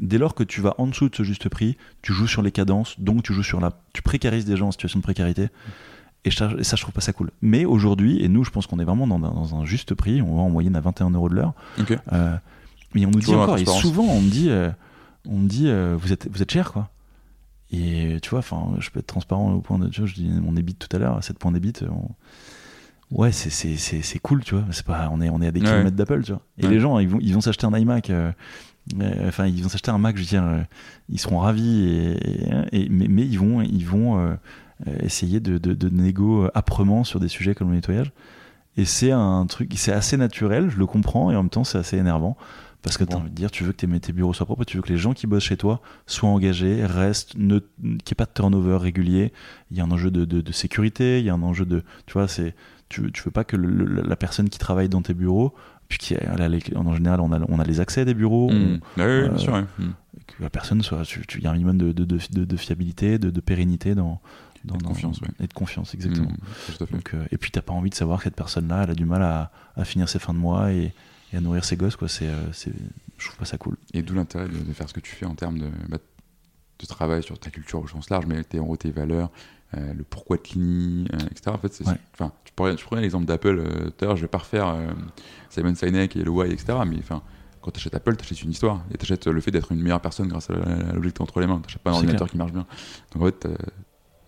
Dès 0.00 0.18
lors 0.18 0.34
que 0.36 0.44
tu 0.44 0.60
vas 0.60 0.74
en 0.78 0.86
dessous 0.86 1.08
de 1.08 1.16
ce 1.16 1.24
juste 1.24 1.48
prix, 1.48 1.76
tu 2.02 2.12
joues 2.12 2.28
sur 2.28 2.42
les 2.42 2.52
cadences, 2.52 2.94
donc 3.00 3.24
tu 3.24 3.32
joues 3.34 3.42
sur 3.42 3.58
la, 3.60 3.72
tu 3.92 4.02
précarises 4.02 4.44
des 4.44 4.56
gens 4.56 4.68
en 4.68 4.70
situation 4.70 5.00
de 5.00 5.02
précarité. 5.02 5.48
Et 6.24 6.30
ça, 6.30 6.50
et 6.58 6.64
ça, 6.64 6.76
je 6.76 6.82
trouve 6.82 6.92
pas 6.94 7.00
ça 7.00 7.12
cool. 7.12 7.30
Mais 7.42 7.64
aujourd'hui, 7.64 8.22
et 8.22 8.28
nous, 8.28 8.44
je 8.44 8.50
pense 8.50 8.66
qu'on 8.68 8.78
est 8.78 8.84
vraiment 8.84 9.06
dans, 9.06 9.16
un- 9.16 9.34
dans 9.34 9.56
un 9.56 9.64
juste 9.64 9.94
prix. 9.94 10.20
On 10.22 10.36
va 10.36 10.42
en 10.42 10.50
moyenne 10.50 10.76
à 10.76 10.80
21 10.80 11.10
euros 11.10 11.28
de 11.30 11.34
l'heure. 11.34 11.54
Ok. 11.80 11.98
Euh, 12.12 12.36
mais 12.94 13.06
on 13.06 13.10
nous 13.10 13.20
dit 13.20 13.34
encore, 13.34 13.58
et 13.58 13.64
souvent 13.66 14.04
on 14.04 14.20
me 14.20 14.30
dit, 14.30 14.50
euh, 14.50 14.70
on 15.28 15.38
me 15.38 15.48
dit, 15.48 15.68
euh, 15.68 15.96
vous 15.98 16.12
êtes, 16.12 16.28
vous 16.30 16.42
êtes 16.42 16.50
cher 16.50 16.72
quoi. 16.72 16.90
Et 17.72 18.18
tu 18.20 18.30
vois, 18.30 18.40
enfin, 18.40 18.74
je 18.80 18.90
peux 18.90 18.98
être 18.98 19.06
transparent 19.06 19.52
au 19.52 19.60
point 19.60 19.78
de, 19.78 19.88
tu 19.88 20.00
vois, 20.00 20.08
je 20.08 20.14
dis 20.14 20.26
mon 20.28 20.52
débit 20.52 20.74
tout 20.74 20.88
à 20.94 20.98
l'heure, 20.98 21.16
à 21.16 21.22
7 21.22 21.38
points 21.38 21.52
débit. 21.52 21.72
on- 21.88 22.10
Ouais, 23.12 23.32
c'est, 23.32 23.50
c'est, 23.50 23.76
c'est, 23.76 24.02
c'est 24.02 24.18
cool, 24.20 24.44
tu 24.44 24.54
vois. 24.54 24.64
C'est 24.70 24.84
pas, 24.86 25.08
on 25.12 25.20
est, 25.20 25.30
on 25.30 25.40
est 25.42 25.46
à 25.48 25.50
des 25.50 25.60
Ouais. 25.60 25.66
kilomètres 25.66 25.96
d'Apple, 25.96 26.22
tu 26.22 26.30
vois. 26.32 26.42
Et 26.58 26.64
Ouais. 26.66 26.70
les 26.70 26.78
gens, 26.80 26.98
ils 27.00 27.08
vont, 27.08 27.18
ils 27.20 27.34
vont 27.34 27.40
s'acheter 27.40 27.66
un 27.66 27.76
iMac. 27.76 28.10
euh, 28.10 28.30
euh, 29.00 29.28
Enfin, 29.28 29.46
ils 29.46 29.62
vont 29.64 29.68
s'acheter 29.68 29.90
un 29.90 29.98
Mac, 29.98 30.16
je 30.16 30.22
veux 30.22 30.28
dire, 30.28 30.44
euh, 30.44 30.62
ils 31.08 31.18
seront 31.18 31.38
ravis, 31.38 31.88
et, 31.88 32.84
et- 32.84 32.88
mais, 32.88 33.08
mais 33.08 33.22
ils 33.26 33.38
vont, 33.38 33.62
ils 33.62 33.84
vont 33.84 34.18
euh, 34.18 34.34
euh, 34.86 34.96
essayer 35.02 35.40
de, 35.40 35.58
de, 35.58 35.74
de 35.74 35.88
négo 35.88 36.44
euh, 36.44 36.50
âprement 36.54 37.02
sur 37.02 37.18
des 37.20 37.26
sujets 37.28 37.54
comme 37.56 37.70
le 37.70 37.74
nettoyage. 37.76 38.12
Et 38.76 38.84
c'est 38.84 39.10
un 39.10 39.44
truc, 39.46 39.72
c'est 39.76 39.92
assez 39.92 40.16
naturel, 40.16 40.70
je 40.70 40.78
le 40.78 40.86
comprends, 40.86 41.32
et 41.32 41.36
en 41.36 41.42
même 41.42 41.50
temps 41.50 41.64
c'est 41.64 41.78
assez 41.78 41.96
énervant. 41.96 42.36
Parce 42.82 42.96
que 42.96 43.04
tu 43.04 43.12
as 43.12 43.16
Bon. 43.16 43.20
envie 43.22 43.30
de 43.30 43.34
dire, 43.34 43.50
tu 43.50 43.62
veux 43.64 43.72
que 43.72 43.84
tes, 43.84 44.00
tes 44.00 44.12
bureaux 44.12 44.32
soient 44.32 44.46
propres, 44.46 44.64
tu 44.64 44.76
veux 44.78 44.82
que 44.82 44.88
les 44.88 44.96
gens 44.98 45.12
qui 45.12 45.26
bossent 45.26 45.44
chez 45.44 45.56
toi 45.58 45.82
soient 46.06 46.30
engagés, 46.30 46.84
restent, 46.86 47.34
ne- 47.36 47.58
qu'il 47.58 47.88
n'y 47.90 47.96
ait 48.12 48.14
pas 48.16 48.24
de 48.24 48.30
turnover 48.34 48.76
régulier. 48.78 49.32
Il 49.70 49.76
y 49.76 49.80
a 49.80 49.84
un 49.84 49.90
enjeu 49.90 50.10
de, 50.10 50.24
de- 50.24 50.40
de 50.40 50.52
sécurité, 50.52 51.18
il 51.20 51.26
y 51.26 51.30
a 51.30 51.34
un 51.34 51.42
enjeu 51.42 51.66
de. 51.66 51.82
Tu 52.06 52.14
vois, 52.14 52.26
c'est, 52.26 52.54
tu, 52.88 53.02
veux- 53.02 53.10
tu 53.10 53.22
veux 53.22 53.30
pas 53.30 53.44
que 53.44 53.56
le- 53.56 53.68
le- 53.84 54.02
la 54.02 54.16
personne 54.16 54.48
qui 54.48 54.58
travaille 54.58 54.88
dans 54.88 55.02
tes 55.02 55.12
bureaux, 55.14 55.54
puis 55.88 55.98
qui, 55.98 56.14
les- 56.14 56.76
en 56.76 56.94
général, 56.94 57.20
on 57.20 57.32
a, 57.32 57.40
on 57.48 57.58
a 57.58 57.64
les 57.64 57.80
accès 57.80 58.00
à 58.00 58.04
des 58.06 58.14
bureaux, 58.14 58.48
on- 58.50 58.54
Hmm. 58.54 58.72
Oui, 58.72 58.80
bien 58.96 59.04
euh, 59.06 59.36
sûr. 59.38 59.56
Hmm. 59.78 59.90
que 60.26 60.42
la 60.42 60.48
personne 60.50 60.80
soit. 60.82 61.02
Il 61.36 61.42
y 61.42 61.46
a 61.46 61.50
un 61.50 61.54
minimum 61.54 61.76
de, 61.76 62.56
fiabilité, 62.56 63.18
de, 63.18 63.40
pérennité 63.40 63.94
dans. 63.94 64.20
dans 64.64 64.74
Et 64.74 64.78
de 64.78 64.82
dans- 64.82 64.88
confiance, 64.90 65.20
ouais. 65.20 65.28
Et 65.40 65.46
de 65.46 65.52
confiance, 65.52 65.94
exactement. 65.94 66.28
Hmm. 66.30 66.84
Donc, 66.92 67.14
euh, 67.14 67.24
et 67.32 67.36
puis 67.38 67.50
t'as 67.50 67.62
pas 67.62 67.72
envie 67.72 67.90
de 67.90 67.94
savoir 67.94 68.18
que 68.18 68.24
cette 68.24 68.36
personne-là, 68.36 68.84
elle 68.84 68.90
a 68.90 68.94
du 68.94 69.04
mal 69.06 69.22
à, 69.22 69.50
à 69.76 69.84
finir 69.84 70.08
ses 70.08 70.18
fins 70.18 70.32
de 70.34 70.38
mois 70.38 70.72
et, 70.72 70.92
et 71.32 71.36
à 71.36 71.40
nourrir 71.40 71.64
ses 71.64 71.76
gosses, 71.76 71.96
quoi. 71.96 72.08
C'est, 72.08 72.28
euh, 72.28 72.52
c'est, 72.52 72.72
je 73.18 73.26
trouve 73.26 73.38
pas 73.38 73.44
ça 73.44 73.58
cool. 73.58 73.76
Et 73.92 74.02
d'où 74.02 74.14
l'intérêt 74.14 74.48
de, 74.48 74.58
de 74.58 74.72
faire 74.72 74.88
ce 74.88 74.94
que 74.94 75.00
tu 75.00 75.14
fais 75.14 75.26
en 75.26 75.34
termes 75.34 75.58
de, 75.58 75.68
bah, 75.88 75.98
de 76.78 76.86
travail 76.86 77.22
sur 77.22 77.38
ta 77.38 77.50
culture 77.50 77.80
au 77.80 77.88
sens 77.88 78.10
large, 78.10 78.26
mais 78.26 78.42
tes, 78.44 78.58
en 78.58 78.64
gros 78.64 78.76
tes 78.76 78.90
valeurs, 78.90 79.30
euh, 79.76 79.94
le 79.94 80.02
pourquoi 80.02 80.36
de 80.36 80.42
Clini, 80.42 81.06
euh, 81.12 81.18
etc. 81.30 81.50
En 81.50 81.58
fait, 81.58 81.72
c'est, 81.72 81.86
Ouais. 81.86 81.94
enfin, 82.12 82.32
tu, 82.44 82.52
pourrais, 82.52 82.74
tu 82.74 82.84
prenais 82.84 83.02
l'exemple 83.02 83.26
d'Apple 83.26 83.58
euh, 83.58 83.90
tout 83.90 84.04
à 84.04 84.08
l'heure, 84.08 84.16
je 84.16 84.22
vais 84.22 84.28
pas 84.28 84.38
refaire 84.38 84.74
Simon 85.48 85.74
Sinek 85.74 86.16
et 86.16 86.24
le 86.24 86.30
why, 86.30 86.50
etc. 86.50 86.78
Mais 86.86 86.96
enfin, 86.98 87.22
quand 87.60 87.70
tu 87.70 87.78
achètes 87.78 87.94
Apple, 87.94 88.16
tu 88.16 88.24
achètes 88.24 88.42
une 88.42 88.50
histoire 88.50 88.82
et 88.92 88.98
tu 88.98 89.04
achètes 89.04 89.26
le 89.26 89.40
fait 89.40 89.52
d'être 89.52 89.70
une 89.70 89.80
meilleure 89.80 90.00
personne 90.00 90.26
grâce 90.28 90.50
à, 90.50 90.54
l'objet 90.94 91.10
que 91.10 91.18
t'as 91.18 91.22
entre 91.22 91.40
les 91.40 91.46
mains. 91.46 91.62
Tu 91.66 91.78
pas 91.78 91.90
un 91.90 91.94
ordinateur 91.94 92.28
qui 92.28 92.36
marche 92.36 92.52
bien. 92.52 92.66
Donc 93.12 93.22
en 93.22 93.26
fait, 93.26 93.48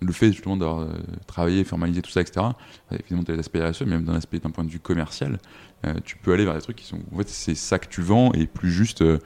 le 0.03 0.12
fait 0.12 0.32
justement 0.32 0.57
d'avoir 0.57 0.80
euh, 0.80 0.88
travaillé, 1.26 1.64
formalisé 1.64 2.03
tout 2.03 2.11
ça, 2.11 2.20
etc. 2.20 2.46
euh, 2.92 2.96
Évidemment, 3.00 3.24
tu 3.24 3.32
as 3.32 3.34
les 3.34 3.40
aspects 3.40 3.59
RSE, 3.59 3.82
mais 3.82 3.96
même 3.96 4.05
d'un 4.05 4.14
aspect 4.14 4.38
d'un 4.38 4.50
point 4.50 4.64
de 4.64 4.70
vue 4.70 4.80
commercial, 4.80 5.38
euh, 5.84 5.94
tu 6.05 6.16
peux 6.16 6.32
aller 6.32 6.44
vers 6.44 6.55
des 6.55 6.61
trucs 6.61 6.76
qui 6.76 6.86
sont. 6.86 7.00
En 7.12 7.18
fait, 7.18 7.28
c'est 7.28 7.55
ça 7.55 7.78
que 7.78 7.88
tu 7.88 8.03
vends 8.03 8.32
et 8.32 8.46
plus 8.46 8.70
juste 8.70 9.03
euh, 9.03 9.18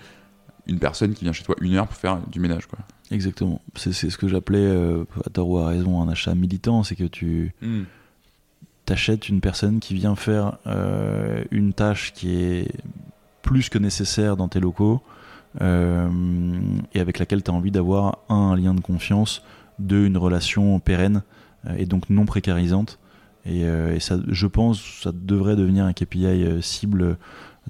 une 0.66 0.78
personne 0.78 1.14
qui 1.14 1.24
vient 1.24 1.32
chez 1.32 1.44
toi 1.44 1.54
une 1.60 1.74
heure 1.74 1.86
pour 1.86 1.96
faire 1.96 2.18
du 2.28 2.40
ménage. 2.40 2.66
Quoi. 2.66 2.78
Exactement. 3.10 3.60
C'est, 3.74 3.92
ce 3.92 4.16
que 4.16 4.28
j'appelais, 4.28 4.58
euh, 4.58 5.04
à 5.24 5.30
tort 5.30 5.48
ou 5.48 5.58
à 5.58 5.68
raison, 5.68 6.00
un 6.00 6.08
achat 6.08 6.34
militant. 6.34 6.82
C'est 6.82 6.96
que 6.96 7.04
tu 7.04 7.54
t'achètes 8.86 9.28
une 9.28 9.40
personne 9.40 9.80
qui 9.80 9.94
vient 9.94 10.14
faire 10.14 10.58
une 11.50 11.72
tâche 11.72 12.12
qui 12.12 12.36
est 12.36 12.70
plus 13.42 13.68
que 13.68 13.78
nécessaire 13.78 14.36
dans 14.36 14.46
tes 14.46 14.60
locaux 14.60 15.02
et 15.60 17.00
avec 17.00 17.18
laquelle 17.18 17.42
tu 17.42 17.50
as 17.50 17.54
envie 17.54 17.72
d'avoir 17.72 18.18
un, 18.28 18.36
un 18.36 18.56
lien 18.56 18.74
de 18.74 18.80
confiance, 18.80 19.42
deux, 19.78 20.06
une 20.06 20.16
relation 20.16 20.78
pérenne 20.80 21.22
euh, 21.66 21.74
et 21.76 21.86
donc 21.86 22.10
non 22.10 22.24
précarisante. 22.26 22.98
Et, 23.44 23.64
euh, 23.64 23.94
et 23.94 24.00
ça, 24.00 24.18
je 24.28 24.46
pense, 24.46 24.82
ça 25.02 25.12
devrait 25.14 25.54
devenir 25.56 25.84
un 25.84 25.92
KPI 25.92 26.26
euh, 26.26 26.60
cible. 26.60 27.16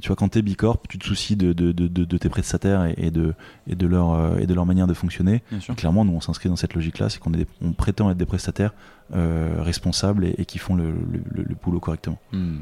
Tu 0.00 0.08
vois, 0.08 0.16
quand 0.16 0.28
t'es 0.28 0.42
Bicorp, 0.42 0.82
tu 0.88 0.98
te 0.98 1.04
soucies 1.06 1.36
de, 1.36 1.52
de, 1.54 1.72
de, 1.72 1.86
de- 1.88 2.04
de 2.04 2.18
tes 2.18 2.28
prestataires 2.28 2.84
et, 2.84 2.94
et 2.98 3.10
de, 3.10 3.32
et, 3.66 3.74
de 3.76 3.86
leur, 3.86 4.38
et 4.38 4.46
de 4.46 4.52
leur 4.54 4.66
manière 4.66 4.86
de 4.86 4.92
fonctionner. 4.94 5.42
Clairement, 5.76 6.04
nous, 6.04 6.12
on 6.12 6.20
s'inscrit 6.20 6.48
dans 6.50 6.56
cette 6.56 6.74
logique-là, 6.74 7.08
c'est 7.08 7.18
qu'on 7.18 7.32
est 7.32 7.38
des- 7.38 7.46
on 7.62 7.72
prétend 7.72 8.10
être 8.10 8.16
des 8.18 8.26
prestataires 8.26 8.74
euh, 9.14 9.54
responsables 9.58 10.24
et, 10.26 10.34
et 10.38 10.44
qui 10.44 10.58
font 10.58 10.74
le, 10.74 10.90
le, 10.90 11.20
le- 11.34 11.42
le 11.44 11.54
boulot 11.54 11.80
correctement. 11.80 12.18
Hmm. 12.32 12.56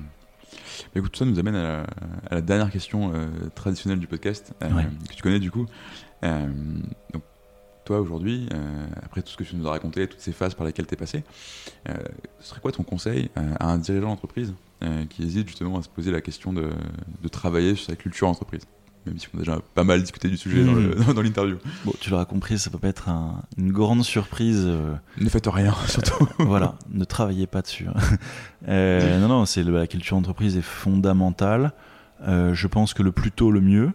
Mais 0.94 1.00
écoute, 1.00 1.10
tout 1.12 1.18
ça 1.18 1.24
nous 1.24 1.38
amène 1.40 1.56
à 1.56 1.62
la, 1.62 1.80
à 2.30 2.34
la 2.36 2.40
dernière 2.40 2.70
question 2.70 3.10
euh, 3.14 3.26
traditionnelle 3.56 3.98
du 3.98 4.06
podcast, 4.06 4.54
euh, 4.62 4.70
Ouais. 4.72 4.84
que 5.08 5.14
tu 5.14 5.22
connais 5.22 5.40
du 5.40 5.50
coup. 5.50 5.66
Donc, 6.22 7.22
toi 7.84 8.00
aujourd'hui, 8.00 8.48
euh, 8.52 8.86
après 9.02 9.22
tout 9.22 9.28
ce 9.30 9.36
que 9.36 9.44
tu 9.44 9.56
nous 9.56 9.66
as 9.66 9.70
raconté, 9.70 10.06
toutes 10.08 10.20
ces 10.20 10.32
phases 10.32 10.54
par 10.54 10.66
lesquelles 10.66 10.86
tu 10.86 10.94
es 10.94 10.96
passé, 10.96 11.22
euh, 11.88 11.94
ce 12.40 12.48
serait 12.50 12.60
quoi 12.60 12.72
ton 12.72 12.82
conseil 12.82 13.30
euh, 13.36 13.54
à 13.60 13.70
un 13.70 13.78
dirigeant 13.78 14.08
d'entreprise 14.08 14.54
qui 15.08 15.22
hésite 15.22 15.48
justement 15.48 15.78
à 15.78 15.82
se 15.82 15.88
poser 15.88 16.10
la 16.10 16.20
question 16.20 16.52
de, 16.52 16.68
de 17.22 17.28
travailler 17.28 17.74
sur 17.74 17.86
sa 17.86 17.96
culture 17.96 18.28
entreprise 18.28 18.62
même 19.06 19.18
si 19.18 19.28
on 19.32 19.36
a 19.36 19.40
déjà 19.40 19.58
pas 19.74 19.84
mal 19.84 20.00
discuté 20.00 20.28
du 20.28 20.36
sujet 20.38 20.62
dans 20.64 20.74
dans 21.14 21.20
l'interview. 21.22 21.56
Bon, 21.84 21.92
tu 22.00 22.08
l'auras 22.10 22.24
compris, 22.26 22.58
ça 22.58 22.70
peut 22.70 22.78
pas 22.78 22.88
être 22.88 23.08
un- 23.10 23.42
une 23.58 23.70
grande 23.70 24.02
surprise. 24.02 24.64
Ne 24.64 25.28
faites 25.28 25.46
rien, 25.46 25.74
surtout. 25.88 26.26
voilà, 26.38 26.74
ne 26.90 27.04
travaillez 27.04 27.46
pas 27.46 27.60
dessus. 27.62 27.86
hein. 27.86 28.16
Non, 28.66 29.28
non, 29.28 29.44
c'est 29.46 29.62
la 29.62 29.86
culture 29.86 30.16
d'entreprise 30.16 30.56
est 30.56 30.62
fondamentale. 30.62 31.72
Je 32.26 32.66
pense 32.66 32.94
que 32.94 33.02
le 33.02 33.12
plus 33.12 33.30
tôt, 33.30 33.50
le 33.50 33.60
mieux. 33.60 33.90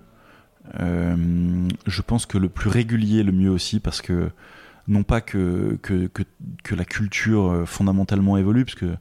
Euh, 0.80 1.68
je 1.86 2.02
pense 2.02 2.26
que 2.26 2.38
le 2.38 2.50
plus 2.50 2.70
régulier, 2.70 3.24
le 3.24 3.32
mieux 3.32 3.50
aussi, 3.50 3.80
parce 3.80 4.02
que 4.02 4.30
non 4.88 5.04
pas 5.04 5.22
que, 5.22 5.78
que, 5.82 6.08
que, 6.08 6.76
la 6.76 6.86
culture 6.86 7.52
euh, 7.52 7.66
fondamentalement 7.66 8.38
évolue, 8.38 8.66
parce 8.66 8.76
que 8.76 8.86
euh, 8.86 8.96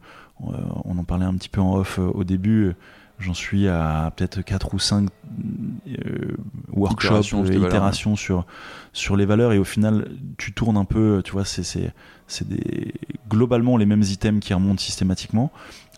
on 0.84 0.98
en 0.98 1.04
parlait 1.04 1.24
un 1.24 1.34
petit 1.34 1.48
peu 1.48 1.60
en 1.60 1.76
off 1.76 1.98
au 1.98 2.24
début. 2.24 2.72
J'en 3.18 3.34
suis 3.34 3.66
à 3.68 4.12
peut-être 4.16 4.42
4 4.42 4.74
ou 4.74 4.78
5 4.78 5.08
workshops, 6.72 7.08
Itérations 7.08 7.42
euh, 7.44 7.66
itérations 7.68 8.16
sur, 8.16 8.46
sur 8.92 9.16
les 9.16 9.26
valeurs, 9.26 9.52
et 9.52 9.58
au 9.58 9.64
final, 9.64 10.08
tu 10.36 10.52
tournes 10.52 10.76
un 10.76 10.84
peu, 10.84 11.20
tu 11.24 11.32
vois, 11.32 11.44
c'est 11.44 11.62
c'est- 11.62 11.92
c'est 12.26 12.46
des, 12.48 12.92
globalement 13.28 13.76
les 13.76 13.86
mêmes 13.86 14.02
items 14.02 14.40
qui 14.44 14.52
remontent 14.54 14.80
systématiquement, 14.80 15.50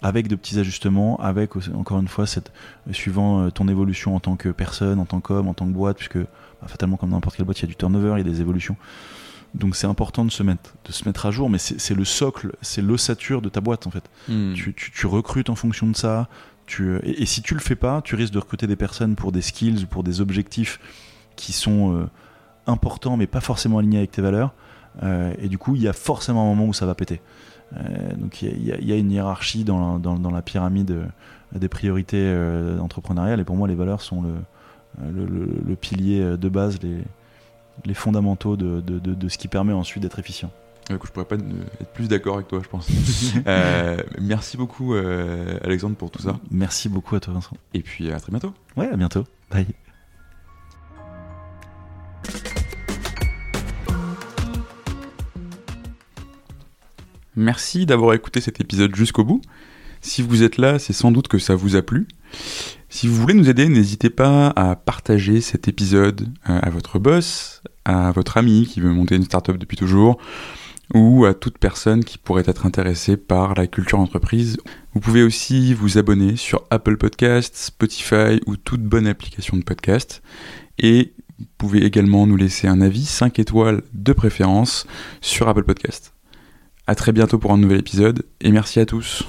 avec 0.02 0.28
de 0.28 0.36
petits 0.36 0.58
ajustements, 0.58 1.18
avec 1.20 1.50
encore 1.74 1.98
une 1.98 2.08
fois, 2.08 2.26
cette, 2.26 2.52
suivant 2.92 3.42
euh, 3.42 3.50
ton 3.50 3.68
évolution 3.68 4.14
en 4.14 4.20
tant 4.20 4.36
que 4.36 4.48
personne, 4.48 4.98
en 5.00 5.04
tant 5.06 5.20
qu'homme, 5.20 5.48
en 5.48 5.54
tant 5.54 5.66
que 5.66 5.72
boîte, 5.72 5.96
puisque 5.96 6.18
bah, 6.18 6.68
fatalement, 6.68 6.96
comme 6.96 7.10
dans 7.10 7.16
n'importe 7.16 7.36
quelle 7.36 7.44
boîte, 7.46 7.58
il 7.58 7.62
y 7.62 7.64
a 7.66 7.68
du 7.68 7.76
turnover, 7.76 8.12
il 8.14 8.18
y 8.18 8.28
a 8.28 8.32
des 8.32 8.40
évolutions. 8.40 8.76
Donc 9.52 9.74
c'est 9.74 9.88
important 9.88 10.24
de 10.24 10.30
se 10.30 10.44
mettre, 10.44 10.74
de 10.84 10.92
se 10.92 11.04
mettre 11.08 11.26
à 11.26 11.32
jour, 11.32 11.50
mais 11.50 11.58
c'est 11.58 11.80
c'est 11.80 11.94
le 11.94 12.04
socle, 12.04 12.52
c'est 12.62 12.82
l'ossature 12.82 13.42
de 13.42 13.48
ta 13.48 13.60
boîte 13.60 13.88
en 13.88 13.90
fait. 13.90 14.04
Hmm. 14.28 14.54
Tu, 14.54 14.72
tu- 14.74 14.92
tu 14.92 15.06
recrutes 15.08 15.50
en 15.50 15.56
fonction 15.56 15.88
de 15.88 15.96
ça. 15.96 16.28
Et, 17.02 17.26
si 17.26 17.42
tu 17.42 17.54
le 17.54 17.60
fais 17.60 17.76
pas, 17.76 18.00
tu 18.02 18.14
risques 18.14 18.32
de 18.32 18.38
recruter 18.38 18.66
des 18.66 18.76
personnes 18.76 19.16
pour 19.16 19.32
des 19.32 19.42
skills 19.42 19.84
ou 19.84 19.86
pour 19.86 20.02
des 20.02 20.20
objectifs 20.20 20.80
qui 21.36 21.52
sont 21.52 21.94
euh, 21.94 22.08
importants 22.66 23.16
mais 23.16 23.26
pas 23.26 23.40
forcément 23.40 23.78
alignés 23.78 23.98
avec 23.98 24.12
tes 24.12 24.22
valeurs. 24.22 24.52
et 25.02 25.48
du 25.48 25.58
coup, 25.58 25.76
il 25.76 25.82
y 25.82 25.88
a 25.88 25.92
forcément 25.92 26.42
un 26.42 26.46
moment 26.46 26.66
où 26.66 26.72
ça 26.72 26.86
va 26.86 26.94
péter. 26.94 27.20
donc 28.16 28.42
il 28.42 28.62
y, 28.62 28.92
a 28.92 28.96
une 28.96 29.10
hiérarchie 29.10 29.64
dans 29.64 30.00
la, 30.32 30.42
pyramide 30.42 31.08
des 31.54 31.68
priorités 31.68 32.28
entrepreneuriales, 32.80 33.40
et 33.40 33.44
pour 33.44 33.56
moi, 33.56 33.66
les 33.68 33.74
valeurs 33.74 34.02
sont 34.02 34.22
le, 35.02 35.76
pilier 35.76 36.36
de 36.36 36.48
base, 36.48 36.78
les, 36.82 37.94
fondamentaux 37.94 38.56
de 38.56 39.28
ce 39.28 39.38
qui 39.38 39.48
permet 39.48 39.72
ensuite 39.72 40.02
d'être 40.02 40.18
efficient. 40.18 40.50
Je 40.91 40.97
je 40.97 41.12
pourrais 41.12 41.24
pas 41.24 41.36
être 41.36 41.93
plus 41.95 42.09
d'accord 42.09 42.34
avec 42.34 42.49
toi, 42.49 42.61
je 42.64 42.68
pense. 42.68 42.88
euh, 43.47 43.97
merci 44.20 44.57
beaucoup, 44.57 44.95
euh, 44.95 45.57
Alexandre, 45.62 45.95
pour 45.95 46.11
tout 46.11 46.20
ça. 46.20 46.41
Merci 46.51 46.88
beaucoup 46.88 47.14
à 47.14 47.20
toi, 47.20 47.32
Vincent. 47.32 47.57
Et 47.74 47.80
puis 47.80 48.11
à 48.11 48.18
très 48.18 48.32
bientôt. 48.32 48.53
Ouais, 48.76 48.88
à 48.88 48.97
bientôt. 48.97 49.24
Bye. 49.53 49.66
Merci 57.36 57.86
d'avoir 57.86 58.14
écouté 58.14 58.41
cet 58.41 58.61
épisode 58.61 58.95
jusqu'au 58.97 59.22
bout. 59.22 59.41
Si 60.01 60.22
vous 60.22 60.43
êtes 60.43 60.59
là, 60.59 60.80
c'est 60.80 60.93
sans 60.93 61.12
doute 61.12 61.28
que 61.28 61.38
ça 61.38 61.55
vous 61.55 61.76
a 61.76 61.82
plu. 61.82 62.09
Si 62.88 63.07
vous 63.07 63.14
voulez 63.14 63.34
nous 63.34 63.49
aider, 63.49 63.68
n'hésitez 63.68 64.11
pas 64.11 64.49
à 64.57 64.74
partager 64.74 65.41
cet 65.41 65.68
épisode 65.68 66.22
euh, 66.49 66.59
à 66.61 66.70
votre 66.70 66.99
boss, 66.99 67.62
à 67.84 68.11
votre 68.11 68.38
ami 68.38 68.66
qui 68.66 68.80
veut 68.80 68.91
monter 68.91 69.14
une 69.14 69.22
startup 69.22 69.57
depuis 69.57 69.76
toujours, 69.76 70.18
ou 70.95 71.24
à 71.24 71.34
toute 71.34 71.59
personne 71.59 72.05
qui 72.05 72.18
pourrait 72.18 72.45
être 72.47 72.66
intéressée 72.66 73.16
par 73.16 73.55
la 73.55 73.66
culture 73.66 74.01
entreprise. 74.01 74.59
Vous 74.95 75.01
pouvez 75.01 75.22
aussi 75.22 75.74
vous 75.74 75.99
abonner 75.99 76.36
sur 76.36 76.64
Apple 76.70 76.97
Podcasts, 76.97 77.57
Spotify 77.57 78.41
ou 78.47 78.57
toute 78.57 78.82
bonne 78.82 79.07
application 79.07 79.57
de 79.57 79.62
podcast. 79.62 80.22
Et 80.78 81.12
vous 81.38 81.47
pouvez 81.59 81.84
également 81.84 82.26
nous 82.26 82.36
laisser 82.36 82.66
un 82.68 82.80
avis 82.80 83.05
5 83.05 83.38
étoiles 83.38 83.82
de 83.93 84.12
préférence 84.12 84.86
sur 85.20 85.49
Apple 85.49 85.64
Podcasts. 85.64 86.12
A 86.86 86.95
très 86.95 87.12
bientôt 87.12 87.38
pour 87.38 87.53
un 87.53 87.59
nouvel 87.59 87.78
épisode 87.78 88.24
et 88.41 88.51
merci 88.51 88.80
à 88.80 88.86
tous. 88.86 89.24